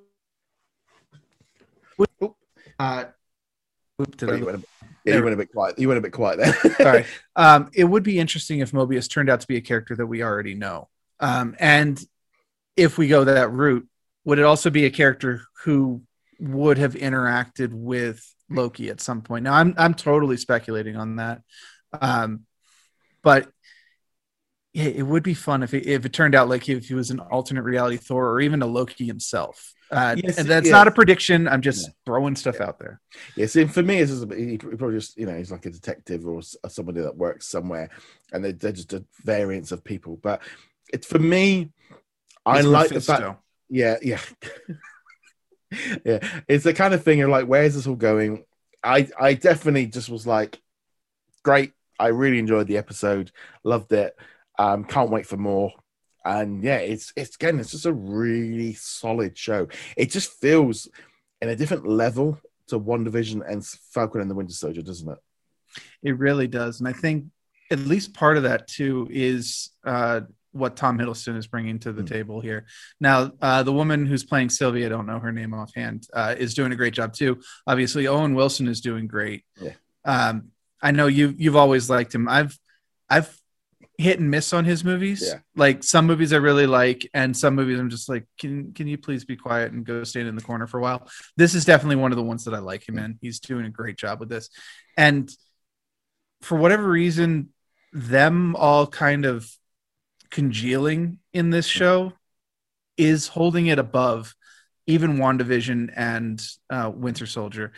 would 1.98 2.08
uh, 2.78 3.04
oop, 5.08 5.12
did 5.12 5.14
I- 5.14 5.18
you, 5.18 5.24
went 5.24 5.34
a, 5.34 5.34
yeah, 5.34 5.34
you 5.34 5.34
went 5.34 5.34
a 5.34 5.36
bit 5.36 5.52
quiet. 5.52 5.78
You 5.78 5.88
went 5.88 5.98
a 5.98 6.02
bit 6.02 6.12
quiet 6.12 6.38
there. 6.38 6.74
Sorry. 6.82 7.04
Um, 7.34 7.70
it 7.74 7.84
would 7.84 8.02
be 8.02 8.18
interesting 8.18 8.58
if 8.60 8.72
Mobius 8.72 9.08
turned 9.08 9.30
out 9.30 9.40
to 9.40 9.46
be 9.46 9.56
a 9.56 9.62
character 9.62 9.96
that 9.96 10.06
we 10.06 10.22
already 10.22 10.54
know. 10.54 10.88
Um, 11.18 11.56
and 11.58 11.98
if 12.76 12.98
we 12.98 13.08
go 13.08 13.24
that 13.24 13.50
route, 13.50 13.88
would 14.24 14.38
it 14.38 14.44
also 14.44 14.68
be 14.68 14.84
a 14.84 14.90
character 14.90 15.40
who 15.64 16.02
would 16.38 16.76
have 16.76 16.92
interacted 16.92 17.70
with 17.72 18.22
Loki 18.50 18.90
at 18.90 19.00
some 19.00 19.22
point? 19.22 19.44
Now, 19.44 19.54
I'm 19.54 19.74
I'm 19.78 19.94
totally 19.94 20.36
speculating 20.36 20.96
on 20.96 21.16
that, 21.16 21.40
um, 22.00 22.40
but 23.22 23.48
yeah, 24.74 24.84
it 24.84 25.02
would 25.02 25.22
be 25.22 25.34
fun 25.34 25.62
if 25.62 25.74
it, 25.74 25.86
if 25.86 26.04
it 26.04 26.12
turned 26.12 26.34
out 26.34 26.48
like 26.48 26.68
if 26.68 26.88
he 26.88 26.94
was 26.94 27.10
an 27.10 27.20
alternate 27.20 27.62
reality 27.62 27.96
Thor 27.96 28.28
or 28.30 28.40
even 28.40 28.62
a 28.62 28.66
Loki 28.66 29.06
himself. 29.06 29.72
Uh, 29.92 30.16
Yes, 30.16 30.38
and 30.38 30.48
that's 30.48 30.66
yeah. 30.66 30.72
not 30.72 30.88
a 30.88 30.90
prediction. 30.90 31.46
I'm 31.46 31.60
just 31.60 31.86
Yeah. 31.88 31.92
throwing 32.06 32.34
stuff 32.34 32.60
out 32.60 32.78
there. 32.78 33.00
Yeah, 33.36 33.46
see, 33.46 33.66
for 33.66 33.82
me, 33.82 33.98
it's 33.98 34.10
just, 34.10 34.32
he 34.32 34.56
probably 34.58 34.96
just, 34.96 35.16
you 35.18 35.26
know, 35.26 35.36
he's 35.36 35.52
like 35.52 35.66
a 35.66 35.70
detective 35.70 36.26
or 36.26 36.40
somebody 36.68 37.02
that 37.02 37.16
works 37.16 37.46
somewhere, 37.46 37.90
and 38.32 38.42
they're, 38.44 38.52
they're 38.52 38.72
just 38.72 38.94
a 38.94 39.04
variants 39.24 39.70
of 39.70 39.84
people. 39.84 40.16
But 40.16 40.40
it's 40.92 41.06
for 41.06 41.18
me, 41.18 41.72
I 42.46 42.62
like 42.62 42.88
the 42.90 43.00
fact, 43.00 43.38
yeah, 43.68 43.96
yeah, 44.02 44.20
yeah. 46.04 46.18
It's 46.48 46.64
the 46.64 46.74
kind 46.74 46.94
of 46.94 47.02
thing 47.04 47.20
of 47.22 47.30
like, 47.30 47.46
where's 47.46 47.74
this 47.74 47.86
all 47.86 47.94
going? 47.96 48.44
I 48.82 49.08
I 49.20 49.34
definitely 49.34 49.86
just 49.86 50.08
was 50.08 50.26
like, 50.26 50.60
great. 51.42 51.72
I 51.98 52.08
really 52.08 52.38
enjoyed 52.38 52.66
the 52.66 52.78
episode, 52.78 53.30
loved 53.62 53.92
it. 53.92 54.16
Um, 54.58 54.84
can't 54.84 55.10
wait 55.10 55.26
for 55.26 55.36
more. 55.36 55.72
And 56.24 56.62
yeah, 56.62 56.76
it's 56.78 57.12
it's 57.16 57.36
again, 57.36 57.58
it's 57.58 57.72
just 57.72 57.86
a 57.86 57.92
really 57.92 58.74
solid 58.74 59.36
show. 59.36 59.68
It 59.96 60.10
just 60.10 60.32
feels 60.40 60.88
in 61.40 61.48
a 61.48 61.56
different 61.56 61.86
level 61.86 62.38
to 62.68 62.78
WandaVision 62.78 63.42
and 63.50 63.66
Falcon 63.66 64.20
and 64.20 64.30
the 64.30 64.34
Winter 64.34 64.54
Soldier, 64.54 64.82
doesn't 64.82 65.10
it? 65.10 65.18
It 66.02 66.18
really 66.18 66.46
does, 66.46 66.80
and 66.80 66.88
I 66.88 66.92
think 66.92 67.26
at 67.70 67.78
least 67.80 68.14
part 68.14 68.36
of 68.36 68.42
that 68.44 68.68
too 68.68 69.08
is 69.10 69.70
uh, 69.84 70.20
what 70.52 70.76
Tom 70.76 70.98
Hiddleston 70.98 71.36
is 71.38 71.46
bringing 71.46 71.78
to 71.80 71.92
the 71.92 72.02
Hmm. 72.02 72.06
table 72.08 72.40
here. 72.40 72.66
Now, 73.00 73.32
uh, 73.40 73.62
the 73.62 73.72
woman 73.72 74.04
who's 74.04 74.22
playing 74.24 74.50
Sylvia, 74.50 74.86
I 74.86 74.88
don't 74.90 75.06
know 75.06 75.18
her 75.18 75.32
name 75.32 75.54
offhand, 75.54 76.06
uh, 76.12 76.34
is 76.38 76.52
doing 76.54 76.72
a 76.72 76.76
great 76.76 76.92
job 76.92 77.14
too. 77.14 77.40
Obviously, 77.66 78.06
Owen 78.06 78.34
Wilson 78.34 78.68
is 78.68 78.80
doing 78.82 79.06
great. 79.06 79.44
Yeah. 79.60 79.72
Um, 80.04 80.50
I 80.82 80.90
know 80.90 81.06
you 81.06 81.34
you've 81.38 81.56
always 81.56 81.88
liked 81.88 82.14
him. 82.14 82.28
I've 82.28 82.58
I've 83.08 83.34
hit 83.98 84.18
and 84.18 84.30
miss 84.30 84.52
on 84.52 84.64
his 84.64 84.84
movies. 84.84 85.22
Yeah. 85.26 85.40
Like 85.54 85.84
some 85.84 86.06
movies 86.06 86.32
I 86.32 86.36
really 86.36 86.66
like, 86.66 87.08
and 87.14 87.36
some 87.36 87.54
movies 87.54 87.78
I'm 87.78 87.90
just 87.90 88.08
like, 88.08 88.24
can 88.38 88.72
can 88.72 88.86
you 88.86 88.98
please 88.98 89.24
be 89.24 89.36
quiet 89.36 89.72
and 89.72 89.84
go 89.84 90.04
stand 90.04 90.28
in 90.28 90.36
the 90.36 90.42
corner 90.42 90.66
for 90.66 90.78
a 90.78 90.82
while? 90.82 91.08
This 91.36 91.54
is 91.54 91.64
definitely 91.64 91.96
one 91.96 92.12
of 92.12 92.16
the 92.16 92.22
ones 92.22 92.44
that 92.44 92.54
I 92.54 92.58
like 92.58 92.88
him 92.88 92.98
in. 92.98 93.18
He's 93.20 93.40
doing 93.40 93.66
a 93.66 93.70
great 93.70 93.96
job 93.96 94.20
with 94.20 94.28
this, 94.28 94.48
and 94.96 95.30
for 96.40 96.56
whatever 96.56 96.88
reason, 96.88 97.50
them 97.92 98.56
all 98.56 98.86
kind 98.86 99.24
of 99.24 99.48
congealing 100.30 101.18
in 101.32 101.50
this 101.50 101.66
show 101.66 102.12
is 102.96 103.28
holding 103.28 103.66
it 103.66 103.78
above 103.78 104.34
even 104.86 105.18
WandaVision 105.18 105.92
and 105.94 106.42
uh, 106.70 106.90
Winter 106.92 107.26
Soldier. 107.26 107.72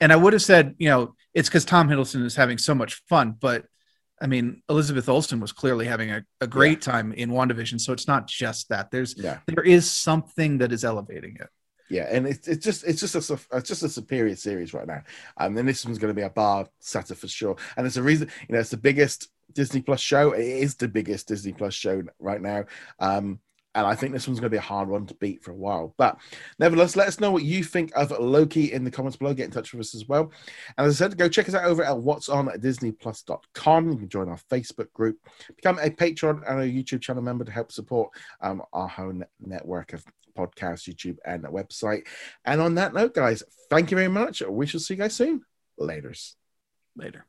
And 0.00 0.12
I 0.12 0.16
would 0.16 0.32
have 0.32 0.42
said, 0.42 0.74
you 0.78 0.88
know, 0.88 1.14
it's 1.34 1.48
because 1.48 1.64
Tom 1.64 1.88
Hiddleston 1.88 2.24
is 2.24 2.36
having 2.36 2.58
so 2.58 2.74
much 2.74 3.02
fun, 3.08 3.34
but 3.38 3.66
I 4.20 4.26
mean, 4.26 4.62
Elizabeth 4.68 5.08
Olsen 5.08 5.40
was 5.40 5.52
clearly 5.52 5.86
having 5.86 6.10
a, 6.10 6.24
a 6.40 6.46
great 6.46 6.80
time 6.80 7.12
in 7.12 7.30
WandaVision. 7.30 7.80
So 7.80 7.92
it's 7.92 8.08
not 8.08 8.26
just 8.26 8.68
that. 8.70 8.90
There's 8.90 9.14
Yeah. 9.16 9.38
there 9.46 9.64
is 9.64 9.90
something 9.90 10.58
that 10.58 10.72
is 10.72 10.84
elevating 10.84 11.36
it. 11.40 11.48
Yeah, 11.88 12.08
and 12.10 12.26
it's 12.26 12.48
it's 12.48 12.64
just 12.64 12.84
it's 12.84 13.00
just 13.00 13.14
a 13.30 13.38
it's 13.56 13.68
just 13.68 13.82
a 13.84 13.88
superior 13.88 14.34
series 14.34 14.74
right 14.74 14.86
now. 14.88 15.02
Um, 15.36 15.56
and 15.56 15.68
this 15.68 15.84
one's 15.84 15.98
going 15.98 16.12
to 16.12 16.18
be 16.20 16.24
a 16.26 16.30
bar 16.30 16.66
setter 16.80 17.14
for 17.14 17.28
sure. 17.28 17.56
And 17.76 17.86
it's 17.86 17.96
a 17.96 18.02
reason, 18.02 18.28
you 18.48 18.54
know, 18.54 18.60
it's 18.60 18.70
the 18.70 18.76
biggest 18.76 19.28
Disney 19.52 19.82
Plus 19.82 20.00
show. 20.00 20.32
It 20.32 20.44
is 20.46 20.74
the 20.74 20.88
biggest 20.88 21.28
Disney 21.28 21.52
Plus 21.52 21.74
show 21.74 22.02
right 22.18 22.42
now. 22.42 22.64
Um, 22.98 23.38
and 23.76 23.86
I 23.86 23.94
think 23.94 24.12
this 24.12 24.26
one's 24.26 24.40
going 24.40 24.50
to 24.50 24.54
be 24.54 24.56
a 24.56 24.60
hard 24.60 24.88
one 24.88 25.06
to 25.06 25.14
beat 25.14 25.44
for 25.44 25.50
a 25.50 25.56
while. 25.56 25.94
But 25.98 26.18
nevertheless, 26.58 26.96
let 26.96 27.08
us 27.08 27.20
know 27.20 27.30
what 27.30 27.44
you 27.44 27.62
think 27.62 27.92
of 27.94 28.10
Loki 28.10 28.72
in 28.72 28.84
the 28.84 28.90
comments 28.90 29.18
below. 29.18 29.34
Get 29.34 29.44
in 29.44 29.50
touch 29.50 29.72
with 29.72 29.80
us 29.80 29.94
as 29.94 30.08
well. 30.08 30.32
And 30.78 30.86
as 30.86 31.00
I 31.00 31.04
said, 31.04 31.18
go 31.18 31.28
check 31.28 31.46
us 31.46 31.54
out 31.54 31.64
over 31.64 31.84
at 31.84 31.98
what's 31.98 32.30
on 32.30 32.48
at 32.48 32.62
disneyplus.com. 32.62 33.90
You 33.90 33.98
can 33.98 34.08
join 34.08 34.30
our 34.30 34.38
Facebook 34.50 34.90
group, 34.94 35.18
become 35.54 35.78
a 35.78 35.90
patron 35.90 36.42
and 36.48 36.60
a 36.60 36.64
YouTube 36.64 37.02
channel 37.02 37.22
member 37.22 37.44
to 37.44 37.52
help 37.52 37.70
support 37.70 38.10
um, 38.40 38.62
our 38.72 38.88
whole 38.88 39.12
network 39.40 39.92
of 39.92 40.02
podcasts, 40.36 40.88
YouTube, 40.88 41.18
and 41.26 41.44
website. 41.44 42.06
And 42.46 42.62
on 42.62 42.76
that 42.76 42.94
note, 42.94 43.14
guys, 43.14 43.42
thank 43.68 43.90
you 43.90 43.96
very 43.98 44.08
much. 44.08 44.40
We 44.40 44.66
shall 44.66 44.80
see 44.80 44.94
you 44.94 45.00
guys 45.00 45.14
soon. 45.14 45.42
Laters. 45.78 46.34
Later. 46.96 47.26